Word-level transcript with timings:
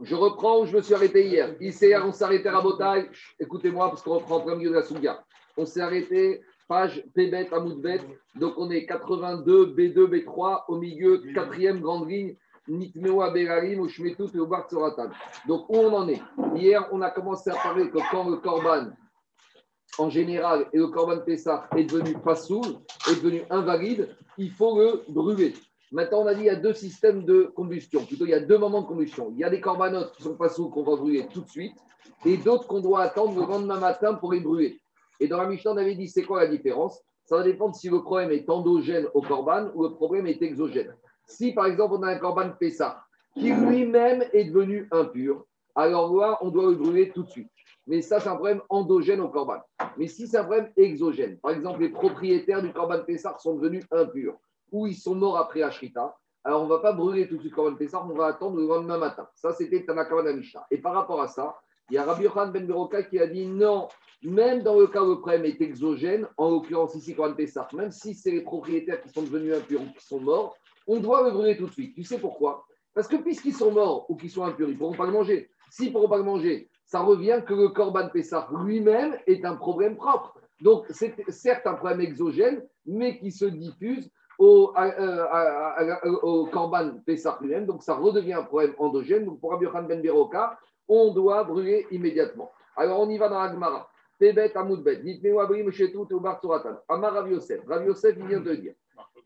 Je 0.00 0.14
reprends 0.14 0.60
où 0.60 0.66
je 0.66 0.76
me 0.76 0.82
suis 0.82 0.94
arrêté 0.94 1.26
hier. 1.26 1.54
Ici, 1.60 1.92
on 2.04 2.12
s'est 2.12 2.24
arrêté 2.24 2.48
à 2.48 2.60
Botaï. 2.60 3.08
Écoutez-moi, 3.40 3.88
parce 3.88 4.02
qu'on 4.02 4.14
reprend 4.14 4.40
en 4.40 4.56
milieu 4.56 4.70
de 4.70 4.74
la 4.74 4.82
Souga. 4.82 5.24
On 5.56 5.64
s'est 5.64 5.80
arrêté, 5.80 6.42
page 6.68 7.02
Pébet 7.14 7.48
à. 7.50 8.02
Donc, 8.34 8.54
on 8.58 8.70
est 8.70 8.84
82, 8.84 9.74
B2, 9.74 9.94
B3, 10.06 10.64
au 10.68 10.76
milieu, 10.78 11.22
quatrième 11.34 11.80
grande 11.80 12.10
ligne. 12.10 12.36
Nitmewa 12.68 13.30
Berarim, 13.30 13.84
Ushmetut 13.84 14.34
et 14.34 14.40
Obar 14.40 14.66
Donc, 15.46 15.70
où 15.70 15.76
on 15.76 15.92
en 15.94 16.08
est? 16.08 16.20
Hier, 16.56 16.86
on 16.92 17.00
a 17.00 17.10
commencé 17.10 17.50
à 17.50 17.54
parler 17.54 17.88
que 17.88 17.98
quand 18.10 18.28
le 18.28 18.36
Corban, 18.38 18.90
en 19.98 20.10
général, 20.10 20.66
et 20.72 20.78
le 20.78 20.88
Corban 20.88 21.20
Pessah 21.20 21.68
est 21.76 21.84
devenu 21.84 22.14
sourd, 22.34 22.82
est 23.08 23.22
devenu 23.22 23.42
invalide, 23.50 24.16
il 24.36 24.50
faut 24.50 24.78
le 24.78 25.04
brûler. 25.08 25.54
Maintenant, 25.92 26.22
on 26.22 26.26
a 26.26 26.34
dit 26.34 26.40
qu'il 26.40 26.46
y 26.46 26.50
a 26.50 26.56
deux 26.56 26.72
systèmes 26.72 27.24
de 27.24 27.44
combustion. 27.54 28.04
Plutôt, 28.04 28.24
il 28.24 28.30
y 28.30 28.34
a 28.34 28.40
deux 28.40 28.58
moments 28.58 28.82
de 28.82 28.86
combustion. 28.86 29.30
Il 29.32 29.38
y 29.38 29.44
a 29.44 29.50
des 29.50 29.60
corbanotes 29.60 30.12
qui 30.16 30.22
sont 30.22 30.36
pas 30.36 30.48
sous 30.48 30.68
qu'on 30.68 30.82
va 30.82 30.96
brûler 30.96 31.28
tout 31.32 31.42
de 31.42 31.48
suite 31.48 31.76
et 32.24 32.36
d'autres 32.36 32.66
qu'on 32.66 32.80
doit 32.80 33.02
attendre 33.02 33.40
le 33.40 33.46
lendemain 33.46 33.78
matin 33.78 34.14
pour 34.14 34.32
les 34.32 34.40
brûler. 34.40 34.80
Et 35.20 35.28
dans 35.28 35.38
la 35.38 35.46
Mishnah, 35.46 35.72
on 35.72 35.76
avait 35.76 35.94
dit 35.94 36.08
c'est 36.08 36.24
quoi 36.24 36.40
la 36.40 36.48
différence? 36.48 37.00
Ça 37.24 37.36
va 37.36 37.42
dépendre 37.42 37.74
si 37.74 37.88
le 37.88 38.02
problème 38.02 38.30
est 38.30 38.48
endogène 38.50 39.06
au 39.14 39.20
corban 39.20 39.70
ou 39.74 39.82
le 39.82 39.94
problème 39.94 40.26
est 40.26 40.42
exogène. 40.42 40.94
Si 41.26 41.52
par 41.52 41.66
exemple 41.66 41.94
on 41.98 42.02
a 42.02 42.08
un 42.08 42.18
corban 42.18 42.50
Pessah 42.58 43.02
qui 43.34 43.52
lui-même 43.52 44.24
est 44.32 44.44
devenu 44.44 44.88
impur, 44.92 45.44
alors 45.74 46.14
là, 46.16 46.38
on 46.40 46.50
doit 46.50 46.70
le 46.70 46.76
brûler 46.76 47.10
tout 47.10 47.22
de 47.22 47.28
suite. 47.28 47.50
Mais 47.86 48.00
ça, 48.00 48.18
c'est 48.18 48.28
un 48.28 48.34
problème 48.34 48.62
endogène 48.68 49.20
au 49.20 49.28
corban. 49.28 49.58
Mais 49.96 50.08
si 50.08 50.26
c'est 50.26 50.38
un 50.38 50.44
problème 50.44 50.72
exogène, 50.76 51.36
par 51.38 51.52
exemple, 51.52 51.80
les 51.80 51.90
propriétaires 51.90 52.62
du 52.62 52.72
corban 52.72 53.04
Pessah 53.04 53.36
sont 53.38 53.56
devenus 53.56 53.84
impurs, 53.90 54.36
ou 54.72 54.86
ils 54.86 54.96
sont 54.96 55.14
morts 55.14 55.38
après 55.38 55.62
Ashrita, 55.62 56.16
alors 56.44 56.62
on 56.62 56.64
ne 56.64 56.70
va 56.70 56.78
pas 56.78 56.92
brûler 56.92 57.26
tout 57.28 57.36
de 57.36 57.40
suite 57.40 57.54
Korban 57.54 57.74
Pessah, 57.74 58.04
on 58.04 58.14
va 58.14 58.26
attendre 58.26 58.56
le 58.56 58.66
lendemain 58.66 58.98
matin. 58.98 59.28
Ça, 59.34 59.52
c'était 59.52 59.84
Tanakama 59.84 60.32
Mishnah. 60.32 60.64
Et 60.70 60.78
par 60.78 60.94
rapport 60.94 61.20
à 61.20 61.26
ça, 61.26 61.56
il 61.90 61.94
y 61.94 61.98
a 61.98 62.04
Rabbi 62.04 62.24
Yohan 62.24 62.48
Ben 62.48 62.66
Beroka 62.66 63.02
qui 63.02 63.18
a 63.18 63.26
dit 63.26 63.46
non, 63.46 63.88
même 64.22 64.62
dans 64.62 64.78
le 64.78 64.86
cas 64.86 65.02
où 65.02 65.10
le 65.10 65.20
problème 65.20 65.44
est 65.44 65.60
exogène, 65.60 66.28
en 66.36 66.50
l'occurrence 66.50 66.94
ici 66.94 67.14
Korban 67.14 67.34
Pessah, 67.34 67.68
même 67.72 67.90
si 67.90 68.14
c'est 68.14 68.30
les 68.30 68.42
propriétaires 68.42 69.00
qui 69.02 69.08
sont 69.08 69.22
devenus 69.22 69.54
impurs 69.54 69.82
ou 69.82 69.92
qui 69.98 70.04
sont 70.04 70.20
morts, 70.20 70.56
on 70.86 71.00
doit 71.00 71.24
le 71.24 71.32
brûler 71.32 71.56
tout 71.56 71.66
de 71.66 71.72
suite. 71.72 71.94
Tu 71.94 72.04
sais 72.04 72.18
pourquoi? 72.18 72.64
Parce 72.94 73.08
que 73.08 73.16
puisqu'ils 73.16 73.54
sont 73.54 73.72
morts 73.72 74.06
ou 74.08 74.16
qu'ils 74.16 74.30
sont 74.30 74.44
impurs, 74.44 74.68
ils 74.68 74.74
ne 74.74 74.78
pourront 74.78 74.96
pas 74.96 75.06
le 75.06 75.12
manger. 75.12 75.50
S'ils 75.70 75.88
ne 75.88 75.92
pourront 75.92 76.08
pas 76.08 76.16
le 76.16 76.22
manger, 76.22 76.70
ça 76.86 77.00
revient 77.00 77.42
que 77.46 77.54
le 77.54 77.68
Korban 77.68 78.08
Pessah 78.08 78.48
lui-même 78.64 79.16
est 79.26 79.44
un 79.44 79.56
problème 79.56 79.96
propre. 79.96 80.38
Donc, 80.60 80.86
c'est 80.90 81.14
certes 81.28 81.66
un 81.66 81.74
problème 81.74 82.00
exogène, 82.00 82.64
mais 82.86 83.18
qui 83.18 83.30
se 83.32 83.44
diffuse 83.44 84.10
au, 84.38 84.72
au 86.22 86.46
Korban 86.46 86.98
Pessah 87.04 87.38
lui-même, 87.40 87.66
donc 87.66 87.82
ça 87.82 87.94
redevient 87.94 88.34
un 88.34 88.42
problème 88.42 88.74
endogène. 88.78 89.24
Donc 89.24 89.40
pour 89.40 89.52
Rabbi 89.52 89.66
Ben 89.88 90.02
Beroka, 90.02 90.58
on 90.88 91.12
doit 91.12 91.44
brûler 91.44 91.86
immédiatement. 91.90 92.50
Alors 92.76 93.00
on 93.00 93.08
y 93.08 93.18
va 93.18 93.28
dans 93.28 93.42
la 93.42 93.52
Gemara. 93.52 93.88
Tebet 94.18 94.56
Amoudbet, 94.56 95.02
Nitmeu 95.02 95.38
Abrim 95.38 95.70
Shetout 95.70 96.08
Ubar 96.10 96.40
Turatan. 96.40 96.76
Amar 96.88 97.12
Rav 97.12 97.30
Yosef. 97.30 97.60
Il 98.16 98.26
vient 98.26 98.40
de 98.40 98.54
dire. 98.54 98.74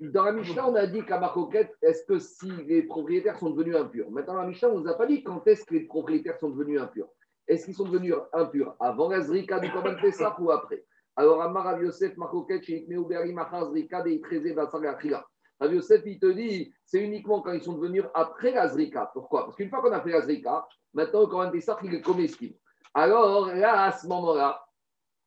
Dans 0.01 0.25
la 0.25 0.33
Mishnah, 0.33 0.69
on 0.69 0.75
a 0.75 0.87
dit 0.87 1.05
qu'à 1.05 1.21
Marcoquette, 1.21 1.77
est-ce 1.83 2.05
que 2.05 2.19
si 2.19 2.51
les 2.67 2.83
propriétaires 2.83 3.39
sont 3.39 3.51
devenus 3.51 3.77
impurs? 3.77 4.11
Maintenant, 4.11 4.35
la 4.35 4.47
Mishnah, 4.47 4.71
on 4.71 4.79
ne 4.79 4.83
nous 4.83 4.89
a 4.89 4.95
pas 4.95 5.07
dit 5.07 5.23
quand 5.23 5.47
est-ce 5.47 5.65
que 5.65 5.75
les 5.75 5.81
propriétaires 5.81 6.39
sont 6.39 6.49
devenus 6.49 6.81
impurs. 6.81 7.07
Est-ce 7.47 7.67
qu'ils 7.67 7.75
sont 7.75 7.85
devenus 7.85 8.15
impurs? 8.33 8.75
Avant 8.81 9.11
la 9.11 9.21
Zrika 9.21 9.61
du 9.61 9.71
Korban 9.71 9.95
Pessah 10.01 10.35
ou 10.41 10.51
après? 10.51 10.85
Alors, 11.17 11.43
Amar 11.43 11.65
Rav 11.65 11.83
Yosef, 11.83 12.17
Machoket, 12.17 12.63
Beari, 12.89 13.33
Machaz, 13.33 13.71
Rika, 13.73 14.03
Deitreze, 14.03 14.55
Batsagachila. 14.55 15.25
Rav 15.61 15.75
Yosef, 15.75 16.03
il 16.07 16.19
te 16.19 16.27
dit, 16.27 16.73
c'est 16.85 17.03
uniquement 17.03 17.43
quand 17.43 17.53
ils 17.53 17.63
sont 17.63 17.75
devenus 17.75 18.05
après 18.15 18.53
la 18.53 18.69
Zrika. 18.69 19.11
Pourquoi? 19.13 19.45
Parce 19.45 19.57
qu'une 19.57 19.69
fois 19.69 19.83
qu'on 19.83 19.93
a 19.93 20.01
fait 20.01 20.13
la 20.13 20.23
Zrika, 20.23 20.67
maintenant, 20.95 21.27
quand 21.27 21.47
on 21.47 21.51
Pessah, 21.51 21.77
il 21.83 21.95
est 21.95 22.01
comestible. 22.01 22.55
Alors, 22.95 23.49
là, 23.49 23.85
à 23.85 23.93
ce 23.93 24.07
moment-là, 24.07 24.65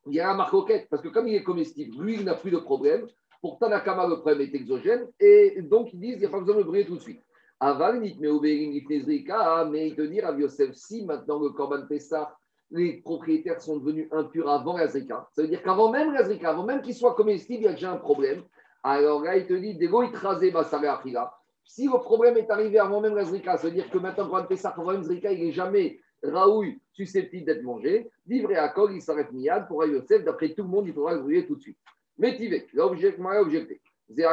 il 0.06 0.14
y 0.14 0.20
a 0.20 0.30
un 0.30 0.34
marcoquette, 0.34 0.88
parce 0.90 1.02
que 1.02 1.08
comme 1.08 1.28
il 1.28 1.36
est 1.36 1.44
comestible, 1.44 2.02
lui, 2.02 2.14
il 2.14 2.24
n'a 2.24 2.34
plus 2.34 2.50
de 2.50 2.58
problème. 2.58 3.06
Pour 3.40 3.58
Tanakama, 3.58 4.06
le 4.06 4.16
problème 4.16 4.40
est 4.40 4.54
exogène, 4.54 5.06
et 5.20 5.62
donc 5.62 5.92
ils 5.92 6.00
disent, 6.00 6.14
il 6.14 6.20
n'y 6.20 6.26
a 6.26 6.30
pas 6.30 6.40
besoin 6.40 6.54
de 6.54 6.60
le 6.60 6.64
brûler 6.64 6.86
tout 6.86 6.96
de 6.96 7.00
suite. 7.00 7.22
Aval, 7.60 8.00
mais 8.00 8.08
il 8.10 8.16
te 9.94 10.02
dit, 10.02 10.20
Rav 10.20 10.40
Yosef, 10.40 10.74
si 10.74 11.04
maintenant 11.04 11.38
le 11.38 11.50
Korban 11.50 11.86
Pessah, 11.86 12.34
les 12.70 13.00
propriétaires 13.02 13.60
sont 13.60 13.78
devenus 13.78 14.08
impurs 14.10 14.48
avant 14.48 14.76
la. 14.76 14.88
Ça 14.88 15.02
veut 15.38 15.48
dire 15.48 15.62
qu'avant 15.62 15.90
même 15.90 16.12
la 16.12 16.48
avant 16.48 16.64
même 16.64 16.82
qu'ils 16.82 16.94
soient 16.94 17.14
comestibles, 17.14 17.62
il 17.62 17.66
y 17.66 17.68
a 17.68 17.72
déjà 17.72 17.92
un 17.92 17.96
problème. 17.96 18.42
Alors 18.82 19.22
là, 19.22 19.36
il 19.36 19.46
te 19.46 19.54
dit, 19.54 19.78
si 21.66 21.86
le 21.86 21.98
problème 21.98 22.36
est 22.36 22.50
arrivé 22.50 22.78
avant 22.78 23.00
même 23.00 23.14
la 23.14 23.24
ça 23.24 23.56
veut 23.56 23.70
dire 23.70 23.90
que 23.90 23.98
maintenant, 23.98 24.28
quand 24.28 24.42
on 24.42 24.46
fait 24.46 24.56
ça, 24.56 24.74
avant 24.76 24.92
il 24.92 25.20
n'est 25.22 25.52
jamais 25.52 25.98
raoui 26.22 26.80
susceptible 26.92 27.46
d'être 27.46 27.62
mangé. 27.62 28.10
Livré 28.26 28.56
à 28.56 28.68
Kol, 28.68 28.92
il 28.94 29.02
s'arrête 29.02 29.32
miad 29.32 29.66
pour 29.68 29.84
Yosef. 29.84 30.24
D'après 30.24 30.54
tout 30.54 30.62
le 30.62 30.68
monde, 30.68 30.86
il 30.86 30.92
faudra 30.92 31.14
le 31.14 31.20
brûler 31.20 31.46
tout 31.46 31.56
de 31.56 31.60
suite. 31.60 31.78
Mais 32.18 32.36
Tivé, 32.36 32.66
l'objet, 32.72 33.16
objecté. 33.18 33.80
C'est 34.08 34.24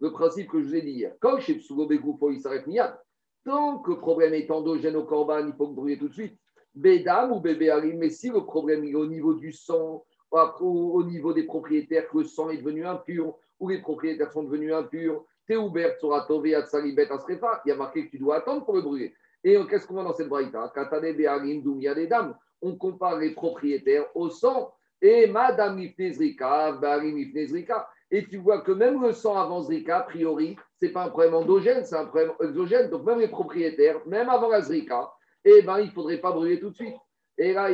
le 0.00 0.12
principe 0.12 0.48
que 0.48 0.60
je 0.60 0.66
vous 0.66 0.74
ai 0.74 0.82
dit 0.82 0.92
hier. 0.92 1.12
Kol, 1.20 1.40
chez 1.40 1.58
il 1.58 2.40
s'arrête 2.40 2.66
miad. 2.66 2.98
Tant 3.44 3.78
que 3.78 3.90
le 3.90 3.98
problème 3.98 4.34
est 4.34 4.50
endogène 4.50 4.96
au 4.96 5.04
corban, 5.04 5.46
il 5.46 5.52
faut 5.54 5.66
le 5.66 5.74
brûler 5.74 5.98
tout 5.98 6.08
de 6.08 6.14
suite. 6.14 6.38
Bédam 6.74 7.32
ou 7.32 7.40
bébé 7.40 7.72
mais 7.96 8.10
si 8.10 8.30
le 8.30 8.44
problème 8.44 8.84
est 8.84 8.94
au 8.94 9.06
niveau 9.06 9.34
du 9.34 9.52
sang, 9.52 10.04
au 10.30 11.02
niveau 11.04 11.32
des 11.32 11.44
propriétaires, 11.44 12.08
que 12.08 12.18
le 12.18 12.24
sang 12.24 12.50
est 12.50 12.58
devenu 12.58 12.86
impur, 12.86 13.34
ou 13.58 13.68
les 13.68 13.80
propriétaires 13.80 14.32
sont 14.32 14.44
devenus 14.44 14.72
impurs, 14.72 15.24
Théoubert 15.46 15.96
sera 16.00 16.26
tové 16.26 16.54
à 16.54 16.64
Salibet 16.64 17.10
Asrefa, 17.10 17.60
il 17.64 17.70
y 17.70 17.72
a 17.72 17.76
marqué 17.76 18.06
que 18.06 18.10
tu 18.12 18.18
dois 18.18 18.36
attendre 18.36 18.64
pour 18.64 18.76
le 18.76 18.82
brûler. 18.82 19.12
Et 19.42 19.56
qu'est-ce 19.68 19.86
qu'on 19.86 19.94
voit 19.94 20.04
dans 20.04 20.12
cette 20.12 20.28
braïta? 20.28 20.70
Katane 20.74 21.60
Doumia 21.60 21.94
des 21.94 22.06
dames. 22.06 22.36
On 22.62 22.76
compare 22.76 23.18
les 23.18 23.30
propriétaires 23.30 24.04
au 24.14 24.28
sang. 24.28 24.72
Et 25.02 25.26
Madame 25.26 25.78
Ifnezrika, 25.78 26.72
Barim 26.72 27.16
Ifnezrika. 27.18 27.88
Et 28.10 28.26
tu 28.26 28.36
vois 28.36 28.60
que 28.60 28.72
même 28.72 29.02
le 29.02 29.12
sang 29.12 29.36
avant 29.36 29.62
Zrika, 29.62 29.98
a 29.98 30.02
priori, 30.02 30.56
ce 30.78 30.86
n'est 30.86 30.92
pas 30.92 31.04
un 31.04 31.08
problème 31.08 31.34
endogène, 31.34 31.84
c'est 31.84 31.96
un 31.96 32.06
problème 32.06 32.32
exogène. 32.40 32.90
Donc 32.90 33.04
même 33.04 33.18
les 33.18 33.28
propriétaires, 33.28 34.00
même 34.06 34.28
avant 34.28 34.50
la 34.50 34.60
Zrika, 34.60 35.10
eh 35.44 35.62
ben, 35.62 35.78
il 35.78 35.86
ne 35.86 35.92
faudrait 35.92 36.20
pas 36.20 36.32
brûler 36.32 36.60
tout 36.60 36.70
de 36.70 36.74
suite. 36.74 36.96
Et 37.38 37.52
là, 37.52 37.70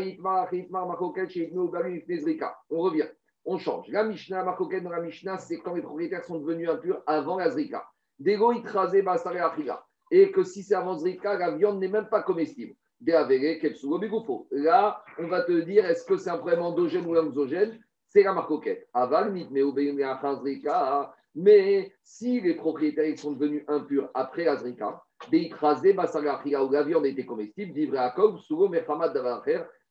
on 2.70 2.80
revient, 2.80 3.08
on 3.44 3.58
change. 3.58 3.88
La 3.88 4.04
Mishnah, 4.04 4.44
Makoket 4.44 4.80
dans 4.80 4.90
la 4.90 5.00
Mishnah, 5.00 5.38
c'est 5.38 5.58
quand 5.58 5.74
les 5.74 5.82
propriétaires 5.82 6.24
sont 6.24 6.38
devenus 6.38 6.68
impurs 6.68 7.02
avant 7.06 7.38
la 7.38 7.50
Zrika. 7.50 7.84
Et 10.10 10.30
que 10.30 10.44
si 10.44 10.62
c'est 10.62 10.74
avant 10.74 10.96
Zrika, 10.96 11.36
la 11.36 11.50
viande 11.50 11.80
n'est 11.80 11.88
même 11.88 12.08
pas 12.08 12.22
comestible. 12.22 12.74
Là, 13.00 15.04
on 15.18 15.26
va 15.26 15.42
te 15.42 15.60
dire 15.60 15.84
est-ce 15.84 16.04
que 16.04 16.16
c'est 16.16 16.30
un 16.30 16.38
problème 16.38 16.62
endogène 16.62 17.04
ou 17.04 17.16
exogène 17.16 17.78
C'est 18.08 18.22
la 18.22 18.32
marcoquette. 18.32 18.88
Aval, 18.94 19.32
mais 21.36 21.92
si 22.02 22.40
les 22.40 22.54
propriétaires 22.54 23.16
sont 23.18 23.32
devenus 23.32 23.62
impurs 23.68 24.10
après 24.14 24.44
la 24.44 24.56
Zrika, 24.56 25.02
la 25.30 26.82
viande 26.82 27.06
était 27.06 27.26
comestible, 27.26 27.74
livré 27.74 27.98
à 27.98 28.10
Kog, 28.10 28.38
Souro, 28.38 28.68
Mechamad, 28.68 29.12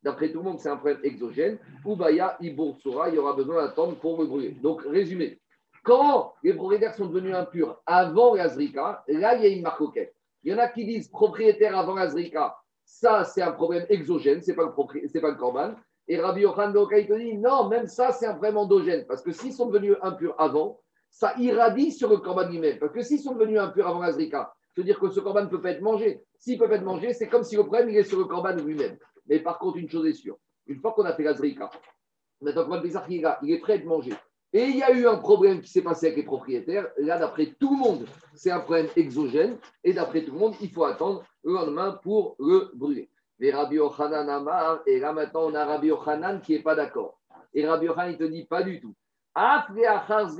D'après 0.03 0.31
tout 0.31 0.39
le 0.39 0.43
monde, 0.43 0.59
c'est 0.59 0.69
un 0.69 0.77
problème 0.77 0.99
exogène. 1.03 1.57
Ou 1.83 1.95
Baya, 1.95 2.37
Iboursura, 2.39 3.09
il 3.09 3.15
y 3.15 3.17
aura 3.17 3.33
besoin 3.33 3.63
d'attendre 3.63 3.95
pour 3.95 4.19
le 4.21 4.27
brûler. 4.27 4.51
Donc, 4.61 4.81
résumé. 4.83 5.39
Quand 5.83 6.33
les 6.43 6.53
propriétaires 6.53 6.95
sont 6.95 7.07
devenus 7.07 7.35
impurs 7.35 7.79
avant 7.85 8.35
la 8.35 8.49
Zrika, 8.49 9.03
là, 9.07 9.35
il 9.35 9.43
y 9.43 9.45
a 9.45 9.49
une 9.49 9.61
marcoquette. 9.61 10.15
Il 10.43 10.51
y 10.51 10.55
en 10.55 10.59
a 10.59 10.67
qui 10.67 10.85
disent 10.85 11.09
propriétaire 11.09 11.77
avant 11.77 11.95
la 11.95 12.07
Zrika, 12.07 12.55
ça, 12.83 13.23
c'est 13.23 13.41
un 13.41 13.51
problème 13.51 13.85
exogène, 13.89 14.41
ce 14.41 14.49
n'est 14.49 14.55
pas, 14.55 14.63
le 14.63 15.21
pas 15.21 15.29
le 15.29 15.35
Corban. 15.37 15.75
Et 16.07 16.19
Rabbi 16.19 16.41
Yochanan 16.41 16.87
il 16.91 17.07
te 17.07 17.13
dit 17.13 17.37
non, 17.37 17.67
même 17.67 17.87
ça, 17.87 18.11
c'est 18.11 18.27
un 18.27 18.33
problème 18.33 18.57
endogène. 18.57 19.05
Parce 19.07 19.23
que 19.23 19.31
s'ils 19.31 19.53
sont 19.53 19.67
devenus 19.67 19.95
impurs 20.03 20.35
avant, 20.37 20.79
ça 21.15 21.33
irradie 21.37 21.93
sur 21.93 22.09
le 22.09 22.17
Corban 22.17 22.49
lui-même. 22.49 22.77
Parce 22.77 22.91
que 22.91 23.01
s'ils 23.01 23.21
sont 23.21 23.35
devenus 23.35 23.59
impurs 23.59 23.87
avant 23.87 24.01
la 24.01 24.11
Zrika, 24.11 24.53
c'est-à-dire 24.73 24.99
que 24.99 25.09
ce 25.09 25.21
corban 25.21 25.43
ne 25.43 25.47
peut 25.47 25.61
pas 25.61 25.71
être 25.71 25.81
mangé. 25.81 26.21
S'il 26.37 26.55
ne 26.55 26.59
peut 26.59 26.67
pas 26.67 26.75
être 26.75 26.83
mangé, 26.83 27.13
c'est 27.13 27.29
comme 27.29 27.43
si 27.43 27.55
le 27.55 27.63
problème 27.63 27.89
il 27.89 27.95
est 27.95 28.03
sur 28.03 28.19
le 28.19 28.25
corban 28.25 28.53
lui-même. 28.57 28.97
Mais 29.27 29.39
par 29.39 29.57
contre, 29.57 29.77
une 29.77 29.89
chose 29.89 30.05
est 30.05 30.13
sûre, 30.13 30.37
une 30.67 30.81
fois 30.81 30.91
qu'on 30.91 31.05
a 31.05 31.13
fait 31.13 31.23
la 31.23 31.33
zrika, 31.33 31.69
maintenant 32.41 32.65
qu'on 32.65 32.83
il 32.83 33.51
est 33.51 33.59
prêt 33.59 33.73
à 33.73 33.75
être 33.77 33.85
mangé. 33.85 34.11
Et 34.51 34.65
il 34.65 34.75
y 34.75 34.83
a 34.83 34.91
eu 34.91 35.07
un 35.07 35.15
problème 35.15 35.61
qui 35.61 35.69
s'est 35.69 35.81
passé 35.81 36.07
avec 36.07 36.17
les 36.17 36.23
propriétaires. 36.23 36.89
Là, 36.97 37.17
d'après 37.17 37.55
tout 37.59 37.71
le 37.71 37.77
monde, 37.77 38.05
c'est 38.33 38.51
un 38.51 38.59
problème 38.59 38.87
exogène. 38.97 39.57
Et 39.83 39.93
d'après 39.93 40.23
tout 40.23 40.33
le 40.33 40.39
monde, 40.39 40.55
il 40.61 40.69
faut 40.69 40.83
attendre 40.83 41.23
le 41.43 41.53
lendemain 41.53 41.97
pour 42.03 42.35
le 42.39 42.71
brûler. 42.73 43.09
Les 43.39 43.51
Rabbi 43.51 43.79
Ochanan 43.79 44.29
Amar, 44.29 44.81
et 44.85 44.99
là 44.99 45.13
maintenant 45.13 45.45
on 45.45 45.55
a 45.55 45.65
Rabbi 45.65 45.91
Ochanan 45.91 46.41
qui 46.41 46.53
n'est 46.53 46.61
pas 46.61 46.75
d'accord. 46.75 47.19
Et 47.53 47.65
Rabbi 47.65 47.87
Ochanan, 47.87 48.11
il 48.11 48.17
te 48.17 48.23
dit 48.25 48.45
pas 48.45 48.63
du 48.63 48.81
tout. 48.81 48.95
Rabbi 49.35 49.81
Yochanan 49.81 50.37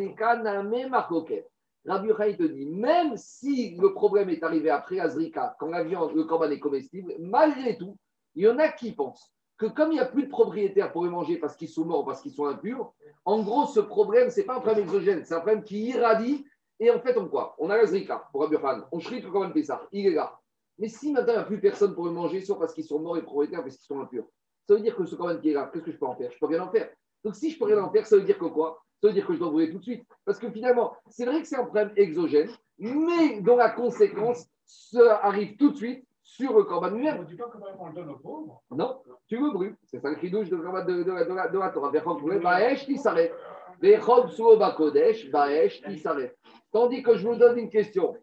te 2.38 2.44
dit, 2.44 2.66
même 2.66 3.18
si 3.18 3.76
le 3.76 3.94
problème 3.94 4.30
est 4.30 4.42
arrivé 4.42 4.70
après 4.70 5.00
Azrika, 5.00 5.56
quand 5.60 5.68
la 5.68 5.84
viande, 5.84 6.16
le 6.16 6.24
corban 6.24 6.50
est 6.50 6.60
comestible, 6.60 7.14
malgré 7.20 7.78
tout, 7.78 7.98
il 8.36 8.46
y 8.46 8.48
en 8.48 8.58
a 8.58 8.70
qui 8.70 8.94
pensent 8.94 9.34
que 9.58 9.66
comme 9.66 9.92
il 9.92 9.96
n'y 9.96 10.00
a 10.00 10.06
plus 10.06 10.24
de 10.24 10.30
propriétaires 10.30 10.92
pour 10.92 11.06
les 11.06 11.10
manger 11.10 11.38
parce 11.38 11.56
qu'ils 11.56 11.70
sont 11.70 11.86
morts 11.86 12.02
ou 12.02 12.06
parce 12.06 12.22
qu'ils 12.22 12.34
sont 12.34 12.46
impurs, 12.46 12.94
en 13.26 13.42
gros, 13.42 13.66
ce 13.66 13.80
problème, 13.80 14.30
ce 14.30 14.40
n'est 14.40 14.46
pas 14.46 14.56
un 14.56 14.62
problème 14.62 14.84
exogène, 14.84 15.24
c'est 15.26 15.34
un 15.34 15.40
problème 15.40 15.64
qui 15.64 15.88
irradie. 15.88 16.46
Et 16.80 16.92
en 16.92 17.00
fait, 17.00 17.18
on 17.18 17.28
quoi 17.28 17.56
On 17.58 17.70
a 17.70 17.78
l'Azrika 17.78 18.28
pour 18.32 18.42
Rabbi 18.42 18.56
Yochanan, 18.56 18.86
on 18.92 19.00
chrite 19.00 19.24
le 19.24 19.32
corban 19.32 19.52
Pessah, 19.52 19.88
il 19.92 20.08
est 20.08 20.14
là. 20.14 20.40
Mais 20.78 20.90
si 20.90 21.12
maintenant 21.12 21.34
il 21.34 21.38
n'y 21.38 21.42
a 21.42 21.46
plus 21.46 21.60
personne 21.62 21.94
pour 21.96 22.06
le 22.06 22.12
manger, 22.12 22.42
soit 22.42 22.60
parce 22.60 22.74
qu'ils 22.74 22.84
sont 22.84 23.00
morts 23.00 23.18
et 23.18 23.22
propriétaires, 23.22 23.62
parce 23.62 23.78
qu'ils 23.78 23.86
sont 23.86 24.00
impurs, 24.00 24.26
ça 24.68 24.74
veut 24.74 24.82
dire 24.82 24.96
que 24.96 25.06
ce 25.06 25.16
corban 25.16 25.38
qui 25.38 25.52
est 25.52 25.54
là, 25.54 25.70
qu'est-ce 25.72 25.86
que 25.86 25.92
je 25.92 25.98
peux 25.98 26.06
en 26.06 26.16
faire? 26.16 26.32
Je 26.32 26.38
peux 26.38 26.48
rien 26.48 26.64
en 26.64 26.70
faire. 26.70 26.90
Donc 27.24 27.36
si 27.36 27.50
je 27.50 27.58
peux 27.58 27.66
rien 27.66 27.82
en 27.82 27.90
faire, 27.90 28.06
ça 28.06 28.18
veut 28.18 28.24
dire 28.24 28.38
que 28.38 28.46
quoi? 28.46 28.85
Ça 29.02 29.08
veut 29.08 29.14
dire 29.14 29.28
que 29.28 29.34
je 29.34 29.40
dois 29.40 29.50
brûler 29.50 29.72
tout 29.72 29.80
de 29.80 29.84
suite. 29.84 30.06
Parce 30.26 30.40
que 30.40 30.50
finalement, 30.50 30.96
c'est 31.08 31.26
vrai 31.26 31.42
que 31.42 31.48
c'est 31.48 31.58
un 31.58 31.64
problème 31.64 31.92
exogène, 31.96 32.50
mais 32.80 33.42
dont 33.42 33.58
la 33.58 33.70
conséquence 33.70 34.48
ça 34.66 35.20
arrive 35.22 35.58
tout 35.58 35.72
de 35.72 35.78
suite 35.78 36.08
sur 36.24 36.58
le 36.58 36.64
corban. 36.64 36.92
On 36.92 37.24
dit 37.24 37.36
pas 37.36 37.46
qu'on 37.46 37.88
le 37.88 37.94
donne 37.94 38.10
aux 38.10 38.18
pauvres? 38.18 38.64
Non, 38.72 39.00
tu 39.28 39.38
le 39.38 39.52
brûles. 39.52 39.76
C'est 39.86 40.00
ça 40.00 40.10
le 40.10 40.16
cri 40.16 40.32
douche 40.32 40.50
de, 40.50 40.58
de, 40.58 40.64
de, 40.64 41.04
de, 41.04 41.06
de, 41.12 41.52
de 41.52 41.60
la 41.60 41.70
Torah. 41.70 41.92
Baesh, 41.92 42.86
qui 42.86 42.98
s'arrête. 42.98 43.32
Baesh, 43.80 44.02
qui 45.84 46.00
s'arrête. 46.00 46.36
Tandis 46.72 47.04
que 47.04 47.16
je 47.16 47.28
vous 47.28 47.36
donne 47.36 47.60
une 47.60 47.70
question. 47.70 48.16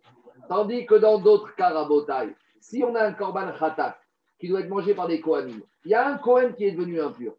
Tandis 0.48 0.84
que 0.86 0.96
dans 0.96 1.18
d'autres 1.18 1.54
cas, 1.54 1.70
Rabotai, 1.70 2.34
si 2.60 2.82
on 2.82 2.96
a 2.96 3.04
un 3.04 3.12
korban 3.12 3.52
khatat 3.56 3.96
qui 4.40 4.48
doit 4.48 4.58
être 4.60 4.68
mangé 4.68 4.94
par 4.94 5.06
des 5.06 5.20
Kohanim, 5.20 5.62
il 5.84 5.92
y 5.92 5.94
a 5.94 6.08
un 6.08 6.18
Kohen 6.18 6.54
qui 6.54 6.64
est 6.64 6.72
devenu 6.72 7.00
impur. 7.00 7.34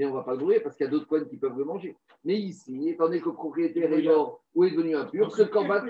Mais 0.00 0.06
on 0.06 0.12
ne 0.12 0.14
va 0.14 0.22
pas 0.22 0.32
le 0.32 0.38
brûler 0.38 0.60
parce 0.60 0.76
qu'il 0.76 0.86
y 0.86 0.88
a 0.88 0.90
d'autres 0.90 1.06
Kohen 1.06 1.28
qui 1.28 1.36
peuvent 1.36 1.58
le 1.58 1.64
manger. 1.66 1.94
Mais 2.24 2.34
ici, 2.34 2.88
étant 2.88 3.04
donné 3.04 3.20
que 3.20 3.28
le 3.28 3.34
propriétaire 3.34 3.92
est 3.92 4.02
mort 4.02 4.40
ou 4.54 4.64
est 4.64 4.70
devenu 4.70 4.96
impur, 4.96 5.30
ce 5.30 5.42
korban. 5.42 5.82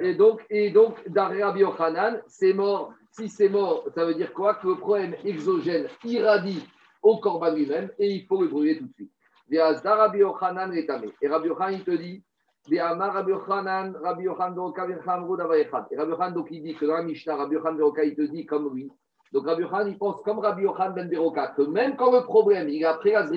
Et 0.00 0.14
donc, 0.14 0.44
et 0.50 0.68
donc 0.68 0.96
Rabbi 1.16 1.60
Yochanan, 1.60 2.20
c'est 2.26 2.52
mort. 2.52 2.92
Si 3.10 3.30
c'est 3.30 3.48
mort, 3.48 3.88
ça 3.94 4.04
veut 4.04 4.12
dire 4.12 4.34
quoi? 4.34 4.56
Que 4.56 4.68
le 4.68 4.74
problème 4.74 5.14
exogène 5.24 5.88
irradie 6.04 6.62
au 7.02 7.16
korban 7.16 7.54
lui-même 7.54 7.88
et 7.98 8.10
il 8.10 8.26
faut 8.26 8.42
le 8.42 8.48
brûler 8.48 8.76
tout 8.76 8.84
de 8.84 8.92
suite. 8.92 9.12
Et 9.50 9.62
Rabbi 9.62 10.18
Yochanan, 10.18 10.74
il 10.74 10.84
te 10.84 10.92
dit 11.02 11.14
et 11.22 11.28
Rabbi 11.28 11.48
Yochanan, 11.48 13.94
donc 16.34 16.48
il 16.50 16.62
dit 16.62 16.74
que 16.74 16.84
dans 16.84 16.96
la 16.96 17.02
Mishnah, 17.02 17.36
Rabbi 17.36 17.54
Yochanan 17.54 17.80
il 18.04 18.14
te 18.14 18.30
dit 18.30 18.44
comme 18.44 18.74
lui. 18.74 18.92
Donc 19.36 19.46
Rabbi 19.48 19.64
Yochanan, 19.64 19.88
il 19.88 19.98
pense 19.98 20.22
comme 20.22 20.38
Rabbi 20.38 20.62
Yochanan 20.62 20.94
ben 20.94 21.10
Beroka, 21.10 21.48
que 21.48 21.60
même 21.60 21.94
quand 21.94 22.10
le 22.10 22.24
problème, 22.24 22.70
il 22.70 22.80
est 22.80 22.86
après 22.86 23.10
la 23.10 23.28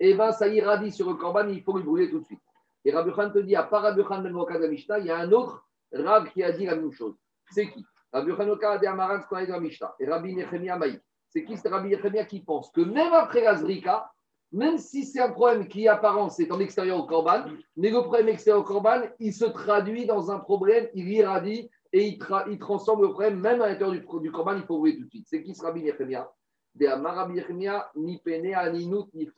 eh 0.00 0.14
ben 0.14 0.32
ça 0.32 0.48
irradie 0.48 0.90
sur 0.90 1.08
le 1.08 1.14
Korban, 1.14 1.46
il 1.46 1.62
faut 1.62 1.76
le 1.76 1.84
brûler 1.84 2.10
tout 2.10 2.18
de 2.18 2.24
suite. 2.24 2.40
Et 2.84 2.90
Rabbi 2.90 3.10
Yochanan 3.10 3.32
te 3.32 3.38
dit, 3.38 3.54
à 3.54 3.62
part 3.62 3.82
Rabbi 3.82 4.00
Yochanan 4.00 4.24
ben 4.24 4.32
Beroka 4.32 4.58
de 4.58 4.66
Mishnah, 4.66 4.98
il 4.98 5.06
y 5.06 5.10
a 5.12 5.18
un 5.18 5.30
autre 5.30 5.64
Rab 5.92 6.26
qui 6.30 6.42
a 6.42 6.50
dit 6.50 6.66
la 6.66 6.74
même 6.74 6.90
chose. 6.90 7.14
C'est 7.48 7.70
qui? 7.70 7.86
Rabbi 8.12 8.30
Yochanan 8.30 8.58
a 8.60 8.78
dit 8.78 8.86
à 8.88 8.94
Maran 8.94 9.20
ce 9.22 9.28
qu'on 9.28 9.36
a 9.36 9.42
dit 9.42 9.46
dans 9.46 9.54
la 9.54 9.60
Mishnah. 9.60 9.94
Et 10.00 10.08
Rabbi 10.08 10.34
Nechemia 10.34 10.76
Maï. 10.76 11.00
C'est 11.28 11.44
qui? 11.44 11.56
C'est 11.56 11.68
Rabbi 11.68 11.90
Nechemia 11.90 12.24
qui 12.24 12.40
pense 12.40 12.72
que 12.72 12.80
même 12.80 13.12
après 13.12 13.42
la 13.42 13.54
Zrika, 13.54 14.10
même 14.50 14.78
si 14.78 15.04
c'est 15.04 15.20
un 15.20 15.30
problème 15.30 15.68
qui 15.68 15.86
apparence 15.86 16.38
c'est 16.38 16.50
en 16.50 16.58
extérieur 16.58 16.98
au 16.98 17.04
Corban, 17.04 17.44
mais 17.76 17.90
le 17.90 18.00
problème 18.02 18.30
extérieur 18.30 18.62
au 18.62 18.64
Corban, 18.64 19.02
il 19.20 19.32
se 19.32 19.44
traduit 19.44 20.06
dans 20.06 20.32
un 20.32 20.40
problème, 20.40 20.88
il 20.92 21.08
irradie 21.08 21.70
et 21.92 22.06
il, 22.06 22.18
il 22.50 22.58
transforme 22.58 23.02
le 23.02 23.08
problème 23.08 23.40
même 23.40 23.62
à 23.62 23.68
l'intérieur 23.68 23.92
du, 23.92 24.20
du 24.20 24.30
Corban, 24.30 24.56
il 24.56 24.62
faut 24.62 24.76
ouvrir 24.76 24.96
tout 24.96 25.04
de 25.04 25.10
suite. 25.10 25.26
C'est 25.28 25.42
qui 25.42 25.54
ce 25.54 25.62
Rabbi 25.62 25.80
Yechemia? 25.80 26.30
De 26.74 26.86
Amarabi 26.86 27.36
Yechemia, 27.36 27.90
ni 27.96 28.20
aninut, 28.54 29.06
ni. 29.14 29.28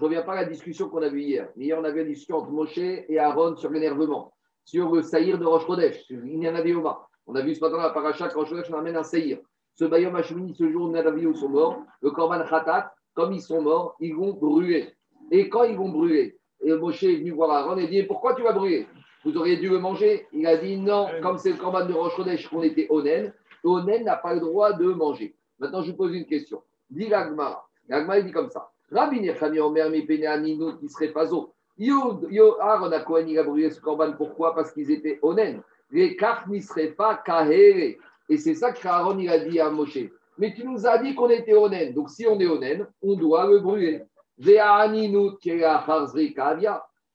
Je 0.00 0.04
ne 0.04 0.08
reviens 0.08 0.22
pas 0.22 0.32
à 0.32 0.36
la 0.36 0.44
discussion 0.44 0.88
qu'on 0.88 1.02
a 1.02 1.08
vue 1.08 1.22
hier. 1.22 1.48
Hier, 1.56 1.78
on 1.78 1.84
avait 1.84 2.02
une 2.02 2.08
discussion 2.08 2.38
entre 2.38 2.50
Moshe 2.50 2.78
et 2.78 3.18
Aaron 3.18 3.56
sur 3.56 3.70
l'énervement, 3.70 4.32
sur 4.64 4.94
le 4.94 5.02
saïr 5.02 5.38
de 5.38 5.44
Rosh 5.44 5.66
Chodesh, 5.66 6.02
sur 6.04 6.24
Inyanadéoma. 6.24 7.06
On 7.26 7.34
a 7.34 7.42
vu 7.42 7.54
ce 7.54 7.60
matin 7.60 7.78
la 7.78 7.90
paracha 7.90 8.28
que 8.28 8.34
Rosh 8.34 8.48
Chodesh, 8.48 8.70
on 8.70 8.78
amène 8.78 8.96
un 8.96 9.02
saïr. 9.02 9.38
Ce 9.74 9.84
Bayom 9.84 10.14
Hashemini, 10.14 10.54
ce 10.54 10.70
jour 10.70 10.90
où 10.90 11.34
sont 11.34 11.48
morts, 11.48 11.82
le 12.02 12.10
Corban 12.10 12.44
Khatat, 12.48 12.92
comme 13.14 13.32
ils 13.32 13.42
sont 13.42 13.62
morts, 13.62 13.96
ils 14.00 14.14
vont 14.14 14.34
brûler. 14.34 14.94
Et 15.30 15.48
quand 15.48 15.64
ils 15.64 15.76
vont 15.76 15.88
brûler, 15.88 16.38
et 16.62 16.72
Moshe 16.74 17.02
est 17.02 17.16
venu 17.16 17.30
voir 17.30 17.50
Aaron 17.50 17.78
et 17.78 17.86
dit 17.86 18.02
Pourquoi 18.02 18.34
tu 18.34 18.42
vas 18.42 18.52
brûler? 18.52 18.86
Vous 19.24 19.36
auriez 19.36 19.56
dû 19.56 19.68
le 19.68 19.78
manger 19.78 20.26
Il 20.32 20.46
a 20.46 20.56
dit 20.56 20.76
Non, 20.76 21.08
comme 21.22 21.38
c'est 21.38 21.50
le 21.50 21.56
corban 21.56 21.84
de 21.84 21.92
Rosh 21.92 22.14
qu'on 22.48 22.62
était 22.62 22.86
Onen, 22.90 23.32
Onen 23.64 24.04
n'a 24.04 24.16
pas 24.16 24.34
le 24.34 24.40
droit 24.40 24.72
de 24.72 24.86
manger. 24.86 25.34
Maintenant, 25.58 25.82
je 25.82 25.90
vous 25.90 25.96
pose 25.96 26.14
une 26.14 26.26
question. 26.26 26.62
Dit 26.88 27.08
l'Agmara. 27.08 27.68
L'Agmara, 27.88 28.18
il 28.18 28.26
dit 28.26 28.32
comme 28.32 28.50
ça 28.50 28.70
Rabbi 28.90 29.20
Nechami 29.20 29.60
Omer 29.60 29.90
Nino 29.90 30.72
qui 30.74 30.88
serait 30.88 31.08
Fazo. 31.08 31.52
Yo, 31.78 32.56
Aaron 32.60 32.92
a 32.92 33.00
Kohen, 33.00 33.28
il 33.28 33.38
a 33.38 33.42
brûlé 33.42 33.70
ce 33.70 33.80
corban. 33.80 34.12
Pourquoi? 34.12 34.54
Parce 34.54 34.72
qu'ils 34.72 34.90
étaient 34.90 35.18
Onen. 35.22 35.62
Les 35.90 36.16
cartes 36.16 36.46
n'y 36.48 36.62
seraient 36.62 36.92
pas 36.92 37.16
Kahere. 37.16 37.96
Et 38.28 38.38
c'est 38.38 38.54
ça 38.54 38.72
qu'Aaron 38.72 39.18
il 39.18 39.28
a 39.28 39.38
dit 39.38 39.60
à 39.60 39.70
Moshe 39.70 39.98
mais 40.40 40.54
tu 40.54 40.64
nous 40.64 40.86
as 40.86 40.98
dit 40.98 41.14
qu'on 41.14 41.28
était 41.28 41.54
onen. 41.54 41.92
Donc 41.92 42.08
si 42.08 42.26
on 42.26 42.40
est 42.40 42.46
onen, 42.46 42.86
on 43.02 43.14
doit 43.14 43.46
le 43.46 43.60
brûler. 43.60 44.02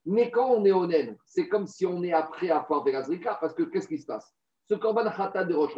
Mais 0.05 0.29
quand 0.29 0.49
on 0.51 0.65
est 0.65 0.71
onen, 0.71 1.17
c'est 1.25 1.47
comme 1.47 1.67
si 1.67 1.85
on 1.85 2.03
est 2.03 2.13
après 2.13 2.49
avoir 2.49 2.83
fait 2.83 2.95
Azrika, 2.95 3.37
parce 3.41 3.53
que 3.53 3.63
qu'est-ce 3.63 3.87
qui 3.87 3.97
se 3.97 4.05
passe? 4.05 4.33
Ce 4.69 4.75
korban 4.75 5.09
khatat 5.09 5.45
de 5.45 5.55
Rosh 5.55 5.75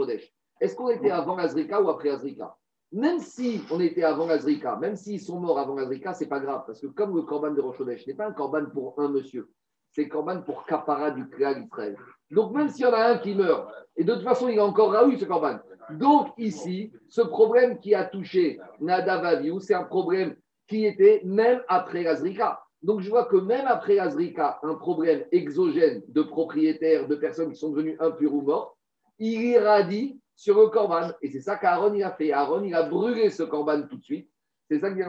est-ce 0.59 0.75
qu'on 0.75 0.89
était 0.89 1.12
avant 1.12 1.38
Azrika 1.38 1.81
ou 1.81 1.89
après 1.89 2.09
Azrika 2.09 2.56
Même 2.91 3.19
si 3.19 3.62
on 3.69 3.79
était 3.79 4.03
avant 4.03 4.29
Azrika, 4.29 4.75
même 4.77 4.95
s'ils 4.95 5.21
sont 5.21 5.39
morts 5.39 5.59
avant 5.59 5.77
Azrika, 5.77 6.13
c'est 6.13 6.27
pas 6.27 6.39
grave, 6.39 6.63
parce 6.65 6.81
que 6.81 6.88
comme 6.88 7.15
le 7.15 7.21
korban 7.21 7.51
de 7.51 7.62
Rosh 7.62 7.79
n'est 8.07 8.13
pas 8.15 8.27
un 8.27 8.33
korban 8.33 8.65
pour 8.74 8.95
un 8.97 9.09
monsieur, 9.09 9.50
c'est 9.91 10.07
korban 10.07 10.41
pour 10.41 10.65
Kapara 10.65 11.12
du 11.12 11.27
Klal 11.30 11.63
Israël. 11.63 11.95
Donc 12.31 12.53
même 12.53 12.69
s'il 12.69 12.85
y 12.85 12.88
en 12.88 12.94
a 12.94 13.06
un 13.06 13.18
qui 13.19 13.35
meurt, 13.35 13.69
et 13.95 14.03
de 14.03 14.13
toute 14.13 14.23
façon 14.23 14.47
il 14.47 14.59
a 14.59 14.65
encore 14.65 15.07
eu 15.07 15.18
ce 15.18 15.25
korban, 15.25 15.59
donc 15.91 16.30
ici, 16.38 16.91
ce 17.07 17.21
problème 17.21 17.80
qui 17.80 17.94
a 17.94 18.03
touché 18.03 18.59
Nadavaviou, 18.81 19.59
c'est 19.59 19.75
un 19.75 19.83
problème 19.83 20.35
qui 20.68 20.85
était 20.85 21.21
même 21.23 21.62
après 21.68 22.03
l'Azrika. 22.03 22.62
Donc 22.83 23.01
je 23.01 23.09
vois 23.09 23.25
que 23.25 23.38
même 23.38 23.65
après 23.68 23.95
l'Azrika, 23.95 24.59
un 24.63 24.75
problème 24.75 25.25
exogène 25.31 26.03
de 26.07 26.21
propriétaires, 26.21 27.07
de 27.07 27.15
personnes 27.15 27.51
qui 27.51 27.57
sont 27.57 27.71
devenues 27.71 27.97
impures 28.00 28.33
ou 28.33 28.41
mortes, 28.41 28.75
il 29.19 29.41
irradie 29.41 30.19
sur 30.35 30.59
le 30.59 30.68
corban. 30.68 31.09
Et 31.21 31.31
c'est 31.31 31.41
ça 31.41 31.57
qu'Aaron 31.57 32.00
a 32.01 32.12
fait. 32.12 32.31
Aaron 32.31 32.63
il 32.63 32.75
a 32.75 32.83
brûlé 32.83 33.29
ce 33.29 33.44
corban 33.44 33.81
tout 33.88 33.97
de 33.97 34.03
suite. 34.03 34.29
C'est 34.69 34.79
ça 34.79 34.91
qu'il 34.91 35.06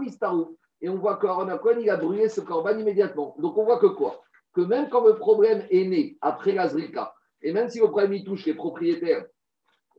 mistarouf. 0.00 0.48
Et 0.80 0.88
on 0.88 0.96
voit 0.96 1.16
qu'Aaron 1.16 1.48
il 1.80 1.90
a 1.90 1.96
brûlé 1.96 2.28
ce 2.28 2.40
corban 2.40 2.78
immédiatement. 2.78 3.34
Donc 3.38 3.58
on 3.58 3.64
voit 3.64 3.78
que 3.78 3.86
quoi? 3.86 4.22
Que 4.54 4.60
même 4.60 4.88
quand 4.88 5.04
le 5.04 5.16
problème 5.16 5.66
est 5.70 5.84
né 5.84 6.16
après 6.20 6.52
l'Azrika, 6.52 7.12
et 7.42 7.52
même 7.52 7.68
si 7.68 7.80
le 7.80 7.88
problème 7.88 8.22
touche 8.24 8.46
les 8.46 8.54
propriétaires, 8.54 9.26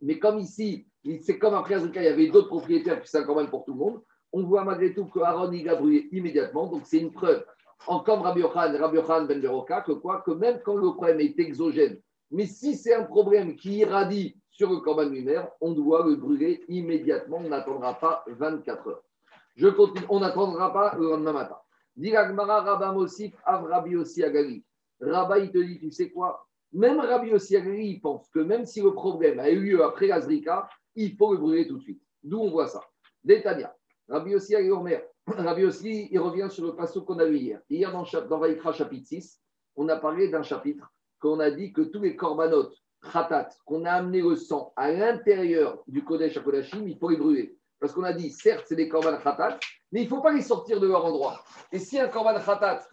mais 0.01 0.19
comme 0.19 0.39
ici, 0.39 0.87
c'est 1.21 1.37
comme 1.37 1.53
après 1.53 1.75
Azrika, 1.75 2.01
il 2.01 2.05
y 2.05 2.09
avait 2.09 2.27
d'autres 2.27 2.47
propriétaires, 2.47 2.99
puis 2.99 3.09
c'est 3.09 3.19
un 3.19 3.45
pour 3.45 3.65
tout 3.65 3.73
le 3.73 3.79
monde, 3.79 4.01
on 4.31 4.43
voit 4.43 4.63
malgré 4.63 4.93
tout 4.93 5.05
que 5.05 5.19
Aaron 5.19 5.51
il 5.51 5.67
a 5.69 5.75
brûlé 5.75 6.07
immédiatement. 6.11 6.67
Donc 6.67 6.83
c'est 6.85 6.99
une 6.99 7.11
preuve, 7.11 7.45
en 7.87 7.99
comme 7.99 8.21
Rabbi 8.21 8.41
Yochan, 8.41 8.77
Rabbi 8.77 8.97
Yochan 8.97 9.25
Ben 9.25 9.41
Beroka, 9.41 9.81
que 9.81 9.93
quoi? 9.93 10.21
Que 10.21 10.31
même 10.31 10.59
quand 10.63 10.75
le 10.75 10.91
problème 10.93 11.19
est 11.19 11.39
exogène, 11.39 11.99
mais 12.31 12.45
si 12.45 12.75
c'est 12.75 12.93
un 12.93 13.03
problème 13.03 13.55
qui 13.55 13.77
irradie 13.77 14.35
sur 14.51 14.69
le 14.69 14.77
corban 14.77 15.05
lui-même, 15.05 15.47
on 15.61 15.71
doit 15.71 16.05
le 16.05 16.15
brûler 16.15 16.63
immédiatement. 16.67 17.37
On 17.37 17.49
n'attendra 17.49 17.97
pas 17.97 18.23
24 18.27 18.87
heures. 18.87 19.03
Je 19.55 19.67
continue, 19.67 20.05
on 20.09 20.19
n'attendra 20.19 20.71
pas 20.71 20.95
le 20.97 21.09
lendemain 21.09 21.33
matin. 21.33 21.57
Dit 21.95 22.15
Rabba 22.15 22.91
Mosif, 22.91 23.33
Avrabi 23.45 23.95
aussi 23.95 24.23
Agali. 24.23 24.63
Rabba, 25.01 25.39
il 25.39 25.51
te 25.51 25.57
dit, 25.57 25.79
tu 25.79 25.91
sais 25.91 26.09
quoi? 26.09 26.45
Même 26.71 26.99
Rabbi 26.99 27.31
il 27.31 28.01
pense 28.01 28.29
que 28.29 28.39
même 28.39 28.65
si 28.65 28.81
le 28.81 28.93
problème 28.93 29.39
a 29.39 29.49
eu 29.49 29.59
lieu 29.59 29.83
après 29.83 30.07
l'Azrika, 30.07 30.69
il 30.95 31.15
faut 31.15 31.33
le 31.33 31.39
brûler 31.39 31.67
tout 31.67 31.77
de 31.77 31.83
suite. 31.83 32.01
D'où 32.21 32.39
on 32.39 32.51
voit 32.51 32.67
ça. 32.67 32.81
Détania. 33.23 33.75
Rabbi 34.09 34.31
Yossi 34.31 34.55
Rabbi 35.27 35.61
Yossi, 35.61 36.07
il 36.11 36.19
revient 36.19 36.47
sur 36.49 36.65
le 36.65 36.75
passage 36.75 37.03
qu'on 37.03 37.19
a 37.19 37.25
vu 37.25 37.37
hier. 37.37 37.61
Hier, 37.69 37.91
dans, 37.91 38.03
dans 38.27 38.39
Vaïkra 38.39 38.73
chapitre 38.73 39.07
6, 39.07 39.39
on 39.75 39.87
a 39.89 39.97
parlé 39.97 40.29
d'un 40.29 40.43
chapitre 40.43 40.91
qu'on 41.19 41.39
a 41.39 41.51
dit 41.51 41.71
que 41.71 41.81
tous 41.81 42.01
les 42.01 42.15
corbanotes, 42.15 42.75
khatat, 43.13 43.49
qu'on 43.65 43.85
a 43.85 43.91
amené 43.91 44.21
le 44.21 44.35
sang 44.35 44.73
à 44.75 44.91
l'intérieur 44.91 45.83
du 45.87 46.03
Kodesh 46.03 46.37
à 46.37 46.41
Kodashim, 46.41 46.87
il 46.87 46.97
faut 46.97 47.09
les 47.09 47.17
brûler. 47.17 47.57
Parce 47.79 47.93
qu'on 47.93 48.03
a 48.03 48.13
dit, 48.13 48.31
certes, 48.31 48.65
c'est 48.67 48.75
des 48.75 48.89
korban 48.89 49.17
khatat, 49.17 49.57
mais 49.91 50.01
il 50.01 50.03
ne 50.05 50.09
faut 50.09 50.21
pas 50.21 50.33
les 50.33 50.41
sortir 50.41 50.79
de 50.79 50.87
leur 50.87 51.05
endroit. 51.05 51.41
Et 51.71 51.79
si 51.79 51.99
un 51.99 52.09
korban 52.09 52.39
khatat, 52.39 52.87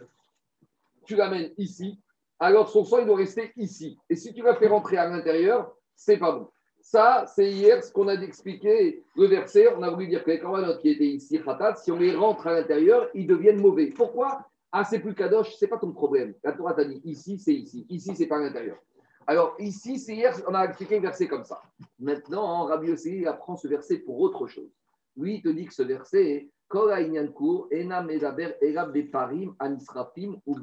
tu 1.05 1.17
l'amènes 1.17 1.53
ici, 1.59 2.01
alors 2.39 2.69
son 2.69 2.85
sang, 2.85 2.99
il 2.99 3.07
doit 3.07 3.17
rester 3.17 3.53
ici. 3.57 3.99
Et 4.09 4.17
si 4.17 4.33
tu 4.33 4.43
vas 4.43 4.55
faire 4.55 4.71
rentrer 4.71 4.97
à 4.97 5.09
l'intérieur, 5.09 5.75
c'est 5.97 6.19
pas 6.19 6.33
bon. 6.33 6.51
Ça, 6.89 7.25
c'est 7.27 7.51
hier 7.51 7.83
ce 7.83 7.93
qu'on 7.93 8.07
a 8.07 8.15
expliqué, 8.15 9.03
le 9.17 9.27
verset. 9.27 9.75
On 9.77 9.83
a 9.83 9.91
voulu 9.91 10.07
dire 10.07 10.23
que 10.23 10.31
les 10.31 10.39
corbanotes 10.39 10.81
qui 10.81 10.91
étaient 10.91 11.09
ici, 11.09 11.43
khatat, 11.43 11.75
si 11.75 11.91
on 11.91 11.99
les 11.99 12.15
rentre 12.15 12.47
à 12.47 12.53
l'intérieur, 12.53 13.09
ils 13.13 13.27
deviennent 13.27 13.61
mauvais. 13.61 13.87
Pourquoi? 13.87 14.47
Ah, 14.71 14.85
c'est 14.85 15.01
plus 15.01 15.13
kadosh, 15.13 15.57
c'est 15.57 15.67
pas 15.67 15.79
ton 15.79 15.91
problème. 15.91 16.35
La 16.45 16.53
Torah 16.53 16.75
t'a 16.75 16.85
dit 16.85 17.01
ici, 17.03 17.41
c'est 17.41 17.55
ici. 17.55 17.87
Ici, 17.91 18.15
c'est 18.15 18.29
pas 18.29 18.37
à 18.37 18.41
l'intérieur. 18.41 18.79
Alors, 19.27 19.57
ici, 19.59 19.99
c'est 19.99 20.15
hier, 20.15 20.33
on 20.47 20.55
a 20.55 20.65
expliqué 20.65 20.95
le 20.95 21.03
verset 21.03 21.27
comme 21.27 21.43
ça. 21.43 21.61
Maintenant, 21.99 22.67
Rabbi 22.67 22.87
Yossi 22.87 23.27
apprend 23.27 23.57
ce 23.57 23.67
verset 23.67 23.99
pour 23.99 24.21
autre 24.21 24.47
chose. 24.47 24.71
Lui, 25.17 25.39
il 25.39 25.43
te 25.43 25.49
dit 25.49 25.65
que 25.67 25.75
ce 25.75 25.83
verset, 25.83 26.49
Kol 26.69 26.93
Ainyankur, 26.93 27.67
Ena 27.73 28.01
Medaber, 28.01 28.55
Ela 28.63 28.87
Beparim, 28.87 29.57
Anisrafim, 29.59 30.37
ou 30.47 30.57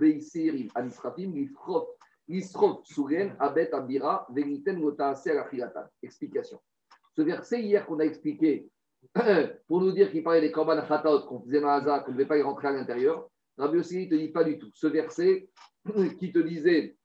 Anisrafim, 0.73 1.33
Abet, 3.39 3.73
Abira. 3.73 4.27
Explication. 6.01 6.59
Ce 7.15 7.21
verset 7.21 7.61
hier 7.61 7.85
qu'on 7.85 7.99
a 7.99 8.05
expliqué, 8.05 8.69
pour 9.67 9.81
nous 9.81 9.91
dire 9.91 10.11
qu'il 10.11 10.23
parlait 10.23 10.41
des 10.41 10.51
Korban 10.51 10.81
Khatat 10.81 11.25
qu'on 11.27 11.41
faisait 11.41 11.61
dans 11.61 11.67
Haza, 11.67 11.99
qu'on 11.99 12.11
ne 12.11 12.17
devait 12.17 12.27
pas 12.27 12.37
y 12.37 12.41
rentrer 12.41 12.69
à 12.69 12.71
l'intérieur, 12.71 13.29
Rabbi 13.57 13.77
Yossi 13.77 14.05
ne 14.05 14.09
te 14.09 14.15
dit 14.15 14.29
pas 14.29 14.43
du 14.43 14.57
tout. 14.57 14.71
Ce 14.73 14.87
verset 14.87 15.49
qui 16.19 16.31
te 16.31 16.39
disait, 16.39 16.97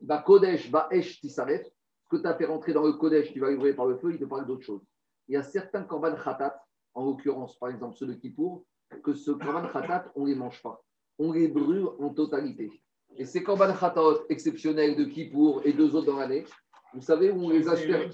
Ba 0.00 0.22
Kodesh, 0.22 0.70
Ba 0.70 0.88
Esh 0.90 1.20
Tisaref, 1.20 1.64
ce 1.64 2.08
que 2.08 2.16
tu 2.16 2.26
as 2.26 2.34
fait 2.34 2.46
rentrer 2.46 2.72
dans 2.72 2.84
le 2.84 2.94
Kodesh, 2.94 3.32
tu 3.32 3.40
vas 3.40 3.50
le 3.50 3.56
brûler 3.56 3.74
par 3.74 3.86
le 3.86 3.96
feu, 3.96 4.12
il 4.12 4.18
te 4.18 4.24
parle 4.24 4.46
d'autre 4.46 4.64
chose. 4.64 4.82
Il 5.28 5.34
y 5.34 5.36
a 5.36 5.42
certains 5.42 5.82
korban 5.82 6.14
khatat, 6.14 6.60
en 6.94 7.04
l'occurrence, 7.04 7.58
par 7.58 7.68
exemple 7.68 7.96
ceux 7.96 8.06
de 8.06 8.14
Kippour, 8.14 8.64
que 9.02 9.14
ce 9.14 9.30
korban 9.30 9.68
khatat, 9.68 10.10
on 10.14 10.22
ne 10.22 10.28
les 10.28 10.34
mange 10.34 10.62
pas. 10.62 10.82
On 11.18 11.32
les 11.32 11.48
brûle 11.48 11.88
en 11.98 12.10
totalité. 12.10 12.70
Et 13.18 13.24
ces 13.24 13.42
korban 13.42 13.72
khatat 13.72 14.24
exceptionnels 14.28 14.96
de 14.96 15.04
Kippour 15.04 15.62
et 15.64 15.72
deux 15.72 15.94
autres 15.94 16.06
dans 16.06 16.18
l'année, 16.18 16.44
vous 16.92 17.00
savez 17.00 17.30
où 17.30 17.44
on 17.44 17.50
les 17.50 17.68
aspire 17.68 18.08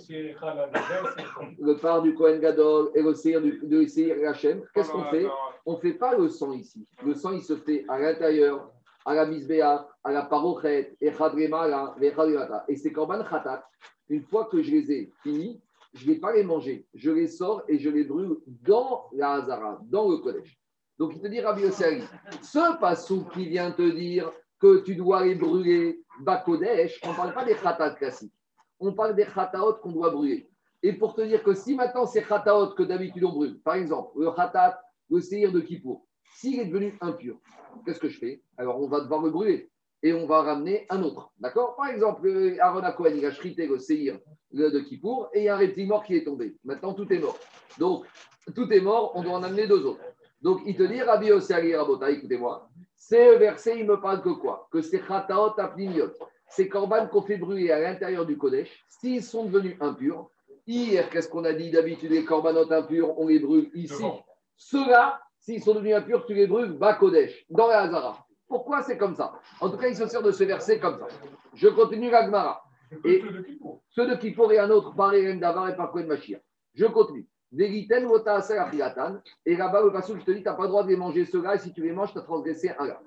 Le 1.59 1.76
part 1.76 2.02
du 2.02 2.14
Kohen 2.14 2.40
Gadol 2.40 2.90
et 2.94 3.02
le 3.02 3.14
Seir 3.14 3.40
du 3.40 3.61
de 3.62 3.87
Seir 3.87 4.16
Hachem. 4.28 4.62
Qu'est-ce 4.75 4.90
qu'on 4.90 5.04
fait 5.04 5.26
On 5.66 5.75
ne 5.75 5.78
fait 5.78 5.94
pas 5.94 6.16
le 6.16 6.28
sang 6.28 6.52
ici. 6.52 6.87
Le 7.04 7.14
sang, 7.14 7.32
il 7.32 7.42
se 7.42 7.56
fait 7.56 7.85
à 7.88 7.99
l'intérieur, 7.99 8.71
à 9.04 9.14
la 9.14 9.26
misbéa, 9.26 9.88
à 10.04 10.12
la 10.12 10.23
parochet, 10.23 10.97
et 11.00 11.12
chadrema, 11.12 11.94
et 12.68 12.76
ces 12.76 12.92
korban 12.92 13.25
khatat, 13.25 13.64
une 14.09 14.23
fois 14.23 14.47
que 14.47 14.62
je 14.62 14.71
les 14.71 14.92
ai 14.92 15.12
finis, 15.23 15.61
je 15.94 16.06
ne 16.06 16.14
vais 16.14 16.21
pas 16.21 16.32
les 16.32 16.42
manger. 16.42 16.87
Je 16.94 17.11
les 17.11 17.28
sors 17.28 17.62
et 17.68 17.78
je 17.78 17.90
les 17.90 18.04
brûle 18.04 18.37
dans 18.47 19.06
la 19.12 19.32
Hazara, 19.32 19.80
dans 19.85 20.09
le 20.11 20.18
collège. 20.18 20.59
Donc 20.99 21.12
il 21.14 21.21
te 21.21 21.26
dit, 21.26 21.40
Rabbi 21.40 21.62
Yossari, 21.62 22.02
ce 22.42 22.78
passou 22.78 23.25
qui 23.32 23.49
vient 23.49 23.73
te 23.73 23.82
dire 23.90 24.30
que 24.62 24.78
tu 24.78 24.95
dois 24.95 25.25
les 25.25 25.35
brûler 25.35 26.00
Bakodesh, 26.21 27.00
on 27.04 27.11
ne 27.11 27.16
parle 27.16 27.35
pas 27.35 27.45
des 27.45 27.57
khatat 27.57 27.90
classiques 27.97 28.33
on 28.83 28.92
parle 28.92 29.14
des 29.14 29.25
khataot 29.25 29.75
qu'on 29.75 29.92
doit 29.92 30.11
brûler. 30.11 30.49
Et 30.83 30.92
pour 30.92 31.14
te 31.14 31.23
dire 31.23 31.42
que 31.42 31.54
si 31.54 31.76
maintenant 31.76 32.04
c'est 32.04 32.25
khataot 32.25 32.75
que 32.75 32.83
d'habitude 32.83 33.25
on 33.25 33.33
brûle, 33.33 33.61
par 33.61 33.75
exemple, 33.75 34.11
le 34.19 34.31
khatat, 34.33 34.81
le 35.09 35.21
séhir 35.21 35.52
de 35.52 35.61
Kippour, 35.61 36.04
s'il 36.35 36.59
est 36.59 36.66
devenu 36.66 36.99
impur, 37.00 37.37
qu'est-ce 37.85 38.00
que 38.00 38.09
je 38.09 38.19
fais? 38.19 38.42
Alors 38.57 38.81
on 38.81 38.88
va 38.88 39.00
devoir 39.00 39.23
le 39.23 39.31
brûler 39.31 39.71
et 40.02 40.12
on 40.12 40.26
va 40.26 40.42
ramener 40.42 40.87
un 40.90 41.00
autre. 41.04 41.31
D'accord? 41.38 41.76
Par 41.76 41.87
exemple, 41.87 42.28
Aaron 42.59 42.92
Cohen, 42.97 43.12
il 43.14 43.25
a 43.25 43.31
chrité 43.31 43.69
le 43.69 43.78
séhir 43.78 44.19
de 44.50 44.81
Kippour 44.81 45.28
et 45.33 45.40
il 45.40 45.45
y 45.45 45.49
a 45.49 45.54
un 45.54 45.59
reptile 45.59 45.87
mort 45.87 46.04
qui 46.04 46.16
est 46.16 46.25
tombé. 46.25 46.57
Maintenant 46.64 46.92
tout 46.92 47.11
est 47.12 47.21
mort. 47.21 47.38
Donc 47.78 48.04
tout 48.57 48.71
est 48.73 48.81
mort, 48.81 49.12
on 49.14 49.23
doit 49.23 49.35
en 49.35 49.45
amener 49.45 49.69
deux 49.69 49.85
autres. 49.87 50.02
Donc 50.40 50.61
il 50.66 50.75
te 50.76 50.83
dit, 50.83 51.00
Rabbi 51.00 51.31
Ossari 51.31 51.76
Rabota, 51.76 52.11
écoutez-moi, 52.11 52.69
c'est 53.04 53.37
verset, 53.37 53.78
il 53.80 53.87
me 53.87 54.00
parle 54.00 54.23
que 54.23 54.28
quoi? 54.28 54.68
Que 54.71 54.80
c'est 54.80 55.00
khataot 55.00 55.59
apnimiot 55.59 56.12
ces 56.49 56.68
corbanes 56.68 57.09
qu'on 57.09 57.23
fait 57.23 57.38
brûler 57.38 57.71
à 57.71 57.80
l'intérieur 57.80 58.26
du 58.26 58.37
Kodesh, 58.37 58.85
s'ils 58.87 59.23
sont 59.23 59.47
devenus 59.47 59.76
impurs, 59.80 60.28
hier, 60.66 61.09
qu'est-ce 61.09 61.28
qu'on 61.28 61.44
a 61.44 61.54
dit? 61.54 61.71
D'habitude, 61.71 62.11
les 62.11 62.25
corbanotes 62.25 62.71
impurs, 62.71 63.18
on 63.18 63.26
les 63.26 63.38
brûle 63.38 63.71
ici. 63.75 64.04
Ceux-là, 64.56 65.21
s'ils 65.38 65.62
sont 65.62 65.75
devenus 65.75 65.97
impurs, 65.97 66.26
tu 66.26 66.35
les 66.35 66.47
brûles 66.47 66.73
bas 66.73 66.94
Kodesh, 66.94 67.47
dans 67.49 67.68
la 67.68 67.80
Hazara. 67.80 68.26
Pourquoi 68.47 68.82
c'est 68.82 68.99
comme 68.99 69.14
ça? 69.14 69.32
En 69.61 69.71
tout 69.71 69.78
cas, 69.78 69.88
il 69.88 69.97
se 69.97 70.06
sert 70.06 70.23
de 70.23 70.30
ce 70.30 70.44
verset 70.44 70.78
comme 70.78 70.99
ça. 70.99 71.06
Je 71.54 71.68
continue 71.68 72.11
l'Agmara. 72.11 72.62
Et 73.04 73.23
ceux 73.88 74.06
de 74.06 74.14
Kippour 74.16 74.52
et 74.52 74.59
un 74.59 74.68
autre 74.68 74.94
par 74.94 75.14
Erem 75.14 75.40
Davar 75.40 75.71
et 75.71 75.76
par 75.76 75.90
Kohen 75.90 76.06
Machir. 76.06 76.38
Je 76.75 76.85
continue. 76.85 77.26
Et 77.54 77.87
là-bas, 79.56 79.82
le 79.82 79.92
passage, 79.92 80.18
je 80.18 80.25
te 80.25 80.30
dis, 80.30 80.38
tu 80.38 80.44
n'as 80.44 80.54
pas 80.54 80.62
le 80.62 80.68
droit 80.68 80.85
de 80.85 80.88
les 80.88 80.97
manger 80.97 81.26
ceux-là, 81.26 81.56
et 81.56 81.59
si 81.59 81.73
tu 81.73 81.82
les 81.82 81.92
manges, 81.92 82.12
tu 82.12 82.18
as 82.18 82.23
transgressé 82.23 82.71
un 82.78 82.87
gars. 82.87 83.02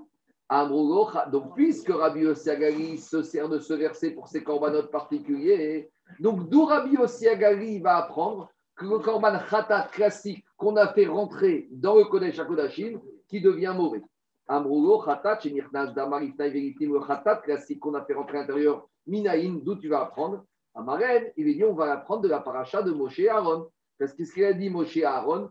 Donc, 1.32 1.56
puisque 1.56 1.90
Rabbi 1.90 2.28
Ossiagali 2.28 3.00
se 3.00 3.24
sert 3.24 3.50
de 3.50 3.58
ce 3.58 3.74
verset 3.74 4.12
pour 4.12 4.28
ses 4.28 4.44
corbanotes 4.44 4.92
particuliers, 4.92 5.90
donc 6.20 6.48
d'où 6.50 6.66
Rabbi 6.66 6.96
Ossiagali 6.98 7.80
va 7.80 7.98
apprendre 7.98 8.52
que 8.76 8.86
le 8.86 9.00
korban 9.00 9.40
khatat 9.50 9.88
classique 9.92 10.46
qu'on 10.58 10.76
a 10.76 10.90
fait 10.94 11.08
rentrer 11.08 11.68
dans 11.72 11.96
le 11.96 12.04
Kodesh 12.06 12.38
HaKodashim, 12.38 13.00
qui 13.28 13.42
devient 13.42 13.74
mauvais. 13.76 14.04
Amrougo, 14.48 15.00
khatat, 15.00 15.40
le 15.44 17.00
khatat 17.08 17.38
classique 17.38 17.80
qu'on 17.80 17.96
a 17.96 18.06
fait 18.06 18.14
rentrer 18.14 18.38
à 18.38 18.42
l'intérieur, 18.42 18.88
minaïn, 19.08 19.60
d'où 19.64 19.76
tu 19.76 19.88
vas 19.88 20.02
apprendre? 20.02 20.46
Amaren, 20.76 21.32
il 21.38 21.48
est 21.48 21.54
dit, 21.56 21.64
on 21.64 21.74
va 21.74 21.94
apprendre 21.94 22.22
de 22.22 22.28
la 22.28 22.40
paracha 22.40 22.84
de 22.84 22.92
Moshe 22.92 23.22
Aaron. 23.28 23.70
Parce 23.98 24.14
qu'est-ce 24.14 24.34
qu'il 24.34 24.46
a 24.46 24.54
dit 24.54 24.70
Moshe 24.70 24.98
Aaron. 24.98 25.50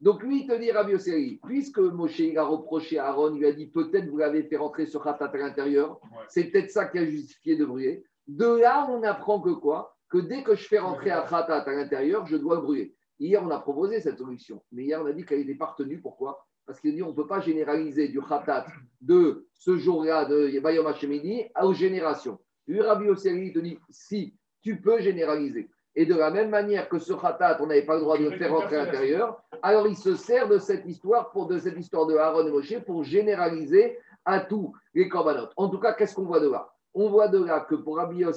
Donc 0.00 0.22
lui, 0.22 0.40
il 0.40 0.46
te 0.46 0.58
dit, 0.58 0.70
Rabbi 0.70 0.94
Osseri, 0.94 1.40
puisque 1.44 1.78
Moshe 1.78 2.22
a 2.36 2.42
reproché 2.42 2.98
à 2.98 3.08
Aaron, 3.08 3.34
il 3.34 3.44
a 3.44 3.52
dit 3.52 3.66
peut-être 3.66 4.08
vous 4.08 4.16
l'avez 4.16 4.44
fait 4.44 4.56
rentrer 4.56 4.86
sur 4.86 5.02
Khatat 5.02 5.26
à 5.26 5.36
l'intérieur, 5.36 6.00
c'est 6.28 6.44
peut-être 6.44 6.70
ça 6.70 6.86
qui 6.86 6.98
a 6.98 7.04
justifié 7.04 7.56
de 7.56 7.64
brûler. 7.66 8.04
De 8.26 8.46
là, 8.46 8.88
on 8.90 9.02
apprend 9.02 9.40
que 9.40 9.50
quoi? 9.50 9.94
Que 10.08 10.18
dès 10.18 10.42
que 10.42 10.54
je 10.54 10.66
fais 10.66 10.78
rentrer 10.78 11.10
à 11.10 11.26
Khatat 11.28 11.62
à 11.62 11.72
l'intérieur, 11.72 12.26
je 12.26 12.36
dois 12.36 12.60
brûler. 12.60 12.94
Hier, 13.18 13.42
on 13.44 13.50
a 13.50 13.60
proposé 13.60 14.00
cette 14.00 14.16
solution, 14.16 14.62
mais 14.72 14.84
hier, 14.84 15.02
on 15.02 15.06
a 15.06 15.12
dit 15.12 15.26
qu'elle 15.26 15.40
n'était 15.40 15.54
pas 15.54 15.66
retenue. 15.66 16.00
Pourquoi? 16.00 16.46
Parce 16.70 16.80
qu'il 16.80 16.94
dit 16.94 17.02
on 17.02 17.08
ne 17.08 17.14
peut 17.14 17.26
pas 17.26 17.40
généraliser 17.40 18.06
du 18.06 18.20
Khatat 18.20 18.64
de 19.00 19.44
ce 19.54 19.76
jour-là, 19.76 20.24
de 20.24 20.60
Bayom 20.60 20.86
Hashemidi, 20.86 21.46
aux 21.60 21.74
générations. 21.74 22.38
Lui, 22.68 22.80
Rabbi 22.80 23.08
Osseri, 23.08 23.52
te 23.52 23.58
dit 23.58 23.76
si, 23.88 24.36
tu 24.62 24.80
peux 24.80 25.00
généraliser. 25.00 25.68
Et 25.96 26.06
de 26.06 26.14
la 26.14 26.30
même 26.30 26.48
manière 26.48 26.88
que 26.88 27.00
ce 27.00 27.12
khatat, 27.12 27.58
on 27.60 27.66
n'avait 27.66 27.84
pas 27.84 27.96
le 27.96 28.02
droit 28.02 28.16
de 28.16 28.22
le 28.22 28.36
faire 28.36 28.52
rentrer 28.52 28.76
à 28.76 28.84
l'intérieur, 28.84 29.42
alors 29.62 29.88
il 29.88 29.96
se 29.96 30.14
sert 30.14 30.46
de 30.46 30.58
cette 30.58 30.86
histoire, 30.86 31.32
pour, 31.32 31.48
de 31.48 31.58
cette 31.58 31.76
histoire 31.76 32.06
de 32.06 32.14
Aaron 32.14 32.46
et 32.46 32.52
Moshe 32.52 32.78
pour 32.86 33.02
généraliser 33.02 33.98
à 34.24 34.38
tous 34.38 34.72
les 34.94 35.08
corbanotes. 35.08 35.52
En 35.56 35.70
tout 35.70 35.80
cas, 35.80 35.94
qu'est-ce 35.94 36.14
qu'on 36.14 36.26
voit 36.26 36.38
de 36.38 36.50
là? 36.50 36.70
On 36.94 37.08
voit 37.08 37.26
de 37.26 37.42
là 37.42 37.66
que 37.68 37.74
pour 37.74 37.98
Abios 37.98 38.30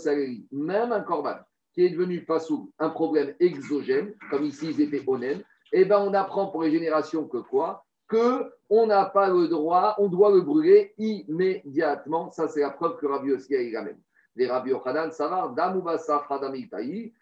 même 0.52 0.92
un 0.92 1.02
corban 1.02 1.36
qui 1.76 1.86
est 1.86 1.92
devenu 1.92 2.26
sous 2.40 2.72
un 2.80 2.90
problème 2.90 3.36
exogène, 3.40 4.16
comme 4.32 4.44
ici 4.44 4.70
ils 4.72 4.82
étaient 4.82 5.04
onen, 5.06 5.44
eh 5.72 5.86
ben 5.86 6.00
on 6.00 6.16
apprend 6.16 6.48
pour 6.48 6.64
les 6.64 6.72
générations 6.72 7.28
que 7.28 7.38
quoi? 7.38 7.86
On 8.70 8.88
n'a 8.88 9.06
pas 9.06 9.30
le 9.30 9.48
droit, 9.48 9.96
on 9.98 10.08
doit 10.08 10.32
le 10.32 10.42
brûler 10.42 10.94
immédiatement. 10.98 12.32
Ça, 12.32 12.48
c'est 12.48 12.62
la 12.62 12.72
preuve 12.72 12.98
que 12.98 13.06
Rabbi 13.06 13.30
Yossi 13.30 13.56
a 13.56 13.80
amène. 13.80 14.00
Les 14.36 14.48
Rabbi 14.48 14.72
Yochanan, 14.72 15.12
Savar, 15.12 15.54
Khadamitaï, 15.56 17.14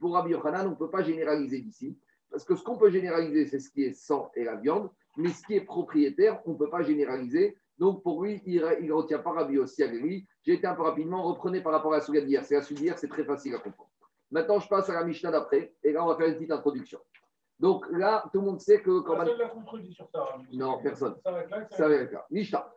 pour 0.00 0.14
Rabbi 0.14 0.30
Yochanan, 0.30 0.66
on 0.66 0.70
ne 0.70 0.74
peut 0.74 0.90
pas 0.90 1.02
généraliser 1.02 1.60
d'ici, 1.60 1.96
parce 2.30 2.44
que 2.44 2.54
ce 2.56 2.62
qu'on 2.62 2.76
peut 2.76 2.90
généraliser, 2.90 3.46
c'est 3.46 3.58
ce 3.58 3.70
qui 3.70 3.84
est 3.84 3.94
sang 3.94 4.30
et 4.34 4.44
la 4.44 4.56
viande, 4.56 4.90
mais 5.16 5.30
ce 5.30 5.42
qui 5.46 5.54
est 5.54 5.62
propriétaire, 5.62 6.40
on 6.46 6.52
ne 6.52 6.56
peut 6.56 6.70
pas 6.70 6.82
généraliser. 6.82 7.56
Donc 7.78 8.02
pour 8.02 8.22
lui, 8.22 8.42
il 8.46 8.60
ne 8.60 8.92
retient 8.92 9.18
pas 9.18 9.32
Rabbi 9.32 9.58
aussi 9.58 9.82
J'ai 10.42 10.52
été 10.54 10.66
un 10.66 10.74
peu 10.74 10.82
rapidement, 10.82 11.22
reprenez 11.22 11.60
par 11.60 11.72
rapport 11.72 11.92
à 11.92 11.98
la 11.98 12.02
Souga 12.02 12.20
d'hier. 12.20 12.44
C'est 12.44 12.54
la 12.54 12.60
d'hier, 12.62 12.98
c'est 12.98 13.08
très 13.08 13.24
facile 13.24 13.54
à 13.54 13.58
comprendre. 13.58 13.90
Maintenant, 14.30 14.58
je 14.58 14.68
passe 14.68 14.90
à 14.90 14.94
la 14.94 15.04
Mishnah 15.04 15.30
d'après, 15.30 15.72
et 15.82 15.92
là, 15.92 16.04
on 16.04 16.08
va 16.08 16.16
faire 16.16 16.28
une 16.28 16.34
petite 16.34 16.50
introduction. 16.50 16.98
Donc 17.60 17.86
là, 17.90 18.24
tout 18.32 18.40
le 18.40 18.46
monde 18.46 18.60
sait 18.60 18.80
que. 18.80 19.00
Quand 19.00 19.16
Personne 19.16 19.38
l'a 19.38 19.48
contredit 19.48 19.92
sur 19.92 20.08
ça. 20.10 20.24
Non, 20.52 20.78
personne. 20.82 21.16
Ça 21.24 21.32
va 21.32 21.40
être 21.40 21.50
là. 21.50 21.68
Ça 21.70 21.88
va 21.88 21.94
être 21.94 22.12
là. 22.12 22.26
Mishnah. 22.30 22.72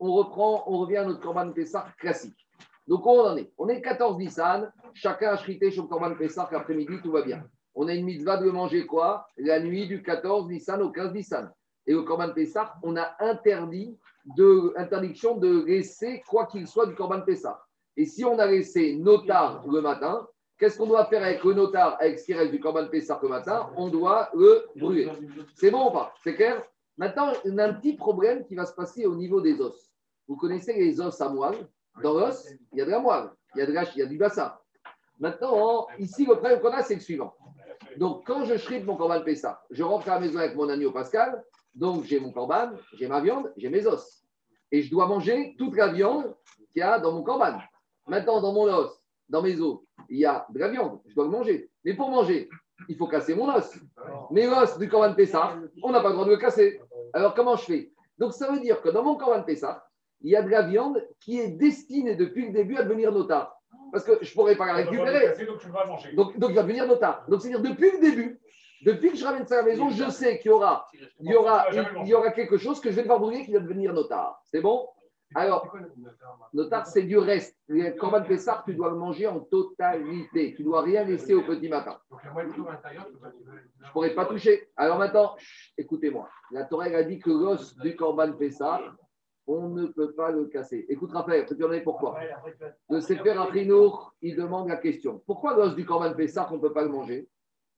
On 0.00 0.12
reprend, 0.14 0.64
on 0.66 0.78
revient 0.78 0.96
à 0.96 1.04
notre 1.04 1.20
Korban 1.20 1.52
Pessah 1.52 1.86
classique. 1.98 2.48
Donc, 2.88 3.06
on 3.06 3.20
en 3.20 3.36
est 3.36 3.52
On 3.56 3.68
est 3.68 3.80
14 3.80 4.18
Nissan, 4.18 4.72
chacun 4.92 5.30
a 5.32 5.36
chrité 5.36 5.70
son 5.70 5.86
Korban 5.86 6.16
Pessah 6.16 6.48
l'après-midi, 6.50 6.94
tout 7.00 7.12
va 7.12 7.22
bien. 7.22 7.44
On 7.76 7.86
a 7.86 7.94
une 7.94 8.04
mitzvah 8.04 8.36
de 8.38 8.50
manger 8.50 8.84
quoi? 8.84 9.28
La 9.36 9.60
nuit 9.60 9.86
du 9.86 10.02
14 10.02 10.48
Nissan 10.48 10.82
au 10.82 10.90
15 10.90 11.12
Nissan. 11.12 11.52
Et 11.86 11.94
au 11.94 12.02
Korban 12.04 12.32
Pessah, 12.32 12.74
on 12.82 12.96
a 12.96 13.14
interdit 13.20 13.96
de, 14.36 14.72
interdiction 14.76 15.36
de 15.36 15.64
laisser 15.64 16.22
quoi 16.28 16.46
qu'il 16.46 16.66
soit 16.66 16.86
du 16.86 16.96
Korban 16.96 17.20
Pessah. 17.20 17.62
Et 17.96 18.06
si 18.06 18.24
on 18.24 18.38
a 18.38 18.46
laissé 18.46 18.96
notar 18.96 19.64
le 19.68 19.80
matin, 19.80 20.26
qu'est-ce 20.62 20.78
qu'on 20.78 20.86
doit 20.86 21.06
faire 21.06 21.24
avec 21.24 21.42
le 21.42 21.54
notar, 21.54 21.96
avec 21.98 22.20
ce 22.20 22.24
qui 22.26 22.34
reste 22.34 22.52
du 22.52 22.60
Korban 22.60 22.86
Pessah 22.86 23.18
le 23.20 23.28
matin? 23.28 23.68
On 23.76 23.88
doit 23.88 24.30
le 24.32 24.68
brûler. 24.76 25.10
C'est 25.56 25.72
bon 25.72 25.88
ou 25.88 25.90
pas? 25.90 26.14
C'est 26.22 26.36
clair? 26.36 26.62
Maintenant, 26.96 27.32
on 27.44 27.58
a 27.58 27.66
un 27.66 27.72
petit 27.72 27.94
problème 27.94 28.44
qui 28.44 28.54
va 28.54 28.64
se 28.64 28.72
passer 28.72 29.04
au 29.04 29.16
niveau 29.16 29.40
des 29.40 29.60
os. 29.60 29.90
Vous 30.28 30.36
connaissez 30.36 30.74
les 30.74 31.00
os 31.00 31.20
à 31.20 31.28
moelle 31.30 31.66
Dans 32.00 32.12
l'os, 32.12 32.46
il 32.70 32.78
y 32.78 32.80
a 32.80 32.84
de 32.84 32.92
la 32.92 33.00
moelle, 33.00 33.30
il 33.56 33.58
y 33.58 33.62
a, 33.62 33.66
de 33.66 33.72
la, 33.72 33.82
il 33.90 33.98
y 33.98 34.02
a 34.02 34.06
du 34.06 34.16
bassin. 34.16 34.54
Maintenant, 35.18 35.88
ici, 35.98 36.24
le 36.26 36.36
problème 36.36 36.60
qu'on 36.60 36.70
a, 36.70 36.84
c'est 36.84 36.94
le 36.94 37.00
suivant. 37.00 37.34
Donc, 37.96 38.24
quand 38.24 38.44
je 38.44 38.56
shrite 38.56 38.84
mon 38.84 38.94
corban 38.94 39.20
Pessah, 39.22 39.60
je 39.68 39.82
rentre 39.82 40.08
à 40.10 40.14
la 40.14 40.20
maison 40.20 40.38
avec 40.38 40.54
mon 40.54 40.68
agneau 40.68 40.92
Pascal, 40.92 41.42
donc 41.74 42.04
j'ai 42.04 42.20
mon 42.20 42.30
corban, 42.30 42.70
j'ai 42.92 43.08
ma 43.08 43.20
viande, 43.20 43.52
j'ai 43.56 43.68
mes 43.68 43.84
os. 43.84 44.24
Et 44.70 44.82
je 44.82 44.90
dois 44.92 45.08
manger 45.08 45.56
toute 45.58 45.76
la 45.76 45.88
viande 45.88 46.36
qu'il 46.70 46.78
y 46.78 46.82
a 46.82 47.00
dans 47.00 47.10
mon 47.10 47.24
corban. 47.24 47.58
Maintenant, 48.06 48.40
dans 48.40 48.52
mon 48.52 48.72
os, 48.72 49.01
dans 49.32 49.42
mes 49.42 49.58
os, 49.60 49.80
il 50.10 50.18
y 50.18 50.26
a 50.26 50.46
de 50.50 50.58
la 50.58 50.68
viande, 50.68 51.00
je 51.08 51.14
dois 51.14 51.24
le 51.24 51.30
manger. 51.30 51.70
Mais 51.84 51.94
pour 51.94 52.10
manger, 52.10 52.50
il 52.88 52.96
faut 52.96 53.08
casser 53.08 53.34
mon 53.34 53.48
os. 53.48 53.78
Mais 54.30 54.46
l'os 54.46 54.78
du 54.78 54.88
Corban 54.88 55.14
Pessah, 55.14 55.56
on 55.82 55.90
n'a 55.90 56.00
pas 56.00 56.08
le 56.08 56.14
droit 56.14 56.26
de 56.26 56.32
le 56.32 56.36
casser. 56.36 56.80
Alors 57.14 57.34
comment 57.34 57.56
je 57.56 57.64
fais? 57.64 57.92
Donc 58.18 58.34
ça 58.34 58.52
veut 58.52 58.60
dire 58.60 58.82
que 58.82 58.90
dans 58.90 59.02
mon 59.02 59.16
Corban 59.16 59.42
Pessah, 59.42 59.84
il 60.20 60.30
y 60.30 60.36
a 60.36 60.42
de 60.42 60.50
la 60.50 60.62
viande 60.62 61.02
qui 61.18 61.40
est 61.40 61.48
destinée 61.48 62.14
depuis 62.14 62.46
le 62.46 62.52
début 62.52 62.76
à 62.76 62.84
devenir 62.84 63.10
notard. 63.10 63.58
Parce 63.90 64.04
que 64.04 64.18
je 64.20 64.30
ne 64.30 64.34
pourrais 64.34 64.56
pas 64.56 64.66
la 64.66 64.74
récupérer. 64.74 65.34
Donc, 66.14 66.38
donc, 66.38 66.50
il 66.50 66.56
va 66.56 66.62
devenir 66.62 66.86
notard. 66.86 67.24
Donc 67.28 67.40
c'est-à-dire 67.40 67.62
depuis 67.62 67.90
le 67.90 68.00
début, 68.00 68.40
depuis 68.84 69.12
que 69.12 69.16
je 69.16 69.24
ramène 69.24 69.46
ça 69.46 69.54
à 69.54 69.62
la 69.62 69.64
maison, 69.64 69.88
je 69.88 70.10
sais 70.10 70.38
qu'il 70.40 70.50
y 70.50 70.54
aura, 70.54 70.86
il 71.20 71.34
aura, 71.34 71.66
il 72.04 72.14
aura 72.14 72.30
quelque 72.32 72.58
chose 72.58 72.80
que 72.80 72.90
je 72.90 72.96
vais 72.96 73.02
devoir 73.02 73.20
brûler 73.20 73.44
qui 73.44 73.52
va 73.52 73.60
devenir 73.60 73.94
notard. 73.94 74.42
C'est 74.44 74.60
bon? 74.60 74.86
Alors, 75.34 75.74
notar, 76.52 76.86
c'est 76.86 77.02
du 77.02 77.18
reste. 77.18 77.56
Le 77.68 77.90
Corban 77.92 78.22
Pessar, 78.22 78.64
tu 78.64 78.74
dois 78.74 78.90
le 78.90 78.96
manger 78.96 79.26
en 79.26 79.40
totalité. 79.40 80.54
Tu 80.54 80.62
dois 80.62 80.82
rien 80.82 81.04
laisser 81.04 81.34
au 81.34 81.42
petit 81.42 81.68
matin. 81.68 81.98
Donc 82.10 82.24
la 82.24 82.32
Je 82.44 82.60
ne 82.60 83.92
pourrais 83.92 84.14
pas 84.14 84.26
toucher. 84.26 84.68
Alors 84.76 84.98
maintenant, 84.98 85.36
écoutez-moi. 85.76 86.28
La 86.50 86.64
Torah 86.64 86.86
a 86.86 87.02
dit 87.02 87.18
que 87.18 87.30
l'os 87.30 87.76
du 87.78 87.96
Corban 87.96 88.32
Pessar, 88.32 88.96
on 89.46 89.68
ne 89.68 89.86
peut 89.86 90.12
pas 90.12 90.30
le 90.30 90.46
casser. 90.46 90.86
Écoute, 90.88 91.12
Raphaël, 91.12 91.46
tu 91.46 91.64
en 91.64 91.80
pourquoi? 91.82 92.18
Le 92.88 93.00
Sefer 93.00 93.30
Achinour, 93.30 94.14
il 94.22 94.36
demande 94.36 94.68
la 94.68 94.76
question. 94.76 95.22
Pourquoi 95.26 95.56
l'os 95.56 95.74
du 95.74 95.84
Corban 95.84 96.14
Pessar, 96.14 96.52
on 96.52 96.56
ne 96.56 96.60
peut 96.60 96.72
pas 96.72 96.82
le 96.82 96.90
manger? 96.90 97.28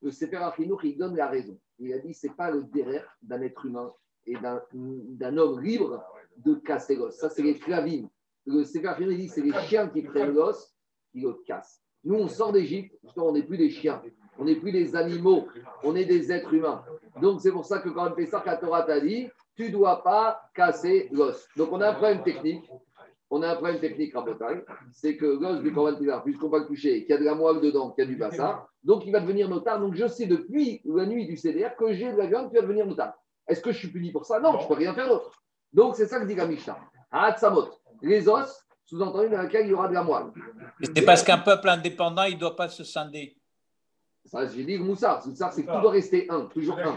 Le 0.02 0.10
Sefer 0.10 0.36
Achinour, 0.36 0.84
il 0.84 0.98
donne 0.98 1.16
la 1.16 1.28
raison. 1.28 1.58
Il 1.78 1.92
a 1.92 1.98
dit 1.98 2.14
ce 2.14 2.26
n'est 2.26 2.34
pas 2.34 2.50
le 2.50 2.64
derrière 2.64 3.16
d'un 3.22 3.40
être 3.42 3.64
humain 3.64 3.92
et 4.26 4.36
d'un 4.36 5.36
homme 5.36 5.60
libre 5.60 6.04
de 6.38 6.54
casser 6.54 6.96
l'os. 6.96 7.16
Ça, 7.16 7.28
c'est 7.28 7.42
les 7.42 7.58
clavines. 7.58 8.08
Le 8.46 8.62
il 9.00 9.16
dit 9.16 9.28
c'est 9.28 9.40
les 9.40 9.52
chiens 9.62 9.88
qui 9.88 10.02
prennent 10.02 10.34
l'os, 10.34 10.74
qui 11.12 11.20
le 11.20 11.32
cassent. 11.46 11.80
Nous, 12.04 12.16
on 12.16 12.28
sort 12.28 12.52
d'Égypte, 12.52 12.94
justement, 13.02 13.28
on 13.28 13.32
n'est 13.32 13.42
plus 13.42 13.56
des 13.56 13.70
chiens, 13.70 14.02
on 14.38 14.44
n'est 14.44 14.56
plus 14.56 14.72
des 14.72 14.94
animaux, 14.94 15.46
on 15.82 15.96
est 15.96 16.04
des 16.04 16.30
êtres 16.30 16.52
humains. 16.52 16.84
Donc, 17.22 17.40
c'est 17.40 17.52
pour 17.52 17.64
ça 17.64 17.78
que 17.78 17.88
quand 17.88 18.12
on 18.12 18.14
fait 18.14 18.26
ça, 18.26 18.42
la 18.44 18.56
Torah 18.58 18.82
t'a 18.82 19.00
dit, 19.00 19.28
tu 19.56 19.64
ne 19.64 19.70
dois 19.70 20.02
pas 20.02 20.42
casser 20.54 21.08
l'os. 21.12 21.48
Donc, 21.56 21.72
on 21.72 21.80
a 21.80 21.90
un 21.90 21.94
problème 21.94 22.22
technique. 22.22 22.70
On 23.30 23.42
a 23.42 23.48
un 23.48 23.54
problème 23.54 23.80
technique, 23.80 24.14
Rabotai, 24.14 24.64
c'est 24.92 25.16
que 25.16 25.24
l'os 25.24 25.60
du 25.60 25.72
Corban 25.72 25.96
puisqu'on 26.22 26.50
va 26.50 26.58
le 26.58 26.66
toucher, 26.66 27.00
qu'il 27.00 27.10
y 27.10 27.14
a 27.14 27.18
de 27.18 27.24
la 27.24 27.34
moelle 27.34 27.60
dedans, 27.60 27.90
qu'il 27.90 28.04
y 28.04 28.06
a 28.06 28.10
du 28.10 28.16
bassin, 28.16 28.62
donc 28.84 29.06
il 29.06 29.12
va 29.12 29.20
devenir 29.20 29.48
notard. 29.48 29.80
Donc, 29.80 29.94
je 29.94 30.06
sais 30.06 30.26
depuis 30.26 30.82
la 30.84 31.06
nuit 31.06 31.26
du 31.26 31.36
CDR 31.36 31.74
que 31.76 31.92
j'ai 31.94 32.12
de 32.12 32.18
la 32.18 32.26
viande 32.26 32.50
qui 32.50 32.56
va 32.56 32.62
devenir 32.62 32.86
notard. 32.86 33.14
Est-ce 33.48 33.60
que 33.60 33.72
je 33.72 33.78
suis 33.78 33.88
puni 33.88 34.12
pour 34.12 34.26
ça? 34.26 34.38
Non, 34.40 34.58
je 34.58 34.64
ne 34.64 34.68
peux 34.68 34.74
rien 34.74 34.94
faire 34.94 35.08
d'autre. 35.08 35.32
Donc, 35.74 35.96
c'est 35.96 36.06
ça 36.06 36.20
que 36.20 36.24
dit 36.24 36.36
la 36.36 36.46
Mishnah. 36.46 36.78
Hatsamot, 37.10 37.68
les 38.00 38.28
os, 38.28 38.64
sous-entendu 38.84 39.28
dans 39.28 39.42
lesquels 39.42 39.66
il 39.66 39.70
y 39.70 39.74
aura 39.74 39.88
de 39.88 39.94
la 39.94 40.04
moelle. 40.04 40.26
C'est 40.80 41.04
parce 41.04 41.24
qu'un 41.24 41.38
peuple 41.38 41.68
indépendant, 41.68 42.24
il 42.24 42.34
ne 42.34 42.40
doit 42.40 42.54
pas 42.54 42.68
se 42.68 42.84
scinder. 42.84 43.36
Ça, 44.24 44.46
j'ai 44.46 44.64
dit 44.64 44.78
le 44.78 44.84
moussard. 44.84 45.20
Le 45.24 45.30
moussard, 45.30 45.52
c'est 45.52 45.64
que 45.64 45.70
tout 45.70 45.80
doit 45.80 45.90
rester 45.90 46.26
un, 46.30 46.42
toujours 46.46 46.78
un. 46.78 46.96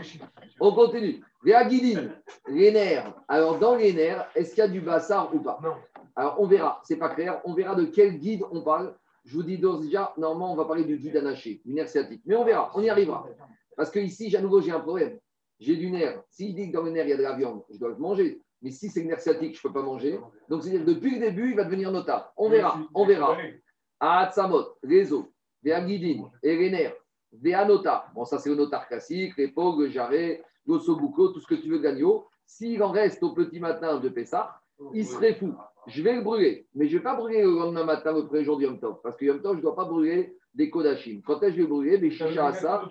On 0.59 0.73
continue. 0.73 1.23
Les 1.43 1.53
aguilines, 1.53 2.13
les 2.47 2.71
nerfs. 2.71 3.13
Alors, 3.27 3.57
dans 3.57 3.75
les 3.75 3.93
nerfs, 3.93 4.29
est-ce 4.35 4.51
qu'il 4.51 4.59
y 4.59 4.61
a 4.61 4.67
du 4.67 4.79
bassard 4.79 5.33
ou 5.33 5.39
pas? 5.39 5.59
Non. 5.61 5.73
Alors, 6.15 6.39
on 6.39 6.45
verra. 6.45 6.81
C'est 6.83 6.97
pas 6.97 7.09
clair. 7.09 7.41
On 7.45 7.53
verra 7.53 7.75
de 7.75 7.85
quel 7.85 8.17
guide 8.19 8.43
on 8.51 8.61
parle. 8.61 8.95
Je 9.25 9.35
vous 9.35 9.43
dis 9.43 9.57
d'ores 9.57 9.81
et 9.81 9.85
déjà, 9.85 10.13
normalement, 10.17 10.53
on 10.53 10.55
va 10.55 10.65
parler 10.65 10.85
du 10.85 10.97
guide 10.97 11.17
anaché, 11.17 11.61
du 11.65 11.73
nerf 11.73 11.89
sciatique. 11.89 12.21
Mais 12.25 12.35
on 12.35 12.45
verra. 12.45 12.71
On 12.75 12.81
y 12.81 12.89
arrivera. 12.89 13.27
Parce 13.75 13.91
que 13.91 13.99
ici, 13.99 14.33
à 14.35 14.41
nouveau, 14.41 14.61
j'ai 14.61 14.71
un 14.71 14.79
problème. 14.79 15.19
J'ai 15.59 15.75
du 15.75 15.91
nerf. 15.91 16.21
S'il 16.29 16.55
dit 16.55 16.71
que 16.71 16.77
dans 16.77 16.83
le 16.83 16.91
nerf, 16.91 17.07
il 17.07 17.09
y 17.09 17.13
a 17.13 17.17
de 17.17 17.23
la 17.23 17.33
viande, 17.33 17.63
je 17.69 17.77
dois 17.77 17.89
le 17.89 17.97
manger. 17.97 18.41
Mais 18.61 18.71
si 18.71 18.89
c'est 18.89 19.01
le 19.01 19.07
nerf 19.07 19.19
sciatique, 19.19 19.53
je 19.55 19.67
ne 19.67 19.71
peux 19.71 19.79
pas 19.79 19.85
manger. 19.85 20.19
Donc, 20.49 20.63
c'est-à-dire 20.63 20.85
depuis 20.85 21.11
le 21.15 21.19
début, 21.19 21.51
il 21.51 21.55
va 21.55 21.63
devenir 21.63 21.91
notable. 21.91 22.25
On 22.37 22.49
verra. 22.49 22.79
On 22.95 23.05
verra. 23.05 23.35
Allez. 23.35 23.61
Ahatsamot, 23.99 24.65
les 24.83 25.11
os, 25.13 25.25
des 25.63 25.71
aguidines 25.71 26.25
et 26.43 26.55
les 26.55 26.69
nerfs, 26.69 26.95
des 27.31 27.53
anotas. 27.53 28.05
Bon, 28.13 28.25
ça, 28.25 28.37
c'est 28.39 28.49
le 28.49 28.55
notar 28.55 28.87
classique, 28.87 29.35
l'épaule, 29.37 29.83
le 29.85 29.89
jarret, 29.89 30.43
l'ossobuco, 30.65 31.29
tout 31.29 31.39
ce 31.39 31.47
que 31.47 31.55
tu 31.55 31.69
veux 31.69 31.79
d'agneau. 31.79 32.27
S'il 32.45 32.81
en 32.83 32.91
reste 32.91 33.21
au 33.23 33.33
petit 33.33 33.59
matin 33.59 33.99
de 33.99 34.09
Pessah, 34.09 34.59
il 34.93 35.05
serait 35.05 35.33
fou. 35.33 35.53
Je 35.87 36.03
vais 36.03 36.15
le 36.15 36.21
brûler, 36.21 36.67
mais 36.75 36.87
je 36.87 36.93
ne 36.93 36.99
vais 36.99 37.03
pas 37.03 37.15
brûler 37.15 37.41
le 37.41 37.49
lendemain 37.51 37.83
matin, 37.85 38.13
le 38.13 38.25
premier 38.27 38.43
jour 38.43 38.57
du 38.57 38.65
Yom 38.65 38.79
Tov, 38.79 38.97
parce 39.01 39.15
que 39.17 39.25
Yom 39.25 39.41
Tov, 39.41 39.53
je 39.53 39.57
ne 39.57 39.61
dois 39.63 39.75
pas 39.75 39.85
brûler 39.85 40.35
des 40.53 40.69
kodachim. 40.69 41.21
Quand 41.25 41.41
est-ce 41.43 41.51
que 41.51 41.57
je 41.57 41.61
vais 41.61 41.67
brûler 41.67 41.97
veut 41.97 42.09
chichas 42.09 42.47
à 42.47 42.53
ça. 42.53 42.81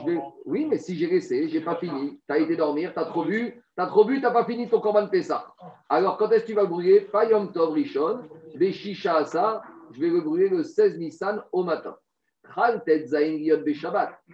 Je 0.00 0.06
vais- 0.06 0.20
Oui, 0.44 0.66
mais 0.66 0.78
si 0.78 0.96
j'ai 0.96 1.06
laissé, 1.08 1.48
j'ai 1.48 1.60
pas 1.60 1.76
fini. 1.76 2.20
Tu 2.28 2.32
as 2.34 2.38
été 2.38 2.56
dormir, 2.56 2.92
tu 2.94 2.98
as 3.00 3.04
trop 3.06 3.24
bu, 3.24 3.62
tu 3.78 3.82
as 3.82 3.86
trop 3.86 4.04
bu, 4.04 4.16
tu 4.16 4.22
n'as 4.22 4.32
pas 4.32 4.44
fini 4.44 4.68
ton 4.68 4.80
corban 4.80 5.06
Pessah. 5.06 5.54
Alors, 5.88 6.16
quand 6.16 6.28
est-ce 6.32 6.42
que 6.42 6.48
tu 6.48 6.54
vas 6.54 6.62
le 6.62 6.68
brûler 6.68 7.02
Pas 7.02 7.26
Yom 7.26 7.52
Tov 7.52 7.74
Rishon, 7.74 8.22
à 9.06 9.24
ça, 9.24 9.62
je 9.92 10.00
vais 10.00 10.08
le 10.08 10.20
brûler 10.20 10.48
le 10.48 10.64
16 10.64 10.98
Nissan 10.98 11.44
au 11.52 11.62
matin. 11.62 11.96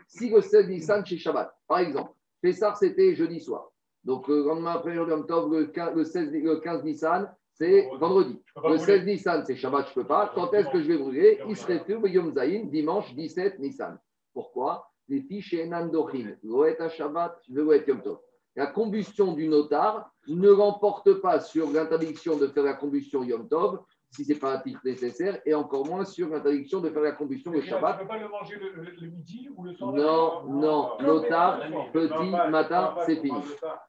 Si 0.07 0.31
le 0.31 0.41
16 0.41 0.69
Nissan 0.69 1.05
chez 1.05 1.19
Shabbat, 1.19 1.55
par 1.69 1.81
exemple, 1.81 2.13
Pessah 2.41 2.75
c'était 2.75 3.15
jeudi 3.15 3.39
soir. 3.39 3.71
Donc, 4.03 4.29
le 4.29 4.45
lendemain 4.45 4.73
après 4.73 4.95
Yom 4.95 5.27
Tov, 5.27 5.53
le 5.53 5.67
15, 5.67 5.95
le 5.95 6.05
16 6.05 6.33
le 6.33 6.61
15 6.61 6.83
Nissan, 6.83 7.31
c'est 7.53 7.87
vendredi. 8.01 8.43
Je 8.57 8.63
Le 8.63 8.77
brûler. 8.77 8.79
16 8.79 9.05
Nissan, 9.05 9.45
c'est 9.45 9.57
Shabbat, 9.57 9.85
je 9.89 9.91
ne 9.91 9.95
peux 9.95 10.09
pas. 10.09 10.33
Quand 10.35 10.55
est-ce 10.55 10.71
que 10.71 10.81
je 10.81 10.89
vais 10.89 10.97
brûler 10.97 11.39
Il 11.47 11.57
serait 11.57 11.81
fait 11.81 11.99
le 11.99 12.09
Yom 12.09 12.33
Zayin, 12.33 12.65
dimanche 12.65 13.15
17 13.15 13.59
Nissan. 13.59 13.99
Pourquoi? 14.33 14.91
Les 15.07 15.21
fiches 15.21 15.67
Nandochim, 15.67 16.35
Loet 16.43 16.81
à 16.81 16.89
Shabbat, 16.89 17.39
Loet 17.51 17.85
Yom 17.87 18.01
Tov. 18.01 18.21
La 18.57 18.67
combustion 18.69 19.33
du 19.33 19.49
notar 19.49 20.11
ne 20.29 20.49
l'emporte 20.51 21.15
pas 21.15 21.41
sur 21.41 21.71
l'interdiction 21.71 22.37
de 22.37 22.47
faire 22.49 22.63
la 22.65 22.75
combustion 22.75 23.23
Yom 23.25 23.49
Tov, 23.49 23.81
si 24.11 24.25
ce 24.25 24.33
n'est 24.33 24.39
pas 24.39 24.55
un 24.55 24.61
titre 24.61 24.81
nécessaire, 24.85 25.41
et 25.45 25.55
encore 25.55 25.85
moins 25.87 26.05
sur 26.05 26.29
l'interdiction 26.29 26.81
de 26.81 26.89
faire 26.91 27.03
la 27.03 27.13
combustion 27.13 27.51
le 27.51 27.61
Tu 27.61 27.67
Shabbat. 27.69 27.97
ne 27.97 28.03
peux 28.03 28.09
pas 28.09 28.19
le 28.19 28.29
manger 28.29 28.55
le, 28.57 28.71
le- 28.83 28.91
le 28.93 29.07
midi 29.09 29.49
ou 29.57 29.65
le 29.65 29.73
soir 29.75 29.93
Non, 29.93 30.45
non, 30.47 30.99
notar, 31.01 31.59
petit 31.93 32.31
matin, 32.51 32.95
c'est 33.05 33.17
fini. 33.17 33.39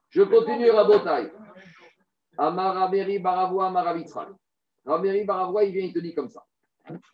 Je 0.10 0.24
continue 0.24 0.70
à 0.72 0.84
Botaï. 0.84 1.32
Amaraveri 2.38 3.20
Baravois 3.20 3.70
Maravitzrak. 3.70 4.30
Rameri 4.86 5.24
Baravois, 5.26 5.64
il 5.64 5.74
vient, 5.74 5.84
il 5.86 5.94
te 5.94 6.00
dit 6.00 6.14
comme 6.14 6.30
ça. 6.30 6.44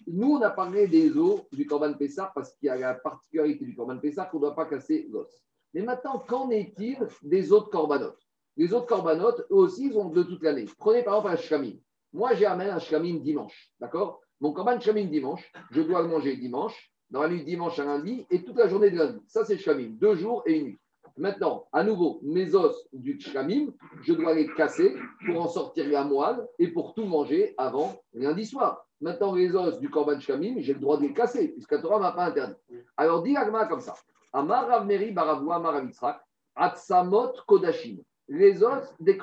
Nous, 0.07 0.33
on 0.37 0.41
a 0.41 0.49
parlé 0.49 0.87
des 0.87 1.15
os 1.17 1.41
du 1.51 1.65
Corban 1.65 1.93
Pessah 1.93 2.31
parce 2.33 2.53
qu'il 2.55 2.67
y 2.67 2.69
a 2.69 2.77
la 2.77 2.93
particularité 2.95 3.63
du 3.65 3.75
Corban 3.75 3.97
Pessah 3.97 4.25
qu'on 4.25 4.37
ne 4.37 4.43
doit 4.43 4.55
pas 4.55 4.65
casser 4.65 5.07
l'os. 5.11 5.27
Mais 5.73 5.81
maintenant, 5.81 6.19
qu'en 6.19 6.49
est-il 6.49 6.97
des 7.21 7.51
autres 7.51 7.69
corbanotes? 7.69 8.19
Les 8.57 8.73
autres 8.73 8.87
corbanotes, 8.87 9.45
eux 9.49 9.55
aussi, 9.55 9.87
ils 9.87 9.97
ont 9.97 10.09
de 10.09 10.23
toute 10.23 10.43
l'année. 10.43 10.65
Prenez 10.77 11.03
par 11.03 11.15
exemple 11.15 11.33
un 11.33 11.37
shkamim. 11.37 11.77
Moi, 12.13 12.33
j'ai 12.33 12.45
amené 12.45 12.69
un 12.69 12.79
shkamim 12.79 13.19
dimanche. 13.19 13.71
D'accord? 13.79 14.21
Mon 14.41 14.51
corban 14.51 14.79
shkamim 14.79 15.05
dimanche, 15.05 15.51
je 15.71 15.81
dois 15.81 16.01
le 16.01 16.09
manger 16.09 16.35
dimanche, 16.35 16.91
dans 17.09 17.21
la 17.21 17.29
nuit 17.29 17.43
dimanche 17.43 17.79
à 17.79 17.85
lundi 17.85 18.25
et 18.29 18.43
toute 18.43 18.57
la 18.57 18.67
journée 18.67 18.89
de 18.89 18.97
lundi. 18.97 19.19
Ça, 19.27 19.45
c'est 19.45 19.57
shkamim. 19.57 19.97
Deux 19.99 20.15
jours 20.15 20.43
et 20.45 20.57
une 20.57 20.65
nuit. 20.65 20.79
Maintenant, 21.17 21.67
à 21.73 21.83
nouveau, 21.83 22.19
mes 22.23 22.55
os 22.55 22.87
du 22.93 23.19
shkamim, 23.19 23.73
je 24.01 24.13
dois 24.13 24.33
les 24.33 24.47
casser 24.53 24.95
pour 25.25 25.41
en 25.41 25.47
sortir 25.47 25.87
la 25.89 26.03
moelle 26.03 26.47
et 26.57 26.67
pour 26.69 26.93
tout 26.93 27.05
manger 27.05 27.53
avant 27.57 28.01
lundi 28.13 28.45
soir. 28.45 28.85
Maintenant, 29.01 29.35
les 29.35 29.55
os 29.55 29.79
du 29.79 29.89
korban 29.89 30.19
shkamim, 30.19 30.59
j'ai 30.59 30.73
le 30.73 30.79
droit 30.79 30.97
de 30.97 31.03
les 31.03 31.13
casser, 31.13 31.49
puisque 31.49 31.71
la 31.71 31.79
Torah 31.79 31.97
ne 31.97 32.01
m'a 32.01 32.11
pas 32.11 32.25
interdit. 32.25 32.55
Alors, 32.97 33.23
Agma 33.35 33.65
comme 33.65 33.81
ça. 33.81 33.95
Amar 34.33 34.67
Ravneri 34.67 35.11
Baravua 35.11 35.59
Maravitzrak, 35.59 36.21
Atsamot 36.55 37.33
Kodashim. 37.47 37.99
Les 38.27 38.63
os 38.63 38.83
des, 38.99 39.17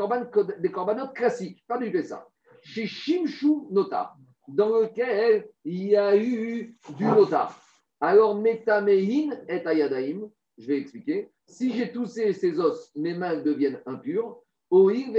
des 0.59 0.71
corbanotes 0.71 1.15
classiques, 1.15 1.65
pas 1.67 1.79
du 1.79 1.91
Pessah. 1.91 2.27
Chez 2.63 2.87
Shimshu 2.87 3.69
Notar, 3.71 4.17
dans 4.49 4.69
lequel 4.69 5.49
il 5.65 5.89
y 5.89 5.97
a 5.97 6.17
eu 6.17 6.77
du 6.97 7.05
notar. 7.05 7.59
Alors, 8.01 8.35
Metamehin 8.37 9.37
et 9.49 9.67
Ayadaim, 9.67 10.31
je 10.57 10.67
vais 10.67 10.79
expliquer. 10.79 11.31
Si 11.47 11.73
j'ai 11.73 11.91
toussé 11.91 12.33
ces 12.33 12.59
os, 12.61 12.91
mes 12.97 13.15
mains 13.15 13.37
deviennent 13.37 13.81
impures. 13.87 14.41
On 14.71 14.91
n'est 14.91 15.17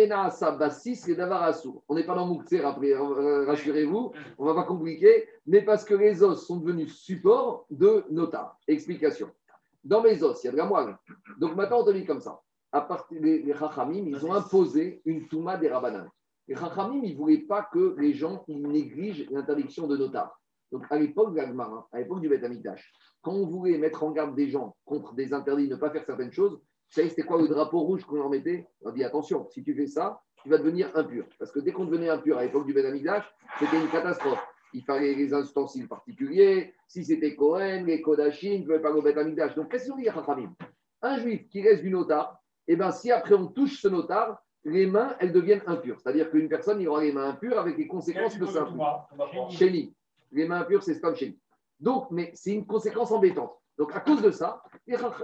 pas 2.05 2.15
dans 2.15 2.27
Moukser 2.27 2.63
après, 2.63 2.91
euh, 2.91 3.45
rassurez-vous, 3.47 4.11
on 4.37 4.45
va 4.45 4.53
pas 4.53 4.63
compliquer, 4.63 5.27
mais 5.47 5.63
parce 5.63 5.83
que 5.83 5.95
les 5.95 6.21
os 6.21 6.45
sont 6.45 6.57
devenus 6.57 6.95
support 6.95 7.65
de 7.71 8.03
notar. 8.11 8.59
Explication. 8.67 9.31
Dans 9.83 10.01
mes 10.01 10.21
os, 10.23 10.43
il 10.43 10.47
y 10.47 10.49
a 10.49 10.51
de 10.51 10.57
la 10.57 10.65
moelle. 10.65 10.97
Donc 11.39 11.55
maintenant, 11.55 11.81
on 11.81 11.85
te 11.85 11.91
dit 11.91 12.05
comme 12.05 12.21
ça. 12.21 12.39
À 12.71 12.81
partir 12.81 13.21
les 13.21 13.53
Chachamim, 13.53 14.05
ils 14.05 14.25
ont 14.25 14.33
imposé 14.33 15.01
une 15.05 15.27
Touma 15.27 15.57
des 15.57 15.69
Rabbanan. 15.69 16.07
Les 16.47 16.55
Chachamim, 16.55 17.01
ils 17.03 17.13
ne 17.13 17.17
voulaient 17.17 17.45
pas 17.47 17.63
que 17.71 17.95
les 17.97 18.13
gens 18.13 18.43
ils 18.47 18.61
négligent 18.61 19.27
l'interdiction 19.31 19.87
de 19.87 19.97
notar. 19.97 20.39
Donc 20.71 20.85
à 20.89 20.97
l'époque 20.97 21.31
de 21.31 21.37
l'Agmara, 21.37 21.87
à 21.91 21.99
l'époque 21.99 22.21
du 22.21 22.29
Beth 22.29 22.43
Amikdash, 22.43 22.91
quand 23.21 23.33
on 23.33 23.47
voulait 23.47 23.77
mettre 23.77 24.03
en 24.03 24.11
garde 24.11 24.35
des 24.35 24.49
gens 24.49 24.75
contre 24.85 25.13
des 25.15 25.33
interdits, 25.33 25.67
ne 25.67 25.75
pas 25.75 25.89
faire 25.89 26.05
certaines 26.05 26.31
choses, 26.31 26.53
vous 26.53 26.95
savez, 26.95 27.09
c'était 27.09 27.23
quoi 27.23 27.39
le 27.39 27.47
drapeau 27.47 27.81
rouge 27.81 28.03
qu'on 28.03 28.15
leur 28.15 28.29
mettait? 28.29 28.67
On 28.83 28.91
dit 28.91 29.03
attention, 29.03 29.47
si 29.49 29.63
tu 29.63 29.75
fais 29.75 29.87
ça, 29.87 30.21
tu 30.43 30.49
vas 30.49 30.57
devenir 30.57 30.91
impur. 30.95 31.25
Parce 31.37 31.51
que 31.51 31.59
dès 31.59 31.71
qu'on 31.71 31.85
devenait 31.85 32.09
impur 32.09 32.37
à 32.37 32.43
l'époque 32.43 32.65
du 32.65 32.73
Ben 32.73 32.85
Amikdash, 32.85 33.25
c'était 33.59 33.79
une 33.79 33.89
catastrophe. 33.89 34.43
Il 34.73 34.83
fallait 34.83 35.15
les 35.15 35.33
ustensiles 35.33 35.87
particuliers. 35.87 36.73
Si 36.87 37.05
c'était 37.05 37.35
Cohen, 37.35 37.83
les 37.85 38.01
Kodachim, 38.01 38.49
tu 38.49 38.59
ne 38.59 38.63
pouvais 38.65 38.81
pas 38.81 38.91
au 38.91 39.01
Ben 39.01 39.17
Amikdash. 39.17 39.55
Donc, 39.55 39.71
qu'est-ce 39.71 39.89
qu'on 39.89 39.97
dit 39.97 40.07
à 40.09 40.13
Chachamim? 40.13 40.53
Un 41.01 41.17
juif 41.17 41.47
qui 41.49 41.61
reste 41.61 41.81
du 41.81 41.89
notar, 41.89 42.39
eh 42.67 42.75
ben, 42.75 42.91
si 42.91 43.11
après 43.11 43.35
on 43.35 43.47
touche 43.47 43.81
ce 43.81 43.87
notar, 43.87 44.43
les 44.65 44.85
mains, 44.85 45.15
elles 45.19 45.31
deviennent 45.31 45.63
impures. 45.65 45.99
C'est-à-dire 45.99 46.29
qu'une 46.29 46.49
personne, 46.49 46.81
il 46.81 46.87
aura 46.87 47.01
les 47.01 47.11
mains 47.11 47.29
impures 47.29 47.57
avec 47.59 47.77
les 47.77 47.87
conséquences 47.87 48.37
que 48.37 48.45
ça 48.45 48.63
implique. 48.63 49.57
Chéni. 49.57 49.95
Les 50.31 50.47
mains 50.47 50.61
impures, 50.61 50.83
c'est 50.83 50.99
comme 50.99 51.15
chéni. 51.15 51.39
Donc, 51.79 52.11
mais 52.11 52.31
c'est 52.35 52.51
une 52.51 52.65
conséquence 52.65 53.11
embêtante. 53.11 53.53
Donc, 53.77 53.95
à 53.95 54.01
cause 54.01 54.21
de 54.21 54.31
ça, 54.31 54.61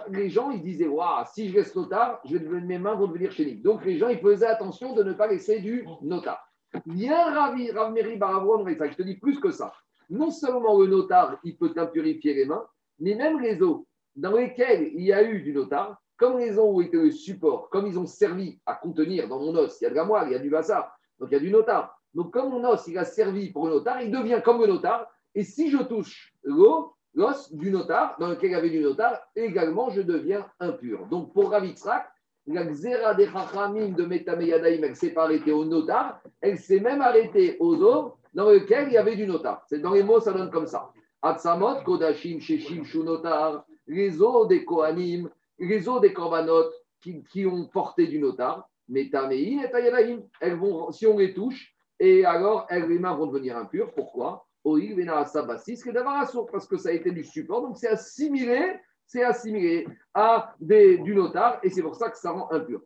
les, 0.08 0.30
gens, 0.30 0.50
ils 0.50 0.62
disaient, 0.62 0.88
waouh, 0.88 1.26
si 1.34 1.50
je 1.50 1.56
laisse 1.56 1.76
notar, 1.76 2.22
je 2.24 2.38
vais 2.38 2.40
devenir, 2.40 2.66
mes 2.66 2.80
mains 2.80 2.96
vont 2.96 3.08
devenir 3.08 3.32
chéni. 3.32 3.58
Donc, 3.58 3.84
les 3.84 3.98
gens, 3.98 4.08
ils 4.08 4.20
faisaient 4.20 4.46
attention 4.46 4.94
de 4.94 5.04
ne 5.04 5.12
pas 5.12 5.28
laisser 5.28 5.60
du 5.60 5.86
notar. 6.02 6.42
Bien 6.86 7.34
Ravi, 7.34 7.72
Ravmeri 7.72 8.18
Baravon, 8.18 8.66
je 8.68 8.96
te 8.96 9.04
dis 9.04 9.16
plus 9.16 9.40
que 9.40 9.52
ça. 9.52 9.74
Non 10.10 10.32
seulement 10.32 10.80
le 10.80 10.88
notar, 10.88 11.40
il 11.44 11.58
peut 11.58 11.74
impurifier 11.76 12.34
les 12.34 12.46
mains, 12.46 12.66
mais 13.00 13.16
même 13.16 13.40
les 13.40 13.62
os 13.62 13.82
dans 14.16 14.34
lesquels 14.34 14.92
il 14.94 15.04
y 15.04 15.14
a 15.14 15.24
eu 15.24 15.42
du 15.42 15.54
notar, 15.54 16.02
comme 16.18 16.38
les 16.38 16.58
os 16.58 16.76
ont 16.76 16.82
été 16.82 16.98
le 16.98 17.12
support, 17.12 17.70
comme 17.70 17.88
ils 17.88 18.00
ont 18.00 18.06
servi 18.06 18.60
à 18.66 18.76
contenir 18.76 19.28
dans 19.28 19.40
mon 19.40 19.56
os, 19.56 19.80
il 19.82 19.84
y 19.84 19.88
a 19.88 19.90
de 19.90 19.96
la 19.96 20.06
moelle, 20.06 20.30
il 20.30 20.32
y 20.34 20.36
a 20.36 20.40
du 20.40 20.50
bazar, 20.50 20.96
donc 21.20 21.30
il 21.32 21.34
y 21.34 21.38
a 21.38 21.40
du 21.40 21.52
notar. 21.52 22.00
Donc, 22.14 22.32
comme 22.32 22.50
mon 22.50 22.64
os, 22.66 22.88
il 22.88 22.98
a 22.98 23.04
servi 23.04 23.52
pour 23.52 23.68
le 23.68 23.74
notar, 23.74 24.02
il 24.02 24.10
devient 24.10 24.42
comme 24.44 24.62
le 24.62 24.68
notar. 24.68 25.12
Et 25.34 25.44
si 25.44 25.70
je 25.70 25.78
touche 25.80 26.34
l'eau, 26.44 26.96
l'os 27.14 27.54
du 27.54 27.72
notar, 27.72 28.16
dans 28.20 28.30
lequel 28.30 28.52
il 28.52 28.54
y 28.54 28.56
avait 28.56 28.70
du 28.70 28.80
notar, 28.80 29.20
également, 29.36 29.90
je 29.90 30.02
deviens 30.02 30.50
impur. 30.62 31.08
Donc, 31.08 31.34
pour 31.34 31.52
Ravitzrak, 31.52 32.08
la 32.48 32.66
xéra 32.66 33.14
des 33.16 33.28
chachamim 33.28 33.90
de 33.90 34.06
Metameyadaim, 34.06 34.84
elle 34.84 34.96
s'est 34.96 35.14
pas 35.14 35.24
arrêtée 35.24 35.52
au 35.52 35.66
notar, 35.66 36.22
elle 36.42 36.58
s'est 36.58 36.80
même 36.80 37.02
arrêtée 37.02 37.58
aux 37.60 37.82
eaux 37.82 38.14
dans 38.34 38.50
lesquelles 38.50 38.88
il 38.88 38.94
y 38.94 38.98
avait 38.98 39.16
du 39.16 39.26
notar. 39.26 39.64
C'est 39.68 39.80
dans 39.80 39.94
les 39.94 40.04
mots, 40.04 40.20
ça 40.20 40.32
donne 40.32 40.52
comme 40.52 40.68
ça. 40.68 40.92
Atsamot, 41.22 41.82
Kodashim, 41.84 42.40
Sheshim, 42.40 42.84
Shunotar, 42.84 43.66
les 43.88 44.22
eaux 44.22 44.46
des 44.46 44.64
Kohanim, 44.64 45.30
les 45.58 45.90
eaux 45.90 46.00
des 46.00 46.14
Korbanot 46.14 46.70
qui, 47.02 47.46
ont 47.46 47.66
porté 47.66 48.08
du 48.08 48.20
notar, 48.20 48.70
Metamein 48.90 49.64
et 49.64 49.72
Tayadaim. 49.72 50.22
Elles 50.40 50.56
vont, 50.56 50.92
si 50.92 51.08
on 51.08 51.18
les 51.18 51.34
touche, 51.34 51.76
et 52.00 52.26
alors 52.26 52.68
elles, 52.70 53.02
vont 53.02 53.28
devenir 53.28 53.58
impures. 53.58 53.94
Pourquoi? 53.94 54.46
Parce 54.64 56.68
que 56.68 56.78
ça 56.78 56.90
a 56.90 56.92
été 56.92 57.12
du 57.12 57.24
support, 57.24 57.62
donc 57.62 57.78
c'est 57.78 57.88
assimilé 57.88 58.80
c'est 59.08 59.24
assimilé 59.24 59.88
à 60.14 60.56
des, 60.60 60.98
du 61.00 61.16
notar 61.16 61.60
et 61.64 61.70
c'est 61.70 61.82
pour 61.82 61.96
ça 61.96 62.10
que 62.10 62.18
ça 62.18 62.32
rend 62.32 62.52
impur. 62.52 62.82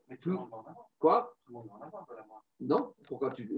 Quoi? 0.99 1.34
Non? 2.60 2.93
Pourquoi 3.08 3.32
tu. 3.32 3.49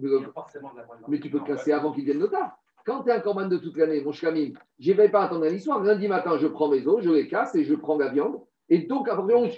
Mais 1.08 1.20
tu 1.20 1.30
peux 1.30 1.40
te 1.40 1.46
casser 1.46 1.72
avant 1.72 1.92
qu'il 1.92 2.06
vienne 2.06 2.20
notar. 2.20 2.58
Quand 2.86 3.04
tu 3.04 3.10
es 3.10 3.14
un 3.14 3.20
corban 3.20 3.48
de 3.48 3.58
toute 3.58 3.78
l'année, 3.78 4.02
mon 4.02 4.12
chamim, 4.12 4.54
je 4.80 4.92
ne 4.92 4.98
vais 4.98 5.10
pas 5.10 5.24
attendre 5.24 5.46
l'histoire. 5.46 5.84
Lundi 5.84 6.08
matin, 6.08 6.38
je 6.38 6.48
prends 6.48 6.68
mes 6.68 6.86
os, 6.88 7.04
je 7.04 7.12
les 7.12 7.28
casse 7.28 7.54
et 7.56 7.64
je 7.64 7.76
prends 7.76 7.98
la 7.98 8.10
viande. 8.10 8.42
Et 8.70 8.80
donc, 8.80 9.08
après, 9.08 9.34
on. 9.34 9.50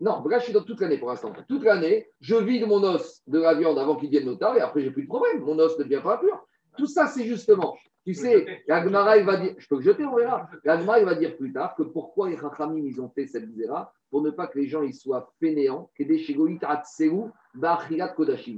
Non, 0.00 0.24
là, 0.28 0.38
je 0.38 0.44
suis 0.44 0.52
dans 0.52 0.62
toute 0.62 0.80
l'année 0.80 0.98
pour 0.98 1.08
l'instant. 1.08 1.32
Toute 1.48 1.64
l'année, 1.64 2.08
je 2.20 2.36
vide 2.36 2.66
mon 2.66 2.82
os 2.82 3.22
de 3.26 3.40
la 3.40 3.54
viande 3.54 3.78
avant 3.78 3.96
qu'il 3.96 4.10
vienne 4.10 4.26
notar 4.26 4.56
et 4.56 4.60
après, 4.60 4.80
j'ai 4.80 4.90
plus 4.90 5.02
de 5.02 5.08
problème. 5.08 5.40
Mon 5.40 5.58
os 5.58 5.78
ne 5.78 5.84
devient 5.84 6.00
pas 6.02 6.14
impur. 6.14 6.44
Tout 6.76 6.86
ça, 6.86 7.06
c'est 7.06 7.24
justement 7.24 7.76
tu 8.08 8.14
sais, 8.14 8.62
l'Agmara, 8.66 9.18
il 9.18 9.26
va 9.26 9.36
dire, 9.36 9.54
je 9.58 9.68
peux 9.68 9.82
jeter, 9.82 10.02
on 10.06 10.16
verra. 10.16 10.48
L'Agmara, 10.64 10.98
il 10.98 11.04
va 11.04 11.14
dire 11.14 11.36
plus 11.36 11.52
tard 11.52 11.74
que 11.74 11.82
pourquoi 11.82 12.30
les 12.30 12.36
Rachamim, 12.36 12.82
ils 12.86 13.02
ont 13.02 13.10
fait 13.10 13.26
cette 13.26 13.52
zéra 13.52 13.92
pour 14.08 14.22
ne 14.22 14.30
pas 14.30 14.46
que 14.46 14.58
les 14.58 14.66
gens 14.66 14.80
ils 14.80 14.94
soient 14.94 15.30
fainéants, 15.38 15.90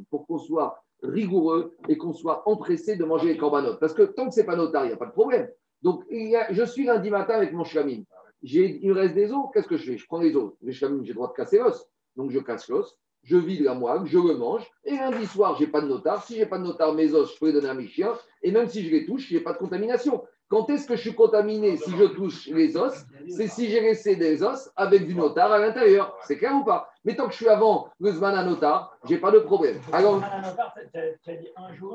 pour 0.09 0.27
qu'on 0.29 0.39
soit 0.39 0.81
rigoureux 1.03 1.75
et 1.89 1.99
qu'on 1.99 2.13
soit 2.13 2.49
empressé 2.49 2.95
de 2.95 3.05
manger 3.05 3.33
les 3.33 3.37
corbanotes. 3.37 3.81
Parce 3.81 3.93
que 3.93 4.03
tant 4.03 4.29
que 4.29 4.35
ce 4.35 4.39
n'est 4.39 4.47
pas 4.47 4.55
notar, 4.55 4.85
il 4.85 4.89
n'y 4.89 4.95
a 4.95 4.97
pas 4.97 5.07
de 5.07 5.11
problème. 5.11 5.51
Donc, 5.83 6.05
je 6.09 6.65
suis 6.65 6.85
lundi 6.85 7.11
matin 7.11 7.35
avec 7.35 7.53
mon 7.53 7.65
chamine. 7.65 8.05
Il 8.43 8.89
me 8.89 8.95
reste 8.95 9.15
des 9.15 9.33
os, 9.33 9.47
qu'est-ce 9.53 9.67
que 9.67 9.79
je 9.79 9.85
fais? 9.85 9.99
Je 9.99 10.07
prends 10.07 10.21
les 10.21 10.37
os. 10.37 10.53
Les 10.63 10.73
chamines, 10.73 11.05
j'ai 11.05 11.09
le 11.11 11.17
droit 11.17 11.27
de 11.27 11.35
casser 11.35 11.59
l'os. 11.59 11.89
Donc, 12.15 12.31
je 12.31 12.39
casse 12.39 12.69
l'os 12.69 12.97
je 13.23 13.37
vide 13.37 13.63
la 13.63 13.75
moelle, 13.75 14.07
je 14.07 14.19
le 14.19 14.37
mange, 14.37 14.67
et 14.85 14.97
lundi 14.97 15.27
soir, 15.27 15.57
je 15.57 15.65
n'ai 15.65 15.71
pas 15.71 15.81
de 15.81 15.87
notar. 15.87 16.25
Si 16.25 16.35
je 16.35 16.41
n'ai 16.41 16.47
pas 16.47 16.59
de 16.59 16.65
notar, 16.65 16.93
mes 16.95 17.15
os, 17.15 17.33
je 17.35 17.39
peux 17.39 17.47
les 17.47 17.53
donner 17.53 17.69
à 17.69 17.75
mes 17.75 17.87
chiens, 17.87 18.13
et 18.43 18.51
même 18.51 18.69
si 18.69 18.85
je 18.85 18.91
les 18.91 19.07
touche, 19.07 19.29
je 19.29 19.35
n'ai 19.35 19.41
pas 19.41 19.53
de 19.53 19.59
contamination. 19.59 20.23
Quand 20.49 20.69
est-ce 20.69 20.89
que 20.89 20.97
je 20.97 21.01
suis 21.01 21.15
contaminé 21.15 21.77
si 21.77 21.93
je 21.97 22.05
touche 22.07 22.49
les 22.49 22.77
os? 22.77 22.93
C'est 23.29 23.47
si 23.47 23.71
j'ai 23.71 23.81
laissé 23.81 24.17
des 24.17 24.43
os 24.43 24.69
avec 24.75 25.07
du 25.07 25.15
notar 25.15 25.53
à 25.53 25.61
l'intérieur. 25.61 26.17
C'est 26.25 26.39
clair 26.39 26.57
ou 26.57 26.65
pas? 26.65 26.91
Mais 27.05 27.15
tant 27.15 27.27
que 27.27 27.31
je 27.31 27.37
suis 27.37 27.49
avant 27.49 27.89
le 28.01 28.11
Zman 28.11 28.45
notar, 28.45 28.99
je 29.05 29.15
n'ai 29.15 29.21
pas 29.21 29.31
de 29.31 29.39
problème. 29.39 29.81
Alors, 29.93 30.21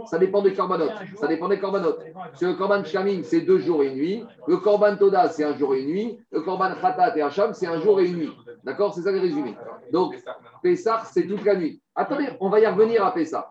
ça 0.06 0.18
dépend 0.18 0.42
des 0.42 0.54
corbanotes. 0.54 0.94
Ça 1.20 1.28
dépend 1.28 1.50
des 1.50 1.60
corbanotes. 1.60 2.00
Le 2.40 2.54
corban 2.54 2.82
Shamin, 2.86 3.24
c'est 3.24 3.42
deux 3.42 3.60
jours 3.60 3.84
et 3.84 3.88
une 3.88 3.96
nuit. 3.96 4.24
Le 4.48 4.56
corban 4.56 4.96
Toda, 4.96 5.28
c'est 5.28 5.44
un 5.44 5.58
jour 5.58 5.76
et 5.76 5.82
une 5.82 5.90
nuit. 5.90 6.18
Le 6.32 6.40
corban 6.40 6.74
Khatat 6.82 7.18
et 7.18 7.22
Hacham, 7.22 7.54
c'est 7.54 7.68
un 7.68 7.82
jour 7.82 8.00
et 8.00 8.06
une 8.06 8.16
nuit. 8.16 8.32
D'accord 8.65 8.93
C'est 8.93 9.04
ça 9.04 9.12
le 9.12 9.19
résumé. 9.19 9.56
Donc, 9.91 10.15
Pessah, 10.62 11.04
c'est 11.13 11.28
toute 11.28 11.45
la 11.45 11.56
nuit. 11.56 11.80
Attendez, 11.95 12.28
on 12.41 12.49
va 12.49 12.60
y 12.60 12.65
revenir 12.65 13.06
à 13.06 13.13
Pessah 13.13 13.49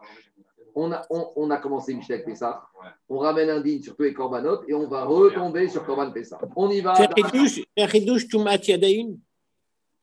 on 0.74 0.92
a, 0.92 1.06
on, 1.10 1.50
a 1.50 1.56
commencé 1.58 1.94
Michel 1.94 2.16
avec 2.16 2.26
Pessah, 2.26 2.62
on 3.08 3.18
ramène 3.18 3.48
un 3.48 3.60
digne 3.60 3.82
sur 3.82 3.96
tous 3.96 4.02
les 4.02 4.12
corbanotes 4.12 4.64
et 4.68 4.74
on 4.74 4.88
va 4.88 5.04
retomber 5.04 5.68
sur 5.68 5.84
Corban 5.84 6.10
Pessah. 6.10 6.38
On 6.56 6.70
y 6.70 6.80
va. 6.80 6.94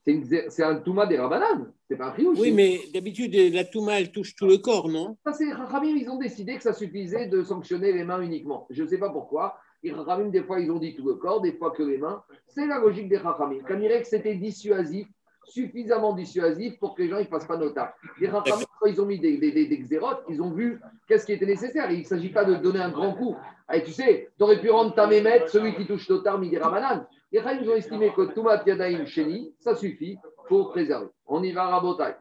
C'est 0.03 0.63
un 0.63 0.75
Touma 0.77 1.05
des 1.05 1.17
Rabanan, 1.17 1.71
c'est 1.87 1.95
pas 1.95 2.07
un 2.07 2.11
Riouche. 2.11 2.39
Oui, 2.39 2.51
mais 2.51 2.79
d'habitude, 2.93 3.35
la 3.53 3.65
Touma, 3.65 3.99
elle 3.99 4.11
touche 4.11 4.35
tout 4.35 4.47
le 4.47 4.57
corps, 4.57 4.89
non? 4.89 5.17
Ça, 5.23 5.33
c'est 5.33 5.45
ils 5.45 6.09
ont 6.09 6.17
décidé 6.17 6.55
que 6.55 6.63
ça 6.63 6.73
suffisait 6.73 7.27
de 7.27 7.43
sanctionner 7.43 7.91
les 7.91 8.03
mains 8.03 8.21
uniquement. 8.21 8.65
Je 8.71 8.81
ne 8.81 8.87
sais 8.87 8.97
pas 8.97 9.09
pourquoi. 9.09 9.57
Les 9.83 9.93
des 10.29 10.43
fois, 10.43 10.59
ils 10.59 10.71
ont 10.71 10.77
dit 10.77 10.95
tout 10.95 11.07
le 11.07 11.15
corps, 11.15 11.41
des 11.41 11.53
fois 11.53 11.71
que 11.71 11.81
les 11.81 11.97
mains. 11.97 12.23
C'est 12.47 12.67
la 12.67 12.79
logique 12.79 13.09
des. 13.09 13.19
Quand 13.19 13.79
que 13.79 14.03
c'était 14.03 14.35
dissuasif 14.35 15.07
suffisamment 15.45 16.13
dissuasif 16.13 16.79
pour 16.79 16.95
que 16.95 17.03
les 17.03 17.09
gens 17.09 17.19
ne 17.19 17.25
fassent 17.25 17.47
pas 17.47 17.57
notar. 17.57 17.93
Les 18.19 18.27
Rachamim, 18.27 18.63
quand 18.79 18.87
ils 18.87 19.01
ont 19.01 19.05
mis 19.05 19.19
des, 19.19 19.37
des, 19.37 19.89
ils 20.29 20.41
ont 20.41 20.51
vu 20.51 20.79
qu'est-ce 21.07 21.25
qui 21.25 21.33
était 21.33 21.45
nécessaire. 21.45 21.91
il 21.91 21.99
ne 21.99 22.05
s'agit 22.05 22.29
pas 22.29 22.45
de 22.45 22.55
donner 22.55 22.79
un 22.79 22.91
grand 22.91 23.13
coup. 23.13 23.35
Et 23.73 23.83
tu 23.83 23.91
sais, 23.91 24.29
tu 24.37 24.43
aurais 24.43 24.59
pu 24.59 24.69
rendre 24.69 24.93
ta 24.93 25.07
mémette, 25.07 25.49
celui 25.49 25.75
qui 25.75 25.85
touche 25.85 26.09
notar, 26.09 26.39
midi 26.39 26.57
Ramanan. 26.57 27.05
Les 27.31 27.39
Rachamim 27.39 27.69
ont 27.69 27.75
estimé 27.75 28.13
que 28.13 28.33
Toumat 28.33 28.63
Yadaïm 28.65 29.05
Sheni, 29.05 29.53
ça 29.59 29.75
suffit 29.75 30.17
pour 30.47 30.71
préserver. 30.71 31.07
On 31.25 31.41
y 31.43 31.51
va 31.51 31.67
Rabotai. 31.67 32.15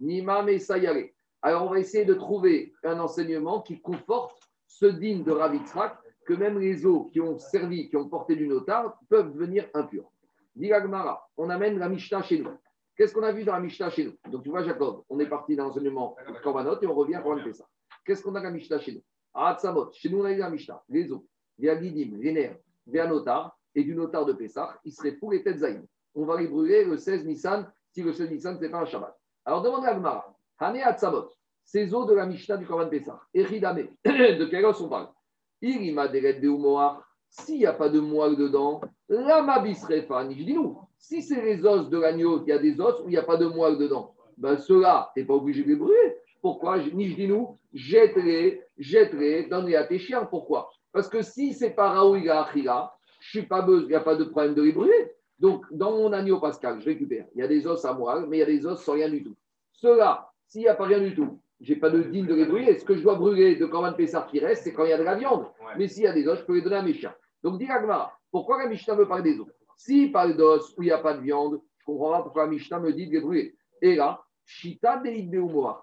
Nima 0.00 0.44
Sayare. 0.58 1.10
Alors, 1.42 1.66
on 1.66 1.70
va 1.70 1.78
essayer 1.78 2.04
de 2.04 2.14
trouver 2.14 2.72
un 2.82 2.98
enseignement 2.98 3.60
qui 3.60 3.80
conforte 3.80 4.38
ce 4.66 4.86
digne 4.86 5.22
de 5.22 5.32
Ravitzrak 5.32 5.96
que 6.28 6.34
même 6.34 6.58
les 6.58 6.84
eaux 6.84 7.04
qui 7.10 7.22
ont 7.22 7.38
servi, 7.38 7.88
qui 7.88 7.96
ont 7.96 8.06
porté 8.06 8.36
du 8.36 8.46
notar, 8.46 9.00
peuvent 9.08 9.32
devenir 9.32 9.66
impurs. 9.72 10.12
Gmara, 10.54 11.26
on 11.38 11.48
amène 11.48 11.78
la 11.78 11.88
Mishnah 11.88 12.22
chez 12.22 12.40
nous. 12.40 12.50
Qu'est-ce 12.94 13.14
qu'on 13.14 13.22
a 13.22 13.32
vu 13.32 13.44
dans 13.44 13.54
la 13.54 13.60
Mishnah 13.60 13.88
chez 13.88 14.04
nous 14.04 14.30
Donc 14.30 14.42
tu 14.42 14.50
vois, 14.50 14.62
Jacob, 14.62 15.04
on 15.08 15.18
est 15.20 15.28
parti 15.28 15.56
dans 15.56 15.64
l'enseignement 15.64 16.16
Korbanot 16.42 16.82
et 16.82 16.86
on 16.86 16.94
revient 16.94 17.18
pour 17.22 17.34
ça. 17.54 17.64
Qu'est-ce 18.04 18.22
qu'on 18.22 18.34
a 18.34 18.40
dans 18.40 18.44
la 18.44 18.50
Mishnah 18.50 18.78
chez 18.78 18.92
nous 18.92 19.02
Atzamot, 19.32 19.90
chez 19.94 20.10
nous 20.10 20.20
on 20.20 20.24
a 20.26 20.32
eu 20.32 20.36
la 20.36 20.50
Mishnah, 20.50 20.82
les 20.90 21.10
eaux, 21.10 21.24
via 21.58 21.80
Gidim, 21.80 22.18
les 22.18 22.32
nerfs, 22.32 22.58
via 22.86 23.06
Notar 23.06 23.56
et 23.74 23.82
du 23.82 23.94
Notar 23.94 24.26
de 24.26 24.34
Pessah, 24.34 24.78
il 24.84 24.92
serait 24.92 25.12
pour 25.12 25.32
les 25.32 25.42
têtes 25.42 25.60
zaïm. 25.60 25.86
On 26.14 26.26
va 26.26 26.38
les 26.38 26.48
brûler 26.48 26.84
le 26.84 26.98
16 26.98 27.24
Nissan 27.24 27.72
si 27.90 28.02
le 28.02 28.12
16 28.12 28.30
Nissan 28.30 28.58
c'est 28.60 28.68
pas 28.68 28.80
un 28.80 28.84
Shabbat. 28.84 29.16
Alors 29.46 29.62
demande 29.62 29.86
à 29.86 29.94
Gmara, 29.94 30.36
Hane 30.58 30.76
Atzamot, 30.76 31.30
ces 31.64 31.94
eaux 31.94 32.04
de 32.04 32.12
la 32.12 32.26
Mishnah 32.26 32.58
du 32.58 32.66
Korban 32.66 32.90
Pessah, 32.90 33.18
Eridame, 33.32 33.88
de 34.04 34.44
quel 34.44 34.66
os 34.66 34.78
on 34.82 34.90
parle 34.90 35.08
Irima 35.60 36.08
de 36.08 36.20
s'il 37.30 37.58
n'y 37.58 37.66
a 37.66 37.72
pas 37.72 37.88
de 37.88 38.00
moelle 38.00 38.36
dedans, 38.36 38.80
la 39.08 39.42
mabisrefa, 39.42 40.24
nous. 40.24 40.78
Si 40.98 41.22
c'est 41.22 41.42
les 41.42 41.64
os 41.64 41.88
de 41.88 41.98
l'agneau, 41.98 42.42
il 42.44 42.48
y 42.48 42.52
a 42.52 42.58
des 42.58 42.80
os 42.80 43.00
où 43.00 43.08
il 43.08 43.10
n'y 43.10 43.16
a 43.16 43.22
pas 43.22 43.36
de 43.36 43.46
moelle 43.46 43.78
dedans, 43.78 44.14
ben 44.36 44.56
ceux-là, 44.56 45.10
tu 45.14 45.20
n'es 45.20 45.26
pas 45.26 45.34
obligé 45.34 45.62
de 45.62 45.68
les 45.68 45.76
brûler. 45.76 46.16
Pourquoi 46.40 46.78
nous 46.78 47.58
jette-les, 47.72 48.62
jette-les, 48.78 49.46
donne-les 49.48 49.76
à 49.76 49.84
tes 49.84 49.98
chiens. 49.98 50.24
Pourquoi? 50.24 50.70
Parce 50.92 51.08
que 51.08 51.22
si 51.22 51.52
c'est 51.52 51.70
pas 51.70 51.90
Raouiga 51.90 52.44
Achila, 52.44 52.92
je 53.20 53.30
suis 53.30 53.46
pas 53.46 53.62
besoin, 53.62 53.82
il 53.82 53.88
n'y 53.88 53.94
a 53.94 54.00
pas 54.00 54.14
de 54.14 54.24
problème 54.24 54.54
de 54.54 54.62
les 54.62 54.72
brûler. 54.72 55.12
Donc, 55.38 55.64
dans 55.70 55.92
mon 55.92 56.12
agneau 56.12 56.40
pascal, 56.40 56.80
je 56.80 56.86
récupère. 56.86 57.26
Il 57.34 57.40
y 57.40 57.42
a 57.42 57.48
des 57.48 57.66
os 57.66 57.84
à 57.84 57.92
moelle, 57.92 58.26
mais 58.28 58.38
il 58.38 58.40
y 58.40 58.42
a 58.42 58.46
des 58.46 58.66
os 58.66 58.80
sans 58.82 58.94
rien 58.94 59.08
du 59.08 59.22
tout. 59.22 59.36
Ceux-là, 59.72 60.30
s'il 60.46 60.62
n'y 60.62 60.68
a 60.68 60.74
pas 60.74 60.86
rien 60.86 61.00
du 61.00 61.14
tout, 61.14 61.40
j'ai 61.60 61.76
pas 61.76 61.90
de 61.90 62.02
digne 62.02 62.26
de 62.26 62.34
les 62.34 62.46
brûler. 62.46 62.78
Ce 62.78 62.84
que 62.84 62.96
je 62.96 63.02
dois 63.02 63.16
brûler 63.16 63.56
de 63.56 63.66
Corban 63.66 63.92
Pessar 63.92 64.26
qui 64.26 64.38
reste, 64.38 64.64
c'est 64.64 64.72
quand 64.72 64.84
il 64.84 64.90
y 64.90 64.92
a 64.92 64.98
de 64.98 65.02
la 65.02 65.16
viande. 65.16 65.46
Mais 65.76 65.88
s'il 65.88 66.04
y 66.04 66.06
a 66.06 66.12
des 66.12 66.26
os, 66.28 66.38
je 66.38 66.44
peux 66.44 66.54
les 66.54 66.62
donner 66.62 66.76
à 66.76 66.82
mes 66.82 66.94
chiens. 66.94 67.14
Donc, 67.42 67.58
dit 67.58 67.68
pourquoi 68.30 68.62
la 68.62 68.68
Mishnah 68.68 68.94
me 68.94 69.06
parle 69.06 69.22
des 69.22 69.38
os? 69.38 69.48
S'il 69.76 70.12
parle 70.12 70.36
d'os 70.36 70.74
où 70.76 70.82
il 70.82 70.86
n'y 70.86 70.92
a 70.92 70.98
pas 70.98 71.14
de 71.14 71.20
viande, 71.20 71.60
je 71.78 71.84
comprends 71.84 72.10
pas 72.10 72.22
pourquoi 72.22 72.44
la 72.44 72.50
Mishnah 72.50 72.80
me 72.80 72.92
dit 72.92 73.06
de 73.06 73.12
les 73.12 73.20
brûler. 73.20 73.56
Et 73.80 73.94
là, 73.94 74.20
Shita 74.44 75.02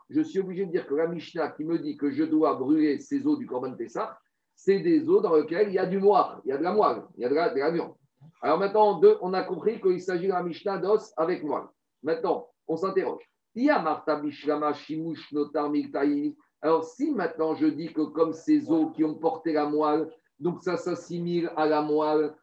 je 0.10 0.22
suis 0.22 0.40
obligé 0.40 0.66
de 0.66 0.72
dire 0.72 0.88
que 0.88 0.96
la 0.96 1.08
Mishnah 1.08 1.50
qui 1.50 1.64
me 1.64 1.80
dit 1.80 1.98
que 1.98 2.12
je 2.12 2.24
dois 2.24 2.56
brûler 2.56 3.00
ces 3.00 3.26
os 3.26 3.38
du 3.38 3.46
Corban 3.46 3.74
Pessar, 3.74 4.20
c'est 4.56 4.80
des 4.80 5.08
os 5.08 5.22
dans 5.22 5.36
lesquels 5.36 5.70
il 5.70 5.76
y 5.76 5.80
a 5.80 5.86
du 5.86 6.00
noir, 6.00 6.42
il 6.46 6.50
y 6.50 6.52
a 6.52 6.58
de 6.58 6.64
la 6.64 6.74
moelle, 6.74 7.04
il 7.16 7.22
y 7.22 7.26
a 7.26 7.30
de 7.30 7.36
la, 7.36 7.72
viande. 7.72 7.94
Alors 8.42 8.58
maintenant, 8.58 9.00
deux, 9.00 9.18
on 9.22 9.34
a 9.34 9.44
compris 9.44 9.80
qu'il 9.80 10.02
s'agit 10.02 10.28
de 10.28 10.32
la 10.34 10.44
Mishnah 10.44 10.78
d'os 10.78 11.14
avec 11.18 11.44
moelle. 11.44 11.68
Maintenant, 12.04 12.48
on 12.68 12.76
s'interroge. 12.76 13.24
Alors, 16.62 16.84
si 16.84 17.12
maintenant 17.12 17.56
je 17.56 17.68
dis 17.68 17.94
que 17.94 18.02
comme 18.02 18.34
ces 18.34 18.70
os 18.70 18.92
qui 18.94 19.04
ont 19.04 19.16
porté 19.16 19.54
la 19.54 19.70
moelle, 19.70 20.12
donc 20.40 20.62
ça 20.62 20.76
s'assimile 20.76 21.50
à 21.56 21.66
la 21.66 21.82
moelle, 21.82 22.34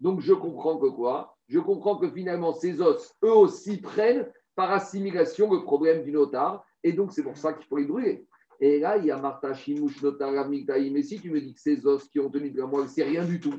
donc 0.00 0.20
je 0.20 0.32
comprends 0.34 0.76
que 0.78 0.88
quoi? 0.88 1.36
Je 1.48 1.60
comprends 1.60 1.96
que 1.96 2.10
finalement 2.10 2.52
ces 2.52 2.80
os, 2.80 3.14
eux 3.24 3.32
aussi 3.32 3.80
prennent 3.80 4.30
par 4.54 4.70
assimilation 4.72 5.50
le 5.52 5.62
problème 5.62 6.02
du 6.02 6.12
notar, 6.12 6.64
et 6.82 6.92
donc 6.92 7.12
c'est 7.12 7.22
pour 7.22 7.36
ça 7.36 7.52
qu'il 7.54 7.66
faut 7.66 7.78
les 7.78 7.86
brûler. 7.86 8.26
Et 8.60 8.78
là, 8.78 8.98
il 8.98 9.06
y 9.06 9.10
a 9.10 9.16
Martha 9.16 9.54
Shimouch, 9.54 10.02
Notar, 10.02 10.46
mais 10.50 11.02
si 11.02 11.18
tu 11.18 11.30
me 11.30 11.40
dis 11.40 11.54
que 11.54 11.60
ces 11.60 11.86
os 11.86 12.06
qui 12.08 12.20
ont 12.20 12.28
tenu 12.28 12.50
de 12.50 12.60
la 12.60 12.66
moelle, 12.66 12.88
c'est 12.88 13.04
rien 13.04 13.24
du 13.24 13.40
tout. 13.40 13.54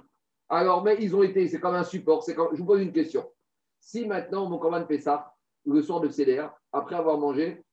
Alors, 0.47 0.83
mais 0.83 0.97
ils 0.99 1.15
ont 1.15 1.23
été, 1.23 1.47
c'est 1.47 1.59
comme 1.59 1.73
un 1.73 1.83
support. 1.83 2.23
Comme, 2.35 2.49
je 2.51 2.59
vous 2.59 2.65
pose 2.65 2.81
une 2.81 2.91
question. 2.91 3.25
Si 3.79 4.05
maintenant, 4.05 4.47
mon 4.47 4.59
commande 4.59 4.85
fait 4.85 5.01
le 5.65 5.81
soir 5.81 5.99
de 6.01 6.09
CDR, 6.09 6.49
après 6.73 6.95
avoir 6.95 7.17
mangé, 7.17 7.63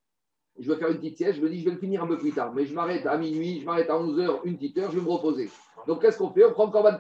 je 0.59 0.71
vais 0.73 0.79
faire 0.79 0.89
une 0.91 0.97
petite 0.99 1.17
sieste, 1.17 1.39
je 1.39 1.43
me 1.43 1.49
dis, 1.49 1.61
je 1.61 1.65
vais 1.67 1.73
le 1.73 1.79
finir 1.79 2.03
un 2.03 2.07
peu 2.07 2.19
plus 2.19 2.33
tard, 2.33 2.53
mais 2.53 2.65
je 2.67 2.75
m'arrête 2.75 3.07
à 3.07 3.17
minuit, 3.17 3.61
je 3.61 3.65
m'arrête 3.67 3.89
à 3.91 3.95
11h, 3.95 4.41
une 4.45 4.57
petite 4.57 4.77
heure, 4.79 4.91
je 4.91 4.99
vais 4.99 5.05
me 5.05 5.11
reposer. 5.11 5.49
Donc, 5.87 6.03
qu'est-ce 6.03 6.19
qu'on 6.19 6.31
fait? 6.31 6.45
On 6.45 6.53
prend 6.53 6.67
le 6.67 6.73
corban 6.73 6.99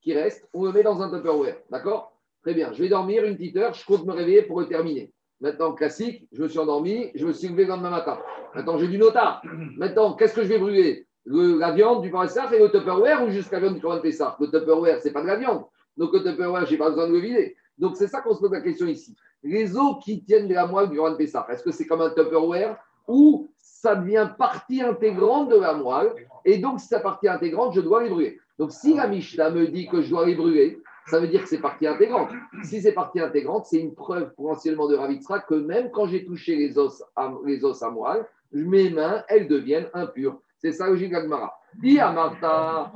qui 0.00 0.14
reste, 0.14 0.48
on 0.52 0.64
le 0.64 0.72
met 0.72 0.82
dans 0.82 1.00
un 1.00 1.10
Tupperware, 1.10 1.58
d'accord? 1.70 2.18
Très 2.42 2.54
bien, 2.54 2.72
je 2.72 2.82
vais 2.82 2.88
dormir 2.88 3.24
une 3.24 3.36
petite 3.36 3.56
heure, 3.56 3.72
je 3.72 3.84
compte 3.86 4.04
me 4.04 4.12
réveiller 4.12 4.42
pour 4.42 4.60
le 4.60 4.66
terminer. 4.66 5.12
Maintenant, 5.40 5.72
classique, 5.74 6.26
je 6.32 6.42
me 6.42 6.48
suis 6.48 6.58
endormi, 6.58 7.10
je 7.14 7.24
me 7.26 7.32
suis 7.32 7.48
levé 7.48 7.64
le 7.64 7.70
lendemain 7.70 7.90
matin. 7.90 8.18
Maintenant, 8.54 8.78
j'ai 8.78 8.88
du 8.88 8.98
notar. 8.98 9.42
Maintenant, 9.76 10.14
qu'est-ce 10.14 10.34
que 10.34 10.42
je 10.42 10.48
vais 10.48 10.58
brûler? 10.58 11.06
Le- 11.24 11.56
La 11.58 11.70
viande 11.72 12.02
du 12.02 12.10
Pessah 12.10 12.52
et 12.52 12.58
le 12.58 12.68
Tupperware 12.70 13.24
ou 13.24 13.30
juste 13.30 13.52
la 13.52 13.60
viande 13.60 13.74
du 13.74 13.80
Corban 13.80 14.00
Pessah? 14.00 14.36
Le 14.40 14.46
Tupperware, 14.50 15.00
c'est 15.00 15.12
pas 15.12 15.22
de 15.22 15.26
la 15.28 15.36
viande. 15.36 15.64
Donc, 15.96 16.12
le 16.12 16.22
Tupperware, 16.22 16.66
je 16.66 16.72
n'ai 16.72 16.78
pas 16.78 16.90
besoin 16.90 17.06
de 17.08 17.12
le 17.12 17.18
vider. 17.18 17.56
Donc, 17.78 17.96
c'est 17.96 18.08
ça 18.08 18.20
qu'on 18.20 18.34
se 18.34 18.40
pose 18.40 18.52
la 18.52 18.60
question 18.60 18.86
ici. 18.86 19.16
Les 19.42 19.76
os 19.76 19.96
qui 20.02 20.22
tiennent 20.22 20.48
de 20.48 20.54
la 20.54 20.66
moelle 20.66 20.90
du 20.90 20.96
Corban 20.96 21.16
Pessah, 21.16 21.46
est-ce 21.50 21.62
que 21.62 21.72
c'est 21.72 21.86
comme 21.86 22.00
un 22.00 22.10
Tupperware 22.10 22.76
ou 23.08 23.48
ça 23.58 23.96
devient 23.96 24.30
partie 24.38 24.80
intégrante 24.80 25.48
de 25.48 25.56
la 25.56 25.74
moelle 25.74 26.12
et 26.44 26.58
donc, 26.58 26.80
si 26.80 26.88
c'est 26.88 27.02
partie 27.02 27.28
intégrante, 27.28 27.74
je 27.74 27.80
dois 27.80 28.02
les 28.02 28.10
brûler. 28.10 28.38
Donc, 28.58 28.72
si 28.72 28.94
la 28.94 29.06
Mishnah 29.06 29.50
me 29.50 29.66
dit 29.68 29.88
que 29.88 30.02
je 30.02 30.10
dois 30.10 30.26
les 30.26 30.34
brûler, 30.34 30.80
ça 31.06 31.18
veut 31.18 31.28
dire 31.28 31.42
que 31.42 31.48
c'est 31.48 31.60
partie 31.60 31.86
intégrante. 31.86 32.30
Si 32.64 32.80
c'est 32.80 32.92
partie 32.92 33.20
intégrante, 33.20 33.66
c'est 33.66 33.78
une 33.78 33.94
preuve 33.94 34.32
potentiellement 34.34 34.88
de 34.88 34.96
Ravitra 34.96 35.40
que 35.40 35.54
même 35.54 35.90
quand 35.90 36.06
j'ai 36.06 36.24
touché 36.24 36.56
les 36.56 36.78
os 36.78 37.02
à, 37.16 37.32
les 37.44 37.64
os 37.64 37.82
à 37.82 37.90
moelle, 37.90 38.26
mes 38.52 38.90
mains, 38.90 39.24
elles 39.28 39.48
deviennent 39.48 39.88
impures. 39.94 40.38
C'est 40.58 40.72
ça, 40.72 40.86
logique 40.88 41.10
Gagmara. 41.10 41.52
Dis 41.80 41.98
à 41.98 42.12
Martha, 42.12 42.92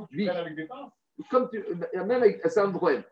Comme 1.31 1.49
tu, 1.49 1.63
même 1.93 2.11
avec, 2.11 2.41
c'est 2.45 2.59
un 2.59 2.71
problème. 2.71 3.03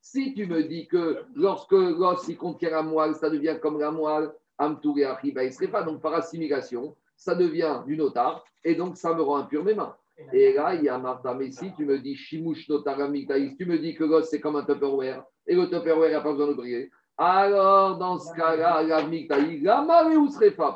Si 0.00 0.34
tu 0.34 0.46
me 0.46 0.62
dis 0.62 0.86
que 0.86 1.24
lorsque 1.34 1.72
l'os 1.72 2.28
il 2.28 2.36
contient 2.36 2.70
la 2.70 2.82
moelle, 2.82 3.14
ça 3.14 3.28
devient 3.28 3.56
comme 3.60 3.80
la 3.80 3.90
moelle, 3.90 4.30
amtour 4.58 4.98
et 4.98 5.04
achiba, 5.04 5.42
il 5.42 5.48
ne 5.48 5.52
serait 5.52 5.68
pas. 5.68 5.82
Donc 5.82 6.00
par 6.00 6.14
assimilation, 6.14 6.94
ça 7.16 7.34
devient 7.34 7.80
du 7.86 7.96
notar 7.96 8.44
et 8.62 8.74
donc 8.74 8.96
ça 8.96 9.14
me 9.14 9.22
rend 9.22 9.38
impur 9.38 9.64
mes 9.64 9.74
mains. 9.74 9.96
Et 10.32 10.52
là, 10.52 10.74
il 10.74 10.84
y 10.84 10.88
a 10.88 10.96
Martha, 10.96 11.34
mais 11.34 11.50
si 11.50 11.74
tu 11.74 11.84
me 11.84 11.98
dis 11.98 12.14
shimush 12.14 12.68
notar 12.68 12.96
tu 12.96 13.66
me 13.66 13.78
dis 13.78 13.94
que 13.94 14.04
l'os 14.04 14.28
c'est 14.28 14.40
comme 14.40 14.56
un 14.56 14.64
tupperware 14.64 15.24
et 15.46 15.56
le 15.56 15.68
tupperware 15.68 16.12
n'a 16.12 16.20
pas 16.20 16.30
besoin 16.30 16.48
de 16.48 16.54
briller. 16.54 16.90
Alors, 17.16 17.96
dans 17.96 18.18
ce 18.18 18.34
cas-là, 18.34 18.82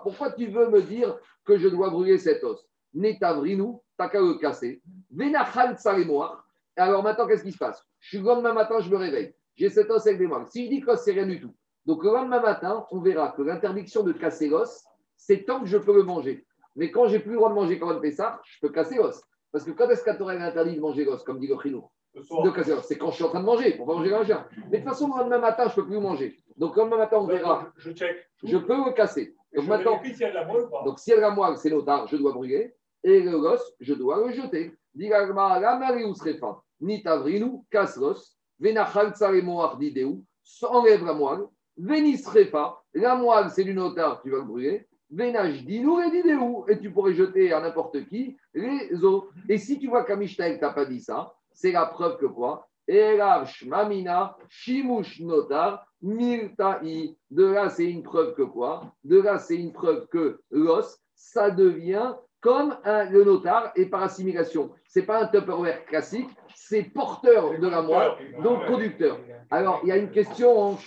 Pourquoi 0.03 0.33
tu 0.33 0.47
veux 0.47 0.69
me 0.69 0.83
dire 0.83 1.19
que 1.45 1.59
je 1.59 1.69
dois 1.69 1.91
brûler 1.91 2.19
cet 2.19 2.45
os? 2.45 2.65
Netavrinu, 2.99 3.79
t'as 3.97 4.09
qu'à 4.09 4.21
le 4.21 4.35
casser. 4.35 4.83
Venachal 5.11 5.77
tsaremoir. 5.77 6.45
Alors 6.77 7.03
maintenant, 7.03 7.27
qu'est-ce 7.27 7.43
qui 7.43 7.53
se 7.53 7.59
passe? 7.59 7.85
Je 8.01 8.09
suis 8.09 8.19
le 8.19 8.25
lendemain 8.25 8.53
matin, 8.53 8.81
je 8.81 8.91
me 8.91 8.97
réveille. 8.97 9.35
J'ai 9.57 9.71
cet 9.71 9.91
os 9.91 10.07
avec 10.07 10.19
des 10.19 10.27
moelles. 10.27 10.47
Si 10.47 10.65
je 10.67 10.71
dis 10.71 10.81
que 10.81 10.95
c'est 10.97 11.13
rien 11.13 11.27
du 11.27 11.41
tout. 11.41 11.55
Donc 11.87 12.05
le 12.05 12.11
lendemain 12.11 12.41
matin, 12.41 12.87
on 12.91 13.01
verra 13.01 13.31
que 13.31 13.43
l'interdiction 13.43 14.03
de 14.03 14.13
casser 14.13 14.49
l'os, 14.49 14.85
c'est 15.17 15.45
tant 15.45 15.61
que 15.61 15.67
je 15.67 15.79
peux 15.79 15.95
le 15.95 16.03
manger. 16.03 16.47
Mais 16.77 16.91
quand 16.91 17.09
j'ai 17.09 17.19
plus 17.19 17.33
le 17.33 17.37
droit 17.37 17.49
de 17.49 17.55
manger 17.55 17.79
comme 17.79 17.89
un 17.91 17.99
Pessah, 17.99 18.41
je 18.45 18.61
peux 18.61 18.69
casser 18.73 18.97
l'os. 18.97 19.21
Parce 19.51 19.65
que 19.65 19.71
quand 19.73 19.89
est-ce 19.89 20.05
qu'à 20.05 20.15
Torah 20.15 20.35
est 20.35 20.41
interdit 20.41 20.77
de 20.77 20.81
manger 20.81 21.05
l'os, 21.05 21.23
comme 21.25 21.41
dit 21.41 21.49
le 21.49 21.59
Chinour 21.61 21.91
Le 22.15 22.21
de 22.21 22.51
casser 22.51 22.73
l'os 22.73 22.85
C'est 22.87 22.99
quand 22.99 23.11
je 23.11 23.17
suis 23.17 23.25
en 23.25 23.31
train 23.31 23.41
de 23.41 23.47
manger, 23.47 23.73
pour 23.77 23.87
pas 23.87 23.95
manger 23.95 24.11
la 24.11 24.25
chien. 24.25 24.47
Mais 24.71 24.79
de 24.79 24.85
toute 24.85 24.93
façon, 24.93 25.09
le 25.09 25.21
lendemain 25.21 25.39
matin, 25.39 25.65
je 25.65 25.71
ne 25.71 25.75
peux 25.75 25.87
plus 25.87 25.95
le 25.95 26.01
manger. 26.01 26.37
Donc 26.57 26.77
le 26.77 26.83
lendemain 26.83 26.99
matin, 26.99 27.17
on 27.19 27.27
verra. 27.27 27.73
Je 27.77 27.91
check. 27.93 28.17
Je 28.45 28.59
peux 28.59 28.77
le 28.77 28.93
casser. 28.93 29.35
Je 29.53 29.61
Donc 29.61 29.69
maintenant, 29.69 30.01
la 30.21 30.45
moelle 30.45 30.63
ou 30.63 30.69
pas. 30.69 30.83
donc, 30.85 30.99
si 30.99 31.11
elle 31.11 31.25
a 31.25 31.31
moelle, 31.31 31.57
c'est 31.57 31.71
l'otard, 31.71 32.07
je 32.07 32.17
dois 32.17 32.33
brûler. 32.33 32.75
Et 33.05 33.21
le 33.21 33.35
os, 33.37 33.61
je 33.81 33.95
dois 33.95 34.27
le 34.27 34.33
jeter. 34.33 34.75
Digagma, 34.95 35.61
la 35.61 35.79
mariou 35.79 36.15
srefa, 36.15 36.61
ni 36.81 37.03
tavrinu, 37.03 37.63
casse 37.71 37.97
l'os, 37.97 38.37
venachal 38.59 39.13
tsaremoar 39.13 39.79
dideu, 39.79 40.17
enlève 40.63 41.05
la 41.05 41.13
moelle, 41.13 41.47
venis 41.77 42.19
srefa, 42.19 42.83
la 42.95 43.15
moelle, 43.15 43.51
c'est 43.51 43.65
du 43.65 43.75
notar, 43.75 44.21
tu 44.23 44.31
vas 44.31 44.39
le 44.39 44.45
brûler. 44.45 44.89
Venage 45.11 45.65
dinu 45.65 46.05
et 46.05 46.11
dideu, 46.11 46.39
et 46.69 46.79
tu 46.79 46.91
pourrais 46.91 47.15
jeter 47.15 47.53
à 47.53 47.61
n'importe 47.61 48.07
qui 48.09 48.37
les 48.53 48.93
os. 49.05 49.25
Et 49.49 49.57
si 49.57 49.79
tu 49.79 49.89
vois 49.89 50.05
qu'à 50.05 50.17
Mishnah, 50.17 50.59
t'a 50.59 50.71
pas 50.71 50.85
dit 50.85 51.01
ça, 51.01 51.33
c'est 51.53 51.73
la 51.73 51.87
preuve 51.87 52.19
que 52.19 52.27
quoi? 52.27 52.69
Elav 52.87 53.47
shmamina, 53.47 54.37
shimush 54.49 55.21
notar, 55.21 55.87
milta'i. 56.03 57.17
De 57.31 57.45
là, 57.45 57.71
c'est 57.71 57.91
une 57.91 58.03
preuve 58.03 58.35
que 58.35 58.43
quoi? 58.43 58.93
De 59.05 59.21
là, 59.21 59.39
c'est 59.39 59.57
une 59.57 59.73
preuve 59.73 60.09
que 60.09 60.41
l'os, 60.51 60.99
ça 61.15 61.51
devient 61.51 62.15
comme 62.41 62.77
un, 62.85 63.05
le 63.11 63.25
notar 63.25 63.73
et 63.75 63.87
par 63.87 64.03
assimilation. 64.03 64.71
Ce 64.89 65.01
n'est 65.01 65.07
pas 65.07 65.23
un 65.23 65.27
Tupperware 65.27 65.85
classique, 65.87 66.29
c'est 66.55 66.85
porteur 66.85 67.59
de 67.59 67.69
la 67.69 67.83
moelle, 67.83 68.13
donc 68.43 68.67
conducteur. 68.67 69.19
Alors, 69.51 69.81
il 69.83 69.89
y 69.89 69.93
a 69.93 69.97
une 69.97 70.11
question 70.11 70.79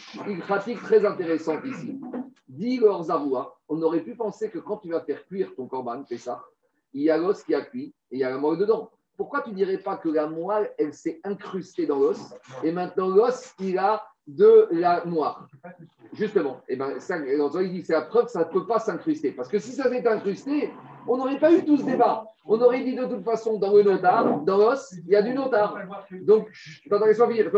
pratique 0.42 0.82
très 0.82 1.06
intéressante 1.06 1.66
ici. 1.66 2.00
Dit 2.48 2.78
le 2.78 2.90
Zavoua, 3.02 3.58
on 3.70 3.82
aurait 3.82 4.02
pu 4.02 4.16
penser 4.16 4.50
que 4.50 4.60
quand 4.60 4.78
tu 4.78 4.90
vas 4.90 5.02
faire 5.02 5.26
cuire 5.26 5.54
ton 5.56 5.68
corban, 5.68 6.04
fais 6.06 6.18
ça, 6.18 6.44
il 6.94 7.04
y 7.04 7.10
a 7.10 7.18
l'os 7.18 7.44
qui 7.44 7.56
a 7.56 7.62
cuit 7.62 7.94
et 8.12 8.16
il 8.16 8.20
y 8.20 8.24
a 8.24 8.30
la 8.30 8.38
moelle 8.38 8.60
dedans. 8.60 8.92
Pourquoi 9.18 9.42
tu 9.42 9.52
ne 9.52 9.56
dirais 9.56 9.78
pas 9.78 9.98
que 9.98 10.10
la 10.10 10.28
moelle, 10.28 10.74
elle 10.78 10.94
s'est 10.94 11.20
incrustée 11.24 11.86
dans 11.86 12.00
l'os 12.00 12.34
et 12.64 12.72
maintenant 12.72 13.08
l'os, 13.08 13.54
il 13.60 13.78
a 13.78 14.04
de 14.28 14.68
la 14.72 15.04
moire 15.06 15.48
Justement, 16.14 16.62
et 16.68 16.76
ben, 16.76 17.00
ça, 17.00 17.18
il 17.18 17.72
dit 17.72 17.84
c'est 17.84 17.94
la 17.94 18.02
preuve 18.02 18.28
ça 18.28 18.40
ne 18.40 18.52
peut 18.52 18.68
pas 18.68 18.80
s'incruster. 18.80 19.32
Parce 19.32 19.48
que 19.48 19.60
si 19.60 19.72
ça 19.72 19.90
s'était 19.90 20.10
incrusté, 20.10 20.70
on 21.08 21.18
n'aurait 21.18 21.40
pas 21.40 21.54
eu 21.54 21.64
tout 21.64 21.78
ce 21.78 21.86
débat. 21.86 22.26
On 22.46 22.60
aurait 22.60 22.84
dit 22.84 22.96
de 22.96 23.06
toute 23.06 23.24
façon, 23.24 23.58
dans 23.58 23.74
le 23.74 23.84
notar, 23.84 24.42
dans 24.42 24.58
l'os, 24.58 24.94
il 25.06 25.12
y 25.12 25.16
a 25.16 25.22
du 25.22 25.34
notar. 25.34 25.78
Donc, 26.24 26.50
attends, 26.90 27.06
laisse-moi 27.06 27.30
finir. 27.30 27.52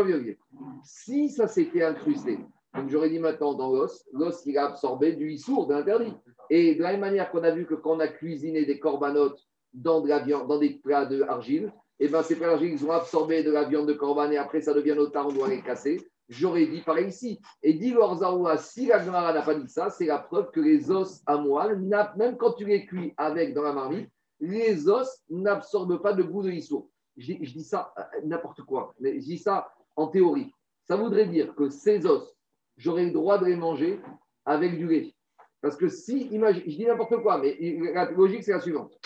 Si 0.84 1.30
ça 1.30 1.48
s'était 1.48 1.82
incrusté, 1.82 2.38
j'aurais 2.86 3.10
dit 3.10 3.18
maintenant 3.18 3.54
dans 3.54 3.72
l'os, 3.72 4.04
l'os 4.12 4.44
il 4.46 4.56
a 4.56 4.66
absorbé 4.66 5.14
du 5.14 5.32
issour, 5.32 5.66
de 5.66 5.74
l'interdit. 5.74 6.14
Et 6.48 6.76
de 6.76 6.82
la 6.82 6.92
même 6.92 7.00
manière 7.00 7.30
qu'on 7.30 7.42
a 7.42 7.50
vu 7.50 7.66
que 7.66 7.74
quand 7.74 7.96
on 7.96 8.00
a 8.00 8.08
cuisiné 8.08 8.66
des 8.66 8.78
corbanotes 8.78 9.40
dans, 9.72 10.00
de 10.00 10.08
la 10.08 10.20
viande, 10.20 10.46
dans 10.46 10.58
des 10.58 10.74
plats 10.74 11.06
de 11.06 11.22
argile, 11.22 11.72
et 11.98 12.08
ben 12.08 12.22
ces 12.22 12.36
plats 12.36 12.48
d'argile, 12.48 12.72
ils 12.72 12.84
ont 12.84 12.92
absorbé 12.92 13.42
de 13.42 13.50
la 13.50 13.64
viande 13.64 13.88
de 13.88 13.94
corban 13.94 14.30
et 14.30 14.36
après 14.36 14.60
ça 14.60 14.74
devient 14.74 14.94
notar, 14.94 15.26
on 15.26 15.32
doit 15.32 15.48
les 15.48 15.62
casser. 15.62 16.00
J'aurais 16.28 16.66
dit 16.66 16.80
pareil 16.80 17.08
ici. 17.08 17.40
Et 17.62 17.74
dit 17.74 17.90
Lorzaoua, 17.92 18.56
si 18.56 18.86
la 18.86 19.04
Gemara 19.04 19.32
n'a 19.32 19.42
pas 19.42 19.54
dit 19.54 19.68
ça, 19.68 19.90
c'est 19.90 20.06
la 20.06 20.18
preuve 20.18 20.50
que 20.50 20.60
les 20.60 20.90
os 20.90 21.22
à 21.26 21.36
moelle, 21.36 21.78
même 22.16 22.36
quand 22.36 22.52
tu 22.52 22.64
les 22.64 22.86
cuis 22.86 23.12
avec 23.16 23.52
dans 23.54 23.62
la 23.62 23.72
marmite, 23.72 24.08
les 24.40 24.88
os 24.88 25.22
n'absorbent 25.28 26.00
pas 26.00 26.12
de 26.12 26.22
goût 26.22 26.42
de 26.42 26.50
issour. 26.50 26.88
Je, 27.16 27.26
dis- 27.34 27.44
je 27.44 27.52
dis 27.52 27.64
ça 27.64 27.92
euh, 27.98 28.02
n'importe 28.24 28.62
quoi, 28.62 28.94
mais 28.98 29.20
je 29.20 29.24
dis 29.24 29.38
ça 29.38 29.68
en 29.96 30.08
théorie. 30.08 30.50
Ça 30.88 30.96
voudrait 30.96 31.26
dire 31.26 31.54
que 31.54 31.68
ces 31.68 32.04
os, 32.06 32.34
j'aurais 32.76 33.04
le 33.04 33.12
droit 33.12 33.38
de 33.38 33.46
les 33.46 33.56
manger 33.56 34.00
avec 34.44 34.76
du 34.76 34.86
lait. 34.88 35.14
Parce 35.60 35.76
que 35.76 35.88
si, 35.88 36.22
imagine, 36.28 36.62
je 36.66 36.76
dis 36.76 36.84
n'importe 36.86 37.16
quoi, 37.22 37.38
mais 37.38 37.56
la 37.94 38.10
logique 38.10 38.42
c'est 38.44 38.52
la 38.52 38.60
suivante. 38.60 38.98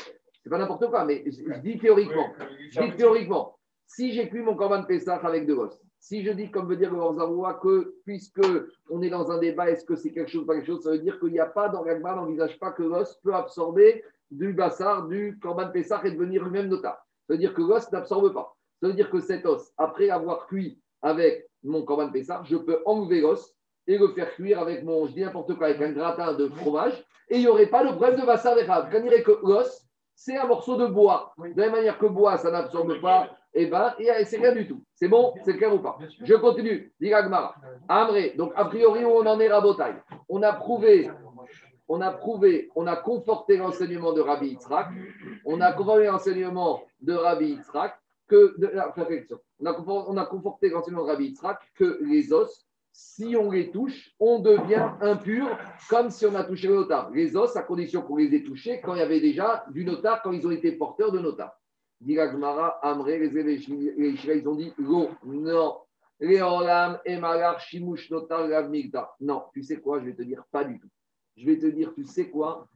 C'est 0.42 0.50
pas 0.50 0.58
n'importe 0.58 0.88
quoi, 0.88 1.04
mais 1.04 1.22
je, 1.26 1.52
je 1.52 1.58
dis 1.60 1.78
théoriquement. 1.78 2.32
Je 2.70 2.80
dis 2.80 2.96
théoriquement, 2.96 3.58
si 3.86 4.12
j'ai 4.12 4.28
cuit 4.28 4.40
mon 4.42 4.54
corban 4.56 4.84
Pessah 4.84 5.16
avec 5.16 5.46
de 5.46 5.54
l'os, 5.54 5.78
si 6.00 6.24
je 6.24 6.30
dis, 6.30 6.50
comme 6.50 6.68
veut 6.68 6.76
dire 6.76 6.92
le 6.92 7.60
que 7.60 7.94
puisque 8.04 8.46
on 8.88 9.02
est 9.02 9.10
dans 9.10 9.30
un 9.30 9.38
débat, 9.38 9.70
est-ce 9.70 9.84
que 9.84 9.96
c'est 9.96 10.12
quelque 10.12 10.30
chose 10.30 10.42
ou 10.42 10.46
pas 10.46 10.54
quelque 10.54 10.66
chose, 10.66 10.82
ça 10.82 10.90
veut 10.90 10.98
dire 10.98 11.18
qu'il 11.18 11.32
n'y 11.32 11.40
a 11.40 11.46
pas 11.46 11.68
dans 11.68 11.84
l'Agma, 11.84 12.14
n'envisage 12.14 12.58
pas 12.58 12.70
que 12.70 12.82
l'os 12.82 13.18
peut 13.22 13.34
absorber 13.34 14.04
du 14.30 14.52
bassar, 14.52 15.08
du 15.08 15.38
corban 15.40 15.70
Pessah 15.70 16.00
et 16.04 16.12
devenir 16.12 16.44
lui-même 16.44 16.68
notar. 16.68 17.04
Ça 17.26 17.34
veut 17.34 17.38
dire 17.38 17.54
que 17.54 17.62
l'os 17.62 17.90
n'absorbe 17.90 18.32
pas. 18.32 18.54
Ça 18.80 18.88
veut 18.88 18.94
dire 18.94 19.10
que 19.10 19.20
cet 19.20 19.44
os, 19.44 19.72
après 19.76 20.10
avoir 20.10 20.46
cuit 20.46 20.80
avec 21.02 21.48
mon 21.64 21.82
corban 21.82 22.10
Pessah, 22.10 22.42
je 22.44 22.56
peux 22.56 22.80
enlever 22.86 23.20
l'os 23.20 23.54
et 23.86 23.98
le 23.98 24.08
faire 24.08 24.32
cuire 24.34 24.60
avec 24.60 24.84
mon, 24.84 25.06
je 25.06 25.12
dis 25.12 25.22
n'importe 25.22 25.54
quoi, 25.56 25.68
avec 25.68 25.80
un 25.80 25.92
gratin 25.92 26.34
de 26.34 26.48
fromage, 26.48 27.04
et 27.30 27.36
il 27.36 27.40
n'y 27.40 27.48
aurait 27.48 27.66
pas 27.66 27.82
le 27.82 27.90
problème 27.90 28.20
de 28.20 28.24
bassar 28.24 28.54
des 28.54 28.64
Quand 28.64 28.84
on 28.94 29.00
dirait 29.00 29.22
que 29.22 29.38
l'os, 29.42 29.82
c'est 30.14 30.36
un 30.36 30.46
morceau 30.46 30.76
de 30.76 30.86
bois. 30.86 31.32
De 31.38 31.48
la 31.56 31.66
même 31.66 31.72
manière 31.72 31.98
que 31.98 32.06
bois, 32.06 32.36
ça 32.38 32.50
n'absorbe 32.50 33.00
pas, 33.00 33.30
et 33.58 33.66
ben, 33.66 33.92
et 33.98 34.24
c'est 34.24 34.38
rien 34.38 34.52
du 34.52 34.68
tout. 34.68 34.80
C'est 34.94 35.08
bon 35.08 35.34
C'est 35.44 35.56
clair 35.56 35.74
ou 35.74 35.80
pas 35.80 35.98
Je 36.22 36.34
continue. 36.34 36.92
Dit 37.00 37.12
Agmara. 37.12 37.56
Amré, 37.88 38.34
donc 38.36 38.52
a 38.54 38.64
priori, 38.66 39.04
où 39.04 39.08
on 39.08 39.26
en 39.26 39.40
est 39.40 39.48
Rabotai 39.48 39.94
On 40.28 40.42
a 40.42 40.52
prouvé, 40.52 41.10
on 41.88 42.00
a 42.00 42.12
prouvé, 42.12 42.70
on 42.76 42.86
a 42.86 42.94
conforté 42.94 43.56
l'enseignement 43.56 44.12
de 44.12 44.20
Rabbi 44.20 44.50
Yitzhak, 44.50 44.88
on 45.44 45.60
a 45.60 45.72
conforté 45.72 46.06
l'enseignement 46.06 46.82
de 47.00 47.14
Rabbi 47.14 47.46
Yitzhak, 47.46 47.98
que, 48.28 48.54
de, 48.60 48.68
la 48.68 48.90
perfection. 48.90 49.40
On 49.58 49.66
a, 49.66 49.72
confort- 49.72 50.06
on 50.08 50.16
a 50.18 50.26
conforté 50.26 50.68
l'enseignement 50.68 51.04
de 51.04 51.10
Rabbi 51.10 51.24
Yitzhak 51.30 51.58
que 51.74 51.98
les 52.02 52.32
os, 52.32 52.64
si 52.92 53.34
on 53.36 53.50
les 53.50 53.70
touche, 53.72 54.12
on 54.20 54.38
devient 54.38 54.88
impur 55.00 55.48
comme 55.90 56.10
si 56.10 56.26
on 56.26 56.34
a 56.36 56.44
touché 56.44 56.68
le 56.68 56.74
notar. 56.74 57.10
Les 57.10 57.36
os, 57.36 57.56
à 57.56 57.62
condition 57.62 58.02
qu'on 58.02 58.16
les 58.16 58.32
ait 58.36 58.44
touchés 58.44 58.80
quand 58.84 58.94
il 58.94 58.98
y 58.98 59.02
avait 59.02 59.20
déjà 59.20 59.64
du 59.70 59.84
notar, 59.84 60.22
quand 60.22 60.30
ils 60.30 60.46
ont 60.46 60.52
été 60.52 60.70
porteurs 60.72 61.10
de 61.10 61.18
notar. 61.18 61.57
Gemara, 62.06 62.78
Amré, 62.82 63.18
les 63.18 63.36
Éléchi- 63.36 63.92
les 63.96 64.16
Shira, 64.16 64.34
ils 64.34 64.48
ont 64.48 64.54
dit 64.54 64.72
Lo, 64.78 65.08
non. 65.24 65.78
Léolam, 66.20 66.98
Emalar, 67.04 67.60
Shimush, 67.60 68.10
Notar. 68.10 68.48
Non, 69.20 69.44
tu 69.52 69.62
sais 69.62 69.80
quoi, 69.80 70.00
je 70.00 70.06
vais 70.06 70.14
te 70.14 70.22
dire 70.22 70.44
pas 70.50 70.64
du 70.64 70.78
tout. 70.78 70.88
Je 71.36 71.46
vais 71.46 71.58
te 71.58 71.66
dire, 71.66 71.92
tu 71.94 72.04
sais 72.04 72.28
quoi? 72.28 72.68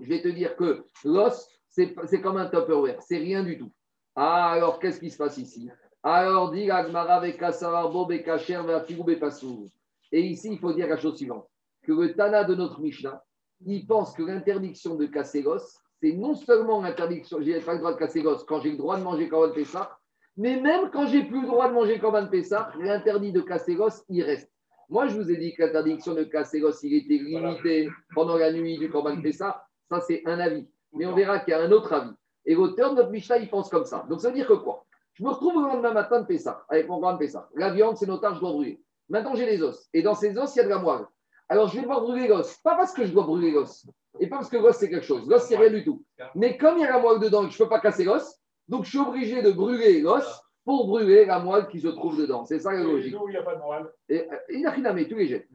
Je 0.00 0.08
vais 0.08 0.20
te 0.20 0.28
dire 0.28 0.56
que 0.56 0.84
l'os, 1.04 1.48
c'est 1.68 2.20
comme 2.20 2.36
un 2.36 2.46
Tupperware, 2.46 3.00
c'est 3.02 3.18
rien 3.18 3.44
du 3.44 3.58
tout. 3.58 3.70
Ah, 4.16 4.50
alors 4.50 4.78
qu'est-ce 4.80 4.98
qui 4.98 5.10
se 5.10 5.16
passe 5.16 5.38
ici? 5.38 5.70
Alors, 6.02 6.50
dit 6.50 6.66
la 6.66 6.84
Gemara, 6.84 7.20
Vekasavar, 7.20 7.90
Bo, 7.90 8.06
Bekacher, 8.06 8.60
Vafiru, 8.64 9.04
Bepasour. 9.04 9.68
Et 10.10 10.20
ici, 10.20 10.50
il 10.52 10.58
faut 10.58 10.72
dire 10.72 10.88
la 10.88 10.96
chose 10.96 11.16
suivante 11.16 11.48
que 11.82 11.92
le 11.92 12.14
Tana 12.14 12.44
de 12.44 12.54
notre 12.54 12.80
Mishnah, 12.80 13.22
il 13.64 13.86
pense 13.86 14.12
que 14.14 14.22
l'interdiction 14.22 14.96
de 14.96 15.06
casser 15.06 15.42
l'os, 15.42 15.80
c'est 16.04 16.12
non 16.12 16.34
seulement 16.34 16.82
l'interdiction, 16.82 17.38
j'ai 17.40 17.58
pas 17.60 17.72
le 17.72 17.78
droit 17.78 17.94
de 17.94 17.98
casser 17.98 18.20
l'os 18.20 18.44
quand 18.44 18.60
j'ai 18.60 18.72
le 18.72 18.76
droit 18.76 18.98
de 18.98 19.02
manger 19.02 19.26
Korban 19.26 19.54
Pessah, 19.54 19.98
Mais 20.36 20.60
même 20.60 20.90
quand 20.90 21.06
j'ai 21.06 21.24
plus 21.24 21.40
le 21.40 21.46
droit 21.46 21.70
de 21.70 21.72
manger 21.72 21.98
Corban 21.98 22.26
Pessah, 22.26 22.72
l'interdit 22.78 23.32
de 23.32 23.40
casser 23.40 23.74
l'os, 23.74 24.04
il 24.10 24.22
reste. 24.22 24.52
Moi, 24.90 25.06
je 25.06 25.18
vous 25.18 25.30
ai 25.30 25.38
dit 25.38 25.54
que 25.54 25.62
l'interdiction 25.62 26.12
de 26.12 26.24
casser 26.24 26.60
l'os, 26.60 26.82
il 26.82 26.94
était 26.94 27.24
limité 27.24 27.88
pendant 28.14 28.36
la 28.36 28.52
nuit 28.52 28.76
du 28.76 28.90
Corban 28.90 29.18
Pessah. 29.22 29.64
Ça, 29.88 30.00
c'est 30.00 30.20
un 30.26 30.38
avis. 30.40 30.68
Mais 30.92 31.06
on 31.06 31.14
verra 31.14 31.38
qu'il 31.38 31.52
y 31.52 31.54
a 31.54 31.62
un 31.62 31.72
autre 31.72 31.90
avis. 31.94 32.12
Et 32.44 32.54
l'auteur 32.54 32.90
de 32.90 32.96
notre 32.96 33.10
Mishnah, 33.10 33.38
il 33.38 33.48
pense 33.48 33.70
comme 33.70 33.86
ça. 33.86 34.04
Donc, 34.10 34.20
ça 34.20 34.28
veut 34.28 34.34
dire 34.34 34.46
que 34.46 34.52
quoi? 34.52 34.84
Je 35.14 35.24
me 35.24 35.30
retrouve 35.30 35.54
le 35.54 35.68
lendemain 35.68 35.94
matin 35.94 36.20
de 36.20 36.26
Pessah, 36.26 36.66
avec 36.68 36.86
mon 36.86 37.00
Corban 37.00 37.16
Pessah. 37.16 37.48
La 37.54 37.70
viande, 37.70 37.96
c'est 37.96 38.06
notable, 38.06 38.34
je 38.34 38.40
dois 38.40 38.52
brûler. 38.52 38.78
Maintenant, 39.08 39.34
j'ai 39.34 39.46
les 39.46 39.62
os. 39.62 39.88
Et 39.94 40.02
dans 40.02 40.14
ces 40.14 40.36
os, 40.36 40.54
il 40.54 40.58
y 40.58 40.60
a 40.60 40.64
de 40.64 40.68
la 40.68 40.78
moelle. 40.78 41.06
Alors, 41.48 41.68
je 41.68 41.76
vais 41.76 41.82
devoir 41.82 42.00
brûler 42.00 42.26
l'os. 42.28 42.56
Pas 42.64 42.74
parce 42.76 42.92
que 42.92 43.04
je 43.04 43.12
dois 43.12 43.24
brûler 43.24 43.50
l'os. 43.50 43.86
Et 44.20 44.28
pas 44.28 44.36
parce 44.36 44.48
que 44.48 44.56
l'os, 44.56 44.76
c'est 44.76 44.88
quelque 44.88 45.04
chose. 45.04 45.28
L'os, 45.28 45.42
c'est 45.42 45.56
rien 45.56 45.70
du 45.70 45.84
tout. 45.84 46.02
Mais 46.34 46.56
comme 46.56 46.78
il 46.78 46.82
y 46.82 46.84
a 46.84 46.90
la 46.92 46.98
moelle 47.00 47.20
dedans 47.20 47.42
et 47.42 47.46
que 47.48 47.52
je 47.52 47.62
ne 47.62 47.64
peux 47.64 47.70
pas 47.70 47.80
casser 47.80 48.04
l'os, 48.04 48.40
donc 48.68 48.84
je 48.84 48.90
suis 48.90 48.98
obligé 48.98 49.42
de 49.42 49.50
brûler 49.50 50.00
l'os 50.00 50.24
pour 50.64 50.86
brûler 50.86 51.26
la 51.26 51.38
moelle 51.40 51.66
qui 51.68 51.80
se 51.80 51.88
trouve 51.88 52.16
dedans. 52.18 52.44
C'est 52.46 52.58
ça 52.58 52.72
la 52.72 52.82
logique. 52.82 53.14
Il 53.26 53.30
n'y 53.30 53.36
a 53.36 53.42
pas 53.42 53.54
de 53.54 53.60
morale. 53.60 53.92
Et, 54.08 54.20
euh, 54.20 54.36
il 54.50 54.66
a 54.66 54.70
rien 54.70 54.94
tous 55.04 55.16
les 55.16 55.26
jets. 55.26 55.46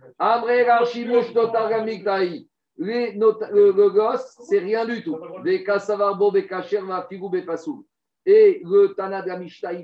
Rachimush, 0.63 1.33
Notargamik, 1.33 2.03
Taï. 2.03 2.47
Les 2.77 3.15
not- 3.15 3.39
Le 3.51 3.89
gosse, 3.89 4.37
c'est 4.47 4.59
rien 4.59 4.85
du 4.85 5.03
tout. 5.03 5.17
Figou. 7.09 7.29
Et 8.25 8.61
le 8.63 8.93
Tana 8.95 9.21
de 9.23 9.27
la 9.27 9.37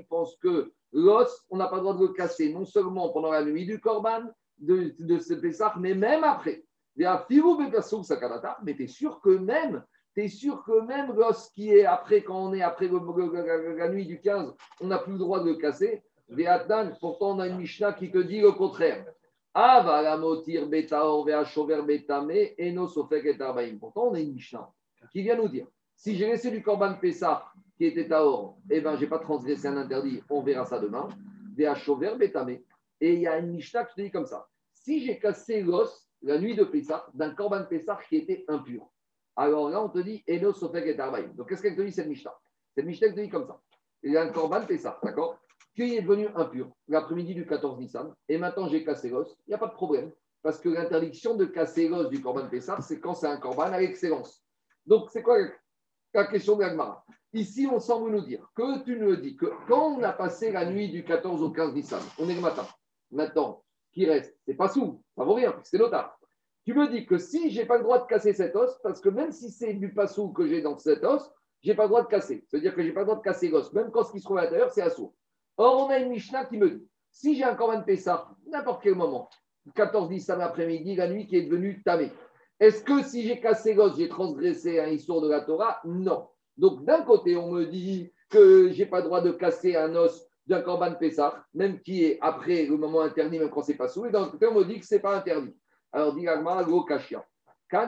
pense 0.08 0.36
que 0.36 0.70
l'os, 0.92 1.44
on 1.50 1.56
n'a 1.56 1.66
pas 1.66 1.76
le 1.76 1.82
droit 1.82 1.94
de 1.94 2.02
le 2.02 2.12
casser, 2.12 2.52
non 2.52 2.64
seulement 2.64 3.08
pendant 3.10 3.32
la 3.32 3.44
nuit 3.44 3.66
du 3.66 3.80
Corban, 3.80 4.22
de, 4.58 5.18
ce 5.18 5.34
Pessah, 5.34 5.74
mais 5.78 5.94
même 5.94 6.24
après. 6.24 6.62
Mais 6.96 7.06
tu 8.74 8.82
es 8.82 8.86
sûr 8.86 9.20
que 9.20 9.30
même, 9.30 9.84
tu 10.14 10.28
sûr 10.28 10.64
que 10.64 10.80
même 10.86 11.12
l'os 11.14 11.50
qui 11.50 11.70
est 11.70 11.84
après, 11.84 12.22
quand 12.22 12.48
on 12.48 12.54
est 12.54 12.62
après 12.62 12.88
la, 12.88 13.88
nuit 13.88 14.06
du 14.06 14.20
15, 14.20 14.54
on 14.80 14.86
n'a 14.86 14.98
plus 14.98 15.12
le 15.12 15.18
droit 15.18 15.40
de 15.40 15.50
le 15.50 15.56
casser. 15.56 16.02
Pourtant 17.00 17.36
on 17.36 17.38
a 17.40 17.48
une 17.48 17.58
Mishnah 17.58 17.92
qui 17.92 18.10
te 18.10 18.18
dit 18.18 18.40
le 18.40 18.52
contraire. 18.52 19.04
Pourtant, 23.80 24.08
on 24.08 24.14
a 24.14 24.20
une 24.20 24.32
Mishnah 24.32 24.70
qui 25.12 25.22
vient 25.22 25.36
nous 25.36 25.48
dire 25.48 25.66
si 25.96 26.14
j'ai 26.14 26.26
laissé 26.26 26.50
du 26.50 26.62
Corban 26.62 26.94
Pessah 26.94 27.44
qui 27.76 27.86
était 27.86 28.08
taor, 28.08 28.58
eh 28.70 28.80
ben, 28.80 28.96
je 28.96 29.02
n'ai 29.02 29.06
pas 29.06 29.18
transgressé 29.18 29.66
un 29.66 29.76
interdit, 29.76 30.22
on 30.30 30.42
verra 30.42 30.64
ça 30.64 30.78
demain. 30.78 31.08
Vea 31.56 31.74
chover 31.74 32.14
betame. 32.18 32.58
Et 33.00 33.14
il 33.14 33.20
y 33.20 33.26
a 33.26 33.38
une 33.38 33.52
Mishnah 33.52 33.84
qui 33.84 33.94
te 33.94 34.00
dit 34.02 34.10
comme 34.10 34.26
ça 34.26 34.46
si 34.72 35.04
j'ai 35.04 35.18
cassé 35.18 35.62
l'os 35.62 36.08
la 36.22 36.38
nuit 36.38 36.54
de 36.54 36.64
Pessah 36.64 37.06
d'un 37.12 37.34
Corban 37.34 37.64
Pessah 37.64 37.98
qui 38.08 38.16
était 38.16 38.44
impur, 38.48 38.88
alors 39.34 39.68
là, 39.68 39.82
on 39.82 39.88
te 39.88 39.98
dit 39.98 40.22
Eno 40.28 40.52
sofek 40.52 40.86
et 40.86 40.98
arbaim. 40.98 41.28
Donc, 41.34 41.48
qu'est-ce 41.48 41.60
qu'elle 41.60 41.76
te 41.76 41.82
dit 41.82 41.92
cette 41.92 42.06
Mishnah? 42.06 42.34
Cette 42.74 42.86
Mishnah 42.86 43.08
te 43.08 43.20
dit 43.20 43.28
comme 43.28 43.46
ça 43.46 43.60
il 44.02 44.12
y 44.12 44.16
a 44.16 44.22
un 44.22 44.28
Corban 44.28 44.64
Pessah, 44.64 44.98
d'accord? 45.02 45.38
Qui 45.74 45.96
est 45.96 46.02
devenu 46.02 46.28
impur 46.36 46.70
l'après-midi 46.88 47.34
du 47.34 47.44
14 47.44 47.78
Nissan, 47.78 48.14
et 48.28 48.38
maintenant 48.38 48.68
j'ai 48.68 48.84
cassé 48.84 49.10
l'os, 49.10 49.36
il 49.46 49.50
n'y 49.50 49.54
a 49.54 49.58
pas 49.58 49.66
de 49.66 49.74
problème. 49.74 50.12
Parce 50.42 50.60
que 50.60 50.68
l'interdiction 50.68 51.34
de 51.34 51.46
casser 51.46 51.88
l'os 51.88 52.08
du 52.08 52.22
Corban 52.22 52.48
Pessah, 52.48 52.80
c'est 52.80 53.00
quand 53.00 53.14
c'est 53.14 53.26
un 53.26 53.38
Corban 53.38 53.64
à 53.64 53.80
l'excellence. 53.80 54.44
Donc, 54.86 55.10
c'est 55.10 55.22
quoi 55.22 55.38
la 56.14 56.26
question 56.26 56.56
de 56.56 56.62
l'Agmara? 56.62 57.04
Ici, 57.32 57.68
on 57.70 57.80
semble 57.80 58.12
nous 58.12 58.20
dire 58.20 58.48
que 58.54 58.84
tu 58.84 58.96
nous 58.96 59.16
dis 59.16 59.36
que 59.36 59.46
quand 59.66 59.96
on 59.96 60.02
a 60.04 60.12
passé 60.12 60.52
la 60.52 60.64
nuit 60.64 60.88
du 60.90 61.04
14 61.04 61.42
au 61.42 61.50
15 61.50 61.74
Nissan, 61.74 62.00
on 62.18 62.28
est 62.28 62.34
le 62.34 62.40
matin. 62.40 62.66
Maintenant, 63.10 63.62
qui 63.92 64.06
reste 64.06 64.36
C'est 64.46 64.54
pas 64.54 64.68
sous, 64.68 65.02
ça 65.16 65.24
vaut 65.24 65.34
rien, 65.34 65.58
c'est 65.62 65.78
notaire. 65.78 66.16
Tu 66.64 66.74
me 66.74 66.88
dis 66.88 67.06
que 67.06 67.18
si 67.18 67.50
j'ai 67.50 67.64
pas 67.64 67.76
le 67.76 67.84
droit 67.84 68.00
de 68.00 68.06
casser 68.06 68.32
cet 68.32 68.56
os, 68.56 68.78
parce 68.82 69.00
que 69.00 69.08
même 69.08 69.30
si 69.30 69.50
c'est 69.50 69.74
du 69.74 69.94
passou 69.94 70.30
que 70.30 70.46
j'ai 70.46 70.62
dans 70.62 70.76
cet 70.78 71.04
os, 71.04 71.30
j'ai 71.62 71.74
pas 71.74 71.84
le 71.84 71.88
droit 71.88 72.02
de 72.02 72.08
casser. 72.08 72.44
C'est-à-dire 72.48 72.74
que 72.74 72.82
j'ai 72.82 72.92
pas 72.92 73.00
le 73.00 73.06
droit 73.06 73.18
de 73.18 73.22
casser 73.22 73.48
l'os, 73.48 73.72
même 73.72 73.90
quand 73.90 74.04
ce 74.04 74.12
qui 74.12 74.20
se 74.20 74.24
trouve 74.24 74.38
à 74.38 74.44
l'intérieur, 74.44 74.70
c'est 74.70 74.82
assourd. 74.82 75.14
Or, 75.56 75.86
on 75.86 75.90
a 75.90 75.98
une 75.98 76.10
Mishnah 76.10 76.44
qui 76.46 76.58
me 76.58 76.70
dit 76.70 76.88
si 77.10 77.34
j'ai 77.34 77.44
un 77.44 77.54
Corban 77.54 77.82
Pessah, 77.82 78.28
n'importe 78.46 78.82
quel 78.82 78.94
moment, 78.94 79.30
14 79.74 80.10
Nissan 80.10 80.40
après-midi, 80.40 80.96
la 80.96 81.08
nuit 81.08 81.26
qui 81.26 81.36
est 81.36 81.46
devenue 81.46 81.82
tamée, 81.82 82.12
est-ce 82.60 82.82
que 82.82 83.02
si 83.02 83.26
j'ai 83.26 83.40
cassé 83.40 83.74
l'os, 83.74 83.96
j'ai 83.96 84.08
transgressé 84.08 84.80
un 84.80 84.88
histoire 84.88 85.20
de 85.20 85.28
la 85.28 85.40
Torah? 85.40 85.80
Non. 85.84 86.28
Donc, 86.56 86.84
d'un 86.84 87.02
côté, 87.02 87.36
on 87.36 87.50
me 87.52 87.66
dit 87.66 88.12
que 88.30 88.70
j'ai 88.70 88.86
pas 88.86 88.98
le 88.98 89.04
droit 89.04 89.20
de 89.20 89.30
casser 89.30 89.76
un 89.76 89.94
os 89.94 90.26
d'un 90.46 90.62
Corban 90.62 90.94
Pessah, 90.94 91.44
même 91.54 91.80
qui 91.80 92.04
est 92.04 92.18
après 92.20 92.66
le 92.66 92.76
moment 92.76 93.00
interdit, 93.02 93.38
même 93.38 93.50
quand 93.50 93.62
c'est 93.62 93.74
pas 93.74 93.88
sous, 93.88 94.06
et 94.06 94.10
d'un 94.10 94.22
autre 94.22 94.32
côté, 94.32 94.46
on 94.46 94.62
dit 94.62 94.78
que 94.78 94.86
c'est 94.86 95.00
pas 95.00 95.16
interdit. 95.16 95.56
Alors, 95.92 96.14
dit 96.14 96.24
l'Agmara, 96.24 96.62
lo 96.62 96.84
kashia. 96.84 97.26
Il 97.72 97.76
y 97.76 97.78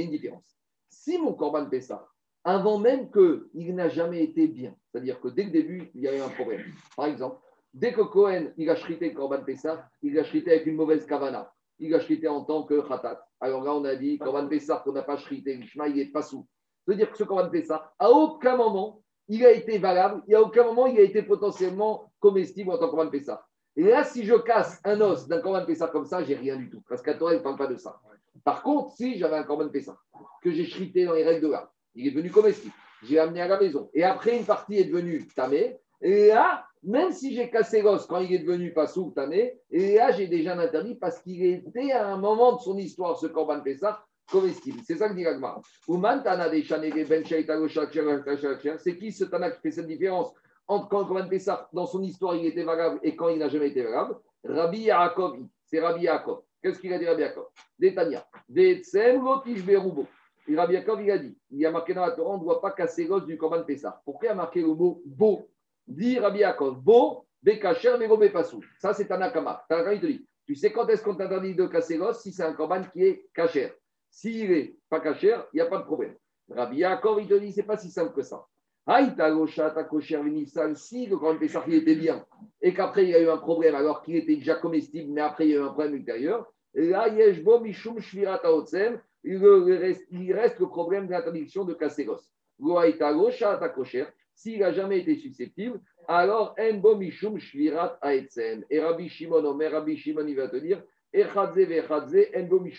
a 0.00 0.04
une 0.04 0.10
différence. 0.10 0.58
Si 0.88 1.18
mon 1.18 1.34
Corban 1.34 1.66
Pessah, 1.66 2.08
avant 2.44 2.78
même 2.78 3.10
qu'il 3.10 3.74
n'a 3.74 3.88
jamais 3.88 4.22
été 4.22 4.46
bien. 4.46 4.76
C'est-à-dire 4.86 5.20
que 5.20 5.26
dès 5.28 5.44
le 5.44 5.50
début, 5.50 5.90
il 5.94 6.02
y 6.02 6.08
a 6.08 6.16
eu 6.16 6.20
un 6.20 6.28
problème. 6.28 6.62
Par 6.96 7.06
exemple, 7.06 7.40
dès 7.74 7.92
que 7.92 8.02
Cohen 8.02 8.52
il 8.56 8.70
a 8.70 8.76
chrité 8.76 9.08
le 9.08 9.16
Corban 9.16 9.42
Pessah, 9.42 9.88
il 10.02 10.16
a 10.18 10.22
chrité 10.22 10.52
avec 10.52 10.66
une 10.66 10.76
mauvaise 10.76 11.04
kavana. 11.06 11.52
Il 11.80 11.92
a 11.94 11.98
chrité 11.98 12.28
en 12.28 12.44
tant 12.44 12.62
que 12.62 12.80
khatat. 12.80 13.26
Alors 13.40 13.64
là, 13.64 13.74
on 13.74 13.84
a 13.84 13.96
dit 13.96 14.16
Corban 14.18 14.46
Pessah 14.48 14.80
qu'on 14.84 14.92
n'a 14.92 15.02
pas 15.02 15.16
chrité, 15.16 15.56
l'ishma, 15.56 15.88
il 15.88 15.96
n'est 15.96 16.06
pas 16.06 16.22
sous. 16.86 16.92
C'est-à-dire 16.92 17.10
que 17.10 17.18
ce 17.18 17.24
Corban 17.24 17.50
Pessah, 17.50 17.92
à 17.98 18.10
aucun 18.10 18.56
moment, 18.56 19.02
il 19.28 19.44
a 19.44 19.50
été 19.50 19.78
valable, 19.78 20.22
et 20.28 20.34
à 20.34 20.42
aucun 20.42 20.64
moment, 20.64 20.86
il 20.86 20.98
a 20.98 21.02
été 21.02 21.22
potentiellement 21.22 22.12
comestible 22.20 22.70
en 22.70 22.78
tant 22.78 22.86
que 22.86 22.94
Corban 22.94 23.10
Pessah. 23.10 23.44
Et 23.76 23.82
là, 23.82 24.04
si 24.04 24.24
je 24.24 24.34
casse 24.34 24.80
un 24.84 25.00
os 25.00 25.28
d'un 25.28 25.40
Corban 25.40 25.66
Pessah 25.66 25.88
comme 25.88 26.06
ça, 26.06 26.22
j'ai 26.22 26.34
rien 26.34 26.56
du 26.56 26.70
tout. 26.70 26.82
Parce 26.88 27.02
qu'à 27.02 27.14
Torah, 27.14 27.34
il 27.34 27.38
ne 27.38 27.42
parle 27.42 27.56
pas 27.56 27.66
de 27.66 27.76
ça. 27.76 28.00
Par 28.44 28.62
contre, 28.62 28.92
si 28.92 29.18
j'avais 29.18 29.36
un 29.36 29.42
Corban 29.42 29.68
Pessah, 29.68 29.96
que 30.42 30.50
j'ai 30.50 30.66
chrité 30.66 31.04
dans 31.04 31.12
les 31.12 31.24
règles 31.24 31.42
de 31.42 31.52
l'art, 31.52 31.70
il 31.94 32.06
est 32.06 32.10
devenu 32.10 32.30
comestible. 32.30 32.72
J'ai 33.02 33.18
amené 33.18 33.40
à 33.42 33.48
la 33.48 33.60
maison. 33.60 33.90
Et 33.92 34.02
après, 34.04 34.38
une 34.38 34.44
partie 34.44 34.76
est 34.76 34.84
devenue 34.84 35.26
tamée. 35.34 35.76
Et 36.00 36.28
là, 36.28 36.64
même 36.82 37.12
si 37.12 37.34
j'ai 37.34 37.50
cassé 37.50 37.82
l'os 37.82 38.06
quand 38.06 38.20
il 38.20 38.32
est 38.32 38.38
devenu 38.38 38.72
pas 38.72 38.86
sous 38.86 39.10
tamé, 39.10 39.58
et 39.70 39.96
là, 39.96 40.12
j'ai 40.12 40.28
déjà 40.28 40.54
un 40.54 40.58
interdit 40.58 40.94
parce 40.94 41.18
qu'il 41.20 41.44
était 41.44 41.92
à 41.92 42.06
un 42.08 42.16
moment 42.16 42.52
de 42.52 42.60
son 42.60 42.78
histoire, 42.78 43.18
ce 43.18 43.26
Corban 43.26 43.60
Pessah, 43.60 44.02
C'est 44.28 44.96
ça 44.96 45.08
que 45.08 45.14
dit 45.14 45.24
Chanege 46.64 47.08
Ben 47.08 48.78
C'est 48.78 48.96
qui 48.96 49.12
ce 49.12 49.24
Tana 49.24 49.50
qui 49.50 49.60
fait 49.60 49.70
cette 49.70 49.86
différence 49.86 50.32
entre 50.68 50.88
quand 50.88 51.04
Corban 51.04 51.28
Pessah, 51.28 51.68
dans 51.72 51.86
son 51.86 52.02
histoire, 52.02 52.34
il 52.34 52.46
était 52.46 52.64
valable 52.64 52.98
et 53.02 53.14
quand 53.14 53.28
il 53.28 53.38
n'a 53.38 53.48
jamais 53.48 53.68
été 53.68 53.82
valable? 53.84 54.16
Rabbi 54.44 54.80
Yaakov, 54.80 55.38
c'est 55.64 55.80
Rabbi 55.80 56.02
Yaakov. 56.02 56.42
Qu'est-ce 56.62 56.80
qu'il 56.80 56.92
a 56.92 56.98
dit 56.98 57.06
Rabbi 57.06 57.22
Yaakov? 57.22 57.46
Détania. 57.78 58.26
Et 60.48 60.56
Rabbi 60.56 60.74
Yaakov, 60.74 61.02
il 61.02 61.10
a 61.10 61.18
dit, 61.18 61.38
il 61.50 61.58
y 61.58 61.66
a 61.66 61.70
marqué 61.70 61.94
dans 61.94 62.04
la 62.04 62.12
Torah, 62.12 62.34
on 62.34 62.38
ne 62.38 62.42
doit 62.42 62.60
pas 62.60 62.72
casser 62.72 63.06
l'os 63.06 63.24
du 63.24 63.36
Corban 63.36 63.62
Pessah. 63.62 64.00
Pourquoi 64.04 64.28
il 64.28 64.32
a 64.32 64.34
marqué 64.34 64.60
le 64.60 64.68
mot 64.68 65.02
beau 65.04 65.48
Dit 65.86 66.18
Rabbi 66.18 66.40
Yaakov, 66.40 66.80
beau, 66.80 67.26
Bekacher, 67.42 67.96
Mego 67.98 68.16
Bepassou. 68.16 68.60
Ça, 68.80 68.92
c'est 68.92 69.06
Tanakama. 69.06 69.64
Tanakama, 69.68 69.94
il 69.94 70.00
te 70.00 70.06
dit, 70.06 70.26
tu 70.44 70.56
sais 70.56 70.72
quand 70.72 70.88
est-ce 70.88 71.02
qu'on 71.02 71.14
t'interdit 71.14 71.54
de 71.54 71.66
casser 71.66 71.96
l'os 71.96 72.20
si 72.20 72.32
c'est 72.32 72.42
un 72.42 72.54
Corban 72.54 72.82
qui 72.92 73.04
est 73.04 73.26
cacher 73.32 73.72
S'il 74.10 74.50
n'est 74.50 74.76
pas 74.88 75.00
cacher, 75.00 75.36
il 75.52 75.56
n'y 75.56 75.60
a 75.60 75.66
pas 75.66 75.78
de 75.78 75.84
problème. 75.84 76.14
Rabbi 76.48 76.78
Yaakov, 76.78 77.20
il 77.20 77.28
te 77.28 77.34
dit, 77.34 77.52
c'est 77.52 77.64
pas 77.64 77.76
si 77.76 77.90
simple 77.90 78.14
que 78.14 78.22
ça. 78.22 78.46
Aïta 78.86 79.32
Gosha, 79.32 79.70
ta 79.70 79.82
Kocher, 79.82 80.22
Vinissal, 80.22 80.76
si 80.76 81.06
le 81.06 81.16
Corban 81.16 81.40
Pessah, 81.40 81.64
il 81.66 81.74
était 81.74 81.96
bien, 81.96 82.24
et 82.62 82.72
qu'après, 82.72 83.02
il 83.02 83.10
y 83.10 83.14
a 83.14 83.20
eu 83.20 83.28
un 83.28 83.36
problème, 83.36 83.74
alors 83.74 84.02
qu'il 84.02 84.14
était 84.14 84.36
déjà 84.36 84.54
comestible, 84.54 85.12
mais 85.12 85.22
après, 85.22 85.46
il 85.48 85.50
y 85.50 85.54
a 85.56 85.58
eu 85.58 85.62
un 85.62 85.72
problème 85.72 85.96
ultérieur, 85.96 86.52
là, 86.72 87.08
Yeshbo, 87.08 87.58
Mishum, 87.58 87.98
Shvirat, 87.98 88.40
Aotsem, 88.44 89.00
il 89.24 90.32
reste, 90.32 90.60
le 90.60 90.68
problème 90.68 91.06
de 91.06 91.10
l'interdiction 91.10 91.64
de 91.64 91.74
casser 91.74 92.04
l'os. 92.04 92.30
S'il 94.34 94.60
n'a 94.60 94.72
jamais 94.72 95.00
été 95.00 95.16
susceptible, 95.16 95.80
alors 96.06 96.54
Enbo 96.58 96.94
Mishum 96.94 97.38
Shvirat 97.38 97.98
Aetzem. 98.02 98.64
Et 98.70 98.78
Rabbi 98.78 99.08
Shimon, 99.08 99.44
Omer, 99.44 99.72
Rabbi 99.72 99.96
Shimon, 99.96 100.26
il 100.28 100.36
va 100.36 100.48
te 100.48 100.56
dire 100.56 100.82
Rabbi 101.24 102.72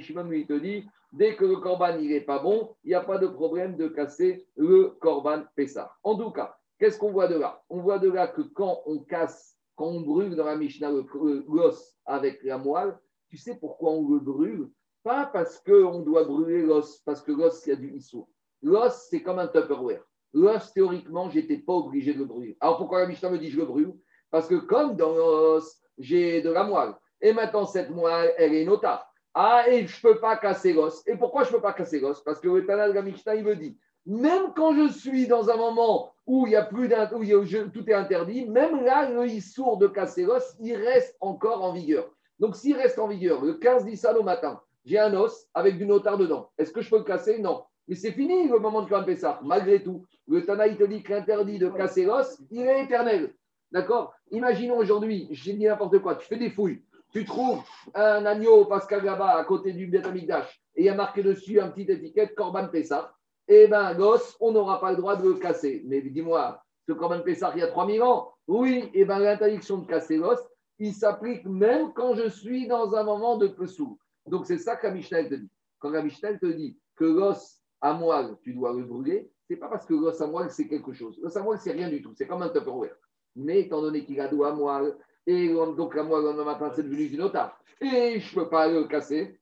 Shimon, 0.00 0.24
lui, 0.24 0.46
te 0.46 0.52
dit 0.54 0.86
dès 1.12 1.36
que 1.36 1.44
le 1.44 1.56
korban 1.56 1.98
n'est 1.98 2.20
pas 2.20 2.38
bon, 2.38 2.74
il 2.84 2.88
n'y 2.88 2.94
a 2.94 3.00
pas 3.00 3.18
de 3.18 3.26
problème 3.26 3.76
de 3.76 3.88
casser 3.88 4.46
le 4.56 4.96
korban 5.00 5.44
Pessah. 5.54 5.94
En 6.02 6.16
tout 6.16 6.30
cas, 6.30 6.56
qu'est-ce 6.78 6.98
qu'on 6.98 7.12
voit 7.12 7.28
de 7.28 7.36
là? 7.36 7.62
On 7.68 7.80
voit 7.80 7.98
de 7.98 8.10
là 8.10 8.28
que 8.28 8.42
quand 8.42 8.82
on 8.86 8.98
casse, 8.98 9.56
quand 9.76 9.86
on 9.86 10.00
brûle 10.00 10.36
dans 10.36 10.44
la 10.44 10.56
Mishnah 10.56 10.90
l'os 10.90 11.96
avec 12.06 12.42
la 12.42 12.58
moelle, 12.58 12.98
tu 13.28 13.36
sais 13.36 13.56
pourquoi 13.56 13.92
on 13.92 14.08
le 14.08 14.20
brûle? 14.20 14.70
Pas 15.02 15.26
parce 15.26 15.60
qu'on 15.60 16.00
doit 16.00 16.24
brûler 16.24 16.62
l'os, 16.62 16.98
parce 17.04 17.20
que 17.20 17.32
l'os, 17.32 17.66
il 17.66 17.70
y 17.70 17.72
a 17.72 17.76
du 17.76 17.94
issour. 17.94 18.28
L'os, 18.62 19.06
c'est 19.10 19.22
comme 19.22 19.38
un 19.38 19.48
Tupperware. 19.48 20.02
L'os, 20.32 20.72
théoriquement, 20.72 21.28
je 21.30 21.38
n'étais 21.38 21.58
pas 21.58 21.74
obligé 21.74 22.14
de 22.14 22.20
le 22.20 22.24
brûler. 22.24 22.56
Alors 22.60 22.78
pourquoi 22.78 23.00
la 23.00 23.06
Mishnah 23.06 23.30
me 23.30 23.38
dit 23.38 23.50
je 23.50 23.58
le 23.58 23.66
brûle? 23.66 23.92
Parce 24.30 24.48
que 24.48 24.54
comme 24.54 24.96
dans 24.96 25.14
l'os, 25.14 25.80
j'ai 25.98 26.42
de 26.42 26.50
la 26.50 26.64
moelle. 26.64 26.94
Et 27.24 27.32
maintenant, 27.32 27.64
cette 27.64 27.88
moelle, 27.88 28.34
elle 28.36 28.54
est 28.54 28.66
nota. 28.66 29.08
Ah, 29.32 29.64
et 29.66 29.86
je 29.86 29.96
ne 29.96 30.12
peux 30.12 30.20
pas 30.20 30.36
casser 30.36 30.74
l'os. 30.74 31.02
Et 31.06 31.16
pourquoi 31.16 31.42
je 31.42 31.48
ne 31.48 31.54
peux 31.54 31.62
pas 31.62 31.72
casser 31.72 31.98
l'os? 31.98 32.22
Parce 32.22 32.38
que 32.38 32.48
le 32.48 32.66
Tana 32.66 32.86
de 32.86 32.92
la 32.92 33.00
Mishnah, 33.00 33.34
il 33.34 33.44
me 33.44 33.56
dit 33.56 33.78
même 34.06 34.52
quand 34.54 34.74
je 34.74 34.92
suis 34.92 35.26
dans 35.26 35.48
un 35.48 35.56
moment 35.56 36.12
où 36.26 36.46
il 36.46 36.52
y 36.52 36.56
a 36.56 36.64
plus 36.64 36.88
d'un, 36.88 37.10
où 37.12 37.24
tout 37.24 37.90
est 37.90 37.94
interdit, 37.94 38.46
même 38.46 38.84
là, 38.84 39.08
le 39.08 39.26
issour 39.26 39.78
de 39.78 39.86
casser 39.86 40.24
l'os, 40.24 40.54
il 40.60 40.76
reste 40.76 41.16
encore 41.20 41.64
en 41.64 41.72
vigueur. 41.72 42.10
Donc, 42.38 42.56
s'il 42.56 42.76
reste 42.76 42.98
en 42.98 43.08
vigueur, 43.08 43.42
le 43.42 43.54
15 43.54 43.86
Nissan 43.86 44.16
au 44.16 44.22
matin, 44.22 44.60
j'ai 44.84 44.98
un 44.98 45.14
os 45.14 45.46
avec 45.54 45.78
du 45.78 45.86
notard 45.86 46.18
dedans. 46.18 46.50
Est-ce 46.58 46.72
que 46.72 46.82
je 46.82 46.90
peux 46.90 46.98
le 46.98 47.04
casser? 47.04 47.38
Non. 47.38 47.64
Mais 47.88 47.94
c'est 47.94 48.12
fini 48.12 48.48
le 48.48 48.58
moment 48.58 48.82
de 48.82 48.88
Corban 48.90 49.06
Pessah. 49.06 49.40
Malgré 49.42 49.82
tout, 49.82 50.04
le 50.28 50.44
Tana, 50.44 50.66
il 50.66 50.76
te 50.76 50.84
dit 50.84 51.02
que 51.02 51.12
l'interdit 51.12 51.58
de 51.58 51.70
casser 51.70 52.04
l'os, 52.04 52.38
il 52.50 52.66
est 52.66 52.84
éternel. 52.84 53.34
D'accord? 53.72 54.12
Imaginons 54.30 54.76
aujourd'hui, 54.76 55.28
j'ai 55.30 55.54
dit 55.54 55.64
n'importe 55.64 55.98
quoi, 56.00 56.16
tu 56.16 56.26
fais 56.26 56.36
des 56.36 56.50
fouilles, 56.50 56.82
tu 57.14 57.24
trouves 57.24 57.62
un 57.94 58.26
agneau 58.26 58.64
Pascal 58.64 59.04
là-bas 59.04 59.38
à 59.38 59.44
côté 59.44 59.72
du 59.72 59.86
Betamikdash 59.86 60.60
et 60.74 60.82
il 60.82 60.86
y 60.86 60.88
a 60.88 60.96
marqué 60.96 61.22
dessus 61.22 61.60
un 61.60 61.70
petit 61.70 61.90
étiquette 61.90 62.34
Corban 62.34 62.66
Pessah. 62.66 63.14
Eh 63.46 63.68
bien, 63.68 63.92
l'os, 63.92 64.36
on 64.40 64.50
n'aura 64.50 64.80
pas 64.80 64.90
le 64.90 64.96
droit 64.96 65.14
de 65.14 65.28
le 65.28 65.34
casser. 65.34 65.84
Mais 65.86 66.02
dis-moi, 66.02 66.60
ce 66.88 66.92
Corban 66.92 67.20
Pessah, 67.20 67.52
il 67.54 67.60
y 67.60 67.62
a 67.62 67.68
3000 67.68 68.02
ans 68.02 68.32
Oui, 68.48 68.90
eh 68.94 69.04
bien, 69.04 69.20
l'interdiction 69.20 69.78
de 69.78 69.86
casser 69.86 70.16
l'os, 70.16 70.40
il 70.80 70.92
s'applique 70.92 71.46
même 71.46 71.92
quand 71.92 72.16
je 72.16 72.28
suis 72.28 72.66
dans 72.66 72.96
un 72.96 73.04
moment 73.04 73.36
de 73.36 73.46
pesou. 73.46 73.96
Donc, 74.26 74.46
c'est 74.46 74.58
ça 74.58 74.74
que 74.74 74.88
la 74.88 74.94
Mishnah 74.94 75.24
te 75.24 75.34
dit. 75.34 75.50
Quand 75.78 75.90
la 75.90 76.02
Mishnah 76.02 76.38
te 76.38 76.46
dit 76.46 76.76
que 76.96 77.04
l'os 77.04 77.62
à 77.80 77.94
moelle, 77.94 78.34
tu 78.42 78.54
dois 78.54 78.72
le 78.72 78.82
brûler, 78.82 79.30
c'est 79.46 79.56
pas 79.56 79.68
parce 79.68 79.86
que 79.86 79.94
l'os 79.94 80.20
à 80.20 80.26
moelle, 80.26 80.50
c'est 80.50 80.66
quelque 80.66 80.92
chose. 80.92 81.16
L'os 81.22 81.36
à 81.36 81.42
moelle, 81.42 81.60
c'est 81.60 81.72
rien 81.72 81.88
du 81.88 82.02
tout. 82.02 82.12
C'est 82.16 82.26
comme 82.26 82.42
un 82.42 82.48
Tupperware. 82.48 82.96
Mais 83.36 83.60
étant 83.60 83.82
donné 83.82 84.04
qu'il 84.04 84.20
a 84.20 84.26
dos 84.26 84.42
à 84.42 84.52
moelle, 84.52 84.96
et 85.26 85.48
donc 85.48 85.94
la 85.94 86.02
moelle, 86.02 86.22
le 86.22 86.28
lendemain 86.28 86.44
matin, 86.44 86.70
c'est 86.74 86.82
devenu 86.82 87.08
du 87.08 87.16
notaire, 87.16 87.56
et 87.80 88.20
je 88.20 88.38
ne 88.38 88.42
peux 88.42 88.48
pas 88.48 88.68
le 88.68 88.84
casser. 88.84 89.38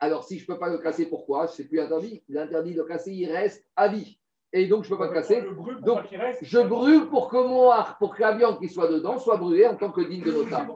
Alors, 0.00 0.24
si 0.24 0.38
je 0.38 0.44
ne 0.44 0.46
peux 0.46 0.58
pas 0.58 0.68
le 0.68 0.78
casser, 0.78 1.06
pourquoi? 1.06 1.48
C'est 1.48 1.64
plus 1.64 1.80
interdit. 1.80 2.22
L'interdit 2.28 2.74
de 2.74 2.82
casser, 2.82 3.12
il 3.12 3.30
reste 3.30 3.66
à 3.74 3.88
vie. 3.88 4.18
Et 4.52 4.66
donc, 4.66 4.84
je 4.84 4.90
ne 4.90 4.94
peux 4.94 5.00
pas 5.00 5.08
le 5.08 5.14
casser. 5.14 5.42
Brûle 5.42 5.80
Donc, 5.80 6.06
reste? 6.10 6.38
Je 6.42 6.58
brûle 6.58 7.08
pour 7.08 7.28
que, 7.28 7.36
mon, 7.36 7.70
pour 7.98 8.14
que 8.14 8.22
la 8.22 8.36
viande 8.36 8.60
qui 8.60 8.68
soit 8.68 8.88
dedans 8.88 9.18
soit 9.18 9.36
brûlée 9.36 9.66
en 9.66 9.76
tant 9.76 9.90
que 9.90 10.00
digne 10.02 10.22
de 10.22 10.30
notaire. 10.30 10.66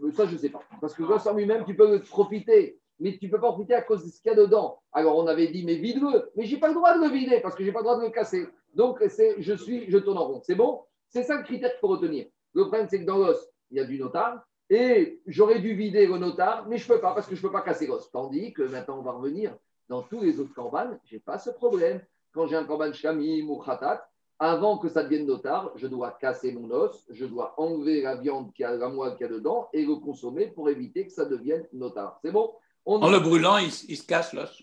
Mais 0.00 0.12
Ça, 0.12 0.26
je 0.26 0.32
ne 0.34 0.38
sais 0.38 0.50
pas. 0.50 0.60
Parce 0.80 0.94
que 0.94 1.02
l'os 1.02 1.26
en 1.26 1.34
lui-même, 1.34 1.64
tu 1.64 1.74
peux 1.74 2.00
profiter. 2.02 2.78
Mais 3.00 3.16
tu 3.16 3.26
ne 3.26 3.30
peux 3.30 3.40
pas 3.40 3.52
profiter 3.52 3.74
à 3.74 3.82
cause 3.82 4.04
de 4.04 4.10
ce 4.10 4.20
qu'il 4.20 4.30
y 4.30 4.34
a 4.34 4.36
dedans. 4.36 4.80
Alors, 4.92 5.16
on 5.16 5.26
avait 5.26 5.48
dit, 5.48 5.64
mais 5.64 5.76
vide-le. 5.76 6.30
Mais 6.36 6.44
je 6.44 6.54
n'ai 6.54 6.60
pas 6.60 6.68
le 6.68 6.74
droit 6.74 6.96
de 6.96 7.02
le 7.02 7.10
vider 7.10 7.40
parce 7.40 7.54
que 7.54 7.62
je 7.62 7.68
n'ai 7.68 7.72
pas 7.72 7.80
le 7.80 7.84
droit 7.84 7.98
de 7.98 8.04
le 8.04 8.10
casser. 8.10 8.46
Donc, 8.74 9.02
je 9.02 9.54
suis, 9.54 9.90
je 9.90 9.98
tourne 9.98 10.18
en 10.18 10.26
rond. 10.26 10.40
C'est 10.44 10.54
bon? 10.54 10.82
C'est 11.08 11.22
ça 11.22 11.36
le 11.36 11.44
critère 11.44 11.70
qu'il 11.70 11.80
faut 11.80 11.88
retenir. 11.88 12.26
Le 12.58 12.64
problème, 12.64 12.88
c'est 12.90 12.98
que 13.00 13.04
dans 13.06 13.18
l'os, 13.18 13.38
il 13.70 13.76
y 13.76 13.80
a 13.80 13.84
du 13.84 13.98
notaire. 14.00 14.42
Et 14.68 15.20
j'aurais 15.26 15.60
dû 15.60 15.74
vider 15.74 16.06
le 16.06 16.18
notaire, 16.18 16.64
mais 16.68 16.76
je 16.76 16.86
ne 16.90 16.94
peux 16.96 17.00
pas 17.00 17.14
parce 17.14 17.26
que 17.28 17.34
je 17.36 17.40
ne 17.40 17.46
peux 17.46 17.52
pas 17.52 17.62
casser 17.62 17.86
l'os. 17.86 18.10
Tandis 18.10 18.52
que 18.52 18.62
maintenant, 18.62 18.98
on 18.98 19.02
va 19.02 19.12
revenir 19.12 19.56
dans 19.88 20.02
tous 20.02 20.20
les 20.20 20.38
autres 20.40 20.52
corbanes, 20.52 20.98
je 21.04 21.14
n'ai 21.14 21.20
pas 21.20 21.38
ce 21.38 21.50
problème. 21.50 22.00
Quand 22.34 22.46
j'ai 22.48 22.56
un 22.56 22.64
corban 22.64 22.92
shamim 22.92 23.48
ou 23.48 23.58
khatat, 23.58 24.06
avant 24.40 24.76
que 24.76 24.88
ça 24.88 25.02
devienne 25.04 25.26
notaire, 25.26 25.70
je 25.76 25.86
dois 25.86 26.10
casser 26.20 26.52
mon 26.52 26.68
os, 26.70 27.06
je 27.10 27.24
dois 27.26 27.54
enlever 27.56 28.02
la 28.02 28.16
viande 28.16 28.52
qui 28.52 28.62
a 28.64 28.72
la 28.76 28.88
moelle 28.88 29.12
qu'il 29.16 29.26
y 29.26 29.30
a 29.30 29.32
dedans 29.32 29.68
et 29.72 29.84
le 29.84 29.94
consommer 29.96 30.48
pour 30.48 30.68
éviter 30.68 31.06
que 31.06 31.12
ça 31.12 31.24
devienne 31.24 31.64
notaire. 31.72 32.18
C'est 32.22 32.30
bon? 32.32 32.52
On- 32.84 33.00
En 33.00 33.10
le 33.10 33.20
brûlant, 33.20 33.56
il, 33.58 33.70
il 33.88 33.96
se 33.96 34.04
casse 34.06 34.32
l'os. 34.34 34.62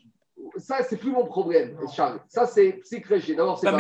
Ça, 0.57 0.83
c'est 0.83 0.97
plus 0.97 1.11
mon 1.11 1.25
problème, 1.25 1.77
Charles. 1.93 2.19
Ça, 2.27 2.45
c'est 2.45 2.73
psychréché. 2.83 3.35
D'abord, 3.35 3.57
c'est 3.57 3.65
La 3.65 3.71
pas. 3.71 3.77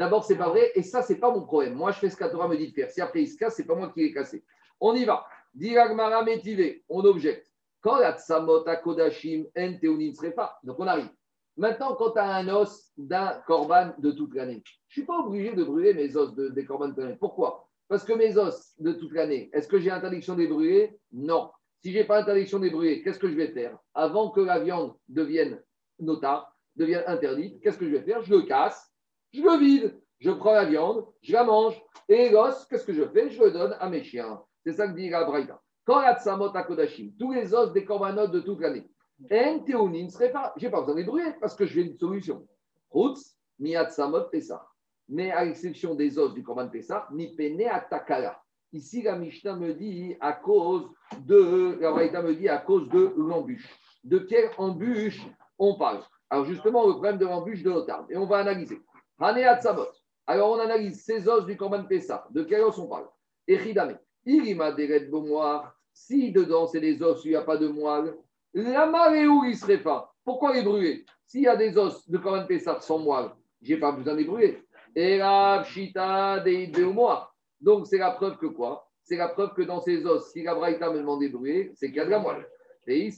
D'abord, 0.00 0.24
c'est 0.24 0.38
pas 0.38 0.48
vrai. 0.48 0.72
Et 0.76 0.82
ça, 0.82 1.02
c'est 1.02 1.18
pas 1.18 1.30
mon 1.30 1.42
problème. 1.42 1.74
Moi, 1.74 1.92
je 1.92 1.98
fais 1.98 2.08
ce 2.08 2.16
qu'Atora 2.16 2.48
me 2.48 2.56
dit 2.56 2.68
de 2.68 2.72
faire. 2.72 2.90
Si 2.90 3.02
après 3.02 3.20
il 3.20 3.28
se 3.28 3.36
casse, 3.36 3.56
c'est 3.56 3.66
pas 3.66 3.74
moi 3.74 3.90
qui 3.92 4.00
l'ai 4.00 4.14
cassé. 4.14 4.42
On 4.80 4.94
y 4.94 5.04
va. 5.04 5.26
Diragmara 5.52 6.24
métivé. 6.24 6.82
On 6.88 7.04
objecte. 7.04 7.52
Quand. 7.82 7.98
Donc, 10.64 10.80
on 10.80 10.86
arrive. 10.86 11.10
Maintenant, 11.58 11.96
quand 11.96 12.12
tu 12.12 12.18
as 12.18 12.34
un 12.34 12.48
os 12.48 12.92
d'un 12.96 13.42
corban 13.46 13.92
de 13.98 14.12
toute 14.12 14.34
l'année, 14.34 14.62
je 14.88 15.00
ne 15.00 15.02
suis 15.02 15.04
pas 15.04 15.18
obligé 15.18 15.52
de 15.52 15.64
brûler 15.64 15.92
mes 15.92 16.16
os 16.16 16.34
de, 16.34 16.48
des 16.48 16.64
corbans 16.64 16.88
de 16.88 16.94
toute 16.94 17.02
l'année. 17.02 17.18
Pourquoi? 17.20 17.68
Parce 17.86 18.02
que 18.02 18.14
mes 18.14 18.38
os 18.38 18.72
de 18.78 18.92
toute 18.92 19.12
l'année, 19.12 19.50
est-ce 19.52 19.68
que 19.68 19.78
j'ai 19.78 19.90
interdiction 19.90 20.34
de 20.34 20.40
les 20.40 20.48
brûler? 20.48 20.98
Non. 21.12 21.50
Si 21.82 21.92
je 21.92 21.98
n'ai 21.98 22.04
pas 22.04 22.20
interdiction 22.20 22.58
de 22.58 22.64
les 22.64 22.70
brûler, 22.70 23.02
qu'est-ce 23.02 23.18
que 23.18 23.28
je 23.28 23.36
vais 23.36 23.48
faire? 23.48 23.76
Avant 23.92 24.30
que 24.30 24.40
la 24.40 24.60
viande 24.60 24.94
devienne 25.10 25.62
notard, 25.98 26.56
devienne 26.76 27.04
interdite, 27.06 27.60
qu'est-ce 27.60 27.76
que 27.76 27.84
je 27.84 27.96
vais 27.96 28.02
faire? 28.02 28.22
Je 28.22 28.34
le 28.34 28.42
casse, 28.42 28.89
je 29.32 29.42
le 29.42 29.58
vide, 29.58 30.00
je 30.18 30.30
prends 30.30 30.52
la 30.52 30.64
viande, 30.64 31.06
je 31.22 31.32
la 31.32 31.44
mange, 31.44 31.80
et 32.08 32.30
l'os, 32.30 32.66
qu'est-ce 32.66 32.84
que 32.84 32.92
je 32.92 33.04
fais? 33.04 33.30
Je 33.30 33.42
le 33.42 33.52
donne 33.52 33.76
à 33.78 33.88
mes 33.88 34.02
chiens. 34.02 34.42
C'est 34.64 34.72
ça 34.72 34.88
que 34.88 34.94
dit 34.94 35.08
la 35.08 35.24
Braïta. 35.24 35.60
Quand 35.84 36.00
la 36.00 36.18
tsamot 36.18 36.54
à 36.54 36.62
Kodashim, 36.62 37.12
tous 37.18 37.32
les 37.32 37.54
os 37.54 37.72
des 37.72 37.84
corbanotes 37.84 38.32
de 38.32 38.40
toute 38.40 38.60
l'année, 38.60 38.88
en 39.32 39.58
théonin 39.60 40.04
ne 40.04 40.08
serait 40.08 40.32
pas, 40.32 40.52
je 40.56 40.64
n'ai 40.64 40.70
pas 40.70 40.80
besoin 40.80 40.94
de 40.94 41.00
les 41.00 41.06
brûler 41.06 41.32
parce 41.40 41.54
que 41.54 41.66
je 41.66 41.80
une 41.80 41.96
solution. 41.96 42.46
Routz, 42.90 43.36
ni 43.58 43.76
atsamot 43.76 44.24
Pessah. 44.30 44.66
Mais 45.08 45.30
à 45.30 45.44
l'exception 45.44 45.94
des 45.94 46.18
os 46.18 46.34
du 46.34 46.42
Corban 46.42 46.68
Pessah, 46.68 47.08
ni 47.12 47.34
pene 47.34 47.66
atakala. 47.68 48.40
Ici, 48.72 49.02
la 49.02 49.16
Mishnah 49.16 49.56
me 49.56 49.74
dit 49.74 50.16
à 50.20 50.32
cause 50.32 50.88
de, 51.26 51.78
la 51.80 51.90
Braïta 51.90 52.22
me 52.22 52.34
dit 52.34 52.48
à 52.48 52.58
cause 52.58 52.88
de 52.88 53.12
l'embûche. 53.16 53.68
De 54.04 54.18
quelle 54.18 54.50
embûche 54.58 55.20
on 55.58 55.76
parle? 55.76 56.02
Alors 56.28 56.44
justement, 56.44 56.86
le 56.86 56.92
problème 56.92 57.18
de 57.18 57.26
l'embûche 57.26 57.62
de 57.62 57.70
l'otard. 57.70 58.06
Et 58.08 58.16
on 58.16 58.26
va 58.26 58.38
analyser. 58.38 58.80
Atzamot. 59.20 59.88
Alors 60.26 60.52
on 60.52 60.60
analyse 60.60 61.04
ces 61.04 61.28
os 61.28 61.46
du 61.46 61.56
Corban 61.56 61.84
Pessah. 61.84 62.26
De 62.30 62.42
quel 62.42 62.62
os 62.62 62.78
on 62.78 62.88
parle? 62.88 63.08
Echidame. 63.46 63.98
Irima 64.24 64.72
deret 64.72 65.10
bomoir. 65.10 65.74
Si 65.92 66.32
dedans 66.32 66.66
c'est 66.66 66.80
des 66.80 67.02
os 67.02 67.24
il 67.24 67.30
n'y 67.30 67.36
a 67.36 67.42
pas 67.42 67.56
de 67.56 67.68
moelle, 67.68 68.14
la 68.54 68.86
marée 68.86 69.26
où 69.26 69.44
il 69.44 69.56
serait 69.56 69.82
pas 69.82 70.14
Pourquoi 70.24 70.54
les 70.54 70.62
brûler 70.62 71.04
S'il 71.26 71.42
y 71.42 71.48
a 71.48 71.56
des 71.56 71.76
os 71.76 72.08
de 72.08 72.18
Corban 72.18 72.46
Pessah 72.46 72.80
sans 72.80 72.98
moelle, 72.98 73.30
j'ai 73.60 73.76
pas 73.78 73.92
besoin 73.92 74.14
de 74.14 74.18
les 74.18 74.24
brûler. 74.24 74.64
Pshita 75.64 76.40
des 76.40 76.68
bomoir. 76.68 77.34
Donc 77.60 77.86
c'est 77.86 77.98
la 77.98 78.12
preuve 78.12 78.38
que 78.38 78.46
quoi? 78.46 78.88
C'est 79.02 79.16
la 79.16 79.28
preuve 79.28 79.54
que 79.54 79.62
dans 79.62 79.80
ces 79.80 80.06
os, 80.06 80.30
si 80.32 80.42
la 80.42 80.54
Braïta 80.54 80.90
me 80.90 80.98
demande 80.98 81.22
de 81.22 81.28
brûler, 81.28 81.72
c'est 81.74 81.88
qu'il 81.88 81.96
y 81.96 82.00
a 82.00 82.04
de 82.04 82.10
la 82.10 82.20
moelle. 82.20 82.46
Et 82.86 83.10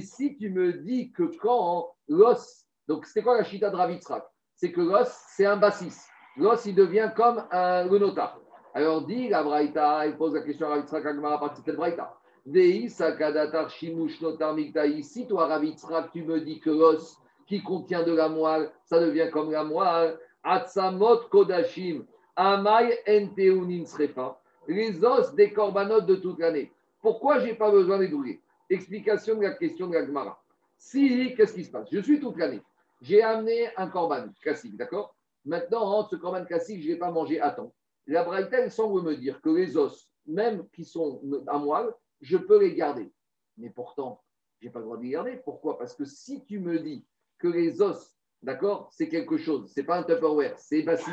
si 0.00 0.36
tu 0.36 0.50
me 0.50 0.72
dis 0.72 1.12
que 1.12 1.22
quand 1.38 1.94
l'os, 2.08 2.65
donc 2.88 3.06
c'est 3.06 3.22
quoi 3.22 3.36
la 3.36 3.44
chita 3.44 3.70
de 3.70 3.76
Ravitzrak 3.76 4.24
C'est 4.54 4.72
que 4.72 4.80
l'os, 4.80 5.08
c'est 5.28 5.46
un 5.46 5.56
bassis. 5.56 5.96
L'os, 6.36 6.64
il 6.66 6.74
devient 6.74 7.10
comme 7.16 7.44
un, 7.50 7.84
le 7.84 7.98
notar. 7.98 8.38
Alors 8.74 9.06
dit 9.06 9.28
la 9.28 9.42
Braïta, 9.42 10.06
il 10.06 10.16
pose 10.16 10.34
la 10.34 10.42
question 10.42 10.66
à 10.66 10.70
Ravitzrak 10.70 11.06
Agmar 11.06 11.32
à 11.32 11.40
partir 11.40 11.64
de 11.64 11.72
Braïta 11.72 12.14
Dei 12.44 12.88
Sakadatar 12.88 13.70
Shimush 13.70 14.20
Notar 14.20 14.54
Migtaï. 14.54 15.02
Si 15.02 15.26
toi, 15.26 15.46
Ravitzrak, 15.46 16.12
tu 16.12 16.22
me 16.22 16.40
dis 16.40 16.60
que 16.60 16.70
l'os 16.70 17.18
qui 17.46 17.62
contient 17.62 18.02
de 18.02 18.12
la 18.12 18.28
moelle, 18.28 18.70
ça 18.84 19.00
devient 19.00 19.30
comme 19.32 19.50
la 19.50 19.64
moelle. 19.64 20.18
Atsamot 20.44 21.28
Kodashim. 21.30 22.04
Amai 22.36 22.98
Enteunin 23.08 23.86
Srefa 23.86 24.38
les 24.68 25.04
os 25.04 25.34
des 25.34 25.52
corbanotes 25.52 26.06
de 26.06 26.16
toute 26.16 26.38
l'année. 26.38 26.72
Pourquoi 27.00 27.38
je 27.40 27.46
n'ai 27.46 27.54
pas 27.54 27.70
besoin 27.70 27.98
de 27.98 28.04
les 28.04 28.40
Explication 28.68 29.36
de 29.36 29.42
la 29.42 29.52
question 29.52 29.86
de 29.86 29.94
la 29.94 30.04
Gemara. 30.04 30.42
Si, 30.76 31.34
qu'est-ce 31.36 31.54
qui 31.54 31.64
se 31.64 31.70
passe? 31.70 31.86
Je 31.92 32.00
suis 32.00 32.18
toute 32.18 32.36
l'année. 32.36 32.60
J'ai 33.00 33.22
amené 33.22 33.68
un 33.76 33.88
corban 33.88 34.28
classique, 34.40 34.76
d'accord? 34.76 35.16
Maintenant, 35.44 36.06
ce 36.08 36.16
corban 36.16 36.44
classique, 36.44 36.82
je 36.82 36.88
ne 36.88 36.92
l'ai 36.94 36.98
pas 36.98 37.10
mangé 37.10 37.40
à 37.40 37.50
temps. 37.50 37.72
La 38.06 38.24
Braïta, 38.24 38.68
semble 38.70 39.02
me 39.02 39.16
dire 39.16 39.40
que 39.40 39.50
les 39.50 39.76
os, 39.76 40.08
même 40.26 40.68
qui 40.70 40.84
sont 40.84 41.20
à 41.46 41.58
moelle, 41.58 41.92
je 42.20 42.36
peux 42.36 42.60
les 42.60 42.74
garder. 42.74 43.12
Mais 43.56 43.70
pourtant, 43.70 44.22
je 44.60 44.66
n'ai 44.66 44.72
pas 44.72 44.78
le 44.78 44.84
droit 44.84 44.96
de 44.96 45.02
les 45.02 45.10
garder. 45.10 45.36
Pourquoi? 45.44 45.78
Parce 45.78 45.94
que 45.94 46.04
si 46.04 46.44
tu 46.44 46.58
me 46.58 46.78
dis 46.78 47.04
que 47.38 47.48
les 47.48 47.82
os, 47.82 48.16
d'accord, 48.42 48.88
c'est 48.92 49.08
quelque 49.08 49.36
chose, 49.36 49.70
c'est 49.74 49.84
pas 49.84 49.98
un 49.98 50.02
Tupperware, 50.02 50.58
c'est 50.58 50.82
bassis, 50.82 51.10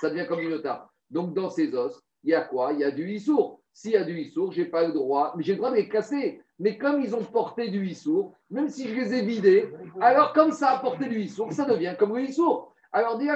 ça 0.00 0.10
devient 0.10 0.26
comme 0.28 0.40
une 0.40 0.52
otard. 0.52 0.92
Donc, 1.10 1.34
dans 1.34 1.50
ces 1.50 1.74
os, 1.74 2.00
il 2.22 2.30
y 2.30 2.34
a 2.34 2.42
quoi? 2.42 2.72
Il 2.72 2.80
y 2.80 2.84
a 2.84 2.90
du 2.90 3.10
issour. 3.10 3.60
S'il 3.76 3.90
y 3.90 3.96
a 3.96 4.04
du 4.04 4.18
issour, 4.18 4.52
je 4.52 4.62
n'ai 4.62 4.68
pas 4.68 4.86
le 4.86 4.94
droit, 4.94 5.34
mais 5.36 5.42
j'ai 5.42 5.52
le 5.52 5.58
droit 5.58 5.70
de 5.70 5.76
les 5.76 5.86
casser. 5.86 6.40
Mais 6.58 6.78
comme 6.78 7.02
ils 7.02 7.14
ont 7.14 7.22
porté 7.22 7.68
du 7.68 7.86
issour, 7.86 8.32
même 8.48 8.70
si 8.70 8.88
je 8.88 8.94
les 8.94 9.12
ai 9.12 9.20
vidés, 9.20 9.70
alors 10.00 10.32
comme 10.32 10.52
ça 10.52 10.70
a 10.70 10.78
porté 10.78 11.08
du 11.08 11.20
issour, 11.20 11.52
ça 11.52 11.66
devient 11.66 11.94
comme 11.98 12.16
le 12.16 12.22
issour. 12.22 12.72
Alors, 12.90 13.18
dis 13.18 13.28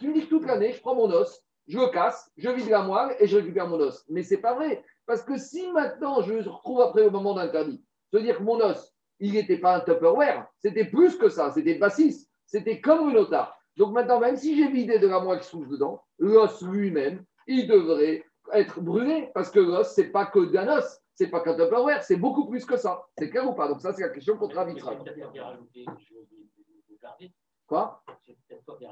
tu 0.00 0.08
me 0.08 0.14
dis 0.14 0.26
toute 0.26 0.46
l'année, 0.46 0.72
je 0.72 0.80
prends 0.80 0.96
mon 0.96 1.08
os, 1.12 1.40
je 1.68 1.78
le 1.78 1.86
casse, 1.92 2.28
je 2.36 2.50
vide 2.50 2.70
la 2.70 2.82
moelle 2.82 3.14
et 3.20 3.28
je 3.28 3.36
récupère 3.36 3.68
mon 3.68 3.78
os. 3.78 4.04
Mais 4.08 4.24
c'est 4.24 4.38
pas 4.38 4.54
vrai. 4.54 4.82
Parce 5.06 5.22
que 5.22 5.38
si 5.38 5.70
maintenant 5.70 6.22
je 6.22 6.32
me 6.32 6.40
retrouve 6.40 6.80
après 6.80 7.06
au 7.06 7.12
moment 7.12 7.34
d'interdit, 7.34 7.80
c'est-à-dire 8.10 8.38
que 8.38 8.42
mon 8.42 8.60
os, 8.60 8.92
il 9.20 9.34
n'était 9.34 9.58
pas 9.58 9.76
un 9.76 9.80
Tupperware, 9.80 10.48
c'était 10.58 10.86
plus 10.86 11.16
que 11.16 11.28
ça, 11.28 11.52
c'était 11.52 11.78
bassis, 11.78 12.28
c'était 12.46 12.80
comme 12.80 13.10
une 13.10 13.16
otard. 13.16 13.56
Donc 13.76 13.92
maintenant, 13.92 14.18
même 14.18 14.36
si 14.36 14.56
j'ai 14.56 14.66
vidé 14.66 14.98
de 14.98 15.06
la 15.06 15.20
moelle 15.20 15.38
qui 15.38 15.44
se 15.44 15.50
trouve 15.50 15.68
dedans, 15.68 16.02
l'os 16.18 16.62
lui-même, 16.62 17.24
il 17.46 17.68
devrait 17.68 18.24
être 18.52 18.80
brûlé 18.80 19.30
parce 19.34 19.50
que 19.50 19.60
l'os, 19.60 19.88
c'est 19.94 20.10
pas 20.10 20.26
que 20.26 20.44
d'un 20.52 20.78
os, 20.78 21.00
c'est 21.14 21.28
pas 21.28 21.40
qu'un 21.40 21.54
Tupperware, 21.56 22.02
c'est 22.02 22.16
beaucoup 22.16 22.48
plus 22.48 22.64
que 22.64 22.76
ça. 22.76 23.04
C'est 23.16 23.30
clair 23.30 23.48
ou 23.48 23.54
pas? 23.54 23.68
Donc 23.68 23.80
ça, 23.80 23.92
c'est 23.92 24.02
la 24.02 24.08
question 24.10 24.36
contre 24.36 24.58
Avitra. 24.58 24.96
Quoi? 27.66 28.02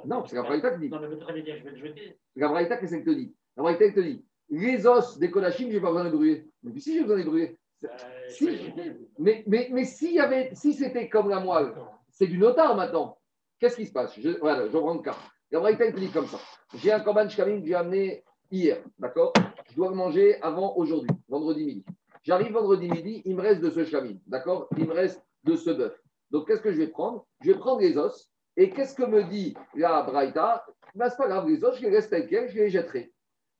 Non, 0.06 0.24
c'est 0.26 0.36
la 0.36 0.42
Braïta 0.42 0.72
qui 0.72 0.80
dit. 0.80 0.88
Non, 0.88 1.00
mais 1.00 1.42
dire, 1.42 1.56
je 1.58 1.64
vais 1.64 1.70
le 1.70 1.76
jeter. 1.76 2.18
La 2.36 2.48
Braïta, 2.48 2.76
qu'est-ce 2.78 2.92
qu'elle 2.92 3.04
te 3.04 3.10
dit 3.10 3.34
La 3.56 3.62
Braïta, 3.62 3.84
elle 3.84 3.94
te 3.94 4.00
dit 4.00 4.24
les 4.50 4.86
os 4.86 5.18
des 5.18 5.30
Kodachim, 5.30 5.70
j'ai 5.70 5.80
pas 5.80 5.88
besoin 5.88 6.04
de 6.04 6.10
les 6.10 6.16
brûler. 6.16 6.50
Mais 6.62 6.78
si 6.78 6.94
j'ai 6.94 7.00
besoin 7.02 7.16
de 7.16 7.22
les 7.22 7.28
brûler. 7.28 7.58
Euh, 7.84 7.88
Si. 8.28 8.56
je. 8.56 8.70
Mais, 9.18 9.42
mais, 9.46 9.68
mais 9.72 9.84
s'il 9.84 10.12
y 10.12 10.20
avait, 10.20 10.54
si 10.54 10.74
c'était 10.74 11.08
comme 11.08 11.30
la 11.30 11.40
moelle, 11.40 11.72
c'est 12.10 12.26
du 12.26 12.38
notar 12.38 12.76
maintenant. 12.76 13.18
Qu'est-ce 13.58 13.76
qui 13.76 13.86
se 13.86 13.92
passe? 13.92 14.18
Je, 14.20 14.30
Voilà, 14.40 14.68
je 14.68 14.76
prends 14.76 14.94
le 14.94 15.00
cas. 15.00 15.16
La 15.50 15.60
Braïta, 15.60 15.86
elle 15.86 15.94
te 15.94 16.00
dit 16.00 16.10
comme 16.10 16.26
ça. 16.26 16.38
J'ai 16.74 16.92
un 16.92 17.00
korban 17.00 17.28
shkamim 17.28 17.60
que 17.60 17.66
j'ai 17.66 17.74
amené 17.74 18.24
hier, 18.52 18.84
d'accord? 18.98 19.32
Je 19.70 19.74
dois 19.74 19.90
manger 19.90 20.40
avant 20.42 20.76
aujourd'hui, 20.76 21.10
vendredi 21.28 21.64
midi. 21.64 21.84
J'arrive 22.22 22.52
vendredi 22.52 22.88
midi, 22.88 23.22
il 23.24 23.34
me 23.34 23.42
reste 23.42 23.60
de 23.62 23.70
ce 23.70 23.84
shkamim, 23.84 24.18
d'accord? 24.26 24.68
Il 24.76 24.86
me 24.86 24.92
reste 24.92 25.20
de 25.42 25.56
ce 25.56 25.70
bœuf. 25.70 25.98
Donc, 26.30 26.46
qu'est-ce 26.46 26.60
que 26.60 26.70
je 26.70 26.78
vais 26.78 26.88
prendre? 26.88 27.26
Je 27.40 27.50
vais 27.50 27.58
prendre 27.58 27.80
les 27.80 27.96
os. 27.98 28.30
Et 28.56 28.70
qu'est-ce 28.70 28.94
que 28.94 29.02
me 29.02 29.24
dit 29.24 29.54
la 29.74 30.02
Braïta? 30.02 30.64
Ben, 30.94 31.08
C'est 31.08 31.16
pas 31.16 31.26
grave, 31.26 31.48
les 31.48 31.64
os, 31.64 31.76
je 31.76 31.82
les 31.82 31.90
laisse 31.90 32.08
tels 32.08 32.28
quels, 32.28 32.50
je 32.50 32.56
les 32.56 32.70
jetterai. 32.70 33.12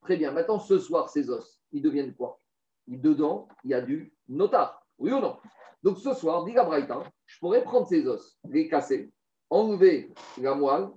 Très 0.03 0.17
bien. 0.17 0.31
Maintenant, 0.33 0.59
ce 0.59 0.79
soir, 0.79 1.09
ces 1.09 1.31
os, 1.31 1.61
ils 1.73 1.83
deviennent 1.83 2.15
quoi? 2.15 2.41
Dedans, 2.87 3.49
il 3.65 3.71
y 3.71 3.75
a 3.75 3.81
du 3.81 4.13
notar. 4.29 4.85
Oui 4.99 5.13
ou 5.13 5.19
non? 5.19 5.39
Donc, 5.83 5.99
ce 5.99 6.13
soir, 6.13 6.45
dit 6.45 6.53
la 6.53 6.65
Braïta, 6.65 7.03
je 7.27 7.39
pourrais 7.41 7.65
prendre 7.65 7.87
ces 7.87 8.07
os, 8.07 8.39
les 8.49 8.69
casser, 8.69 9.11
enlever 9.51 10.13
la 10.41 10.55
moelle, 10.55 10.89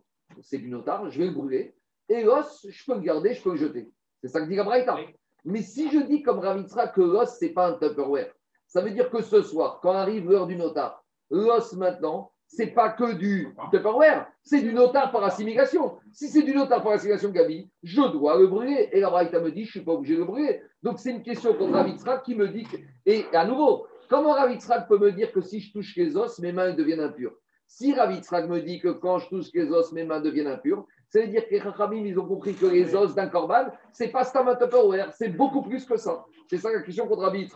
c'est 0.42 0.58
du 0.58 0.70
notar, 0.70 1.10
je 1.10 1.20
vais 1.20 1.28
le 1.28 1.34
brûler. 1.34 1.76
Et 2.10 2.24
l'os, 2.24 2.66
je 2.70 2.86
peux 2.86 2.96
le 2.96 3.02
garder, 3.02 3.34
je 3.34 3.42
peux 3.42 3.52
le 3.52 3.58
jeter. 3.58 3.92
C'est 4.22 4.30
ça 4.30 4.42
que 4.42 4.48
dit 4.48 4.56
la 4.56 4.64
Braïta. 4.64 4.98
Mais 5.44 5.62
si 5.62 5.90
je 5.92 6.00
dis 6.00 6.24
comme 6.24 6.40
Ravitra 6.40 6.88
que 6.88 7.02
l'os, 7.02 7.38
ce 7.38 7.46
n'est 7.46 7.52
pas 7.52 7.70
un 7.70 7.74
Tupperware, 7.74 8.34
ça 8.68 8.82
veut 8.82 8.92
dire 8.92 9.10
que 9.10 9.22
ce 9.22 9.42
soir, 9.42 9.80
quand 9.82 9.94
arrive 9.94 10.30
l'heure 10.30 10.48
du 10.48 10.56
notar, 10.56 11.04
l'os 11.30 11.74
maintenant, 11.74 12.32
c'est 12.48 12.68
pas 12.68 12.90
que 12.90 13.14
du 13.14 13.56
Tupperware, 13.72 14.28
c'est 14.44 14.62
du 14.62 14.74
notar 14.74 15.12
par 15.12 15.24
assimilation. 15.24 15.98
Si 16.12 16.30
c'est 16.30 16.44
du 16.44 16.54
notar 16.54 16.84
par 16.84 16.94
assimilation, 16.94 17.30
Gabi, 17.30 17.70
je 17.84 18.02
dois 18.02 18.38
le 18.38 18.48
brûler. 18.48 18.90
Et 18.92 19.00
la 19.00 19.10
Braïta 19.10 19.40
me 19.40 19.52
dit, 19.52 19.64
je 19.64 19.70
ne 19.70 19.72
suis 19.72 19.82
pas 19.82 19.94
obligé 19.94 20.16
de 20.16 20.20
le 20.20 20.26
brûler. 20.26 20.62
Donc 20.84 21.00
c'est 21.00 21.12
une 21.12 21.24
question 21.24 21.54
contre 21.54 21.74
Ravitra 21.74 22.20
qui 22.20 22.36
me 22.36 22.48
dit, 22.48 22.64
que... 22.64 22.78
et 23.06 23.26
à 23.34 23.46
nouveau, 23.46 23.88
comment 24.10 24.34
Ravitra 24.34 24.82
peut 24.82 25.00
me 25.00 25.12
dire 25.12 25.32
que 25.32 25.42
si 25.42 25.60
je 25.60 25.74
touche 25.74 25.96
les 25.96 26.16
os, 26.16 26.38
mes 26.40 26.52
mains 26.52 26.74
deviennent 26.74 27.02
impures? 27.02 27.36
Si 27.68 27.94
Ravitra 27.94 28.42
me 28.48 28.62
dit 28.62 28.80
que 28.80 28.90
quand 28.90 29.20
je 29.20 29.30
touche 29.30 29.48
les 29.54 29.70
os, 29.72 29.92
mes 29.92 30.04
mains 30.04 30.22
deviennent 30.22 30.48
impures, 30.48 30.86
ça 31.10 31.20
veut 31.22 31.28
dire 31.28 31.46
que 31.48 31.52
les 31.54 31.62
Chachamim, 31.62 32.06
ils 32.06 32.18
ont 32.20 32.28
compris 32.28 32.54
que 32.54 32.66
les 32.66 32.96
os 32.96 33.14
d'un 33.16 33.28
corban, 33.28 33.68
c'est 33.92 34.10
pas 34.10 34.24
Stam 34.24 34.56
Tupperware, 34.58 35.14
c'est 35.14 35.30
beaucoup 35.30 35.62
plus 35.62 35.86
que 35.86 35.98
ça. 35.98 36.26
C'est 36.50 36.58
ça 36.58 36.72
la 36.72 36.82
question 36.82 37.08
contre 37.08 37.24
Rabbi 37.24 37.50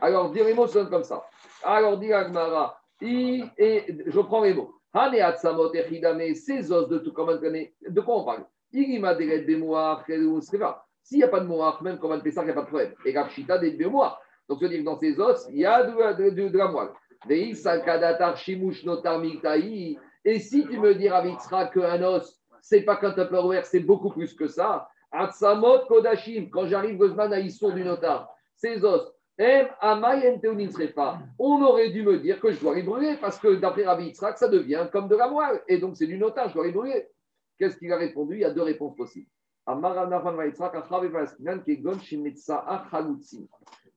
Alors, 0.00 0.30
dire 0.30 0.44
les 0.44 0.54
mots 0.54 0.66
sonne 0.66 0.88
comme 0.88 1.04
ça. 1.04 1.24
Alors, 1.62 1.98
dit 1.98 2.12
Agmara, 2.12 2.80
et 3.00 3.42
je 4.06 4.20
prends 4.20 4.42
les 4.42 4.54
mots. 4.54 4.72
Ces 6.34 6.72
os 6.72 6.88
de 6.88 6.98
tout 6.98 7.12
comment 7.12 7.34
de 7.34 8.00
quoi 8.00 8.16
on 8.16 8.24
parle? 8.24 8.46
S'il 8.72 8.88
n'y 11.18 11.22
a 11.22 11.28
pas 11.28 11.40
de 11.40 11.46
moire, 11.46 11.82
même 11.82 11.98
comme 11.98 12.12
un 12.12 12.20
Pessah, 12.20 12.42
il 12.42 12.46
n'y 12.46 12.50
a 12.50 12.54
pas 12.54 12.62
de 12.62 12.66
problème. 12.66 12.94
Et 13.04 13.12
Gapshita 13.12 13.58
des 13.58 13.76
mémoires. 13.76 14.20
Donc, 14.48 14.58
je 14.60 14.64
veux 14.64 14.70
dire 14.70 14.80
que 14.80 14.84
dans 14.84 14.96
ces 14.98 15.18
os, 15.20 15.46
il 15.50 15.58
y 15.58 15.66
a 15.66 15.82
de, 15.84 16.30
de, 16.30 16.48
de 16.48 16.58
la 16.58 16.68
moelle. 16.68 16.88
Et 17.28 17.54
si 20.40 20.66
tu 20.66 20.80
me 20.80 20.94
dis, 20.94 21.08
Ravitsra, 21.08 21.66
qu'un 21.66 22.02
os, 22.02 22.42
c'est 22.60 22.82
pas 22.82 22.96
qu'un 22.96 23.12
Tupperware, 23.12 23.64
c'est 23.64 23.80
beaucoup 23.80 24.10
plus 24.10 24.34
que 24.34 24.48
ça. 24.48 24.88
Atsamot 25.12 25.86
Kodashim, 25.86 26.50
quand 26.50 26.66
j'arrive 26.66 26.96
Gozman 26.96 27.32
à 27.32 27.40
Issour 27.40 27.72
du 27.72 27.84
notar, 27.84 28.28
ces 28.56 28.84
os, 28.84 29.12
on 31.38 31.62
aurait 31.62 31.90
dû 31.90 32.02
me 32.02 32.18
dire 32.18 32.40
que 32.40 32.50
je 32.52 32.58
dois 32.58 32.74
les 32.74 32.82
brûler 32.82 33.18
parce 33.20 33.38
que 33.38 33.54
d'après 33.56 33.84
Rabbi 33.84 34.14
ça 34.14 34.48
devient 34.48 34.88
comme 34.90 35.08
de 35.08 35.16
la 35.16 35.28
moelle. 35.28 35.62
Et 35.68 35.78
donc 35.78 35.96
c'est 35.96 36.06
du 36.06 36.16
notage, 36.16 36.50
je 36.50 36.54
dois 36.54 36.66
les 36.66 36.72
brûler. 36.72 37.06
Qu'est-ce 37.58 37.76
qu'il 37.76 37.92
a 37.92 37.98
répondu? 37.98 38.36
Il 38.36 38.40
y 38.40 38.44
a 38.44 38.50
deux 38.50 38.62
réponses 38.62 38.96
possibles. 38.96 39.28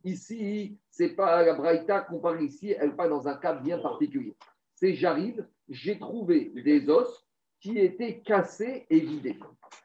Ici, 0.04 0.78
c'est 0.90 1.10
pas 1.10 1.44
la 1.44 1.54
Braïta 1.54 2.02
qu'on 2.02 2.20
parle 2.20 2.42
ici, 2.44 2.76
elle 2.78 2.96
parle 2.96 3.10
dans 3.10 3.28
un 3.28 3.36
cas 3.36 3.54
bien 3.54 3.80
particulier. 3.80 4.36
C'est 4.76 4.94
j'arrive, 4.94 5.46
j'ai 5.68 6.00
trouvé 6.00 6.52
des 6.56 6.90
os 6.90 7.28
qui 7.60 7.78
étaient 7.78 8.20
cassés 8.22 8.86
et 8.90 9.00
vidés. 9.00 9.38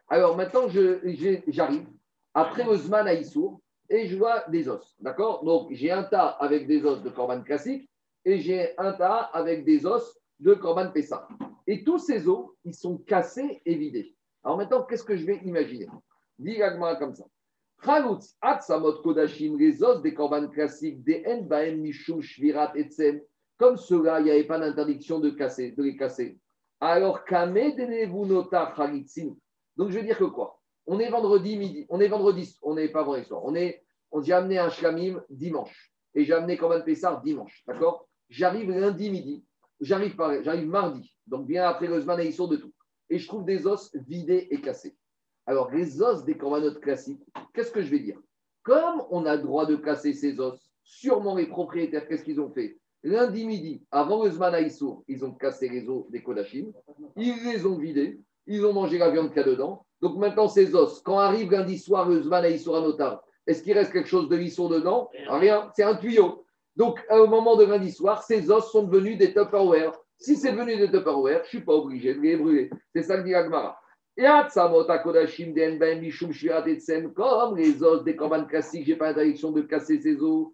Alors 0.08 0.36
maintenant, 0.36 0.68
j'arrive, 0.68 1.86
après 2.32 2.66
Osman 2.66 3.06
à 3.08 3.14
Issour, 3.14 3.60
et 3.90 4.06
je 4.06 4.16
vois 4.16 4.44
des 4.48 4.68
os. 4.68 4.96
D'accord? 5.00 5.44
Donc 5.44 5.68
j'ai 5.72 5.90
un 5.90 6.04
tas 6.04 6.28
avec 6.28 6.66
des 6.66 6.84
os 6.84 7.02
de 7.02 7.10
Corban 7.10 7.42
classique 7.42 7.88
et 8.24 8.38
j'ai 8.38 8.78
un 8.78 8.92
tas 8.92 9.30
avec 9.32 9.64
des 9.64 9.84
os 9.84 10.18
de 10.40 10.54
Corban 10.54 10.90
Pessa. 10.90 11.28
Et 11.66 11.84
tous 11.84 11.98
ces 11.98 12.28
os, 12.28 12.50
ils 12.64 12.74
sont 12.74 12.98
cassés 12.98 13.60
et 13.64 13.74
vidés. 13.74 14.14
Alors 14.42 14.56
maintenant, 14.56 14.84
qu'est-ce 14.84 15.04
que 15.04 15.16
je 15.16 15.24
vais 15.24 15.36
imaginer? 15.44 15.86
Dis 16.38 16.58
comme 16.98 17.14
ça. 17.14 17.24
Kodashim, 19.02 19.56
les 19.58 19.82
os 19.82 20.02
des 20.02 20.14
Corban 20.14 20.48
classiques, 20.48 21.02
des 21.04 21.22
Enbaem, 21.26 21.80
Mishum, 21.80 22.22
Shvirat, 22.22 22.72
Etzem, 22.76 23.20
comme 23.58 23.76
ceux-là, 23.76 24.20
il 24.20 24.24
n'y 24.24 24.30
avait 24.30 24.44
pas 24.44 24.58
d'interdiction 24.58 25.20
de, 25.20 25.30
casser, 25.30 25.72
de 25.72 25.82
les 25.82 25.96
casser. 25.96 26.38
Alors, 26.80 27.24
Kame 27.24 27.54
Denevunota 27.76 28.74
Donc, 29.76 29.90
je 29.90 29.98
veux 29.98 30.04
dire 30.04 30.18
que 30.18 30.24
quoi? 30.24 30.60
On 30.86 30.98
est 30.98 31.08
vendredi 31.08 31.56
midi, 31.56 31.86
on 31.88 32.00
est 32.00 32.08
vendredi, 32.08 32.58
on 32.62 32.74
n'est 32.74 32.88
pas 32.88 33.04
vendredi 33.04 33.26
soir, 33.26 33.42
on 33.44 33.54
est, 33.54 33.84
on, 34.10 34.20
j'ai 34.20 34.32
amené 34.32 34.58
un 34.58 34.68
shlamim 34.68 35.22
dimanche. 35.30 35.92
Et 36.14 36.24
j'ai 36.24 36.34
amené 36.34 36.56
Korban 36.56 36.82
Pessar 36.82 37.22
dimanche, 37.22 37.62
d'accord? 37.66 38.08
J'arrive 38.28 38.70
lundi 38.70 39.10
midi, 39.10 39.44
j'arrive 39.80 40.16
mardi, 40.66 41.16
donc 41.26 41.46
bien 41.46 41.66
après 41.66 41.86
le 41.86 42.00
Zman 42.00 42.18
de 42.18 42.56
tout, 42.56 42.72
et 43.08 43.18
je 43.18 43.26
trouve 43.26 43.44
des 43.44 43.66
os 43.66 43.94
vidés 43.94 44.48
et 44.50 44.60
cassés. 44.60 44.96
Alors, 45.46 45.70
les 45.70 46.00
os 46.00 46.24
des 46.24 46.36
corbanotes 46.36 46.80
classiques, 46.80 47.22
qu'est-ce 47.52 47.70
que 47.70 47.82
je 47.82 47.90
vais 47.90 47.98
dire? 47.98 48.18
Comme 48.62 49.02
on 49.10 49.26
a 49.26 49.36
le 49.36 49.42
droit 49.42 49.66
de 49.66 49.76
casser 49.76 50.14
ces 50.14 50.40
os, 50.40 50.58
sûrement 50.82 51.36
les 51.36 51.46
propriétaires, 51.46 52.08
qu'est-ce 52.08 52.24
qu'ils 52.24 52.40
ont 52.40 52.50
fait? 52.50 52.78
Lundi 53.02 53.44
midi, 53.44 53.84
avant 53.90 54.24
le 54.24 54.30
Zman 54.30 54.54
ils 55.08 55.24
ont 55.24 55.32
cassé 55.32 55.68
les 55.68 55.86
os 55.88 56.08
des 56.08 56.22
Kodachim, 56.22 56.72
ils 57.16 57.34
les 57.44 57.66
ont 57.66 57.76
vidés, 57.76 58.18
ils 58.46 58.64
ont 58.64 58.72
mangé 58.72 58.96
la 58.96 59.10
viande 59.10 59.28
qu'il 59.28 59.36
y 59.36 59.40
a 59.40 59.46
dedans. 59.46 59.84
Donc 60.00 60.16
maintenant, 60.16 60.48
ces 60.48 60.74
os, 60.74 61.02
quand 61.02 61.18
arrive 61.18 61.50
lundi 61.50 61.78
soir 61.78 62.08
le 62.08 62.22
Zman 62.22 62.44
à 62.44 62.80
notar, 62.80 63.22
est-ce 63.46 63.62
qu'il 63.62 63.74
reste 63.74 63.92
quelque 63.92 64.08
chose 64.08 64.30
de 64.30 64.36
lisson 64.36 64.70
dedans? 64.70 65.10
Rien, 65.28 65.70
c'est 65.76 65.82
un 65.82 65.96
tuyau. 65.96 66.46
Donc 66.76 67.04
au 67.10 67.26
moment 67.26 67.56
de 67.56 67.64
lundi 67.64 67.92
soir, 67.92 68.22
ces 68.22 68.50
os 68.50 68.72
sont 68.72 68.84
devenus 68.84 69.18
des 69.18 69.34
Tupperware. 69.34 69.92
Si 70.16 70.36
c'est 70.36 70.52
devenu 70.52 70.76
des 70.78 70.90
Tupperware, 70.90 71.40
je 71.40 71.42
ne 71.42 71.48
suis 71.48 71.64
pas 71.64 71.74
obligé 71.74 72.14
de 72.14 72.20
les 72.20 72.36
brûler. 72.36 72.70
C'est 72.94 73.02
ça 73.02 73.18
que 73.18 73.24
dit 73.24 73.34
Agmara. 73.34 73.78
Comme 77.14 77.56
les 77.56 77.82
os 77.82 78.04
des 78.04 78.14
corbanes 78.14 78.46
classiques, 78.46 78.86
je 78.86 78.92
n'ai 78.92 78.96
pas 78.96 79.08
l'interdiction 79.08 79.50
de 79.50 79.62
casser 79.62 80.00
ces 80.00 80.22
os. 80.22 80.48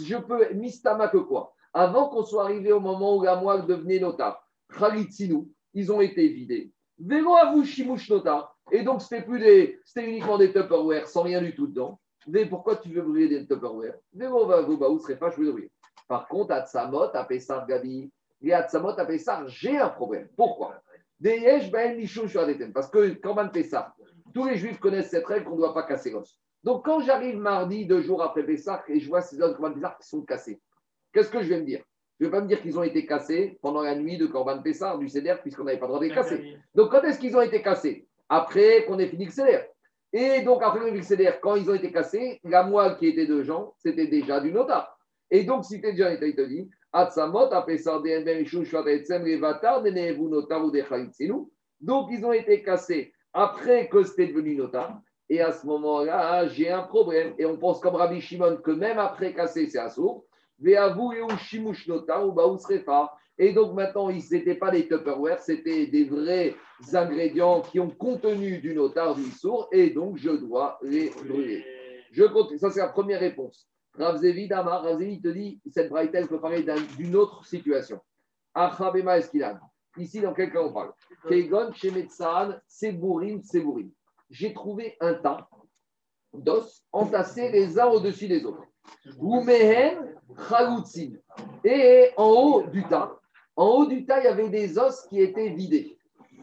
Je 0.00 0.16
peux, 0.16 0.54
mistama 0.54 1.08
que 1.08 1.18
quoi? 1.18 1.54
Avant 1.72 2.08
qu'on 2.08 2.24
soit 2.24 2.44
arrivé 2.44 2.72
au 2.72 2.80
moment 2.80 3.16
où 3.16 3.22
la 3.22 3.36
moelle 3.36 3.66
devenait 3.66 4.00
nota, 4.00 4.42
ils 5.74 5.92
ont 5.92 6.00
été 6.00 6.28
vidés. 6.28 6.72
Velo 6.98 7.34
vous 7.52 7.64
shimush 7.64 8.10
nota. 8.10 8.52
Et 8.70 8.82
donc, 8.82 9.02
c'était 9.02 9.22
plus 9.22 9.38
des, 9.38 9.80
c'était 9.84 10.08
uniquement 10.08 10.38
des 10.38 10.52
Tupperware 10.52 11.08
sans 11.08 11.22
rien 11.22 11.42
du 11.42 11.54
tout 11.54 11.66
dedans. 11.66 11.98
Mais 12.26 12.46
pourquoi 12.46 12.76
tu 12.76 12.88
veux 12.90 13.02
brûler 13.02 13.28
des 13.28 13.46
Tupperware? 13.46 13.94
Velo 14.12 14.46
va 14.46 14.62
vous 14.62 14.78
baou 14.78 14.98
serait 14.98 15.18
pas, 15.18 15.30
je 15.30 15.36
veux 15.40 15.50
brûler. 15.50 15.70
Par 16.08 16.28
contre, 16.28 16.52
à 16.52 16.64
Tzamot, 16.66 17.10
à 17.14 17.24
Pessar 17.24 17.66
Gabi, 17.66 18.10
et 18.42 18.52
à 18.52 18.68
Tzamot, 18.68 18.98
à 18.98 19.04
Pessar, 19.04 19.46
j'ai 19.48 19.78
un 19.78 19.88
problème. 19.88 20.28
Pourquoi? 20.36 20.82
Parce 22.74 22.90
que 22.90 23.34
même 23.34 23.50
Pessar, 23.50 23.94
tous 24.34 24.46
les 24.46 24.56
juifs 24.56 24.80
connaissent 24.80 25.10
cette 25.10 25.26
règle 25.26 25.44
qu'on 25.44 25.52
ne 25.52 25.60
doit 25.60 25.74
pas 25.74 25.84
casser 25.84 26.10
l'os. 26.10 26.38
Donc, 26.64 26.84
quand 26.84 27.00
j'arrive 27.00 27.38
mardi, 27.38 27.86
deux 27.86 28.02
jours 28.02 28.22
après 28.22 28.44
Pessah, 28.44 28.84
et 28.88 29.00
je 29.00 29.08
vois 29.08 29.20
ces 29.20 29.40
autres 29.40 29.56
Corban 29.56 29.74
Pessah 29.74 29.96
qui 30.00 30.08
sont 30.08 30.22
cassés, 30.22 30.60
qu'est-ce 31.12 31.30
que 31.30 31.42
je 31.42 31.48
vais 31.48 31.60
me 31.60 31.64
dire? 31.64 31.82
Je 32.20 32.26
ne 32.26 32.30
vais 32.30 32.36
pas 32.36 32.42
me 32.42 32.48
dire 32.48 32.62
qu'ils 32.62 32.78
ont 32.78 32.84
été 32.84 33.04
cassés 33.04 33.58
pendant 33.62 33.82
la 33.82 33.96
nuit 33.96 34.16
de 34.16 34.26
Corban 34.26 34.62
Pessah, 34.62 34.96
du 34.96 35.08
CDR, 35.08 35.40
puisqu'on 35.42 35.64
n'avait 35.64 35.78
pas 35.78 35.86
le 35.86 35.88
droit 35.88 36.00
de 36.00 36.06
les 36.06 36.14
casser. 36.14 36.56
Donc, 36.74 36.90
quand 36.90 37.02
est-ce 37.02 37.18
qu'ils 37.18 37.36
ont 37.36 37.42
été 37.42 37.62
cassés? 37.62 38.06
Après 38.28 38.84
qu'on 38.84 38.98
ait 38.98 39.08
fini 39.08 39.24
le 39.26 39.32
CDR. 39.32 39.64
Et 40.12 40.42
donc, 40.42 40.62
après 40.62 40.90
le 40.90 41.02
CDR, 41.02 41.40
quand 41.40 41.56
ils 41.56 41.68
ont 41.70 41.74
été 41.74 41.90
cassés, 41.90 42.40
la 42.44 42.62
moelle 42.62 42.96
qui 42.96 43.08
était 43.08 43.26
de 43.26 43.42
Jean, 43.42 43.74
c'était 43.78 44.06
déjà 44.06 44.40
du 44.40 44.52
nota. 44.52 44.96
Et 45.30 45.44
donc, 45.44 45.64
si 45.64 45.74
c'était 45.74 45.92
déjà 45.92 46.12
été, 46.12 46.28
il 46.28 46.36
te 46.36 46.42
dit, 46.42 46.70
donc, 51.82 52.10
ils 52.12 52.24
ont 52.24 52.32
été 52.32 52.62
cassés 52.62 53.12
après 53.32 53.88
que 53.88 54.04
c'était 54.04 54.28
devenu 54.28 54.56
nota. 54.56 55.00
Et 55.28 55.40
à 55.40 55.52
ce 55.52 55.66
moment-là, 55.66 56.46
j'ai 56.48 56.70
un 56.70 56.82
problème. 56.82 57.34
Et 57.38 57.46
on 57.46 57.56
pense 57.56 57.80
comme 57.80 57.94
Rabbi 57.94 58.20
Shimon 58.20 58.58
que 58.58 58.70
même 58.70 58.98
après 58.98 59.32
casser, 59.32 59.66
c'est 59.68 59.78
assourd. 59.78 60.26
Et 63.38 63.52
donc 63.52 63.74
maintenant, 63.74 64.10
ce 64.10 64.34
n'étaient 64.34 64.54
pas 64.54 64.70
des 64.70 64.86
Tupperware, 64.86 65.40
c'était 65.40 65.86
des 65.86 66.04
vrais 66.04 66.54
ingrédients 66.92 67.62
qui 67.62 67.80
ont 67.80 67.90
contenu 67.90 68.58
du 68.58 68.74
notar 68.74 69.14
du 69.14 69.24
sourd, 69.30 69.68
et 69.72 69.90
donc 69.90 70.18
je 70.18 70.30
dois 70.30 70.78
les 70.82 71.10
brûler. 71.10 71.64
Je 72.12 72.24
compte, 72.24 72.56
ça 72.58 72.70
c'est 72.70 72.80
la 72.80 72.88
première 72.88 73.20
réponse. 73.20 73.71
Ravzevi 73.98 74.48
Damar, 74.48 74.82
Ravzevi 74.82 75.20
te 75.20 75.28
dit, 75.28 75.60
cette 75.70 75.90
braïta, 75.90 76.26
peut 76.26 76.40
parler 76.40 76.64
d'une 76.96 77.16
autre 77.16 77.44
situation. 77.44 78.00
Achabema 78.54 79.18
Eskilan. 79.18 79.58
Ici, 79.98 80.20
dans 80.20 80.32
quel 80.32 80.50
cas 80.50 80.62
on 80.62 80.72
parle? 80.72 80.92
Kegon, 81.28 81.72
Shemetzan, 81.72 82.54
Sebourim, 82.66 83.42
Sebourim 83.42 83.90
j'ai 84.32 84.52
trouvé 84.54 84.96
un 85.00 85.14
tas 85.14 85.46
d'os 86.32 86.82
entassés 86.90 87.50
les 87.50 87.78
uns 87.78 87.86
au-dessus 87.86 88.26
des 88.26 88.44
autres. 88.44 88.64
Et 91.64 92.10
en 92.16 92.24
haut 92.24 92.62
du 92.62 92.82
tas, 92.84 93.20
en 93.54 93.66
haut 93.66 93.86
du 93.86 94.06
tas, 94.06 94.20
il 94.20 94.24
y 94.24 94.28
avait 94.28 94.48
des 94.48 94.78
os 94.78 95.06
qui 95.08 95.20
étaient 95.20 95.50
vidés. 95.50 95.98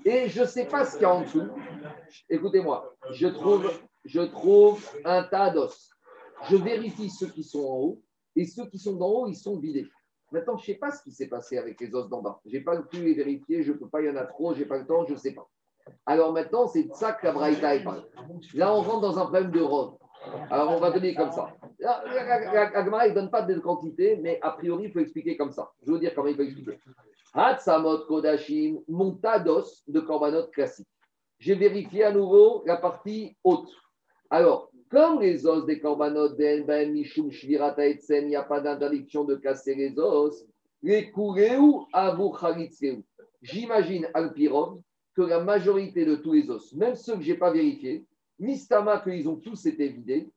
Et 0.05 0.29
je 0.29 0.41
ne 0.41 0.45
sais 0.45 0.65
pas 0.65 0.85
ce 0.85 0.93
qu'il 0.93 1.01
y 1.01 1.05
a 1.05 1.13
en 1.13 1.21
dessous. 1.21 1.47
Écoutez-moi, 2.29 2.95
je 3.11 3.27
trouve, 3.27 3.69
je 4.05 4.21
trouve 4.21 4.87
un 5.03 5.23
tas 5.23 5.49
d'os. 5.49 5.89
Je 6.49 6.55
vérifie 6.55 7.09
ceux 7.09 7.27
qui 7.27 7.43
sont 7.43 7.63
en 7.63 7.77
haut 7.77 8.01
et 8.35 8.45
ceux 8.45 8.67
qui 8.67 8.79
sont 8.79 8.95
d'en 8.95 9.07
haut, 9.07 9.27
ils 9.27 9.35
sont 9.35 9.59
vidés. 9.59 9.87
Maintenant, 10.31 10.57
je 10.57 10.63
ne 10.63 10.65
sais 10.73 10.79
pas 10.79 10.91
ce 10.91 11.03
qui 11.03 11.11
s'est 11.11 11.27
passé 11.27 11.57
avec 11.57 11.79
les 11.81 11.93
os 11.95 12.07
d'en 12.09 12.21
bas. 12.21 12.39
Je 12.45 12.57
n'ai 12.57 12.63
pas 12.63 12.79
pu 12.83 12.97
les 13.03 13.13
vérifier, 13.13 13.63
je 13.63 13.71
ne 13.71 13.77
peux 13.77 13.87
pas, 13.89 14.01
il 14.01 14.07
y 14.07 14.09
en 14.09 14.15
a 14.15 14.25
trop, 14.25 14.53
je 14.53 14.59
n'ai 14.59 14.65
pas 14.65 14.77
le 14.77 14.85
temps, 14.85 15.05
je 15.05 15.13
ne 15.13 15.17
sais 15.17 15.33
pas. 15.33 15.47
Alors 16.05 16.33
maintenant, 16.33 16.67
c'est 16.67 16.83
de 16.83 16.93
ça 16.93 17.13
que 17.13 17.25
la 17.25 17.33
parlé. 17.33 18.01
Là, 18.53 18.73
on 18.73 18.81
rentre 18.81 19.01
dans 19.01 19.17
un 19.17 19.23
problème 19.23 19.51
de 19.51 19.61
robe. 19.61 19.97
Alors, 20.51 20.71
on 20.71 20.79
va 20.79 20.91
donner 20.91 21.15
comme 21.15 21.31
ça. 21.31 21.55
Gemara, 21.79 23.07
il 23.07 23.11
ne 23.11 23.15
donne 23.15 23.31
pas 23.31 23.41
de 23.41 23.57
quantité, 23.59 24.17
mais 24.17 24.37
a 24.41 24.51
priori, 24.51 24.85
il 24.85 24.91
faut 24.91 24.99
expliquer 24.99 25.37
comme 25.37 25.51
ça. 25.51 25.71
Je 25.85 25.91
vous 25.91 25.97
dire 25.97 26.13
comment 26.13 26.27
il 26.27 26.35
faut 26.35 26.43
expliquer. 26.43 26.77
Hatsamot 27.33 28.05
Kodashim, 28.05 28.79
mon 28.87 29.13
tas 29.13 29.39
d'os 29.39 29.83
de 29.87 29.99
korbanot 29.99 30.47
classique. 30.47 30.87
J'ai 31.39 31.55
vérifié 31.55 32.03
à 32.03 32.11
nouveau 32.11 32.63
la 32.65 32.75
partie 32.77 33.37
haute. 33.43 33.69
Alors, 34.29 34.68
comme 34.89 35.21
les 35.21 35.45
os 35.45 35.65
des 35.65 35.79
korbanot 35.79 36.35
ben 36.35 36.65
ben 36.65 36.91
mishum 36.91 37.31
shvirata 37.31 37.85
etzen, 37.87 38.23
il 38.23 38.29
n'y 38.29 38.35
a 38.35 38.43
pas 38.43 38.59
d'interdiction 38.59 39.23
de 39.23 39.35
casser 39.35 39.75
les 39.75 39.97
os, 39.99 40.45
les 40.81 41.11
kureu. 41.11 41.85
J'imagine 43.41 44.09
Alpirov 44.13 44.81
que 45.15 45.21
la 45.21 45.41
majorité 45.41 46.05
de 46.05 46.15
tous 46.15 46.33
les 46.33 46.49
os, 46.49 46.73
même 46.73 46.95
ceux 46.95 47.15
que 47.15 47.21
je 47.21 47.31
n'ai 47.31 47.37
pas 47.37 47.51
vérifiés, 47.51 48.05
Mistama, 48.39 48.99
qu'ils 48.99 49.27
ont 49.27 49.35
tous 49.35 49.65
été 49.65 49.89
vidés, 49.89 50.29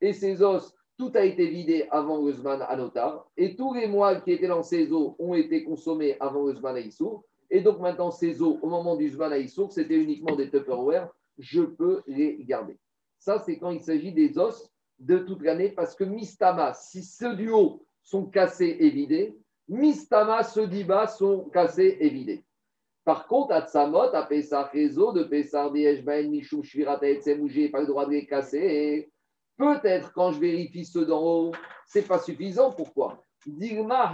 et 0.00 0.12
ces 0.12 0.42
os, 0.42 0.74
tout 0.96 1.12
a 1.14 1.24
été 1.24 1.46
vidé 1.46 1.86
avant 1.90 2.30
Zman 2.30 2.62
Anotar, 2.62 3.26
et 3.36 3.56
tous 3.56 3.74
les 3.74 3.86
mois 3.86 4.16
qui 4.16 4.32
étaient 4.32 4.48
dans 4.48 4.62
ces 4.62 4.92
os 4.92 5.14
ont 5.18 5.34
été 5.34 5.64
consommés 5.64 6.16
avant 6.20 6.52
Zman 6.52 6.76
Aïssour, 6.76 7.24
et 7.50 7.60
donc 7.60 7.80
maintenant 7.80 8.10
ces 8.10 8.40
os, 8.40 8.56
au 8.62 8.68
moment 8.68 8.96
du 8.96 9.08
Zman 9.10 9.32
Aïssour, 9.32 9.72
c'était 9.72 9.96
uniquement 9.96 10.36
des 10.36 10.48
Tupperware, 10.48 11.08
je 11.38 11.62
peux 11.62 12.02
les 12.06 12.38
garder. 12.44 12.78
Ça, 13.18 13.38
c'est 13.38 13.58
quand 13.58 13.70
il 13.70 13.80
s'agit 13.80 14.12
des 14.12 14.38
os 14.38 14.70
de 14.98 15.18
toute 15.18 15.42
l'année, 15.42 15.70
parce 15.70 15.94
que 15.94 16.04
Mistama, 16.04 16.72
si 16.74 17.02
ceux 17.02 17.34
du 17.34 17.50
haut 17.50 17.84
sont 18.02 18.26
cassés 18.26 18.76
et 18.80 18.90
vidés, 18.90 19.36
Mistama, 19.68 20.42
ceux 20.42 20.66
du 20.66 20.84
bas 20.84 21.06
sont 21.06 21.48
cassés 21.50 21.96
et 22.00 22.08
vidés. 22.10 22.44
Par 23.04 23.26
contre, 23.26 23.52
à 23.52 23.62
Tsamot, 23.62 24.14
à 24.14 24.22
Pessah 24.22 24.64
Réseau, 24.64 25.12
de 25.12 25.24
Dieshbaen, 25.24 26.30
Mishum 26.30 26.62
Shvirata 26.62 27.06
pas 27.06 27.80
le 27.80 27.86
droit 27.86 28.06
de 28.06 28.12
les 28.12 28.26
casser. 28.26 29.10
Peut-être 29.56 30.12
quand 30.12 30.32
je 30.32 30.40
vérifie 30.40 30.84
ceux 30.84 31.04
d'en 31.04 31.22
haut, 31.22 31.52
c'est 31.86 32.06
pas 32.06 32.18
suffisant. 32.18 32.72
Pourquoi? 32.72 33.22
Digma. 33.46 34.10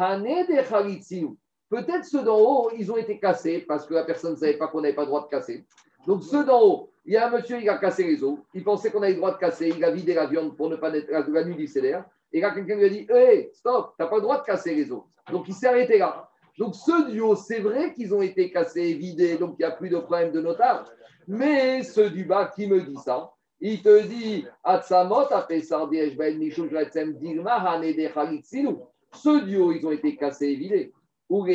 Peut-être 1.69 2.05
ceux 2.05 2.23
d'en 2.25 2.41
haut, 2.41 2.71
ils 2.77 2.91
ont 2.91 2.97
été 2.97 3.21
cassés 3.21 3.61
parce 3.61 3.87
que 3.87 3.95
la 3.95 4.05
personne 4.05 4.33
ne 4.33 4.37
savait 4.37 4.59
pas 4.59 4.67
qu'on 4.67 4.81
n'avait 4.81 4.95
pas 4.95 5.03
le 5.03 5.09
droit 5.09 5.23
de 5.23 5.29
casser. 5.29 5.65
Donc 6.07 6.25
ceux 6.25 6.45
d'en 6.45 6.61
haut, 6.61 6.90
il 7.05 7.15
y 7.15 7.17
a 7.17 7.29
un 7.29 7.31
monsieur, 7.31 7.61
il 7.61 7.69
a 7.69 7.79
cassé 7.79 8.05
les 8.05 8.23
os. 8.23 8.39
Il 8.55 8.63
pensait 8.63 8.91
qu'on 8.91 9.03
avait 9.03 9.13
le 9.13 9.19
droit 9.19 9.33
de 9.33 9.39
casser. 9.39 9.73
Il 9.75 9.83
a 9.85 9.91
vidé 9.91 10.15
la 10.15 10.27
viande 10.27 10.57
pour 10.57 10.69
ne 10.69 10.77
pas 10.77 10.95
être 10.95 11.11
la, 11.11 11.27
la 11.27 11.45
nuit 11.45 11.57
du 11.57 11.67
CDR. 11.67 12.03
Et 12.33 12.41
là, 12.41 12.53
quelqu'un 12.53 12.77
lui 12.77 12.85
a 12.85 12.89
dit 12.89 13.07
Hé, 13.11 13.51
stop, 13.55 13.95
tu 13.97 14.03
n'as 14.03 14.09
pas 14.09 14.17
le 14.17 14.23
droit 14.23 14.39
de 14.39 14.45
casser 14.45 14.75
les 14.75 14.93
os. 14.93 15.03
Donc 15.31 15.49
il 15.49 15.55
s'est 15.55 15.67
arrêté 15.67 15.99
là. 15.99 16.29
Donc 16.59 16.75
ceux 16.75 17.11
du 17.11 17.21
haut, 17.21 17.37
c'est 17.37 17.61
vrai 17.61 17.95
qu'ils 17.95 18.15
ont 18.15 18.23
été 18.23 18.51
cassés, 18.51 18.93
vidés, 18.95 19.39
donc 19.39 19.57
il 19.59 19.63
n'y 19.63 19.65
a 19.65 19.71
plus 19.71 19.89
de 19.89 19.99
problème 19.99 20.31
de 20.33 20.41
notaire. 20.41 20.85
Mais 21.27 21.83
ceux 21.83 22.11
du 22.11 22.25
bas 22.25 22.53
qui 22.55 22.67
me 22.67 22.81
dit 22.83 22.97
ça, 22.97 23.33
il 23.61 23.83
te 23.83 24.03
dit 24.03 24.47
Atsamot, 24.65 25.33
Apesar, 25.33 25.89
Dieshbael, 25.89 26.39
Mishum, 26.39 26.69
Gretzem, 26.69 27.15
Digma, 27.15 27.57
Hane, 27.57 27.93
de 27.93 28.09
Chalitzinu. 28.09 28.77
Ceux 29.15 29.43
du 29.43 29.59
haut, 29.59 29.73
ils 29.73 29.87
ont 29.87 29.91
été 29.91 30.17
cassés 30.17 30.49
et 30.49 30.57
vidés. 30.57 30.93
Ou 31.29 31.47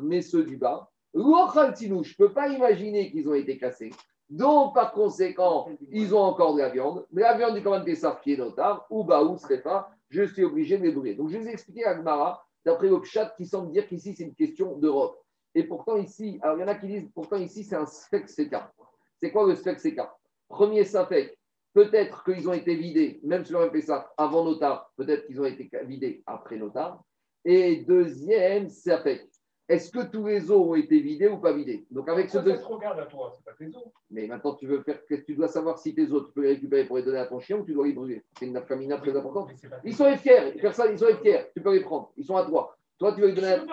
mais 0.00 0.22
ceux 0.22 0.44
du 0.44 0.56
bas, 0.56 0.88
je 1.14 1.20
ne 1.20 2.16
peux 2.16 2.32
pas 2.32 2.48
imaginer 2.48 3.10
qu'ils 3.10 3.28
ont 3.28 3.34
été 3.34 3.58
cassés. 3.58 3.90
Donc, 4.32 4.74
par 4.74 4.92
conséquent, 4.92 5.68
ils 5.90 6.14
ont 6.14 6.22
encore 6.22 6.54
de 6.54 6.60
la 6.60 6.70
viande. 6.70 7.06
Mais 7.12 7.20
la 7.20 7.36
viande 7.36 7.54
du 7.54 7.62
commande 7.62 7.84
Pessar 7.84 8.18
qui 8.22 8.32
est 8.32 8.38
notable, 8.38 8.80
ou 8.88 9.04
Baou, 9.04 9.36
pas, 9.62 9.90
je 10.08 10.22
suis 10.22 10.42
obligé 10.42 10.78
de 10.78 10.84
les 10.84 10.90
brûler. 10.90 11.14
Donc, 11.14 11.28
je 11.28 11.36
vous 11.36 11.48
expliquer 11.48 11.84
à 11.84 11.94
Gmara, 11.94 12.42
d'après 12.64 12.88
le 12.88 12.98
qui 13.36 13.44
semble 13.44 13.70
dire 13.72 13.86
qu'ici, 13.86 14.14
c'est 14.14 14.24
une 14.24 14.34
question 14.34 14.78
d'Europe. 14.78 15.18
Et 15.54 15.64
pourtant, 15.64 15.96
ici, 15.96 16.38
alors 16.40 16.56
il 16.56 16.62
y 16.62 16.64
en 16.64 16.68
a 16.68 16.74
qui 16.76 16.86
disent, 16.86 17.10
pourtant, 17.14 17.36
ici, 17.36 17.62
c'est 17.62 17.76
un 17.76 17.84
spec 17.84 18.26
Seka. 18.26 18.72
C'est 19.20 19.30
quoi 19.30 19.46
le 19.46 19.54
spec 19.54 19.78
Seka 19.78 20.16
Premier 20.48 20.84
Safek, 20.84 21.38
peut-être 21.74 22.24
qu'ils 22.24 22.48
ont 22.48 22.54
été 22.54 22.74
vidés, 22.74 23.20
même 23.24 23.44
sur 23.44 23.60
le 23.60 23.70
Pessar, 23.70 24.14
avant 24.16 24.44
Notar, 24.44 24.90
peut-être 24.96 25.26
qu'ils 25.26 25.42
ont 25.42 25.44
été 25.44 25.68
vidés 25.84 26.22
après 26.24 26.56
Notar. 26.56 27.04
Et 27.44 27.84
deuxième 27.84 28.70
Safek, 28.70 29.28
est-ce 29.72 29.90
que 29.90 30.04
tous 30.04 30.26
les 30.26 30.50
os 30.50 30.68
ont 30.68 30.74
été 30.74 31.00
vidés 31.00 31.28
ou 31.28 31.38
pas 31.38 31.52
vidés? 31.52 31.86
Donc, 31.90 32.08
avec 32.08 32.28
ce 32.28 32.38
Ça, 32.38 32.42
deux. 32.42 32.56
ça 32.56 32.62
te 32.62 32.66
regarde 32.66 33.00
à 33.00 33.06
toi, 33.06 33.32
c'est 33.34 33.42
pas 33.42 33.52
tes 33.52 33.68
os. 33.74 33.84
Mais 34.10 34.26
maintenant, 34.26 34.54
tu 34.54 34.66
veux 34.66 34.82
faire, 34.82 34.98
tu 35.08 35.34
dois 35.34 35.48
savoir 35.48 35.78
si 35.78 35.94
tes 35.94 36.12
os, 36.12 36.26
tu 36.26 36.32
peux 36.32 36.42
les 36.42 36.48
récupérer 36.48 36.84
pour 36.84 36.98
les 36.98 37.02
donner 37.02 37.18
à 37.18 37.26
ton 37.26 37.40
chien 37.40 37.56
ou 37.56 37.64
tu 37.64 37.72
dois 37.72 37.86
les 37.86 37.94
brûler? 37.94 38.22
C'est 38.38 38.44
une 38.46 38.52
nafkamina 38.52 38.98
très 38.98 39.16
importante. 39.16 39.50
Ils 39.84 39.94
sont 39.94 40.14
fiers, 40.16 40.52
personne, 40.60 40.92
ils 40.92 40.98
sont 40.98 41.06
fiers. 41.22 41.46
Tu 41.54 41.62
peux 41.62 41.72
les 41.72 41.80
prendre. 41.80 42.12
Ils 42.18 42.24
sont 42.24 42.36
à 42.36 42.44
toi. 42.44 42.76
Toi, 42.98 43.14
tu 43.14 43.22
veux 43.22 43.28
les 43.28 43.32
donner 43.32 43.48
à, 43.48 43.64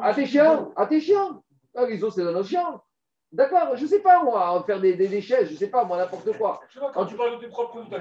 vas 0.00 0.14
tes 0.14 0.26
chiens. 0.26 0.70
À 0.74 0.86
tes 0.86 1.00
chiens. 1.00 1.42
Ah, 1.74 1.86
les 1.86 2.02
os, 2.02 2.14
c'est 2.14 2.24
dans 2.24 2.32
nos 2.32 2.42
chiens. 2.42 2.80
D'accord, 3.30 3.76
je 3.76 3.84
sais 3.84 4.00
pas 4.00 4.22
moi, 4.22 4.62
faire 4.64 4.80
des, 4.80 4.94
des 4.94 5.06
déchets, 5.06 5.44
je 5.44 5.54
sais 5.54 5.68
pas 5.68 5.84
moi, 5.84 5.98
n'importe 5.98 6.34
quoi. 6.38 6.60
Vois, 6.78 6.90
quand 6.92 7.04
tu 7.04 7.14
parles 7.14 7.36
de 7.36 7.44
tes 7.44 7.48
propres 7.48 7.82
des. 7.82 7.96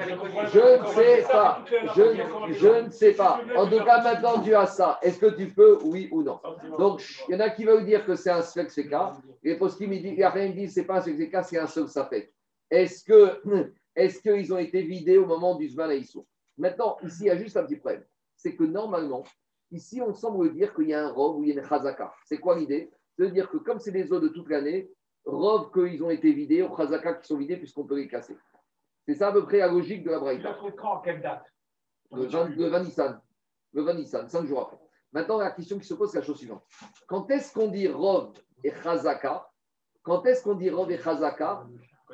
Je 0.53 0.81
ne 0.81 0.85
sais 0.87 1.27
pas. 1.29 1.65
Je, 1.95 2.53
je 2.53 2.85
ne 2.85 2.89
sais 2.89 3.13
pas. 3.13 3.41
En 3.57 3.69
tout 3.69 3.83
cas, 3.83 4.01
maintenant, 4.01 4.41
tu 4.41 4.55
as 4.55 4.67
ça. 4.67 4.99
Est-ce 5.01 5.19
que 5.19 5.35
tu 5.35 5.47
peux, 5.47 5.79
oui 5.83 6.07
ou 6.13 6.23
non? 6.23 6.39
Donc, 6.79 7.03
il 7.27 7.33
y 7.33 7.35
en 7.35 7.41
a 7.41 7.49
qui 7.49 7.65
veulent 7.65 7.83
dire 7.83 8.05
que 8.05 8.15
c'est 8.15 8.29
un 8.29 8.41
spec 8.41 8.69
CK. 8.69 8.95
Et 9.43 9.55
pour 9.57 9.69
ce 9.69 9.75
qui 9.75 9.87
me 9.87 9.97
dit, 9.97 10.09
il 10.09 10.19
y 10.19 10.23
a 10.23 10.29
rien 10.29 10.47
qui 10.47 10.59
dit, 10.59 10.69
c'est 10.69 10.85
pas 10.85 10.99
un 10.99 11.01
spec 11.01 11.17
CK, 11.29 11.43
c'est 11.43 11.59
un 11.59 11.67
seul 11.67 11.89
sapek. 11.89 12.33
Est-ce 12.71 13.03
que, 13.03 13.41
est-ce 13.97 14.21
qu'ils 14.21 14.53
ont 14.53 14.57
été 14.57 14.81
vidés 14.81 15.17
au 15.17 15.25
moment 15.25 15.55
du 15.55 15.67
Zman 15.67 15.89
Aïssou 15.89 16.25
Maintenant, 16.57 16.97
ici, 17.03 17.23
il 17.23 17.27
y 17.27 17.31
a 17.31 17.37
juste 17.37 17.57
un 17.57 17.63
petit 17.63 17.75
problème. 17.75 18.05
C'est 18.37 18.55
que 18.55 18.63
normalement, 18.63 19.25
ici, 19.71 20.01
on 20.01 20.13
semble 20.13 20.53
dire 20.53 20.73
qu'il 20.73 20.87
y 20.87 20.93
a 20.93 21.05
un 21.05 21.11
rov 21.11 21.37
ou 21.37 21.43
il 21.43 21.49
y 21.49 21.51
a 21.51 21.61
une 21.61 21.67
chazaka. 21.67 22.13
C'est 22.23 22.37
quoi 22.37 22.57
l'idée? 22.57 22.89
C'est-à-dire 23.17 23.49
que 23.49 23.57
comme 23.57 23.79
c'est 23.79 23.91
des 23.91 24.13
eaux 24.13 24.19
de 24.19 24.29
toute 24.29 24.49
l'année, 24.49 24.89
rov 25.27 25.71
qu'ils 25.71 26.03
ont 26.03 26.09
été 26.09 26.31
vidés, 26.31 26.63
ou 26.63 26.75
chazaka 26.75 27.15
qui 27.15 27.27
sont 27.27 27.37
vidés 27.37 27.57
puisqu'on 27.57 27.85
peut 27.85 27.97
les 27.97 28.07
casser. 28.07 28.37
C'est 29.05 29.15
ça 29.15 29.29
à 29.29 29.31
peu 29.31 29.43
près 29.45 29.59
la 29.59 29.67
logique 29.67 30.03
de 30.03 30.11
la 30.11 30.19
Braïta. 30.19 30.57
quelle 31.03 31.21
date? 31.21 31.45
Le 32.11 32.25
20, 32.25 32.55
le 32.55 32.67
20 32.67 32.83
Nissan. 32.83 33.21
Le 33.73 33.81
20 33.83 33.93
Nissan, 33.95 34.29
cinq 34.29 34.45
jours 34.45 34.61
après. 34.61 34.77
Maintenant, 35.11 35.37
la 35.37 35.51
question 35.51 35.77
qui 35.77 35.85
se 35.85 35.93
pose, 35.93 36.11
c'est 36.11 36.19
la 36.19 36.25
chose 36.25 36.37
suivante. 36.37 36.63
Quand 37.07 37.29
est-ce 37.31 37.53
qu'on 37.53 37.67
dit 37.67 37.87
Rov 37.87 38.33
et 38.63 38.71
Chazaka? 38.71 39.49
Quand 40.03 40.25
est-ce 40.25 40.43
qu'on 40.43 40.55
dit 40.55 40.69
Rov 40.69 40.91
et 40.91 40.97
Chazaka? 40.97 41.65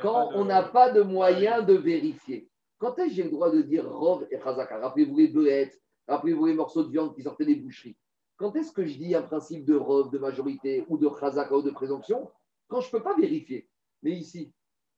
Quand 0.02 0.30
on 0.34 0.46
n'a 0.46 0.64
pas 0.64 0.92
de 0.92 1.02
moyen 1.02 1.62
de 1.62 1.74
vérifier. 1.74 2.50
Quand 2.80 2.98
est-ce 3.00 3.10
que 3.10 3.14
j'ai 3.14 3.24
le 3.24 3.32
droit 3.32 3.52
de 3.52 3.62
dire 3.62 3.90
Rov 3.90 4.28
et 4.32 4.40
Chazaka? 4.40 4.80
Rappelez-vous 4.80 5.18
les 5.18 5.28
bœufettes, 5.28 5.80
rappelez-vous 6.08 6.46
les 6.48 6.54
morceaux 6.54 6.84
de 6.84 6.90
viande 6.90 7.16
qui 7.16 7.24
sortaient 7.24 7.46
des 7.46 7.56
boucheries. 7.56 7.98
Quand 8.38 8.56
est-ce 8.56 8.72
que 8.72 8.86
je 8.86 8.98
dis 8.98 9.16
un 9.16 9.22
principe 9.22 9.66
de 9.66 9.76
Rov, 9.76 10.10
de 10.12 10.18
majorité, 10.18 10.86
ou 10.90 10.98
de 10.98 11.10
Chazaka, 11.20 11.56
ou 11.56 11.62
de 11.62 11.72
présomption? 11.72 12.30
Quand 12.74 12.82
je 12.82 12.88
ne 12.88 12.92
peux 12.94 13.04
pas 13.04 13.16
vérifier. 13.16 13.68
Mais 14.02 14.14
ici, 14.14 14.52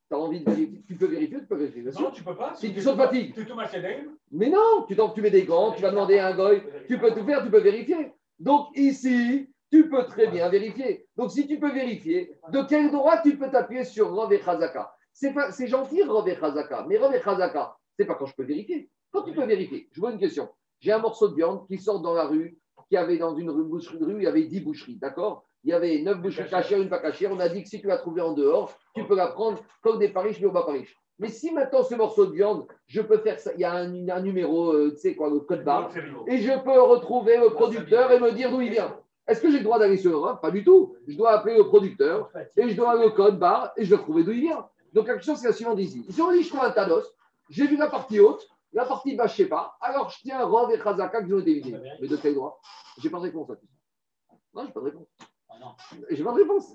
tu 0.09 0.15
as 0.15 0.17
envie 0.17 0.39
de 0.39 0.49
vérifier. 0.49 0.81
Tu 0.87 0.95
peux 0.95 1.07
vérifier, 1.07 1.39
tu 1.39 1.45
peux 1.45 1.57
vérifier. 1.57 1.81
bien 1.81 1.91
sûr. 1.91 2.01
Non, 2.03 2.11
tu 2.11 2.23
peux 2.23 2.35
pas. 2.37 2.55
Si 2.55 2.69
tu 2.69 2.75
t'es 2.75 2.81
sautes 2.81 2.95
fatigue. 2.95 3.35
Yadel. 3.73 4.09
Mais 4.31 4.49
non, 4.49 4.85
tu, 4.87 4.95
tu 5.13 5.21
mets 5.21 5.29
des 5.29 5.43
gants, 5.43 5.73
tu 5.73 5.81
vas 5.81 5.89
demander 5.91 6.17
à 6.19 6.27
un 6.27 6.35
goy, 6.37 6.63
tu 6.87 6.97
peux 6.97 7.11
tout 7.13 7.25
faire, 7.25 7.43
tu 7.43 7.51
peux 7.51 7.59
vérifier. 7.59 8.13
Donc 8.39 8.67
ici, 8.77 9.49
tu 9.69 9.89
peux 9.89 10.05
très 10.05 10.27
bien 10.27 10.47
vérifier. 10.47 11.05
Donc 11.17 11.31
si 11.31 11.45
tu 11.47 11.59
peux 11.59 11.73
vérifier, 11.73 12.31
de 12.49 12.61
quel 12.63 12.91
droit 12.91 13.21
tu 13.21 13.37
peux 13.37 13.51
t'appuyer 13.51 13.83
sur 13.83 14.09
Rov 14.13 14.31
et 14.31 14.39
Chazaka 14.41 14.95
C'est 15.11 15.33
pas- 15.33 15.51
c'est 15.51 15.67
gentil 15.67 16.01
Rov 16.03 16.29
et 16.29 16.35
Chazaka, 16.37 16.85
mais 16.87 16.97
Rov 16.97 17.13
et 17.13 17.21
Chazaka, 17.21 17.75
c'est 17.99 18.05
pas 18.05 18.15
quand 18.15 18.25
je 18.25 18.35
peux 18.35 18.45
vérifier. 18.45 18.89
Quand 19.11 19.23
tu 19.23 19.33
peux 19.33 19.43
vérifier, 19.45 19.89
je 19.91 19.99
vois 19.99 20.13
une 20.13 20.19
question. 20.19 20.47
J'ai 20.79 20.93
un 20.93 20.99
morceau 20.99 21.27
de 21.27 21.35
viande 21.35 21.67
qui 21.67 21.77
sort 21.77 21.99
dans 21.99 22.13
la 22.13 22.23
rue, 22.25 22.57
qui 22.89 22.95
avait 22.95 23.17
dans 23.17 23.35
une 23.35 23.49
rue, 23.49 23.65
boucherie, 23.65 23.97
rue, 24.01 24.15
il 24.17 24.23
y 24.23 24.27
avait 24.27 24.43
10 24.45 24.61
boucheries, 24.61 24.95
d'accord? 24.95 25.45
Il 25.65 25.69
y 25.69 25.73
avait 25.73 25.99
9 25.99 26.21
boucheries 26.21 26.47
cachères, 26.49 26.79
une 26.79 26.89
pas 26.89 26.99
cachère. 26.99 27.31
On 27.31 27.39
a 27.39 27.49
dit 27.49 27.63
que 27.63 27.69
si 27.69 27.81
tu 27.81 27.87
l'as 27.87 27.97
trouvé 27.97 28.21
en 28.21 28.33
dehors, 28.33 28.71
tu 28.93 29.03
peux 29.03 29.15
la 29.15 29.27
prendre 29.27 29.57
comme 29.81 29.97
des 29.97 30.09
pariches, 30.09 30.39
mais 30.39 30.45
au 30.45 30.51
bas 30.51 30.61
pariche. 30.63 30.95
Mais 31.17 31.27
si 31.29 31.51
maintenant 31.51 31.81
ce 31.81 31.95
morceau 31.95 32.27
de 32.27 32.33
viande, 32.33 32.67
je 32.85 33.01
peux 33.01 33.17
faire 33.17 33.39
ça, 33.39 33.51
il 33.55 33.61
y 33.61 33.63
a 33.63 33.73
un, 33.73 34.09
un 34.09 34.21
numéro, 34.21 34.73
euh, 34.73 34.91
tu 34.91 34.97
sais 34.99 35.15
quoi, 35.15 35.29
le 35.29 35.39
code 35.39 35.63
barre, 35.63 35.89
et 36.27 36.37
je 36.37 36.51
peux 36.63 36.79
retrouver 36.81 37.37
le 37.37 37.49
producteur 37.49 38.11
et 38.11 38.19
me 38.19 38.31
dire 38.31 38.51
d'où 38.51 38.61
il 38.61 38.69
vient. 38.69 38.95
Est-ce 39.27 39.41
que 39.41 39.49
j'ai 39.49 39.57
le 39.57 39.63
droit 39.63 39.79
d'aller 39.79 39.97
sur 39.97 40.11
Europe? 40.11 40.39
Pas 40.39 40.51
du 40.51 40.63
tout. 40.63 40.95
Je 41.07 41.17
dois 41.17 41.31
appeler 41.31 41.57
le 41.57 41.63
producteur 41.63 42.29
et 42.57 42.69
je 42.69 42.75
dois 42.75 42.91
aller 42.91 43.05
au 43.05 43.11
code 43.11 43.39
barre 43.39 43.71
et 43.75 43.85
je 43.85 43.89
dois 43.89 43.97
trouver 44.03 44.23
d'où 44.23 44.33
il 44.33 44.41
vient. 44.41 44.67
Donc 44.93 45.07
la 45.07 45.15
question 45.15 45.35
c'est 45.35 45.47
la 45.47 45.53
suivante 45.53 45.79
ici. 45.79 46.05
Si 46.09 46.21
on 46.21 46.31
dit 46.31 46.43
je 46.43 46.49
trouve 46.49 46.63
un 46.63 46.69
tas 46.71 46.85
d'os, 46.85 47.11
j'ai 47.49 47.65
vu 47.65 47.75
la 47.75 47.87
partie 47.87 48.19
haute, 48.19 48.47
la 48.71 48.85
partie 48.85 49.15
basse 49.15 49.31
je 49.31 49.37
sais 49.43 49.49
pas, 49.49 49.77
alors 49.81 50.09
je 50.11 50.19
tiens 50.21 50.45
Rov 50.45 50.71
et 50.71 50.77
Khazaka 50.77 51.23
qui 51.23 51.33
ont 51.33 51.39
été 51.39 51.55
vidés. 51.55 51.75
Mais 52.01 52.07
de 52.07 52.17
quel 52.17 52.35
droit? 52.35 52.59
J'ai 52.99 53.09
pas 53.09 53.17
de 53.17 53.23
réponse 53.23 53.49
à 53.49 53.55
tout 53.55 53.65
ça. 53.65 54.35
Non, 54.53 54.63
j'ai 54.67 54.71
pas 54.73 54.79
de 54.81 54.85
réponse. 54.85 55.07
J'ai 56.09 56.23
pas 56.23 56.31
de 56.31 56.37
réponse. 56.37 56.73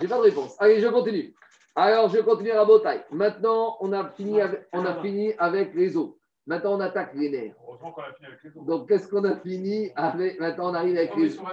J'ai 0.00 0.08
pas 0.08 0.16
de 0.16 0.22
réponse. 0.22 0.56
Allez, 0.58 0.80
je 0.80 0.88
continue. 0.88 1.34
Alors, 1.74 2.08
je 2.10 2.18
continue 2.20 2.50
à 2.50 2.64
Botaï. 2.64 3.02
Maintenant, 3.10 3.76
on 3.80 3.92
a 3.92 4.08
fini 4.10 4.40
avec, 4.40 4.68
on 4.72 4.84
a 4.84 5.00
fini 5.00 5.32
avec 5.38 5.74
les 5.74 5.96
os. 5.96 6.10
Maintenant, 6.46 6.74
on 6.74 6.80
attaque 6.80 7.14
les 7.14 7.30
nerfs. 7.30 7.54
Heureusement 7.66 7.92
qu'on 7.92 8.02
a 8.02 8.12
fini 8.12 8.26
avec 8.26 8.42
les 8.44 8.50
os. 8.58 8.66
Donc, 8.66 8.88
qu'est-ce 8.88 9.08
qu'on 9.08 9.24
a 9.24 9.36
fini 9.36 9.90
avec 9.96 10.38
Maintenant, 10.38 10.70
on 10.70 10.74
arrive 10.74 10.96
avec 10.96 11.16
les 11.16 11.38
os. 11.38 11.44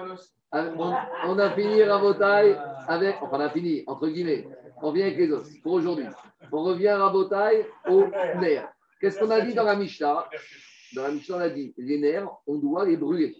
on, 0.52 0.94
on 1.28 1.40
a 1.40 1.52
fini 1.52 1.84
Rabotaille 1.84 2.58
avec. 2.88 3.16
Enfin, 3.22 3.38
on 3.38 3.42
a 3.42 3.50
fini, 3.50 3.84
entre 3.88 4.08
guillemets. 4.08 4.48
On 4.82 4.92
vient 4.92 5.06
avec 5.06 5.18
les 5.18 5.32
os 5.32 5.48
pour 5.64 5.74
aujourd'hui. 5.74 6.08
On 6.52 6.64
revient 6.64 6.88
à 6.90 6.98
Rabotaille 6.98 7.66
au 7.88 8.06
nerf. 8.42 8.68
Qu'est-ce 9.00 9.20
qu'on 9.20 9.30
a 9.32 9.40
dit 9.42 9.54
dans 9.54 9.64
la 9.64 9.76
Mishnah? 9.76 10.28
Dans 10.96 11.04
la 11.04 11.12
Mishnah, 11.12 11.38
on 11.38 11.40
a 11.40 11.50
dit 11.50 11.74
les 11.78 12.00
nerfs, 12.00 12.30
on 12.48 12.56
doit 12.56 12.86
les 12.86 12.98
brûler. 12.98 13.36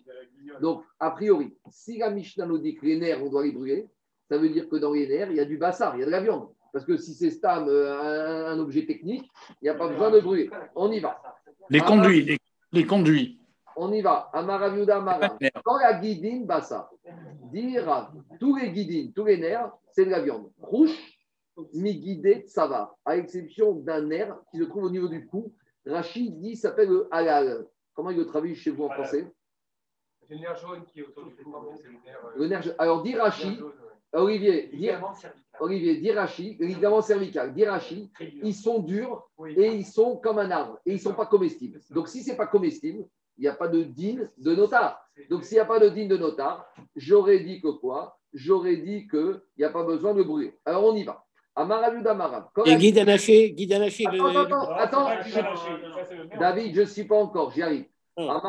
Donc, 0.62 0.84
a 1.00 1.12
priori, 1.12 1.58
si 1.70 1.98
la 1.98 2.10
Mishnah 2.10 2.46
nous 2.46 2.58
dit 2.58 2.76
que 2.76 2.86
les 2.86 2.98
nerfs, 2.98 3.24
on 3.24 3.30
doit 3.30 3.44
les 3.44 3.52
brûler, 3.52 3.88
ça 4.30 4.38
veut 4.38 4.50
dire 4.50 4.70
que 4.70 4.76
dans 4.76 4.94
les 4.94 5.08
nerfs, 5.08 5.30
il 5.32 5.38
y 5.38 5.40
a 5.40 5.46
du 5.46 5.58
bassar, 5.58 5.96
il 5.96 6.00
y 6.00 6.04
a 6.04 6.06
de 6.06 6.12
la 6.12 6.22
viande. 6.22 6.50
Parce 6.72 6.86
que 6.86 6.98
si 6.98 7.16
c'est 7.16 7.32
stam, 7.32 7.68
euh, 7.68 8.46
un, 8.48 8.54
un 8.54 8.60
objet 8.60 8.86
technique, 8.86 9.28
il 9.62 9.66
n'y 9.66 9.70
a 9.70 9.74
pas 9.74 9.88
besoin 9.88 10.12
de 10.12 10.20
brûler. 10.20 10.50
On 10.76 10.92
y 10.92 11.00
va. 11.00 11.20
Les 11.70 11.80
conduits, 11.80 12.24
les, 12.24 12.38
les 12.72 12.86
conduits. 12.86 13.40
On 13.76 13.92
y 13.92 14.02
va. 14.02 14.30
Amaraviuda 14.34 14.98
Amara. 14.98 15.38
Quand 15.64 15.78
la 15.78 15.94
guidine, 16.00 16.46
bassa, 16.46 16.90
dire 17.52 18.12
tous 18.40 18.56
les 18.58 18.72
guidines, 18.72 19.12
tous 19.14 19.26
les 19.26 19.38
nerfs, 19.38 19.72
c'est 19.92 20.06
de 20.06 20.12
la 20.12 20.22
viande. 20.22 20.52
Rouge, 20.60 20.96
mi 21.74 21.96
guidé, 21.98 22.46
ça 22.48 22.68
va. 22.68 22.96
À 23.06 23.16
l'exception 23.16 23.74
d'un 23.74 24.02
nerf 24.02 24.36
qui 24.52 24.60
se 24.60 24.64
trouve 24.66 24.84
au 24.84 24.90
niveau 24.92 25.08
du 25.08 25.26
cou. 25.26 25.52
Rachid 25.86 26.40
dit 26.40 26.56
s'appelle 26.56 26.90
le 26.90 27.08
halal. 27.12 27.68
Comment 27.94 28.12
il 28.12 28.18
le 28.18 28.26
traduit 28.26 28.56
chez 28.56 28.72
vous 28.72 28.84
en 28.86 28.90
Halal. 28.90 29.04
français? 29.06 29.34
C'est 30.28 30.36
le 30.36 30.42
nerf 30.42 30.56
jaune 30.58 30.86
qui 30.86 31.00
est 31.00 31.04
autour 31.04 31.26
du 31.26 31.36
cou. 31.36 31.54
C'est 31.78 31.84
le 31.88 31.92
nerf. 32.06 32.26
euh, 32.26 32.32
Le 32.38 32.48
nerf. 32.48 32.76
Alors, 32.78 33.02
dit 33.04 33.16
Rachid, 33.16 33.58
jaune. 33.58 33.72
Olivier, 34.14 34.68
dit, 34.72 34.78
Ligament. 34.78 35.14
Olivier, 35.60 35.94
le 36.02 36.66
ligament 36.66 37.02
cervical, 37.02 37.54
dit 37.54 37.66
Rachid, 37.66 38.12
Très 38.14 38.28
dur. 38.28 38.42
ils 38.44 38.56
sont 38.56 38.80
durs 38.80 39.30
et 39.48 39.68
ils 39.76 39.86
sont 39.86 40.18
comme 40.18 40.40
un 40.40 40.50
arbre 40.52 40.80
et 40.86 40.92
ils 40.92 40.96
ne 40.96 41.00
sont 41.00 41.14
pas 41.14 41.26
comestibles. 41.26 41.80
Donc, 41.92 42.08
si 42.08 42.24
ce 42.24 42.32
n'est 42.32 42.38
pas 42.38 42.48
comestible, 42.48 43.06
il 43.38 43.42
n'y 43.42 43.48
a 43.48 43.54
pas 43.56 43.68
de 43.68 43.84
dîne 43.84 44.30
de 44.38 44.56
notar. 44.56 45.00
Donc, 45.30 45.44
s'il 45.44 45.56
n'y 45.56 45.60
a 45.62 45.66
pas 45.66 45.80
de 45.80 45.90
dîne 45.90 46.08
de 46.08 46.18
notar, 46.18 46.72
j'aurais 46.96 47.40
dit 47.40 47.62
que 47.62 47.68
quoi? 47.70 48.18
J'aurais 48.34 48.78
dit 48.78 49.08
qu'il 49.08 49.42
n'y 49.58 49.64
a 49.64 49.70
pas 49.70 49.84
besoin 49.84 50.14
de 50.14 50.24
brûler. 50.24 50.58
Alors, 50.66 50.86
on 50.86 50.96
y 50.96 51.04
va. 51.04 51.26
Amaravu 51.56 52.02
d'Amarav. 52.02 52.50
Quand 52.54 52.64
Et 52.66 52.76
Guy 52.76 52.92
Danaché, 52.94 53.52
Guy 53.52 53.68
Danaché, 53.68 54.06
Attends, 54.08 54.32
le- 54.32 54.38
attends, 54.40 54.50
Non, 54.50 54.70
attends. 54.76 55.10
nerf. 55.10 56.40
David, 56.40 56.76
je 56.76 56.82
ne 56.82 56.86
suis 56.86 57.04
pas 57.06 57.18
encore, 57.18 57.52
j'y 57.52 57.62
arrive. 57.62 57.86
Ah. 58.18 58.42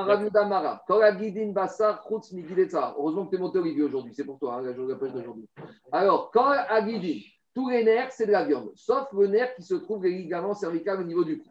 Heureusement 2.98 3.24
que 3.26 3.30
tu 3.30 3.36
es 3.36 3.38
monté 3.38 3.58
Olivier 3.58 3.82
aujourd'hui, 3.84 4.12
c'est 4.14 4.24
pour 4.24 4.38
toi, 4.38 4.54
hein, 4.54 4.62
la 4.62 4.72
journée 4.74 4.88
de 4.88 4.92
la 4.94 4.98
pêche 4.98 5.12
d'aujourd'hui. 5.12 5.48
Alors, 5.92 6.30
quand 6.32 6.50
la 6.50 6.82
guidine, 6.82 7.22
tous 7.54 7.68
les 7.68 7.84
nerfs, 7.84 8.12
c'est 8.12 8.26
de 8.26 8.32
la 8.32 8.44
viande, 8.44 8.70
sauf 8.74 9.06
le 9.12 9.26
nerf 9.28 9.54
qui 9.54 9.62
se 9.62 9.74
trouve 9.74 10.04
les 10.04 10.10
ligaments 10.10 10.54
cervicales 10.54 11.00
au 11.00 11.04
niveau 11.04 11.24
du 11.24 11.38
cou. 11.38 11.50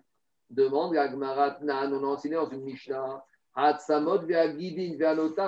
Demande 0.50 0.95
la 0.95 1.08
Gmarat 1.08 1.60
Nan, 1.62 1.93
on 1.93 2.04
a 2.04 2.08
enseigné 2.08 2.36
dans 2.36 2.50
une 2.50 2.64
Mishnah. 2.64 3.24
Hatsamot 3.56 4.22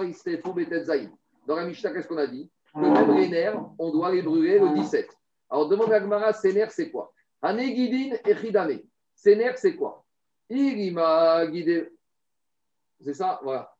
istefo 0.03 0.53
betetzaï. 0.53 1.09
Dans 1.47 1.55
la 1.55 1.65
Mishnah, 1.65 1.91
qu'est-ce 1.91 2.07
qu'on 2.07 2.17
a 2.17 2.27
dit? 2.27 2.49
Que 2.73 2.79
même 2.79 3.15
les 3.15 3.27
nerfs, 3.27 3.59
on 3.79 3.91
doit 3.91 4.11
les 4.11 4.21
brûler 4.21 4.59
le 4.59 4.69
17. 4.75 5.09
Alors, 5.51 5.67
demande 5.67 5.89
la 5.89 5.99
Gmara, 5.99 6.31
nerfs, 6.53 6.71
c'est 6.71 6.89
quoi? 6.89 7.11
Ane 7.41 7.57
guidine 7.59 8.17
et 8.25 8.35
chidame. 8.35 8.79
Ces 9.15 9.35
nerfs, 9.35 9.57
c'est 9.57 9.75
quoi? 9.75 10.03
Il 10.49 10.93
m'a 10.93 11.45
guidé. 11.47 11.89
C'est 13.01 13.13
ça, 13.13 13.39
voilà. 13.43 13.73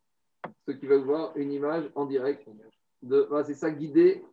Ceux 0.65 0.74
qui 0.74 0.86
veulent 0.86 1.03
voir 1.03 1.32
une 1.38 1.51
image 1.51 1.89
en 1.95 2.05
direct 2.05 2.47
de. 3.01 3.26
Voilà, 3.30 3.45
c'est 3.45 3.53
ça, 3.53 3.72
guidé, 3.72 4.24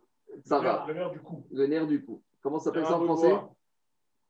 ça 0.43 0.57
Le 0.59 0.63
va. 0.65 0.73
nerf- 0.85 0.87
Le 0.87 0.93
nerf 0.93 1.11
du 1.11 1.19
cou. 1.19 1.43
Le 1.51 1.67
nerf 1.67 1.87
du 1.87 2.03
cou. 2.03 2.21
Comment 2.41 2.59
ça 2.59 2.65
s'appelle 2.65 2.81
Le 2.83 2.87
ça 2.87 2.97
en 2.97 3.03
français? 3.05 3.33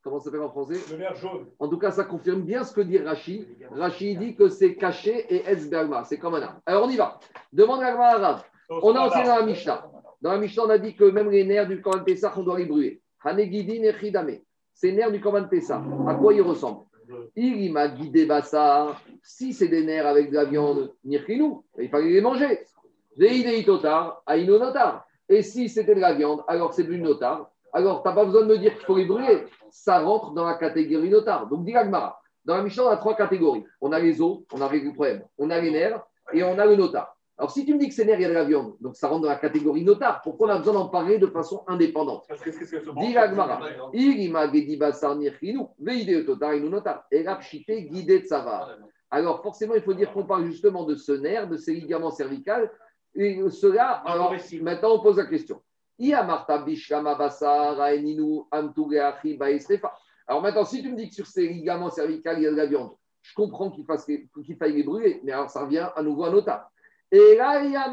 Comment 0.02 0.20
ça 0.20 0.26
s'appelle 0.26 0.42
en 0.42 0.50
français? 0.50 0.80
Le 0.92 0.98
nerf 0.98 1.16
jaune. 1.16 1.48
En 1.60 1.68
tout 1.68 1.78
cas, 1.78 1.92
ça 1.92 2.04
confirme 2.04 2.42
bien 2.42 2.64
ce 2.64 2.74
que 2.74 2.82
dit 2.82 2.98
Rachid. 3.00 3.48
Rachid 3.72 4.20
dit 4.20 4.36
que 4.36 4.50
c'est 4.50 4.76
caché 4.76 5.26
et 5.34 5.46
esberma. 5.50 6.04
C'est 6.06 6.18
comme 6.18 6.36
un 6.36 6.42
arbre. 6.42 6.62
Alors, 6.66 6.86
on 6.86 6.90
y 6.90 6.96
va. 6.98 7.20
Demande 7.54 7.82
à 7.82 7.88
arabe. 7.88 8.42
On 8.70 8.94
a 8.96 9.02
enseigné 9.08 9.26
dans 9.26 9.38
la 9.38 9.46
Mishnah. 9.46 9.92
Dans 10.22 10.32
la 10.32 10.38
Mishnah, 10.38 10.64
on 10.66 10.70
a 10.70 10.78
dit 10.78 10.96
que 10.96 11.06
même 11.06 11.30
les 11.30 11.46
nerfs 11.46 11.68
du 11.68 11.82
Korban 11.82 12.04
Pessah, 12.04 12.34
on 12.36 12.44
doit 12.44 12.60
les 12.60 12.66
brûler. 12.66 13.02
Hanegidin 13.24 13.84
et 13.84 13.94
Chidame. 14.00 14.40
Ces 14.74 14.92
nerfs 14.92 15.12
du 15.12 15.22
Korban 15.22 15.46
Pessah, 15.46 15.82
à 16.08 16.16
quoi 16.16 16.34
ils 16.34 16.42
ressemblent? 16.42 16.86
Il 17.36 17.72
m'a 17.74 17.88
guidé 17.88 18.26
Bassar. 18.26 19.02
Si 19.24 19.54
c'est 19.54 19.68
des 19.68 19.84
nerfs 19.84 20.08
avec 20.08 20.30
de 20.30 20.36
la 20.36 20.46
viande, 20.46 20.94
Nirkinou, 21.04 21.64
il 21.80 21.90
fallait 21.90 22.12
les 22.12 22.22
manger. 22.22 22.60
Veidei 23.18 23.64
Totar, 23.64 24.22
Aïno 24.26 24.60
Notar. 24.60 25.06
Et 25.28 25.42
si 25.42 25.70
c'était 25.70 25.96
de 25.96 26.00
la 26.00 26.14
viande, 26.14 26.44
alors 26.48 26.74
c'est 26.74 26.84
plus 26.84 27.00
notar. 27.00 27.50
Alors, 27.72 28.02
tu 28.02 28.08
n'as 28.08 28.16
pas 28.16 28.26
besoin 28.26 28.42
de 28.42 28.48
me 28.48 28.58
dire 28.58 28.74
qu'il 28.76 28.86
faut 28.86 28.98
les 28.98 29.06
brûler. 29.06 29.46
Ça 29.70 30.00
rentre 30.00 30.32
dans 30.32 30.46
la 30.46 30.56
catégorie 30.56 31.10
notar. 31.10 31.48
Donc, 31.48 31.66
dit 31.66 31.72
Gmara. 31.72 32.20
Dans 32.46 32.58
la 32.58 32.64
Mishnah, 32.64 32.86
on 32.86 32.90
a 32.90 32.98
trois 32.98 33.16
catégories. 33.16 33.64
On 33.82 33.92
a 33.92 34.00
les 34.00 34.22
os, 34.22 34.40
on 34.52 34.62
a 34.62 34.72
les 34.72 34.82
problèmes. 34.92 35.24
On 35.38 35.50
a 35.52 35.60
les 35.60 35.70
nerfs 35.70 36.02
et 36.34 36.44
on 36.44 36.58
a 36.58 36.66
le 36.66 36.76
notar. 36.76 37.16
Alors, 37.40 37.52
si 37.52 37.66
tu 37.66 37.74
me 37.74 37.80
dis 37.80 37.88
que 37.88 37.94
ces 37.94 38.04
nerfs, 38.04 38.20
il 38.20 38.24
y 38.24 38.26
a 38.26 38.30
de 38.30 38.34
la 38.34 38.44
viande, 38.44 38.76
donc 38.82 38.98
ça 38.98 39.08
rentre 39.08 39.22
dans 39.22 39.30
la 39.30 39.38
catégorie 39.38 39.86
notar, 39.86 40.22
pourquoi 40.22 40.48
on 40.48 40.50
a 40.52 40.58
besoin 40.58 40.74
d'en 40.74 40.90
parler 40.90 41.20
de 41.20 41.28
façon 41.28 41.64
indépendante 41.68 42.26
Parce 42.28 42.42
que. 42.42 42.52
Alors, 49.10 49.42
forcément, 49.42 49.74
il 49.76 49.82
faut 49.82 49.94
dire 49.94 50.12
qu'on 50.12 50.26
parle 50.26 50.46
justement 50.46 50.84
de 50.84 50.96
ce 50.96 51.14
nerf, 51.14 51.48
de 51.48 51.56
ces 51.56 51.74
ligaments 51.74 52.12
cervicales. 52.12 52.70
Et 53.16 53.42
cela, 53.50 54.04
alors, 54.06 54.36
maintenant, 54.62 54.96
on 54.96 55.00
pose 55.00 55.16
la 55.16 55.26
question. 55.26 55.62
Baesrefa. 59.38 59.94
Alors 60.28 60.42
maintenant, 60.42 60.66
si 60.66 60.82
tu 60.82 60.92
me 60.92 60.96
dis 60.96 61.10
que 61.10 61.16
sur 61.16 61.26
ces 61.26 61.48
ligaments 61.48 61.90
cervicales, 61.90 62.38
il 62.38 62.44
y 62.44 62.48
a 62.48 62.52
de 62.52 62.56
la 62.56 62.68
viande, 62.68 62.92
je 63.22 63.34
comprends 63.34 63.72
qu'il 63.72 63.86
qu'il 64.46 64.56
faille 64.58 64.74
les 64.74 64.84
brûler, 64.84 65.20
mais 65.24 65.32
alors 65.32 65.50
ça 65.50 65.64
revient 65.66 65.90
à 65.96 66.04
nouveau 66.04 66.26
à 66.26 66.30
nota. 66.30 66.70
Et 67.12 67.36
là, 67.36 67.64
il 67.64 67.72
y 67.72 67.76
a. 67.76 67.88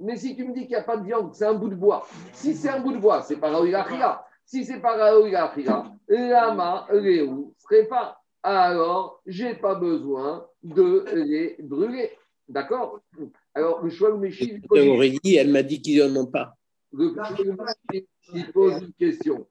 Mais 0.00 0.16
si 0.16 0.34
tu 0.34 0.44
me 0.44 0.52
dis 0.52 0.62
qu'il 0.62 0.70
n'y 0.70 0.74
a 0.76 0.82
pas 0.82 0.96
de 0.96 1.04
viande, 1.04 1.34
c'est 1.34 1.46
un 1.46 1.54
bout 1.54 1.68
de 1.68 1.76
bois, 1.76 2.06
si 2.32 2.54
c'est 2.54 2.68
un 2.68 2.80
bout 2.80 2.92
de 2.92 2.98
bois, 2.98 3.22
c'est 3.22 3.36
pas 3.36 3.50
Raoul 3.50 3.74
Achira. 3.74 4.26
Si 4.44 4.64
c'est 4.64 4.80
pas 4.80 4.96
Raoul 4.96 5.34
Achira, 5.34 5.92
Lama, 6.08 6.86
Réou, 6.90 7.54
Srefa. 7.58 8.16
Alors, 8.42 9.20
j'ai 9.26 9.54
pas 9.54 9.74
besoin 9.74 10.46
de 10.62 11.04
les 11.14 11.56
brûler. 11.60 12.10
D'accord? 12.48 13.00
Alors, 13.54 13.82
le 13.82 13.90
choix 13.90 14.10
de 14.10 14.16
Méchi, 14.16 14.60
dit, 15.22 15.36
elle 15.36 15.52
m'a 15.52 15.62
dit 15.62 15.80
qu'ils 15.80 16.04
n'en 16.04 16.22
ont 16.22 16.26
pas. 16.26 16.56
le 16.92 17.14
choix 17.14 17.28
il 18.32 18.52
pose 18.52 18.82
une 18.82 18.92
question. 18.92 19.46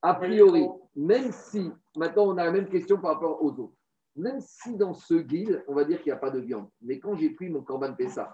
A 0.00 0.14
priori, 0.14 0.66
même 0.96 1.30
si, 1.32 1.70
maintenant 1.96 2.26
on 2.26 2.38
a 2.38 2.44
la 2.44 2.50
même 2.50 2.68
question 2.68 2.98
par 2.98 3.14
rapport 3.14 3.42
aux 3.42 3.50
autres, 3.50 3.74
même 4.16 4.40
si 4.40 4.76
dans 4.76 4.94
ce 4.94 5.14
guide, 5.14 5.62
on 5.68 5.74
va 5.74 5.84
dire 5.84 6.02
qu'il 6.02 6.12
n'y 6.12 6.16
a 6.16 6.20
pas 6.20 6.30
de 6.30 6.40
viande, 6.40 6.68
mais 6.82 6.98
quand 6.98 7.14
j'ai 7.16 7.30
pris 7.30 7.48
mon 7.48 7.62
Corban 7.62 7.94
Pessah, 7.94 8.32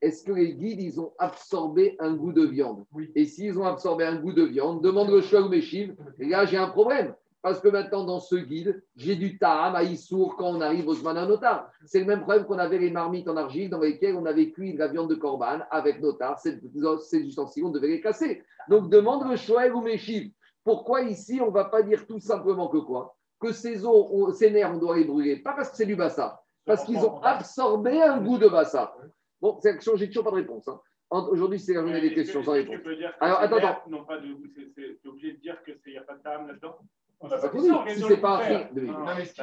est-ce 0.00 0.24
que 0.24 0.32
les 0.32 0.54
guides, 0.54 0.82
ils 0.82 1.00
ont 1.00 1.12
absorbé 1.18 1.96
un 1.98 2.14
goût 2.14 2.32
de 2.32 2.44
viande? 2.44 2.84
Oui. 2.92 3.10
Et 3.14 3.24
s'ils 3.24 3.58
ont 3.58 3.64
absorbé 3.64 4.04
un 4.04 4.20
goût 4.20 4.32
de 4.32 4.42
viande, 4.42 4.82
demande 4.82 5.10
le 5.10 5.22
choix 5.22 5.40
ou 5.40 5.48
Méchiv, 5.48 5.96
et 6.18 6.26
là 6.26 6.44
j'ai 6.44 6.58
un 6.58 6.68
problème. 6.68 7.14
Parce 7.44 7.60
que 7.60 7.68
maintenant, 7.68 8.04
dans 8.04 8.20
ce 8.20 8.36
guide, 8.36 8.82
j'ai 8.96 9.16
du 9.16 9.36
taham 9.36 9.74
à 9.74 9.82
Issour 9.82 10.34
quand 10.36 10.48
on 10.48 10.62
arrive 10.62 10.88
au 10.88 10.94
Zman 10.94 11.28
Notar. 11.28 11.70
C'est 11.84 12.00
le 12.00 12.06
même 12.06 12.22
problème 12.22 12.46
qu'on 12.46 12.58
avait 12.58 12.78
les 12.78 12.90
marmites 12.90 13.28
en 13.28 13.36
argile 13.36 13.68
dans 13.68 13.80
lesquelles 13.80 14.16
on 14.16 14.24
avait 14.24 14.50
cuit 14.50 14.72
de 14.72 14.78
la 14.78 14.88
viande 14.88 15.10
de 15.10 15.14
corban 15.14 15.58
avec 15.70 16.00
Notar. 16.00 16.38
Ces 16.38 16.58
ces 17.02 17.18
ustensiles, 17.18 17.66
on 17.66 17.70
devait 17.70 17.88
les 17.88 18.00
casser. 18.00 18.42
Donc, 18.70 18.88
demande 18.88 19.28
le 19.28 19.36
Shoel 19.36 19.74
ou 19.74 19.82
Meshiv. 19.82 20.32
Pourquoi 20.64 21.02
ici, 21.02 21.38
on 21.42 21.48
ne 21.48 21.52
va 21.52 21.66
pas 21.66 21.82
dire 21.82 22.06
tout 22.06 22.18
simplement 22.18 22.68
que 22.68 22.78
quoi? 22.78 23.14
Que 23.44 23.52
ces 23.52 23.84
os, 23.84 24.38
ces 24.38 24.50
nerfs, 24.50 24.72
on 24.74 24.78
doit 24.78 24.96
les 24.96 25.04
brûler. 25.04 25.36
Pas 25.36 25.52
parce 25.52 25.70
que 25.70 25.76
c'est 25.76 25.84
du 25.84 25.96
bassa, 25.96 26.40
parce 26.64 26.82
qu'ils 26.84 26.96
ont 26.96 27.20
absorbé 27.20 28.00
un 28.00 28.18
goût 28.22 28.38
de 28.38 28.48
bassa. 28.48 28.96
Bon, 29.38 29.58
c'est 29.60 29.68
action, 29.68 29.96
j'ai 29.96 30.06
toujours 30.06 30.24
pas 30.24 30.30
de 30.30 30.36
réponse. 30.36 30.66
hein. 30.66 30.80
Aujourd'hui, 31.10 31.60
c'est 31.60 31.74
la 31.74 31.82
journée 31.82 32.00
des 32.00 32.14
questions 32.14 32.42
sans 32.42 32.52
réponse. 32.52 32.76
Alors, 33.20 33.40
attends, 33.40 33.56
attends. 33.58 33.82
Non, 33.90 34.04
pas 34.06 34.16
de. 34.18 34.28
T'es 34.74 35.08
obligé 35.08 35.32
de 35.34 35.40
dire 35.40 35.62
qu'il 35.62 35.92
n'y 35.92 35.98
a 35.98 36.02
pas 36.02 36.14
de 36.14 36.22
table 36.22 36.48
là-dedans? 36.48 36.78
On 37.24 37.28
Ça 37.28 37.36
a 37.36 37.38
pas 37.38 37.48
continue. 37.48 37.70
dit 37.70 37.74
ça, 37.74 37.80
on 37.80 37.86
est 37.86 37.94
Si 37.94 38.02
c'est 38.02 38.16
pas 38.18 38.36
appris, 38.36 38.74
de- 38.74 38.80
Non, 38.82 38.92
Non, 38.98 39.04
mais 39.16 39.24
ce 39.24 39.42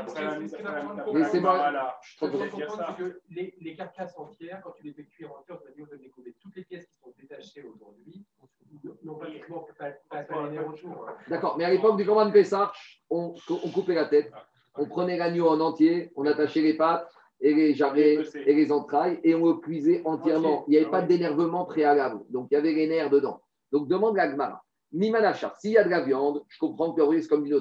Mais 1.14 1.24
c'est 1.26 1.42
comprendre, 2.50 2.96
que 2.98 3.22
les, 3.32 3.56
les 3.60 3.76
carcasses 3.76 4.16
entières, 4.18 4.62
quand 4.64 4.72
tu 4.72 4.84
les 4.84 4.94
fais 4.94 5.06
cuire 5.06 5.32
entières, 5.34 5.58
c'est-à-dire 5.60 5.86
vous 5.88 5.94
avez 5.94 6.04
découvert 6.04 6.34
toutes 6.40 6.56
les 6.56 6.64
pièces 6.64 6.86
qui 6.86 6.98
sont 7.00 7.12
détachées 7.20 7.64
aujourd'hui, 7.64 8.24
n'ont 9.04 9.16
pas 9.16 9.26
forcément 9.26 9.68
pas, 9.80 10.64
retours. 10.64 11.08
D'accord, 11.28 11.58
mais 11.58 11.64
à 11.66 11.72
l'époque 11.72 11.98
du 11.98 12.06
Corban 12.06 12.30
Pessah, 12.32 12.72
on, 13.10 13.34
on 13.50 13.70
coupait 13.72 13.96
la 13.96 14.06
tête, 14.06 14.32
on 14.76 14.86
prenait 14.86 15.18
l'agneau 15.18 15.48
en 15.50 15.60
entier, 15.60 16.12
on 16.16 16.26
attachait 16.28 16.62
les 16.62 16.78
pattes 16.78 17.12
et 17.40 17.54
les 17.56 17.74
jarrets 17.74 18.20
et 18.36 18.54
les 18.54 18.72
entrailles 18.72 19.20
et 19.24 19.34
on 19.34 19.46
le 19.48 19.54
cuisait 19.56 20.04
entièrement. 20.06 20.66
Il 20.68 20.72
n'y 20.72 20.78
avait 20.78 20.92
pas 20.92 21.02
d'énervement 21.02 21.66
préalable, 21.66 22.20
donc 22.30 22.48
il 22.52 22.54
y 22.54 22.58
avait 22.58 22.74
les 22.74 22.88
nerfs 22.88 23.10
dedans. 23.10 23.42
Donc 23.72 23.88
demande 23.88 24.16
la. 24.16 24.62
Mimanachar, 24.92 25.58
s'il 25.58 25.72
y 25.72 25.78
a 25.78 25.84
de 25.84 25.90
la 25.90 26.02
viande, 26.02 26.44
je 26.48 26.60
comprends 26.60 26.94
que 26.94 27.22
c'est 27.22 27.28
comme 27.28 27.44
du. 27.44 27.56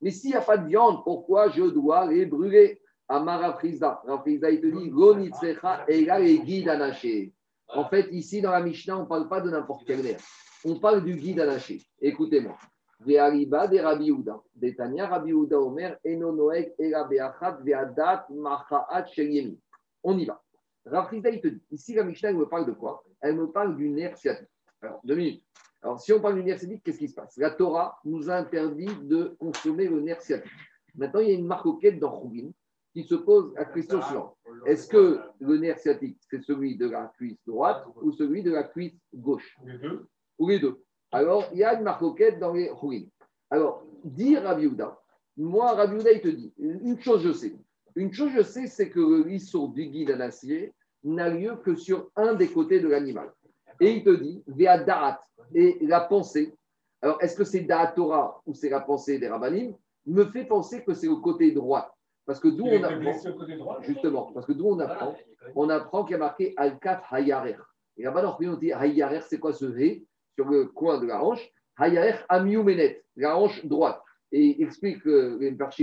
Mais 0.00 0.10
s'il 0.10 0.30
n'y 0.30 0.36
a 0.36 0.40
pas 0.40 0.58
de 0.58 0.68
viande, 0.68 1.02
pourquoi 1.04 1.50
je 1.50 1.62
dois 1.62 2.06
les 2.06 2.26
brûler? 2.26 2.80
Amara 3.08 3.54
Frisda. 3.54 4.00
Alors 4.04 4.22
Frisda, 4.22 4.50
il 4.50 4.60
te 4.60 4.66
dit 4.66 4.90
et. 7.08 7.32
En 7.68 7.88
fait, 7.88 8.08
ici 8.12 8.40
dans 8.40 8.50
la 8.50 8.60
Mishnah, 8.60 8.98
on 8.98 9.02
ne 9.02 9.06
parle 9.06 9.28
pas 9.28 9.40
de 9.40 9.50
n'importe 9.50 9.86
quel 9.86 10.02
nerf. 10.02 10.24
On 10.64 10.78
parle 10.78 11.04
du 11.04 11.16
guide 11.16 11.40
anaché. 11.40 11.82
Écoutez-moi. 12.00 12.56
De 13.00 15.56
Omer. 15.56 15.98
On 20.02 20.18
y 20.18 20.24
va. 20.24 20.42
Rav 20.86 21.06
Frisda, 21.06 21.30
il 21.30 21.40
te 21.40 21.48
dit, 21.48 21.62
ici 21.70 21.94
la 21.94 22.04
Mishnah, 22.04 22.30
elle 22.30 22.36
me 22.36 22.48
parle 22.48 22.66
de 22.66 22.72
quoi? 22.72 23.02
Elle 23.20 23.36
me 23.36 23.50
parle 23.50 23.76
du 23.76 23.88
nerf 23.88 24.16
sciatique. 24.16 24.48
Alors, 24.82 25.00
deux 25.02 25.14
minutes. 25.14 25.42
Alors, 25.84 26.00
si 26.00 26.14
on 26.14 26.20
parle 26.20 26.36
du 26.36 26.42
nerf 26.42 26.58
sciatique, 26.58 26.82
qu'est-ce 26.82 26.98
qui 26.98 27.08
se 27.08 27.14
passe? 27.14 27.36
La 27.36 27.50
Torah 27.50 27.98
nous 28.06 28.30
a 28.30 28.36
interdit 28.36 28.88
de 29.02 29.36
consommer 29.38 29.86
le 29.86 30.00
nerf 30.00 30.22
sciatique. 30.22 30.50
Maintenant, 30.94 31.20
il 31.20 31.28
y 31.28 31.32
a 31.32 31.34
une 31.34 31.46
marque 31.46 31.66
dans 31.98 32.20
Choubin 32.20 32.50
qui 32.94 33.04
se 33.04 33.14
pose 33.14 33.52
la 33.54 33.66
question 33.66 34.00
suivante. 34.00 34.34
Est-ce 34.64 34.88
que 34.88 35.20
le 35.40 35.58
nerf 35.58 35.78
sciatique, 35.78 36.16
c'est 36.30 36.42
celui 36.42 36.78
de 36.78 36.88
la 36.88 37.12
cuisse 37.18 37.36
droite 37.46 37.84
ou 38.00 38.12
celui 38.12 38.42
de 38.42 38.50
la 38.50 38.64
cuisse 38.64 38.94
gauche? 39.12 39.58
Les 39.66 39.76
deux. 39.76 40.06
Ou 40.38 40.48
les 40.48 40.58
deux 40.58 40.82
Alors, 41.12 41.44
il 41.52 41.58
y 41.58 41.64
a 41.64 41.74
une 41.74 41.84
marcoquette 41.84 42.38
dans 42.38 42.54
les 42.54 42.70
rouines. 42.70 43.10
Alors, 43.50 43.84
dire 44.04 44.42
Rabbi 44.42 44.70
moi, 45.36 45.72
Rabbi 45.72 45.96
Yehuda, 45.96 46.12
il 46.12 46.20
te 46.22 46.28
dit, 46.28 46.54
une 46.58 46.98
chose 47.00 47.22
je 47.22 47.32
sais. 47.32 47.54
Une 47.94 48.12
chose 48.12 48.30
je 48.34 48.42
sais, 48.42 48.68
c'est 48.68 48.88
que 48.88 49.00
le 49.00 49.22
lissour 49.24 49.68
du 49.68 49.86
guide 49.86 50.12
à 50.12 50.24
acier 50.24 50.72
n'a 51.02 51.28
lieu 51.28 51.56
que 51.56 51.74
sur 51.74 52.10
un 52.16 52.34
des 52.34 52.48
côtés 52.48 52.80
de 52.80 52.88
l'animal. 52.88 53.30
Et 53.80 53.92
il 53.92 54.04
te 54.04 54.10
dit, 54.10 54.42
via 54.46 54.78
da'at, 54.78 55.20
et 55.54 55.78
la 55.82 56.00
pensée. 56.00 56.54
Alors, 57.02 57.22
est-ce 57.22 57.36
que 57.36 57.44
c'est 57.44 57.60
da'at 57.60 57.88
Torah 57.88 58.40
ou 58.46 58.54
c'est 58.54 58.70
la 58.70 58.80
pensée 58.80 59.18
des 59.18 59.28
rabbinim 59.28 59.74
Me 60.06 60.24
fait 60.26 60.44
penser 60.44 60.82
que 60.84 60.94
c'est 60.94 61.06
le 61.06 61.16
côté 61.16 61.52
droit. 61.52 61.94
Parce 62.26 62.40
que 62.40 62.48
d'où 62.48 62.64
on 62.64 62.82
apprend, 62.82 63.30
au 63.30 63.56
droit. 63.56 63.78
justement, 63.82 64.32
parce 64.32 64.46
que 64.46 64.52
d'où 64.52 64.66
on 64.66 64.78
apprend, 64.78 65.14
on 65.54 65.68
apprend 65.68 66.04
qu'il 66.04 66.12
y 66.12 66.14
a 66.14 66.18
marqué 66.18 66.54
Al-Kaf 66.56 67.04
Hayarer. 67.12 67.58
Et 67.98 68.04
là-bas, 68.04 68.22
dans 68.22 68.38
on 68.40 68.56
dit 68.56 68.72
Hayarer, 68.72 69.20
c'est 69.20 69.38
quoi 69.38 69.52
ce 69.52 69.66
V? 69.66 70.06
Sur 70.34 70.48
le 70.48 70.66
coin 70.66 70.98
de 70.98 71.06
la 71.06 71.22
hanche 71.22 71.46
Hayarer 71.76 72.24
Amiou 72.28 72.62
Menet, 72.62 73.04
la 73.16 73.36
hanche 73.36 73.64
droite. 73.66 74.00
Et 74.32 74.56
il 74.58 74.64
explique, 74.64 75.06
euh, 75.06 75.38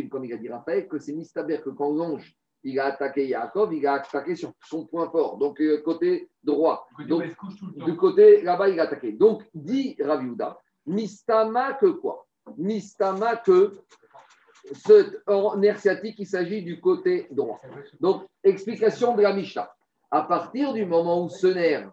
comme 0.09 0.25
il 0.25 0.33
a 0.33 0.37
dit 0.37 0.49
Raphaël, 0.49 0.87
que 0.87 0.99
c'est 0.99 1.13
Mistaber 1.13 1.61
que 1.61 1.69
quand 1.69 1.91
l'ange 1.91 2.35
il 2.63 2.79
a 2.79 2.85
attaqué 2.85 3.27
Yaakov, 3.27 3.73
il 3.73 3.85
a 3.87 3.93
attaqué 3.93 4.35
sur 4.35 4.53
son 4.67 4.85
point 4.85 5.09
fort, 5.09 5.37
donc 5.37 5.59
euh, 5.61 5.81
côté 5.83 6.29
droit. 6.43 6.87
Côté 6.95 7.09
Donc, 7.09 7.23
du 7.75 7.95
côté 7.95 8.41
là-bas, 8.41 8.69
il 8.69 8.79
a 8.79 8.83
attaqué. 8.83 9.13
Donc, 9.13 9.43
dit 9.53 9.95
Rav 9.99 10.23
Yehuda, 10.23 10.59
Mistama 10.85 11.73
que 11.73 11.87
quoi? 11.87 12.25
Mistama 12.57 13.37
que 13.37 13.73
ce 14.73 15.57
nerf 15.57 15.79
sciatique, 15.79 16.15
il 16.19 16.27
s'agit 16.27 16.63
du 16.63 16.79
côté 16.79 17.27
droit. 17.31 17.59
Donc, 17.99 18.23
explication 18.43 19.15
de 19.15 19.21
la 19.21 19.33
Mishnah. 19.33 19.71
À 20.11 20.23
partir 20.23 20.73
du 20.73 20.85
moment 20.85 21.23
où 21.23 21.29
ce 21.29 21.47
nerf, 21.47 21.91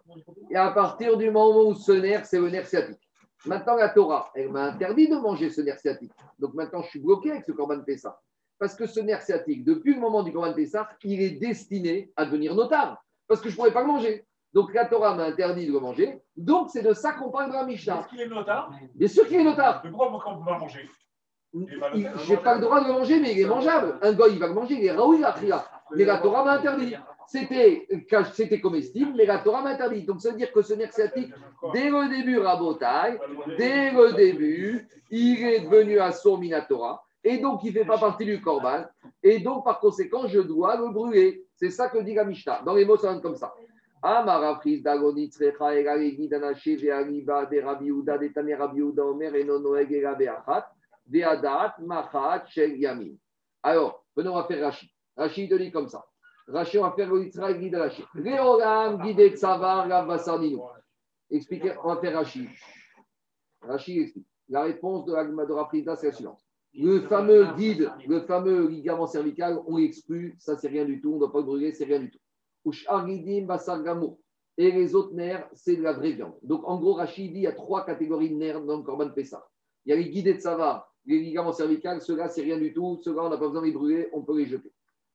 et 0.49 0.55
à 0.55 0.71
partir 0.71 1.17
du 1.17 1.31
moment 1.31 1.67
où 1.69 1.73
ce 1.73 1.93
nerf, 1.93 2.25
c'est 2.25 2.39
le 2.39 2.49
nerf 2.49 2.67
sciatique. 2.67 2.99
Maintenant, 3.45 3.75
la 3.75 3.89
Torah, 3.89 4.29
elle 4.35 4.51
m'a 4.51 4.65
interdit 4.65 5.07
de 5.07 5.15
manger 5.15 5.49
ce 5.49 5.61
nerf 5.61 5.79
sciatique. 5.79 6.11
Donc 6.37 6.53
maintenant, 6.53 6.81
je 6.81 6.89
suis 6.89 6.99
bloqué 6.99 7.31
avec 7.31 7.45
ce 7.45 7.53
Corban 7.53 7.81
Pessah. 7.81 8.19
Parce 8.59 8.75
que 8.75 8.85
ce 8.85 8.99
nerf 8.99 9.21
sciatique, 9.21 9.63
depuis 9.63 9.93
le 9.93 9.99
moment 10.01 10.21
du 10.23 10.31
Corban 10.33 10.53
Pessah, 10.53 10.89
il 11.03 11.21
est 11.21 11.31
destiné 11.39 12.11
à 12.15 12.25
devenir 12.25 12.53
notard. 12.55 13.01
Parce 13.27 13.39
que 13.41 13.47
je 13.49 13.53
ne 13.53 13.57
pourrais 13.57 13.71
pas 13.71 13.81
le 13.81 13.87
manger. 13.87 14.25
Donc 14.53 14.73
la 14.73 14.85
Torah 14.85 15.13
m'a 15.15 15.23
interdit 15.25 15.67
de 15.67 15.71
le 15.71 15.79
manger. 15.79 16.19
Donc 16.35 16.69
c'est 16.71 16.81
de 16.81 16.93
ça 16.93 17.13
qu'on 17.13 17.29
parle 17.29 17.49
de 17.51 17.55
la 17.55 17.65
Mishnah. 17.65 17.99
Est-ce 18.01 18.07
qu'il 18.09 18.21
est 18.21 18.27
notard 18.27 18.71
Bien 18.95 19.07
sûr 19.07 19.27
qu'il 19.27 19.37
est 19.39 19.43
notard. 19.43 19.81
Mais 19.83 19.89
pourquoi 19.91 20.09
on 20.27 20.31
ne 20.35 20.39
peut 20.39 20.45
pas 20.45 20.57
manger? 20.57 20.89
Il- 21.53 22.11
J'ai 22.27 22.37
pas 22.37 22.55
le 22.55 22.61
droit 22.61 22.81
de 22.81 22.87
le 22.87 22.93
manger, 22.93 23.19
mais 23.19 23.31
il 23.31 23.39
est 23.39 23.45
mangeable. 23.45 23.97
Un 24.01 24.13
goy, 24.13 24.33
il 24.33 24.39
va 24.39 24.47
le 24.47 24.53
manger, 24.53 24.75
il 24.75 24.85
est 24.85 24.91
raoui 24.91 25.19
la. 25.19 25.33
Mais 25.95 26.05
la 26.05 26.17
Torah 26.19 26.43
m'a 26.43 26.51
interdit. 26.53 26.95
C'était 27.27 27.87
c'était 28.33 28.59
comestible, 28.59 29.11
mais 29.15 29.25
la 29.25 29.37
Torah 29.39 29.61
m'a 29.61 29.69
interdit. 29.69 30.03
Donc 30.03 30.19
ça 30.21 30.31
veut 30.31 30.37
dire 30.37 30.51
que 30.51 30.61
ce 30.63 30.73
nerf 30.73 30.91
sciatique, 30.93 31.31
dès 31.73 31.89
le 31.89 32.09
début, 32.09 32.39
Rabotai, 32.39 33.19
dès 33.57 33.91
le 33.91 34.13
début, 34.13 34.87
il 35.11 35.43
est 35.43 35.59
devenu 35.61 35.99
à 35.99 36.11
son 36.11 36.37
Minatora. 36.37 37.05
Et 37.23 37.37
donc, 37.37 37.63
il 37.63 37.73
ne 37.73 37.79
fait 37.79 37.85
pas 37.85 37.97
partie 37.97 38.25
du 38.25 38.41
Corban. 38.41 38.85
Et 39.21 39.39
donc, 39.39 39.65
par 39.65 39.79
conséquent, 39.79 40.27
je 40.27 40.39
dois 40.39 40.77
le 40.77 40.89
brûler. 40.89 41.45
C'est 41.55 41.69
ça 41.69 41.89
que 41.89 41.97
dit 41.99 42.13
la 42.13 42.23
Mishnah. 42.23 42.61
Dans 42.65 42.73
les 42.73 42.85
mots, 42.85 42.97
ça 42.97 43.11
donne 43.11 43.21
comme 43.21 43.35
ça. 43.35 43.53
Amarafris 44.01 44.81
dagonit 44.81 45.29
srecha 45.31 45.75
egalegi 45.75 46.29
danache 46.29 46.77
ve'aliba 46.77 47.45
de 47.45 47.59
Rabbi 47.59 47.85
Yehuda 47.87 48.17
de 48.17 48.29
Tane 48.29 48.53
Rabbi 48.53 48.77
Yehuda 48.77 49.03
Omer 49.03 49.35
et 49.35 49.43
non 49.43 49.59
noeg 49.59 49.91
ela 49.91 50.15
be'achat 50.15 50.71
ve'adat 51.05 51.75
machat 51.79 52.45
shel 52.47 52.77
yamin. 52.79 53.15
Alors, 53.61 54.05
venons 54.15 54.37
à 54.37 54.45
faire 54.45 54.63
Rashi. 54.63 54.89
Rashi 55.17 55.49
te 55.49 55.55
dit 55.55 55.69
comme 55.69 55.89
ça. 55.89 56.05
Rashi, 56.47 56.77
on 56.77 56.83
va 56.83 56.93
faire 56.93 57.13
le 57.13 57.23
Yitzra 57.23 57.51
et 57.51 57.69
Danaché. 57.69 58.05
Leolam 58.15 59.01
guide 59.01 59.35
tsavar 59.35 59.85
la 59.87 60.05
vasardino. 60.05 60.69
Expliquez, 61.29 61.73
on 61.83 61.93
va 61.93 61.99
faire 61.99 62.15
Rashi. 62.15 62.47
Rashi 63.61 63.99
explique. 63.99 64.27
La 64.47 64.63
réponse 64.63 65.05
de 65.05 65.13
la 65.13 65.25
de 65.25 65.51
Rafrida, 65.51 65.95
c'est 65.97 66.07
la 66.07 66.13
suivante. 66.13 66.39
Le 66.75 67.01
fameux 67.01 67.53
guide, 67.55 67.91
le 68.07 68.21
fameux 68.21 68.67
ligament 68.67 69.07
cervical, 69.07 69.59
on 69.65 69.77
l'exclut, 69.77 70.35
ça 70.39 70.55
c'est 70.55 70.67
rien 70.67 70.85
du 70.85 71.01
tout, 71.01 71.11
on 71.11 71.15
ne 71.15 71.19
doit 71.19 71.31
pas 71.31 71.39
le 71.39 71.45
brûler, 71.45 71.71
c'est 71.73 71.85
rien 71.85 71.99
du 71.99 72.11
tout. 72.11 72.19
Et 74.57 74.71
les 74.71 74.93
autres 74.93 75.13
nerfs, 75.13 75.49
c'est 75.53 75.77
de 75.77 75.81
la 75.81 75.93
vraie 75.93 76.11
viande. 76.11 76.35
Donc 76.43 76.67
en 76.67 76.79
gros, 76.79 76.93
Rachid 76.93 77.31
dit 77.31 77.39
il 77.39 77.43
y 77.43 77.47
a 77.47 77.53
trois 77.53 77.85
catégories 77.85 78.29
de 78.29 78.35
nerfs 78.35 78.61
dans 78.61 78.77
le 78.77 78.83
Corban 78.83 79.09
Pessah. 79.09 79.47
Il 79.85 79.89
y 79.89 79.93
a 79.93 79.95
les 79.95 80.09
guidés 80.09 80.35
de 80.35 80.39
Savar, 80.39 80.93
les 81.05 81.19
ligaments 81.19 81.53
cervicales, 81.53 82.01
ceux-là 82.01 82.29
c'est 82.29 82.43
rien 82.43 82.57
du 82.57 82.73
tout, 82.73 82.99
ceux-là 83.03 83.23
on 83.23 83.29
n'a 83.29 83.37
pas 83.37 83.47
besoin 83.47 83.61
de 83.61 83.67
les 83.67 83.73
brûler, 83.73 84.09
on 84.13 84.21
peut 84.21 84.37
les 84.37 84.45
jeter. 84.45 84.71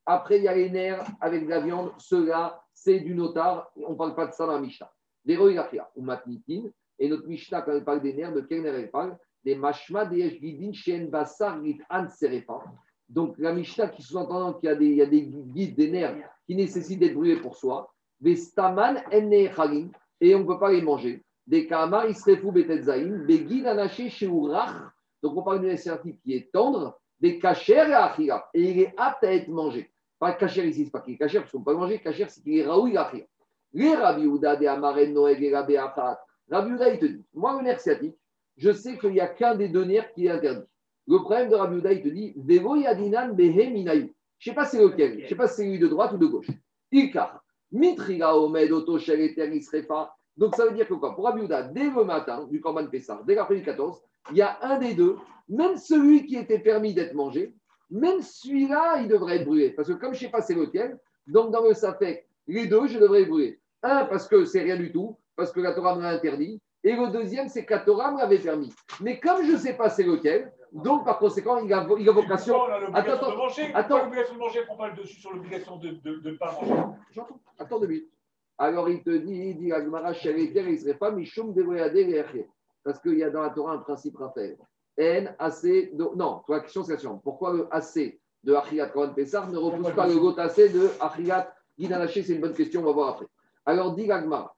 Après, 0.06 0.38
il 0.38 0.44
y 0.44 0.48
a 0.48 0.54
les 0.54 0.70
nerfs 0.70 1.06
avec 1.20 1.44
de 1.44 1.50
la 1.50 1.60
viande, 1.60 1.92
ceux-là 1.98 2.62
c'est 2.72 3.00
du 3.00 3.14
notar, 3.14 3.70
on 3.76 3.92
ne 3.92 3.96
parle 3.96 4.14
pas 4.14 4.26
de 4.26 4.32
ça 4.32 4.46
dans 4.46 4.54
la 4.54 4.60
Mishnah. 4.60 4.90
Des 5.24 5.36
roïlachia, 5.36 5.88
ou 5.94 6.02
matnitin, 6.02 6.64
et 6.98 7.08
notre 7.08 7.26
Mishnah, 7.26 7.62
quand 7.62 7.72
elle 7.72 7.84
parle 7.84 8.02
des 8.02 8.12
nerfs, 8.12 8.34
de 8.34 8.40
quel 8.40 8.62
nerf 8.62 8.74
elle 8.74 8.90
parle? 8.90 9.16
Des 9.44 9.56
mashma, 9.56 10.06
des 10.06 10.40
shen 10.72 11.10
basar, 11.10 11.60
an 11.90 12.08
serefa. 12.08 12.62
Donc 13.08 13.36
la 13.38 13.52
Mishnah 13.52 13.88
qui 13.88 14.02
sous-entend 14.02 14.54
qu'il 14.54 14.68
y 14.68 14.72
a 14.72 14.74
des, 14.74 14.86
il 14.86 14.96
y 14.96 15.02
a 15.02 15.06
des 15.06 15.22
guides, 15.22 15.76
des 15.76 15.90
nerfs 15.90 16.16
qui 16.46 16.56
nécessitent 16.56 17.00
d'être 17.00 17.14
brûlés 17.14 17.36
pour 17.36 17.56
soi. 17.56 17.92
Des 18.20 18.36
staman 18.36 19.02
chalim, 19.10 19.90
et 20.20 20.34
on 20.34 20.40
ne 20.40 20.44
peut 20.44 20.58
pas 20.58 20.72
les 20.72 20.80
manger. 20.80 21.22
Des 21.46 21.66
kamar 21.66 22.08
isrefu 22.08 22.50
betetzaïm, 22.50 23.26
des 23.26 23.44
guides 23.44 23.66
anaché 23.66 24.08
chez. 24.08 24.26
Donc 24.26 25.36
on 25.36 25.42
parle 25.42 25.60
d'une 25.60 25.76
scientifique 25.76 26.20
qui 26.22 26.34
est 26.34 26.50
tendre, 26.50 26.98
des 27.20 27.38
kacher 27.38 27.86
et 28.18 28.28
et 28.54 28.70
il 28.70 28.80
est 28.80 28.94
apte 28.96 29.24
à 29.24 29.32
être 29.32 29.48
mangé. 29.48 29.90
Pas 30.18 30.32
kacher 30.32 30.66
ici, 30.66 30.84
c'est 30.84 30.90
pas 30.90 31.00
qu'il 31.00 31.14
est 31.14 31.18
kacher, 31.18 31.40
parce 31.40 31.52
qu'on 31.52 31.58
ne 31.60 31.64
peut 31.64 31.72
pas 31.72 31.78
manger. 31.78 31.98
Kacher, 31.98 32.26
c'est 32.28 32.42
qu'il 32.42 32.58
est 32.58 32.66
raoui 32.66 32.96
achira. 32.96 33.26
Les 33.72 33.94
Rabbi 33.94 34.26
Ouda 34.26 34.56
de 34.56 34.66
Amaren 34.66 35.12
Noeg 35.12 35.42
et. 35.42 35.54
Rabbi 35.54 35.76
Ouda, 35.76 36.92
il 36.92 36.98
te 36.98 37.06
dit, 37.06 37.24
moi, 37.34 37.56
le 37.58 37.64
nerf 37.64 37.80
sciatique, 37.80 38.16
je 38.56 38.70
sais 38.70 38.98
qu'il 38.98 39.10
n'y 39.10 39.20
a 39.20 39.28
qu'un 39.28 39.54
des 39.54 39.68
deux 39.68 39.84
nerfs 39.84 40.12
qui 40.12 40.26
est 40.26 40.30
interdit. 40.30 40.66
Le 41.06 41.18
problème 41.18 41.50
de 41.50 41.54
Rabbi 41.54 41.76
Ouda, 41.76 41.92
il 41.92 42.02
te 42.02 42.08
dit, 42.08 42.32
Vevo 42.36 42.76
yadinan 42.76 43.34
behe. 43.34 44.10
Je 44.38 44.50
ne 44.50 44.52
sais 44.52 44.54
pas 44.54 44.64
c'est 44.64 44.82
lequel, 44.82 45.18
je 45.18 45.24
ne 45.24 45.28
sais 45.28 45.34
pas 45.34 45.48
si 45.48 45.56
c'est 45.56 45.64
lui 45.64 45.78
de 45.78 45.88
droite 45.88 46.12
ou 46.12 46.18
de 46.18 46.26
gauche. 46.26 46.50
Ilkar, 46.92 47.42
mitriga 47.72 48.36
omed 48.36 48.70
sheleter 48.98 49.54
isrefa. 49.54 50.14
Donc 50.36 50.56
ça 50.56 50.66
veut 50.66 50.72
dire 50.72 50.88
que 50.88 50.94
quoi? 50.94 51.14
Pour 51.14 51.24
Rabbi 51.24 51.42
Ouda, 51.42 51.62
dès 51.62 51.84
le 51.84 52.04
matin 52.04 52.46
du 52.50 52.60
Corban 52.60 52.86
Pessar, 52.86 53.24
dès 53.24 53.34
l'après-midi 53.34 53.64
14, 53.64 54.02
il 54.30 54.38
y 54.38 54.42
a 54.42 54.58
un 54.62 54.78
des 54.78 54.94
deux, 54.94 55.16
même 55.48 55.76
celui 55.76 56.26
qui 56.26 56.36
était 56.36 56.58
permis 56.58 56.94
d'être 56.94 57.14
mangé, 57.14 57.54
même 57.90 58.20
celui-là, 58.22 59.00
il 59.00 59.08
devrait 59.08 59.36
être 59.36 59.44
brûlé. 59.44 59.70
Parce 59.70 59.88
que 59.88 59.94
comme 59.94 60.14
je 60.14 60.20
ne 60.20 60.24
sais 60.26 60.30
pas 60.30 60.42
c'est 60.42 60.54
lequel, 60.54 60.98
donc 61.26 61.52
dans 61.52 61.62
le 61.62 61.74
Safek, 61.74 62.26
les 62.46 62.66
deux, 62.66 62.86
je 62.86 62.98
devrais 62.98 63.24
brûler. 63.24 63.60
Un, 63.82 64.04
parce 64.06 64.26
que 64.28 64.44
c'est 64.44 64.62
rien 64.62 64.76
du 64.76 64.92
tout, 64.92 65.16
parce 65.36 65.52
que 65.52 65.60
la 65.60 65.72
Torah 65.72 65.96
me 65.96 66.02
l'a 66.02 66.10
interdit. 66.10 66.60
Et 66.84 66.94
le 66.94 67.08
deuxième, 67.08 67.48
c'est 67.48 67.64
que 67.64 67.72
la 67.72 67.80
Torah 67.80 68.12
me 68.12 68.18
l'avait 68.18 68.38
permis. 68.38 68.72
Mais 69.00 69.18
comme 69.18 69.42
je 69.42 69.52
ne 69.52 69.56
sais 69.56 69.72
pas 69.72 69.88
c'est 69.88 70.02
lequel, 70.02 70.52
donc 70.70 71.04
par 71.04 71.18
conséquent, 71.18 71.58
il 71.64 71.72
a, 71.72 71.86
il 71.98 72.08
a 72.08 72.12
vocation. 72.12 72.62
Attends, 72.92 73.30
de 73.30 73.36
manger 73.36 73.70
attends. 73.74 73.88
Pourquoi 73.88 74.04
l'obligation 74.04 74.34
de 74.34 74.38
manger 74.38 74.64
prend 74.66 74.76
pas 74.76 74.88
le 74.90 74.96
dessus 74.96 75.20
sur 75.20 75.32
l'obligation 75.32 75.76
de 75.78 75.98
ne 76.04 76.36
pas 76.36 76.52
manger 76.52 76.74
J'entends. 77.10 77.40
Attends 77.58 77.80
deux 77.80 77.86
minutes. 77.86 78.10
Alors 78.58 78.88
il 78.88 79.02
te 79.02 79.10
dit, 79.10 79.34
il 79.34 79.56
dit 79.56 79.72
Agmara 79.72 80.12
Shaliter, 80.12 80.64
il 80.68 80.78
serait 80.78 80.94
pas 80.94 81.10
Mishum 81.10 81.54
Leachir. 81.56 82.44
Parce 82.84 83.00
qu'il 83.00 83.18
y 83.18 83.24
a 83.24 83.30
dans 83.30 83.42
la 83.42 83.50
Torah 83.50 83.72
un 83.72 83.78
principe 83.78 84.16
Raphaël. 84.16 84.58
N, 84.96 85.34
AC, 85.38 85.62
de... 85.62 86.16
non, 86.16 86.42
toi, 86.46 86.56
la 86.56 86.60
question 86.60 86.84
c'est 86.84 86.92
la 86.92 86.98
suivante. 86.98 87.22
Pourquoi 87.24 87.52
le 87.52 87.66
AC 87.74 88.18
de 88.44 88.54
Achriat 88.54 88.88
Koran 88.88 89.14
Pessar 89.14 89.48
ne 89.48 89.56
repousse 89.56 89.92
pas 89.92 90.06
le 90.06 90.16
got 90.16 90.38
AC 90.38 90.56
de 90.72 90.90
Achriat 91.00 91.52
Guidanaché 91.78 92.22
C'est 92.22 92.34
une 92.34 92.40
bonne 92.40 92.52
question, 92.52 92.82
on 92.82 92.84
va 92.84 92.92
voir 92.92 93.08
après. 93.10 93.26
Alors 93.66 93.94
dit 93.94 94.10
Agmara, 94.10 94.54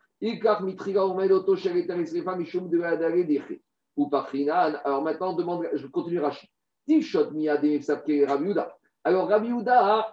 Ou. 3.97 4.11
Alors 4.13 5.03
maintenant, 5.03 5.37
je 5.75 5.87
continue 5.87 6.21
Rachid. 6.21 6.49
Alors 9.05 9.29
Rabbi 9.29 9.49
Yehuda, 9.49 10.13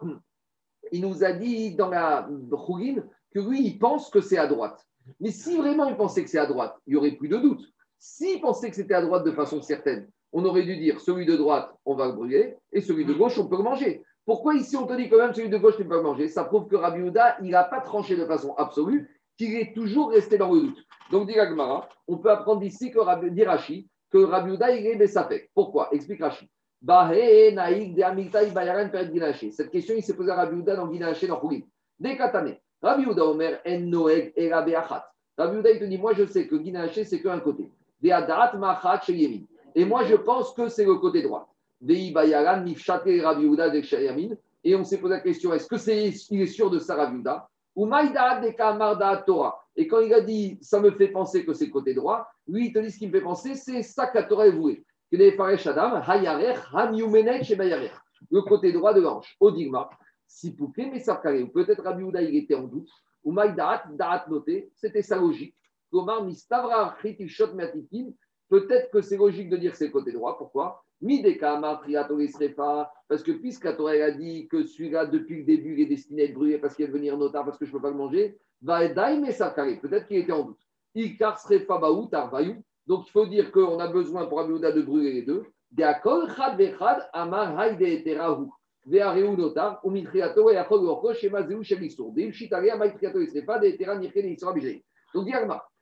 il 0.91 1.01
nous 1.01 1.23
a 1.23 1.31
dit 1.33 1.75
dans 1.75 1.89
la 1.89 2.27
Chougin 2.51 3.03
que 3.33 3.39
lui, 3.39 3.65
il 3.65 3.79
pense 3.79 4.09
que 4.09 4.21
c'est 4.21 4.37
à 4.37 4.47
droite. 4.47 4.85
Mais 5.19 5.31
si 5.31 5.57
vraiment 5.57 5.85
il 5.85 5.95
pensait 5.95 6.23
que 6.23 6.29
c'est 6.29 6.39
à 6.39 6.45
droite, 6.45 6.75
il 6.87 6.91
n'y 6.91 6.95
aurait 6.97 7.11
plus 7.11 7.29
de 7.29 7.37
doute. 7.37 7.63
S'il 7.99 8.41
pensait 8.41 8.69
que 8.69 8.75
c'était 8.75 8.93
à 8.93 9.01
droite 9.01 9.23
de 9.23 9.31
façon 9.31 9.61
certaine, 9.61 10.09
on 10.31 10.43
aurait 10.45 10.63
dû 10.63 10.77
dire 10.77 10.99
celui 10.99 11.25
de 11.25 11.35
droite, 11.35 11.73
on 11.85 11.95
va 11.95 12.07
le 12.07 12.13
brûler, 12.13 12.57
et 12.71 12.81
celui 12.81 13.05
de 13.05 13.13
gauche, 13.13 13.37
on 13.37 13.47
peut 13.47 13.57
le 13.57 13.63
manger. 13.63 14.03
Pourquoi 14.25 14.55
ici 14.55 14.75
on 14.75 14.87
te 14.87 14.93
dit 14.93 15.09
quand 15.09 15.17
même 15.17 15.33
celui 15.33 15.49
de 15.49 15.57
gauche, 15.57 15.77
tu 15.77 15.85
peux 15.85 15.95
le 15.95 16.01
manger? 16.01 16.27
Ça 16.27 16.43
prouve 16.43 16.67
que 16.67 16.75
Rabbi 16.75 17.01
Houda, 17.01 17.37
il 17.41 17.49
n'a 17.49 17.63
pas 17.63 17.81
tranché 17.81 18.15
de 18.15 18.25
façon 18.25 18.55
absolue, 18.55 19.12
qu'il 19.37 19.55
est 19.55 19.73
toujours 19.73 20.11
resté 20.11 20.37
dans 20.37 20.53
le 20.53 20.61
doute. 20.61 20.83
Donc, 21.11 21.27
dit 21.27 21.33
Gmara, 21.33 21.89
on 22.07 22.17
peut 22.17 22.31
apprendre 22.31 22.61
d'ici 22.61 22.91
que 22.91 22.99
Rabbi, 22.99 23.31
dit 23.31 23.43
Rashi, 23.43 23.87
que 24.11 24.17
Rabbi 24.19 24.51
Houda, 24.51 24.71
il 24.75 24.85
est. 24.85 25.49
Pourquoi? 25.53 25.89
Explique 25.91 26.21
Rashi. 26.21 26.49
Cette 29.51 29.71
question, 29.71 29.95
il 29.95 30.03
s'est 30.03 30.15
posé 30.15 30.31
à 30.31 30.35
Rabbi 30.35 30.55
Houda 30.57 30.75
dans 30.75 30.87
Guinaché, 30.87 31.27
dans 31.27 31.39
Khoulim. 31.39 31.61
Dès 31.97 32.17
Katane, 32.17 32.57
Rabbi 32.81 33.05
Houda 33.05 33.25
Omer, 33.25 33.61
En 33.65 33.79
Noeg, 33.79 34.33
et 34.35 34.53
Rabbi 34.53 34.75
Achat. 34.75 35.09
Rabbi 35.37 35.61
il 35.73 35.79
te 35.79 35.85
dit, 35.85 35.97
moi 35.97 36.13
je 36.13 36.25
sais 36.25 36.45
que 36.45 36.55
Guinaché, 36.55 37.05
c'est 37.05 37.21
qu'un 37.21 37.39
côté. 37.39 37.71
Et 39.75 39.85
moi 39.85 40.03
je 40.03 40.15
pense 40.15 40.53
que 40.53 40.67
c'est 40.67 40.83
le 40.83 40.95
côté 40.95 41.21
droit. 41.21 41.55
Rabbi. 41.81 42.75
Et 44.65 44.75
on 44.75 44.83
s'est 44.83 44.97
posé 44.97 45.13
la 45.13 45.21
question 45.21 45.53
est-ce 45.53 45.67
que 45.67 45.77
c'est 45.77 46.09
il 46.29 46.41
est 46.41 46.47
sûr 46.47 46.69
de 46.69 46.79
Viuda 46.79 47.47
Ou 47.47 47.52
Et 47.75 49.87
quand 49.87 49.99
il 49.99 50.13
a 50.13 50.21
dit 50.21 50.59
ça 50.61 50.79
me 50.79 50.91
fait 50.91 51.07
penser 51.07 51.45
que 51.45 51.53
c'est 51.53 51.69
côté 51.69 51.93
droit, 51.93 52.27
lui, 52.47 52.67
il 52.67 52.73
te 52.73 52.79
dit 52.79 52.91
ce 52.91 52.99
qui 52.99 53.07
me 53.07 53.11
fait 53.11 53.21
penser, 53.21 53.55
c'est 53.55 53.81
ça 53.81 54.07
que 54.07 54.17
la 54.17 54.23
Torah 54.23 54.47
est 54.47 54.51
vouée. 54.51 54.85
Le 58.31 58.41
côté 58.41 58.71
droit 58.71 58.93
de 58.93 59.01
l'ange. 59.01 59.35
Odigma. 59.39 59.89
Si 60.27 60.55
Pouké, 60.55 60.89
mais 60.89 60.99
Sarkare, 60.99 61.43
ou 61.43 61.47
peut-être 61.47 61.83
Rabbi 61.83 62.03
Houda, 62.03 62.21
il 62.21 62.35
était 62.35 62.55
en 62.55 62.63
doute. 62.63 62.89
Ou 63.23 63.31
Maïdaat, 63.31 63.85
Daat 63.91 64.25
noté, 64.27 64.71
c'était 64.75 65.01
sa 65.01 65.17
logique. 65.17 65.55
Peut-être 68.49 68.91
que 68.91 69.01
c'est 69.01 69.17
logique 69.17 69.49
de 69.49 69.57
dire 69.57 69.75
c'est 69.75 69.91
côté 69.91 70.11
droit. 70.11 70.37
Pourquoi? 70.37 70.83
Mideka, 71.03 71.59
Matriato, 71.59 72.17
pas. 72.55 72.91
Parce 73.07 73.21
que 73.21 73.33
puisque 73.33 73.65
la 73.65 74.05
a 74.05 74.11
dit 74.11 74.47
que 74.47 74.63
celui-là, 74.63 75.05
depuis 75.05 75.39
le 75.39 75.43
début, 75.43 75.73
il 75.73 75.81
est 75.81 75.85
destiné 75.85 76.23
à 76.23 76.25
être 76.25 76.33
brûlé 76.33 76.57
parce 76.57 76.75
qu'il 76.75 76.85
va 76.85 76.91
devenir 76.91 77.17
notaire, 77.17 77.43
parce 77.43 77.57
que 77.57 77.65
je 77.65 77.71
ne 77.71 77.77
peux 77.77 77.81
pas 77.81 77.91
le 77.91 77.97
manger, 77.97 78.37
va. 78.61 78.87
Peut-être 78.87 80.07
qu'il 80.07 80.17
était 80.17 80.31
en 80.31 80.43
doute. 80.43 80.61
Donc 82.85 83.07
il 83.07 83.11
faut 83.11 83.25
dire 83.25 83.51
qu'on 83.51 83.79
a 83.79 83.87
besoin 83.87 84.25
pour 84.25 84.47
de 84.47 84.81
brûler 84.81 85.13
les 85.13 85.21
deux. 85.23 85.43
Donc, 85.75 85.91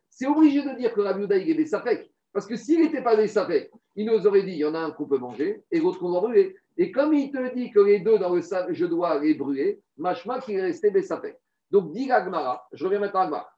c'est 0.09 0.27
obligé 0.27 0.61
de 0.61 0.77
dire 0.77 0.93
que 0.93 1.39
il 1.39 1.49
est 1.49 1.55
des 1.55 1.65
safek. 1.65 2.10
Parce 2.33 2.47
que 2.47 2.55
s'il 2.55 2.81
n'était 2.81 3.03
pas 3.03 3.15
des 3.15 3.27
safek, 3.27 3.71
il 3.95 4.05
nous 4.05 4.25
aurait 4.25 4.43
dit 4.43 4.51
il 4.51 4.57
y 4.57 4.65
en 4.65 4.73
a 4.73 4.79
un 4.79 4.91
qu'on 4.91 5.05
peut 5.05 5.17
manger 5.17 5.63
et 5.69 5.79
l'autre 5.79 5.99
qu'on 5.99 6.09
doit 6.09 6.21
brûler. 6.21 6.55
Et 6.77 6.91
comme 6.91 7.13
il 7.13 7.31
te 7.31 7.53
dit 7.53 7.71
que 7.71 7.79
les 7.79 7.99
deux 7.99 8.17
dans 8.17 8.33
le 8.33 8.41
sac, 8.41 8.67
je 8.71 8.85
dois 8.85 9.19
les 9.19 9.33
brûler, 9.33 9.81
machma 9.97 10.39
qu'il 10.39 10.55
est 10.55 10.61
resté 10.61 10.91
des 10.91 11.03
safek. 11.03 11.37
Donc, 11.69 11.91
dit 11.91 12.11
Agmara, 12.11 12.67
je 12.73 12.83
reviens 12.83 12.99
maintenant 12.99 13.21
à 13.21 13.23
Agmara. 13.23 13.51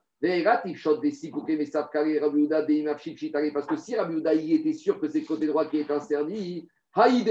Parce 3.52 3.66
que 3.66 3.76
si 3.76 3.96
Rabbi 3.96 4.16
il 4.36 4.52
était 4.54 4.72
sûr 4.72 4.98
que 4.98 5.08
c'est 5.08 5.20
le 5.20 5.26
côté 5.26 5.46
droit 5.46 5.66
qui 5.66 5.78
est 5.78 5.90
interdit, 5.90 6.66
Haïde 6.94 7.28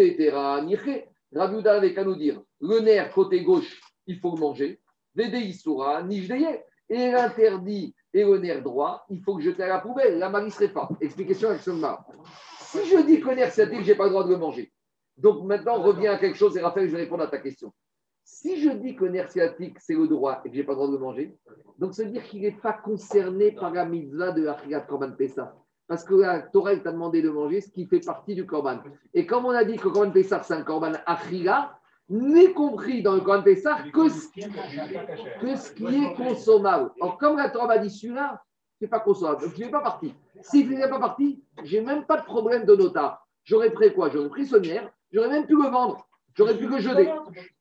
nirke. 0.66 1.08
Rabbi 1.34 1.56
Houda 1.56 1.78
avait 1.78 1.94
qu'à 1.96 2.04
nous 2.04 2.16
dire 2.16 2.40
le 2.62 2.80
nerf 2.82 3.12
côté 3.12 3.42
gauche, 3.42 3.82
il 4.06 4.20
faut 4.20 4.36
le 4.36 4.40
manger. 4.40 4.80
Vede 5.16 5.34
Isura. 5.34 6.06
Et 6.90 7.12
l'interdit 7.12 7.96
et 8.14 8.24
le 8.24 8.38
nerf 8.38 8.62
droit, 8.62 9.06
il 9.10 9.22
faut 9.22 9.36
que 9.36 9.42
je 9.42 9.50
jette 9.50 9.60
à 9.60 9.68
la 9.68 9.80
poubelle. 9.80 10.20
La 10.20 10.30
Marie 10.30 10.52
serait 10.52 10.70
pas. 10.72 10.90
Explication 11.02 11.50
avec 11.50 11.62
Somma. 11.62 12.06
Si 12.60 12.86
je 12.86 12.98
dis 13.06 13.20
que 13.20 13.30
le 13.30 13.36
nerf 13.36 13.52
sciatique, 13.52 13.82
je 13.82 13.92
n'ai 13.92 13.96
pas 13.96 14.06
le 14.06 14.12
droit 14.12 14.24
de 14.24 14.30
le 14.30 14.38
manger. 14.38 14.72
Donc 15.18 15.44
maintenant, 15.44 15.78
on 15.80 15.84
revient 15.84 16.08
à 16.08 16.18
quelque 16.18 16.38
chose 16.38 16.56
et 16.58 16.62
Raphaël, 16.62 16.88
je 16.88 16.96
vais 16.96 17.04
répondre 17.04 17.24
à 17.24 17.28
ta 17.28 17.38
question. 17.38 17.72
Si 18.24 18.62
je 18.62 18.70
dis 18.70 18.96
que 18.96 19.06
le 19.06 19.12
nerf 19.12 19.30
sciatique, 19.30 19.78
c'est 19.80 19.96
le 19.96 20.08
droit 20.08 20.42
et 20.46 20.50
que 20.50 20.56
je 20.56 20.62
n'ai 20.62 20.66
pas 20.66 20.74
le 20.74 20.78
droit 20.78 20.88
de 20.88 20.94
le 20.94 21.00
manger, 21.00 21.38
donc 21.78 21.94
ça 21.94 22.04
veut 22.04 22.10
dire 22.10 22.24
qu'il 22.24 22.42
n'est 22.42 22.52
pas 22.52 22.74
concerné 22.74 23.52
par 23.52 23.72
la 23.72 23.86
mitzvah 23.86 24.32
de 24.32 24.48
Achigat 24.48 24.82
Korban 24.82 25.12
Pessah. 25.12 25.54
Parce 25.88 26.04
que 26.04 26.16
la 26.16 26.42
Torah 26.42 26.76
t'a 26.78 26.94
demandé 26.94 27.22
de 27.22 27.30
manger 27.30 27.62
ce 27.62 27.70
qui 27.70 27.86
fait 27.86 28.00
partie 28.00 28.34
du 28.34 28.46
Korban. 28.46 28.80
Et 29.14 29.26
comme 29.26 29.46
on 29.46 29.50
a 29.50 29.64
dit 29.66 29.76
que 29.76 29.90
Korban 29.90 30.12
Pessah, 30.12 30.42
c'est 30.42 30.54
un 30.54 30.64
Korban 30.64 30.94
Achila, 31.06 31.78
n'est 32.14 32.54
compris 32.54 33.02
dans 33.02 33.16
le 33.16 33.22
Korban 33.22 33.44
Pessah 33.44 33.84
que 33.92 34.10
ce, 34.10 34.28
que 34.28 35.56
ce 35.56 35.72
qui 35.74 35.86
est 35.86 36.14
consommable. 36.16 36.92
Alors, 37.02 37.18
comme 37.18 37.38
la 37.38 37.50
Torah 37.50 37.68
m'a 37.68 37.78
dit 37.78 37.90
celui-là, 37.90 38.42
c'est 38.80 38.88
pas 38.88 39.00
consommable. 39.00 39.42
Donc, 39.44 39.58
il 39.58 39.66
n'est 39.66 39.72
pas 39.72 39.82
parti. 39.82 40.14
S'il 40.42 40.70
n'est 40.70 40.90
pas 40.90 41.00
parti, 41.00 41.44
j'ai 41.64 41.82
même 41.82 42.06
pas 42.06 42.18
de 42.18 42.26
problème 42.26 42.66
de 42.66 42.76
nota. 42.76 43.22
J'aurais 43.44 43.72
pris 43.72 43.94
quoi? 43.94 44.10
J'aurais 44.10 44.30
pris 44.30 44.50
nerf, 44.62 44.90
j'aurais 45.12 45.30
même 45.30 45.46
pu 45.46 45.56
le 45.56 45.70
vendre. 45.70 46.08
J'aurais 46.36 46.58
pu 46.58 46.68
le 46.68 46.80
jeter. 46.80 47.12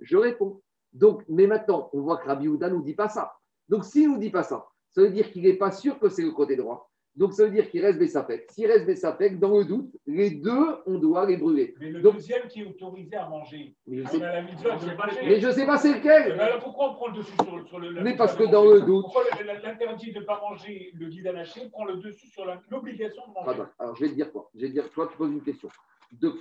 Je 0.00 0.16
réponds. 0.16 0.60
Donc, 0.92 1.24
mais 1.28 1.46
maintenant, 1.46 1.88
on 1.92 2.00
voit 2.00 2.18
que 2.18 2.26
Rabbi 2.26 2.48
Houda 2.48 2.68
ne 2.68 2.74
nous 2.74 2.82
dit 2.82 2.94
pas 2.94 3.08
ça. 3.08 3.34
Donc, 3.68 3.84
s'il 3.84 4.08
ne 4.08 4.14
nous 4.14 4.18
dit 4.18 4.30
pas 4.30 4.42
ça, 4.42 4.66
ça 4.90 5.00
veut 5.00 5.10
dire 5.10 5.30
qu'il 5.30 5.42
n'est 5.42 5.54
pas 5.54 5.70
sûr 5.70 5.98
que 5.98 6.08
c'est 6.08 6.22
le 6.22 6.32
côté 6.32 6.56
droit. 6.56 6.91
Donc, 7.14 7.34
ça 7.34 7.44
veut 7.44 7.50
dire 7.50 7.68
qu'il 7.70 7.84
reste 7.84 7.98
Bessapek. 7.98 8.50
S'il 8.52 8.66
reste 8.66 8.86
Bessapek, 8.86 9.38
dans 9.38 9.58
le 9.58 9.64
doute, 9.66 9.90
les 10.06 10.30
deux, 10.30 10.78
on 10.86 10.98
doit 10.98 11.26
les 11.26 11.36
brûler. 11.36 11.74
Mais 11.78 11.90
le 11.90 12.00
Donc- 12.00 12.14
deuxième 12.14 12.48
qui 12.48 12.62
est 12.62 12.64
autorisé 12.64 13.16
à 13.16 13.28
manger, 13.28 13.74
Mais 13.86 13.98
je 13.98 14.02
on 14.04 14.06
sais, 14.06 14.22
a 14.24 14.32
la 14.32 14.42
mitzvah 14.42 14.76
de 14.76 14.84
manger. 14.86 15.20
mais 15.26 15.38
je 15.40 15.50
sais 15.50 15.66
pas 15.66 15.76
c'est 15.76 15.90
Eh 15.90 15.94
lequel. 15.98 16.32
ben 16.36 16.40
alors 16.40 16.60
pourquoi 16.60 16.90
on 16.90 16.94
prend 16.94 17.08
le 17.08 17.18
dessus 17.18 17.32
sur, 17.44 17.68
sur 17.68 17.78
le. 17.78 17.90
la 17.90 18.02
Mais 18.02 18.16
parce 18.16 18.34
que 18.34 18.44
dans 18.44 18.64
manger 18.64 18.80
le 18.80 18.86
doute- 18.86 19.02
Pourquoi 19.04 19.24
l'interdit 19.62 20.12
de 20.12 20.20
ne 20.20 20.24
pas 20.24 20.40
manger 20.40 20.90
le 20.94 21.06
guide 21.08 21.26
à 21.26 21.32
lâcher 21.32 21.68
prend 21.70 21.84
le 21.84 21.96
dessus 21.98 22.28
sur 22.28 22.46
l'obligation 22.70 23.22
de 23.28 23.32
manger? 23.34 23.62
Alors, 23.78 23.94
je 23.96 24.00
vais 24.04 24.08
te 24.10 24.14
dire 24.14 24.32
quoi 24.32 24.48
Je 24.54 24.60
vais 24.62 24.68
te 24.68 24.72
dire, 24.72 24.88
toi, 24.90 25.06
tu 25.10 25.16
poses 25.18 25.32
une 25.32 25.42
question. 25.42 25.68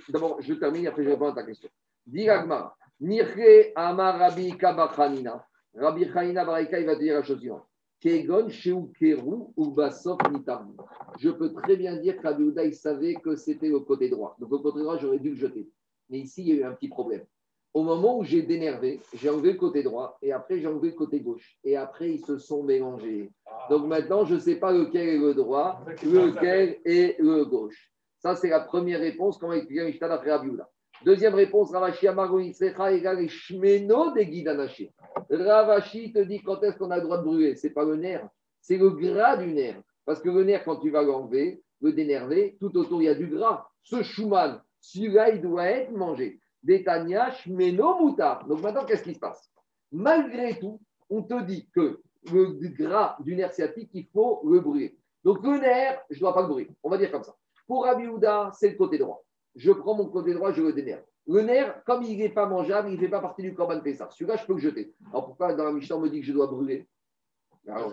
D'abord, 0.08 0.38
je 0.40 0.54
termine, 0.54 0.86
après 0.86 1.04
je 1.04 1.10
réponds 1.10 1.28
à 1.28 1.34
ta 1.34 1.42
question. 1.44 1.68
Dis 2.06 2.28
Agmar, 2.30 2.76
Nirche 3.00 3.72
Amar 3.74 4.18
Rabbi 4.18 4.56
Kabachanina. 4.56 5.44
Rabbi 5.74 6.06
Chanina 6.12 6.44
Baraika, 6.44 6.78
il 6.80 6.86
va 6.86 6.94
te 6.96 7.00
dire 7.00 7.14
la 7.14 7.22
chose 7.22 7.38
suivante. 7.40 7.64
Kegon 8.02 8.48
Sheu 8.48 8.90
Keru 8.98 9.52
Ubasov 9.56 10.18
Nitarni. 10.32 10.74
Je 11.20 11.30
peux 11.30 11.52
très 11.52 11.76
bien 11.76 11.96
dire 11.96 12.16
que 12.16 12.26
Rabbi 12.26 12.42
Houda, 12.42 12.64
il 12.64 12.74
savait 12.74 13.14
que 13.14 13.36
c'était 13.36 13.68
le 13.68 13.78
côté 13.78 14.08
droit. 14.08 14.34
Donc, 14.40 14.50
le 14.50 14.58
côté 14.58 14.80
droit, 14.80 14.98
j'aurais 14.98 15.20
dû 15.20 15.30
le 15.30 15.36
jeter. 15.36 15.68
Mais 16.10 16.18
ici, 16.18 16.42
il 16.42 16.48
y 16.48 16.52
a 16.52 16.54
eu 16.56 16.64
un 16.64 16.72
petit 16.72 16.88
problème. 16.88 17.24
Au 17.72 17.84
moment 17.84 18.18
où 18.18 18.24
j'ai 18.24 18.42
dénervé, 18.42 19.00
j'ai 19.14 19.30
enlevé 19.30 19.52
le 19.52 19.58
côté 19.58 19.84
droit 19.84 20.18
et 20.20 20.32
après, 20.32 20.58
j'ai 20.58 20.66
enlevé 20.66 20.88
le 20.88 20.96
côté 20.96 21.20
gauche. 21.20 21.56
Et 21.62 21.76
après, 21.76 22.10
ils 22.10 22.26
se 22.26 22.38
sont 22.38 22.64
mélangés. 22.64 23.30
Donc 23.70 23.86
maintenant, 23.86 24.24
je 24.24 24.34
ne 24.34 24.40
sais 24.40 24.56
pas 24.56 24.72
lequel 24.72 25.08
est 25.08 25.18
le 25.18 25.32
droit, 25.32 25.80
lequel 26.02 26.80
est 26.84 27.18
le 27.20 27.44
gauche. 27.44 27.92
Ça, 28.18 28.34
c'est 28.34 28.50
la 28.50 28.60
première 28.60 29.00
réponse, 29.00 29.38
comment 29.38 29.52
expliquer 29.52 29.84
Mishnah 29.84 30.08
d'après 30.08 30.32
Rabbi 30.32 30.48
Houda. 30.48 30.68
Deuxième 31.04 31.34
réponse, 31.34 31.72
Ravashi 31.72 32.06
Amaro 32.06 32.40
Secha 32.52 32.92
égale 32.92 33.28
shmeno 33.28 34.12
des 34.12 34.26
guidanaché. 34.26 34.92
Ravashi 35.30 36.12
te 36.12 36.20
dit 36.20 36.40
quand 36.42 36.62
est-ce 36.62 36.76
qu'on 36.76 36.92
a 36.92 36.96
le 36.96 37.02
droit 37.02 37.18
de 37.18 37.24
brûler? 37.24 37.56
C'est 37.56 37.70
pas 37.70 37.84
le 37.84 37.96
nerf, 37.96 38.28
c'est 38.60 38.76
le 38.76 38.90
gras 38.90 39.36
du 39.36 39.52
nerf. 39.52 39.80
Parce 40.04 40.20
que 40.20 40.28
le 40.28 40.44
nerf, 40.44 40.62
quand 40.64 40.76
tu 40.76 40.90
vas 40.90 41.02
l'enlever, 41.02 41.60
le 41.80 41.92
dénerver, 41.92 42.56
tout 42.60 42.76
autour, 42.76 43.02
il 43.02 43.06
y 43.06 43.08
a 43.08 43.14
du 43.14 43.26
gras. 43.26 43.66
Ce 43.82 44.02
chouman, 44.02 44.62
celui-là, 44.80 45.30
il 45.30 45.42
doit 45.42 45.66
être 45.66 45.90
mangé. 45.90 46.38
Détania, 46.62 47.32
shmeno 47.32 47.98
moutar. 47.98 48.46
Donc 48.46 48.62
maintenant, 48.62 48.84
qu'est-ce 48.84 49.02
qui 49.02 49.14
se 49.14 49.18
passe? 49.18 49.50
Malgré 49.90 50.56
tout, 50.60 50.80
on 51.10 51.22
te 51.22 51.42
dit 51.42 51.68
que 51.74 52.00
le 52.32 52.52
gras 52.68 53.16
du 53.20 53.34
nerf 53.34 53.52
sciatique, 53.52 53.90
il 53.92 54.06
faut 54.12 54.40
le 54.48 54.60
brûler. 54.60 54.96
Donc 55.24 55.42
le 55.42 55.58
nerf, 55.58 56.00
je 56.10 56.16
ne 56.16 56.20
dois 56.20 56.34
pas 56.34 56.42
le 56.42 56.48
brûler. 56.48 56.70
On 56.84 56.90
va 56.90 56.96
dire 56.96 57.10
comme 57.10 57.24
ça. 57.24 57.34
Pour 57.66 57.84
Rabbi 57.84 58.04
c'est 58.52 58.70
le 58.70 58.76
côté 58.76 58.98
droit. 58.98 59.24
Je 59.56 59.72
prends 59.72 59.94
mon 59.94 60.06
côté 60.06 60.32
droit, 60.32 60.52
je 60.52 60.62
le 60.62 60.72
dénerve. 60.72 61.02
Le 61.26 61.40
nerf, 61.42 61.82
comme 61.84 62.02
il 62.02 62.18
n'est 62.18 62.28
pas 62.28 62.46
mangeable, 62.46 62.88
il 62.88 62.94
ne 62.94 63.00
fait 63.00 63.08
pas 63.08 63.20
partie 63.20 63.42
du 63.42 63.54
Corban 63.54 63.80
Pessah. 63.80 64.08
Celui-là, 64.10 64.36
je 64.36 64.46
peux 64.46 64.54
le 64.54 64.58
jeter. 64.58 64.94
Alors 65.10 65.26
pourquoi 65.26 65.54
dans 65.54 65.64
la 65.64 65.72
Mishnah, 65.72 65.96
on 65.96 66.00
me 66.00 66.08
dit 66.08 66.20
que 66.20 66.26
je 66.26 66.32
dois 66.32 66.48
brûler 66.48 66.88
Alors 67.68 67.92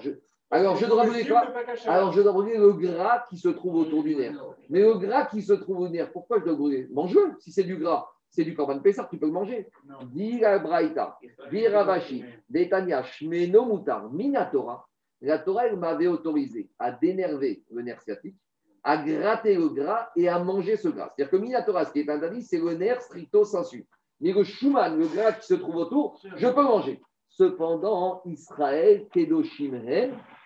je, 0.77 0.85
dois 0.85 1.05
brûler 1.05 1.27
quoi 1.27 1.43
Alors 1.85 2.11
je 2.11 2.21
dois 2.21 2.31
brûler 2.31 2.57
le 2.57 2.73
gras 2.73 3.25
qui 3.29 3.37
se 3.37 3.49
trouve 3.49 3.75
autour 3.75 4.03
du 4.03 4.15
nerf. 4.15 4.35
Mais 4.69 4.81
le 4.81 4.95
gras 4.95 5.25
qui 5.25 5.41
se 5.43 5.53
trouve 5.53 5.81
au 5.81 5.89
nerf, 5.89 6.11
pourquoi 6.11 6.39
je 6.39 6.45
dois 6.45 6.55
brûler 6.55 6.87
Mange-le. 6.91 7.33
Si 7.39 7.51
c'est 7.51 7.63
du 7.63 7.77
gras, 7.77 8.09
c'est 8.31 8.43
du 8.43 8.55
Corban 8.55 8.79
Pessah, 8.79 9.07
tu 9.09 9.19
peux 9.19 9.27
le 9.27 9.31
manger. 9.31 9.67
Dit 10.07 10.39
la 10.39 10.57
Braïta, 10.57 11.19
dit 11.51 11.67
Ravashi, 11.67 12.23
Detania, 12.49 13.03
Shmeno 13.03 13.65
Mutar, 13.65 14.11
Minatora. 14.11 14.87
La 15.21 15.37
Torah, 15.37 15.69
m'avait 15.75 16.07
autorisé 16.07 16.69
à 16.79 16.91
dénerver 16.91 17.63
le 17.71 17.81
nerf 17.81 18.01
sciatique, 18.01 18.37
à 18.89 18.97
gratter 18.97 19.53
le 19.53 19.69
gras 19.69 20.09
et 20.15 20.27
à 20.27 20.39
manger 20.39 20.75
ce 20.75 20.87
gras. 20.87 21.13
C'est-à-dire 21.15 21.29
que 21.29 21.37
Minatora, 21.37 21.85
ce 21.85 21.91
qui 21.91 21.99
est 21.99 22.09
interdit, 22.09 22.41
c'est 22.41 22.57
le 22.57 22.73
nerf 22.73 22.99
stricto 23.01 23.45
sensu. 23.45 23.85
Mais 24.19 24.33
le 24.33 24.43
Schumann, 24.43 24.97
le 24.97 25.05
gras 25.05 25.33
qui 25.33 25.45
se 25.45 25.53
trouve 25.53 25.75
autour, 25.75 26.19
je 26.35 26.47
peux 26.47 26.63
manger. 26.63 26.99
Cependant, 27.29 28.23
Israël, 28.25 29.05
Kedoshim 29.13 29.79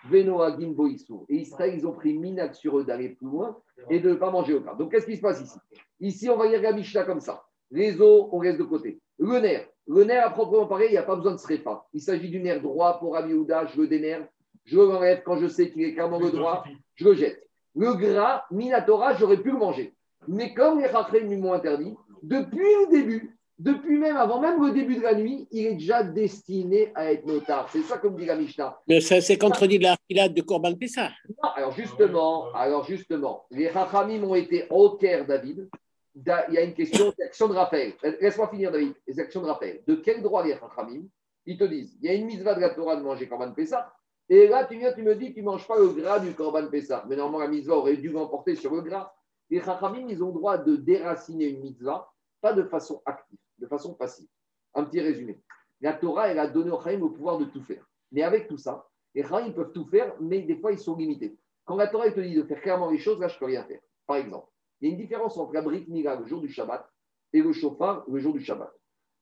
Venoagim 0.10 0.74
Boissou. 0.74 1.26
Et 1.30 1.38
Israël, 1.38 1.74
ils 1.74 1.88
ont 1.88 1.94
pris 1.94 2.18
minac 2.18 2.54
sur 2.54 2.78
eux 2.78 2.84
d'aller 2.84 3.10
plus 3.16 3.28
loin 3.28 3.58
et 3.90 4.02
de 4.02 4.10
ne 4.10 4.16
pas 4.16 4.30
manger 4.30 4.56
au 4.56 4.60
gras. 4.60 4.76
Donc, 4.76 4.92
qu'est-ce 4.92 5.06
qui 5.06 5.16
se 5.16 5.22
passe 5.22 5.40
ici? 5.40 5.58
Ici, 6.02 6.30
on 6.30 6.36
va 6.36 6.48
lire 6.48 6.62
la 6.62 6.74
Mishnah 6.74 7.06
comme 7.06 7.22
ça. 7.22 7.46
Les 7.72 8.02
os, 8.02 8.28
on 8.34 8.40
reste 8.40 8.60
de 8.60 8.64
côté. 8.64 9.00
Le 9.20 9.40
nerf. 9.40 9.66
Le 9.88 10.04
nerf, 10.04 10.28
à 10.28 10.32
proprement 10.32 10.68
parler, 10.68 10.88
il 10.88 10.92
n'y 10.92 10.98
a 10.98 11.04
pas 11.04 11.16
besoin 11.16 11.32
de 11.32 11.38
se 11.38 11.54
pas. 11.62 11.88
Il 11.94 12.02
s'agit 12.02 12.30
du 12.30 12.42
nerf 12.42 12.62
droit 12.62 13.00
pour 13.00 13.14
Rabbi 13.14 13.34
Houda, 13.34 13.68
je 13.68 13.80
le 13.80 13.88
dénerve. 13.88 14.26
Je 14.66 14.78
l'enlève 14.78 15.24
quand 15.24 15.38
je 15.38 15.48
sais 15.48 15.72
qu'il 15.72 15.84
est 15.84 15.94
clairement 15.94 16.20
le 16.20 16.30
droit, 16.30 16.66
je 16.96 17.06
le 17.06 17.14
jette. 17.14 17.44
Le 17.76 17.94
gras, 17.96 18.46
Minatora, 18.52 19.16
j'aurais 19.16 19.38
pu 19.38 19.52
le 19.52 19.58
manger. 19.58 19.94
Mais 20.28 20.54
comme 20.54 20.80
les 20.80 20.88
rachrés 20.88 21.24
m'ont 21.24 21.54
interdit, 21.54 21.94
depuis 22.22 22.60
le 22.60 22.92
début, 22.92 23.38
depuis 23.60 23.98
même 23.98 24.16
avant 24.18 24.40
même 24.40 24.64
le 24.66 24.72
début 24.72 24.96
de 24.98 25.02
la 25.02 25.16
nuit, 25.16 25.48
il 25.52 25.66
est 25.68 25.74
déjà 25.74 26.04
destiné 26.04 26.92
à 26.96 27.12
être 27.12 27.26
notard. 27.26 27.70
C'est 27.72 27.82
ça 27.82 27.98
comme 27.98 28.16
dit 28.16 28.26
la 28.26 28.36
Mishnah. 28.36 28.80
Mais 28.88 29.02
ça 29.02 29.20
s'est 29.22 29.38
contredit 29.38 29.80
la 29.80 29.96
filade 30.08 30.34
de 30.34 30.42
Corban 30.42 30.74
Pessah. 30.76 31.12
Non, 31.44 31.50
alors 31.56 31.72
justement, 31.72 32.52
alors 32.54 32.86
justement, 32.86 33.46
les 33.52 33.70
Rachamim 33.70 34.24
ont 34.24 34.36
été 34.36 34.66
au 34.70 34.92
Caire, 34.92 35.26
David. 35.26 35.68
Da- 36.16 36.46
Il 36.50 36.54
y 36.54 36.58
a 36.58 36.62
une 36.62 36.74
question 36.74 37.12
d'action 37.18 37.48
de 37.48 37.54
Raphaël. 37.54 37.94
Laisse-moi 38.22 38.48
finir, 38.50 38.72
David. 38.72 38.94
Les 39.08 39.20
actions 39.20 39.42
de 39.42 39.48
Raphaël. 39.48 39.82
De 39.88 39.96
quel 39.96 40.22
droit 40.22 40.44
les 40.46 40.54
Rachamim 40.54 41.04
Ils 41.46 41.58
te 41.58 41.64
disent 41.64 41.98
il 42.02 42.08
y 42.08 42.10
a 42.10 42.14
une 42.14 42.26
mitzvah 42.26 42.54
de 42.56 42.62
la 42.62 42.70
Torah 42.70 42.96
de 42.96 43.02
manger 43.02 43.28
Corban 43.28 43.52
Pessah. 43.52 43.92
Et 44.30 44.48
là, 44.48 44.66
tu 44.66 44.78
viens, 44.78 44.94
tu 44.94 45.04
me 45.04 45.16
dis 45.16 45.34
tu 45.34 45.42
ne 45.42 45.46
manges 45.46 45.68
pas 45.68 45.78
le 45.78 45.90
gras 45.90 46.20
du 46.20 46.34
Corban 46.34 46.68
Pessah. 46.68 47.06
Mais 47.08 47.16
normalement, 47.16 47.40
la 47.40 47.50
mitzvah 47.50 47.76
aurait 47.76 47.98
dû 47.98 48.10
l'emporter 48.10 48.56
sur 48.56 48.74
le 48.74 48.82
gras. 48.82 49.14
Les 49.50 49.60
Rachamim, 49.60 50.08
ils 50.08 50.24
ont 50.24 50.32
droit 50.32 50.58
de 50.58 50.76
déraciner 50.76 51.46
une 51.46 51.62
mitzvah, 51.62 52.12
pas 52.42 52.54
de 52.54 52.64
façon 52.64 53.02
active, 53.06 53.38
de 53.60 53.68
façon 53.68 53.94
passive. 53.94 54.28
Un 54.74 54.86
petit 54.86 55.02
résumé. 55.02 55.42
La 55.82 55.94
Torah, 55.94 56.30
elle 56.30 56.40
a 56.40 56.48
donné 56.48 56.72
aux 56.72 56.82
Chaim 56.82 57.00
le 57.00 57.12
pouvoir 57.12 57.38
de 57.38 57.46
tout 57.46 57.62
faire. 57.64 57.86
Mais 58.12 58.24
avec 58.24 58.48
tout 58.48 58.58
ça, 58.58 58.88
les 59.14 59.24
Chaim 59.24 59.52
peuvent 59.52 59.74
tout 59.74 59.86
faire, 59.86 60.16
mais 60.20 60.42
des 60.42 60.58
fois, 60.58 60.72
ils 60.72 60.80
sont 60.80 60.96
limités. 60.96 61.38
Quand 61.66 61.76
la 61.76 61.88
Torah 61.88 62.10
te 62.10 62.20
dit 62.20 62.36
de 62.36 62.44
faire 62.44 62.62
clairement 62.62 62.90
les 62.90 62.98
choses, 62.98 63.20
là, 63.20 63.28
je 63.28 63.36
ne 63.36 63.40
peux 63.40 63.46
rien 63.46 63.64
faire. 63.64 63.80
Par 64.08 64.18
exemple, 64.18 64.48
il 64.82 64.88
y 64.88 64.92
a 64.92 64.94
une 64.96 65.02
différence 65.02 65.38
entre 65.38 65.54
la 65.54 65.62
Mila 65.62 66.16
le 66.16 66.26
jour 66.26 66.42
du 66.42 66.50
Shabbat 66.50 66.86
et 67.32 67.42
le 67.42 67.54
chauffard 67.54 68.04
le 68.10 68.20
jour 68.20 68.34
du 68.34 68.44
Shabbat. 68.44 68.72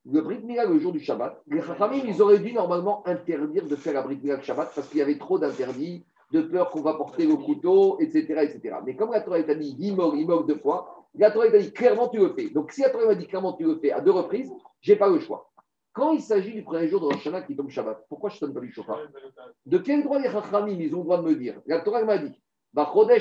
Le 0.05 0.21
Brit 0.21 0.43
Mila 0.43 0.65
le 0.65 0.79
jour 0.79 0.91
du 0.91 0.99
Shabbat, 0.99 1.41
les 1.47 1.61
Chachamim, 1.61 2.01
ils 2.05 2.21
auraient 2.21 2.39
dû 2.39 2.53
normalement 2.53 3.07
interdire 3.07 3.67
de 3.67 3.75
faire 3.75 3.93
la 3.93 4.01
Brit 4.01 4.19
Mila 4.21 4.37
le 4.37 4.41
Shabbat 4.41 4.71
parce 4.73 4.87
qu'il 4.87 4.97
y 4.97 5.01
avait 5.01 5.17
trop 5.17 5.37
d'interdits, 5.37 6.03
de 6.31 6.41
peur 6.41 6.71
qu'on 6.71 6.81
va 6.81 6.95
porter 6.95 7.27
le 7.27 7.35
couteau, 7.35 7.99
etc., 7.99 8.19
etc. 8.41 8.77
Mais 8.85 8.95
comme 8.95 9.11
la 9.11 9.21
Torah 9.21 9.43
t'a 9.43 9.53
dit, 9.53 9.75
il 9.79 9.95
mort, 9.95 10.15
il 10.15 10.25
mort 10.25 10.45
deux 10.45 10.57
fois, 10.57 11.05
la 11.13 11.29
Torah 11.29 11.51
t'a 11.51 11.59
dit 11.59 11.71
clairement 11.71 12.07
tu 12.07 12.17
le 12.17 12.33
fais. 12.33 12.49
Donc 12.49 12.71
si 12.71 12.81
la 12.81 12.89
Torah 12.89 13.05
m'a 13.05 13.15
dit 13.15 13.27
clairement 13.27 13.53
tu 13.53 13.63
le 13.63 13.77
fais 13.77 13.91
à 13.91 14.01
deux 14.01 14.11
reprises, 14.11 14.51
j'ai 14.81 14.95
pas 14.95 15.07
le 15.07 15.19
choix. 15.19 15.51
Quand 15.93 16.13
il 16.13 16.21
s'agit 16.21 16.53
du 16.53 16.63
premier 16.63 16.87
jour 16.87 17.01
de 17.01 17.05
Rosh 17.05 17.17
Hashanah 17.17 17.43
qui 17.43 17.55
tombe 17.55 17.69
Shabbat, 17.69 18.05
pourquoi 18.09 18.29
je 18.29 18.37
ne 18.37 18.41
donne 18.41 18.53
pas 18.53 18.61
du 18.61 18.71
chauffard? 18.71 18.99
De 19.65 19.77
quel 19.77 20.03
droit 20.03 20.19
les 20.19 20.31
Chachamim, 20.31 20.79
ils 20.79 20.95
ont 20.95 20.99
le 20.99 21.03
droit 21.03 21.17
de 21.17 21.23
me 21.23 21.35
dire? 21.35 21.61
La 21.67 21.81
Torah 21.81 22.03
m'a 22.05 22.17
dit. 22.17 22.31
La 22.73 22.85
Torah 22.85 23.05
me 23.05 23.17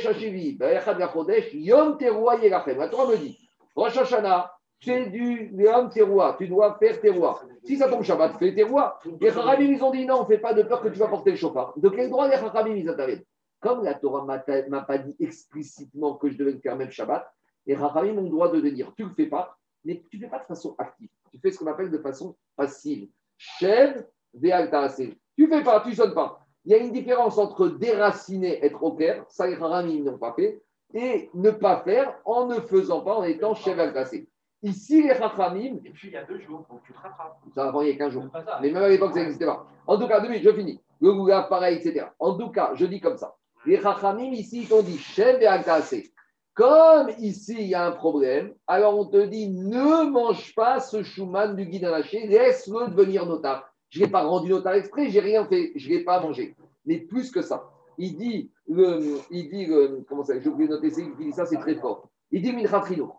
dit, 3.16 3.50
Rosh 3.74 3.96
Hashanah, 3.96 4.52
c'est 4.82 5.06
du 5.06 5.50
Yom 5.54 5.90
Teruah, 5.90 6.36
tu 6.38 6.48
dois 6.48 6.76
faire 6.78 7.00
Teruah. 7.00 7.40
Si 7.64 7.76
ça 7.76 7.88
tombe 7.88 8.02
Shabbat, 8.02 8.38
fais 8.38 8.54
Teruah. 8.54 8.98
Les 9.20 9.30
Chachamim, 9.30 9.72
ils 9.72 9.82
ont 9.82 9.90
dit 9.90 10.06
non, 10.06 10.20
on 10.20 10.22
ne 10.22 10.26
fait 10.26 10.38
pas 10.38 10.54
de 10.54 10.62
peur 10.62 10.80
que 10.80 10.88
tu 10.88 10.98
vas 10.98 11.08
porter 11.08 11.32
le 11.32 11.36
chauffard. 11.36 11.74
De 11.76 11.88
quel 11.88 12.08
droit 12.08 12.28
les 12.28 12.36
Chachamim, 12.36 12.74
ils 12.74 12.88
interviennent? 12.88 13.24
Comme 13.60 13.84
la 13.84 13.94
Torah 13.94 14.22
ne 14.22 14.70
m'a 14.70 14.80
pas 14.82 14.98
dit 14.98 15.14
explicitement 15.20 16.14
que 16.14 16.30
je 16.30 16.38
devais 16.38 16.52
le 16.52 16.60
faire 16.60 16.76
même 16.76 16.90
Shabbat, 16.90 17.30
les 17.66 17.76
Chachamim 17.76 18.18
ont 18.18 18.22
le 18.22 18.30
droit 18.30 18.50
de 18.50 18.60
dire, 18.60 18.92
tu 18.96 19.04
ne 19.04 19.08
le 19.08 19.14
fais 19.14 19.26
pas, 19.26 19.56
mais 19.84 20.02
tu 20.10 20.18
ne 20.18 20.24
fais 20.24 20.30
pas 20.30 20.38
de 20.38 20.46
façon 20.46 20.74
active. 20.78 21.08
Tu 21.30 21.38
fais 21.38 21.50
ce 21.50 21.58
qu'on 21.58 21.66
appelle 21.66 21.90
de 21.90 21.98
façon 21.98 22.36
passive. 22.56 23.08
Chev, 23.36 24.04
ve'altaase. 24.34 25.10
Tu 25.36 25.46
ne 25.46 25.48
fais 25.48 25.62
pas, 25.62 25.80
tu 25.80 25.90
ne 25.90 25.94
sonnes 25.94 26.14
pas. 26.14 26.40
Il 26.64 26.72
y 26.72 26.74
a 26.74 26.78
une 26.78 26.92
différence 26.92 27.38
entre 27.38 27.68
déraciner, 27.68 28.64
être 28.64 28.82
au 28.82 28.92
clair, 28.92 29.24
ça 29.28 29.46
les 29.46 29.56
Haramim 29.56 30.04
n'ont 30.04 30.18
pas 30.18 30.32
fait, 30.34 30.62
et 30.92 31.30
ne 31.34 31.50
pas 31.50 31.80
faire 31.82 32.18
en 32.24 32.46
ne 32.46 32.60
faisant 32.60 33.00
pas, 33.00 33.14
en 33.14 33.24
étant 33.24 33.54
chef 33.54 33.78
altassé. 33.78 34.28
Ici, 34.62 35.02
les 35.02 35.14
Chachamim, 35.14 35.76
Et 35.84 35.90
puis 35.90 36.08
il 36.08 36.14
y 36.14 36.16
a 36.16 36.24
deux 36.24 36.38
jours, 36.40 36.64
donc 36.70 36.82
tu 36.84 36.92
te 36.92 36.98
rattrapes. 36.98 37.38
ça 37.54 37.68
avant 37.68 37.80
il 37.82 37.88
y 37.88 37.92
a 37.92 37.96
15 37.96 38.12
jours, 38.12 38.24
C'est 38.26 38.32
pas 38.32 38.44
ça. 38.44 38.58
mais 38.60 38.70
même 38.70 38.82
à 38.82 38.88
l'époque, 38.88 39.12
ça 39.14 39.20
n'existait 39.20 39.46
pas. 39.46 39.66
En 39.86 39.98
tout 39.98 40.06
cas, 40.06 40.20
deux 40.20 40.28
minutes, 40.28 40.44
je 40.44 40.52
finis. 40.52 40.80
Le 41.00 41.12
Goula, 41.14 41.42
pareil, 41.44 41.76
etc. 41.78 42.06
En 42.18 42.34
tout 42.36 42.50
cas, 42.50 42.72
je 42.74 42.84
dis 42.84 43.00
comme 43.00 43.16
ça. 43.16 43.34
Les 43.64 43.80
Chachamim, 43.80 44.32
ici, 44.32 44.62
ils 44.62 44.68
t'ont 44.68 44.82
dit 44.82 44.98
chef 44.98 45.40
et 45.40 45.46
altassé. 45.46 46.12
Comme 46.54 47.08
ici, 47.18 47.56
il 47.58 47.68
y 47.68 47.74
a 47.74 47.86
un 47.86 47.92
problème, 47.92 48.52
alors 48.66 48.98
on 48.98 49.06
te 49.06 49.24
dit 49.24 49.48
ne 49.48 50.10
mange 50.10 50.54
pas 50.54 50.78
ce 50.80 51.02
chouman 51.02 51.54
du 51.56 51.64
guide 51.64 51.84
lâché, 51.84 52.26
laisse-le 52.26 52.88
devenir 52.90 53.24
notable. 53.24 53.62
Je 53.88 54.00
ne 54.00 54.04
l'ai 54.04 54.10
pas 54.10 54.22
rendu 54.24 54.50
notable 54.50 54.76
exprès, 54.76 55.08
j'ai 55.08 55.20
rien 55.20 55.46
fait, 55.46 55.72
je 55.76 55.88
ne 55.88 55.94
l'ai 55.94 56.04
pas 56.04 56.20
mangé. 56.20 56.54
Mais 56.84 56.98
plus 56.98 57.30
que 57.30 57.40
ça, 57.40 57.64
il 57.96 58.16
dit, 58.16 58.50
le, 58.68 59.18
il 59.30 59.48
dit 59.48 59.66
le- 59.66 60.04
comment 60.08 60.22
ça, 60.22 60.38
j'ai 60.38 60.48
oublié 60.48 60.68
de 60.68 60.74
noter, 60.74 60.92
il 60.98 61.16
dit 61.16 61.32
ça, 61.32 61.46
c'est 61.46 61.56
très 61.58 61.76
fort. 61.76 62.08
Il 62.30 62.42
dit 62.42 62.52
Minchatrino, 62.52 63.12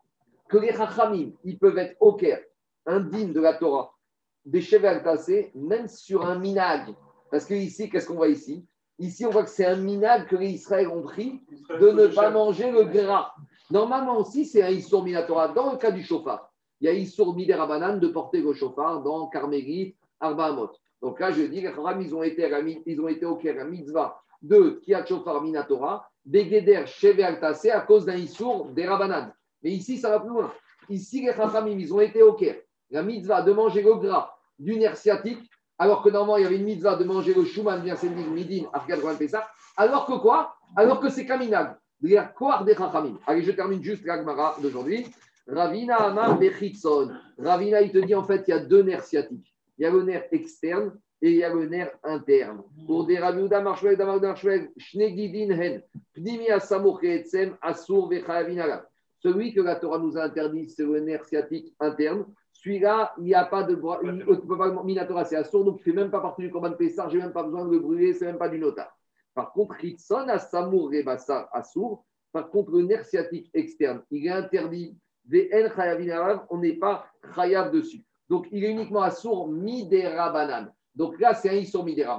que 0.51 0.57
les 0.57 0.73
Chachamim, 0.73 1.31
ils 1.45 1.57
peuvent 1.57 1.77
être 1.77 1.95
au 2.01 2.13
Caire, 2.13 2.41
indignes 2.85 3.31
de 3.31 3.39
la 3.39 3.53
Torah, 3.53 3.95
des 4.45 4.61
cheveux 4.61 5.01
tassés, 5.01 5.51
même 5.55 5.87
sur 5.87 6.25
un 6.25 6.37
minag. 6.37 6.93
Parce 7.31 7.45
que 7.45 7.53
ici, 7.53 7.89
qu'est-ce 7.89 8.05
qu'on 8.05 8.15
voit 8.15 8.27
ici? 8.27 8.67
Ici, 8.99 9.25
on 9.25 9.29
voit 9.31 9.43
que 9.43 9.49
c'est 9.49 9.65
un 9.65 9.77
minag 9.77 10.27
que 10.27 10.35
les 10.35 10.49
Israël 10.49 10.89
ont 10.89 11.01
pris 11.01 11.41
de 11.69 11.89
ne 11.91 12.07
pas 12.07 12.29
manger 12.29 12.69
le 12.69 12.83
gras. 12.83 13.33
Normalement 13.71 14.17
aussi, 14.17 14.45
c'est 14.45 14.61
un 14.61 14.69
Issour 14.69 15.05
Minatora. 15.05 15.47
Dans 15.47 15.71
le 15.71 15.77
cas 15.77 15.91
du 15.91 16.03
chauffard, 16.03 16.51
il 16.81 16.85
y 16.85 16.89
a 16.89 16.93
Issour 16.93 17.33
Miderabanan 17.33 17.99
de 17.99 18.07
porter 18.09 18.41
le 18.41 18.53
chauffard 18.53 19.01
dans 19.01 19.29
Carmélite, 19.29 19.95
Arbaamot. 20.19 20.71
Donc 21.01 21.19
là, 21.21 21.31
je 21.31 21.43
dis, 21.43 21.61
les 21.61 21.71
ils 22.01 22.13
ont 22.13 22.23
été, 22.23 22.81
ils 22.85 23.01
ont 23.01 23.07
été 23.07 23.25
au 23.25 23.37
Caire, 23.37 23.61
à 23.61 23.63
mitzvah 23.63 24.21
de 24.41 24.81
Kiat 24.83 25.05
Shofar 25.05 25.41
Minatora, 25.41 26.05
Begeder 26.25 26.83
Sheve 26.85 27.21
Altassé 27.21 27.69
à 27.69 27.81
cause 27.81 28.05
d'un 28.05 28.17
Issour 28.17 28.65
des 28.67 28.85
Rabanan. 28.87 29.31
Mais 29.63 29.71
ici, 29.71 29.97
ça 29.97 30.09
va 30.09 30.19
plus 30.19 30.29
loin. 30.29 30.51
Ici, 30.89 31.21
les 31.25 31.33
Chachamim, 31.33 31.77
ils 31.79 31.93
ont 31.93 32.01
été 32.01 32.21
au 32.23 32.33
Caire. 32.33 32.57
La 32.89 33.03
mitzvah 33.03 33.41
de 33.41 33.53
manger 33.53 33.81
le 33.81 33.95
gras 33.95 34.35
du 34.59 34.75
nerf 34.77 34.97
sciatique, 34.97 35.49
alors 35.77 36.03
que 36.03 36.09
normalement, 36.09 36.37
il 36.37 36.43
y 36.43 36.45
avait 36.45 36.57
une 36.57 36.65
mitzvah 36.65 36.95
de 36.95 37.03
manger 37.03 37.33
le 37.33 37.45
Shuman, 37.45 37.81
bien 37.81 37.95
Sendig, 37.95 38.27
Midin, 38.27 38.65
Afghan, 38.73 39.15
Pessah. 39.17 39.47
Alors 39.77 40.05
que 40.05 40.13
quoi? 40.19 40.55
Alors 40.75 40.99
que 40.99 41.09
c'est 41.09 41.25
Kaminag. 41.25 41.75
Il 42.03 42.31
quoi 42.35 42.63
des 42.63 42.75
Chachamim? 42.75 43.19
Allez, 43.27 43.43
je 43.43 43.51
termine 43.51 43.83
juste 43.83 44.05
l'Agmara 44.05 44.57
d'aujourd'hui. 44.61 45.05
Ravina 45.47 45.97
Amar 45.97 46.37
Bechitson. 46.37 47.11
Ravina, 47.37 47.81
il 47.81 47.91
te 47.91 47.99
dit 47.99 48.15
en 48.15 48.23
fait, 48.23 48.43
il 48.47 48.51
y 48.51 48.53
a 48.53 48.59
deux 48.59 48.83
nerfs 48.83 49.05
sciatiques. 49.05 49.53
Il 49.77 49.83
y 49.83 49.85
a 49.85 49.91
le 49.91 50.03
nerf 50.03 50.23
externe 50.31 50.97
et 51.21 51.31
il 51.31 51.37
y 51.37 51.43
a 51.43 51.53
le 51.53 51.67
nerf 51.67 51.97
interne. 52.03 52.63
Pour 52.87 53.05
des 53.05 53.19
Marshweg, 53.19 53.97
Damar 53.97 54.19
Marshweg, 54.19 54.71
Hen, 54.95 55.83
Pnimi 56.13 56.49
Asamour 56.49 56.99
Etsem, 57.03 57.55
Asur. 57.61 58.09
Celui 59.21 59.53
que 59.53 59.61
la 59.61 59.75
Torah 59.75 59.99
nous 59.99 60.17
a 60.17 60.23
interdit, 60.23 60.67
c'est 60.67 60.83
le 60.83 60.99
nerf 60.99 61.23
sciatique 61.25 61.75
interne. 61.79 62.25
Celui-là, 62.53 63.13
il 63.19 63.25
n'y 63.25 63.35
a 63.35 63.45
pas 63.45 63.63
de 63.63 63.75
droit. 63.75 63.99
il- 64.03 64.25
Tu 64.25 64.47
peux 64.47 64.57
pas 64.57 64.83
Minatora, 64.83 65.25
c'est 65.25 65.35
assourd, 65.35 65.63
donc 65.63 65.81
tu 65.81 65.89
ne 65.89 65.93
fais 65.93 66.01
même 66.01 66.11
pas 66.11 66.21
partie 66.21 66.41
du 66.41 66.49
Corban 66.51 66.73
Pessar, 66.73 67.09
je 67.09 67.17
n'ai 67.17 67.23
même 67.23 67.33
pas 67.33 67.43
besoin 67.43 67.65
de 67.65 67.71
le 67.71 67.79
brûler, 67.79 68.13
c'est 68.13 68.25
même 68.25 68.39
pas 68.39 68.49
du 68.49 68.57
nota. 68.57 68.91
Par 69.35 69.53
contre, 69.53 69.75
Ritson, 69.75 70.25
Asamour 70.27 70.89
Rebassa, 70.91 71.49
Assour. 71.53 72.03
Par 72.31 72.49
contre, 72.49 72.71
le 72.71 72.81
nerf 72.83 73.05
sciatique 73.05 73.49
externe, 73.53 74.01
il 74.09 74.25
est 74.25 74.29
interdit. 74.29 74.97
VN 75.27 75.71
Chayavinalav, 75.75 76.45
on 76.49 76.57
n'est 76.57 76.73
pas 76.73 77.05
Chayav 77.35 77.71
dessus. 77.71 78.03
Donc, 78.27 78.47
il 78.51 78.63
est 78.63 78.71
uniquement 78.71 79.01
assourd 79.01 79.49
Midera 79.49 80.65
Donc 80.95 81.19
là, 81.19 81.33
c'est 81.35 81.49
un 81.49 81.53
Issour 81.53 81.83
Midera 81.85 82.17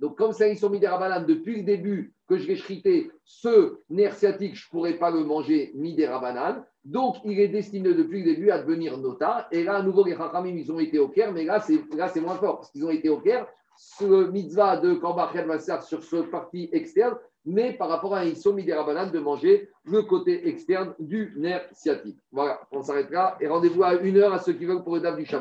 Donc, 0.00 0.16
comme 0.16 0.32
c'est 0.32 0.48
un 0.48 0.52
Issour 0.52 0.70
Midera 0.70 1.20
depuis 1.20 1.58
le 1.58 1.62
début 1.62 2.14
que 2.26 2.38
je 2.38 2.48
l'ai 2.48 2.56
chrité, 2.56 3.10
ce 3.24 3.78
nerf 3.90 4.14
sciatique, 4.14 4.56
je 4.56 4.66
ne 4.66 4.70
pourrais 4.70 4.94
pas 4.94 5.10
le 5.10 5.24
manger 5.24 5.72
Midera 5.74 6.64
Donc, 6.84 7.16
il 7.24 7.38
est 7.38 7.48
destiné 7.48 7.92
depuis 7.92 8.22
le 8.22 8.32
début 8.32 8.50
à 8.50 8.58
devenir 8.58 8.96
nota. 8.96 9.46
Et 9.52 9.62
là, 9.62 9.76
à 9.76 9.82
nouveau, 9.82 10.04
les 10.04 10.16
Chachamim, 10.16 10.56
ils 10.56 10.72
ont 10.72 10.80
été 10.80 10.98
au 10.98 11.08
Caire, 11.08 11.32
mais 11.32 11.44
là, 11.44 11.60
c'est 11.60 12.20
moins 12.20 12.36
fort, 12.36 12.56
parce 12.56 12.70
qu'ils 12.70 12.84
ont 12.84 12.90
été 12.90 13.10
au 13.10 13.18
Caire. 13.18 13.46
Ce 13.76 14.30
mitzvah 14.30 14.78
de 14.78 14.94
Kambachel 14.94 15.46
Massar 15.46 15.82
sur 15.82 16.02
ce 16.02 16.16
partie 16.16 16.68
externe, 16.72 17.16
mais 17.44 17.72
par 17.72 17.88
rapport 17.88 18.14
à 18.14 18.20
un 18.20 18.24
Issom 18.24 18.54
Miderabanan 18.54 19.10
de 19.10 19.18
manger 19.18 19.70
le 19.84 20.02
côté 20.02 20.48
externe 20.48 20.94
du 20.98 21.32
nerf 21.36 21.66
sciatique. 21.72 22.18
Voilà, 22.32 22.60
on 22.72 22.82
s'arrêtera 22.82 23.36
et 23.40 23.48
rendez-vous 23.48 23.82
à 23.82 23.94
une 23.94 24.18
heure 24.18 24.32
à 24.32 24.38
ceux 24.38 24.52
qui 24.52 24.66
veulent 24.66 24.82
pour 24.82 24.94
le 24.94 25.00
DAF 25.00 25.16
du 25.16 25.24
Shabbat. 25.24 25.38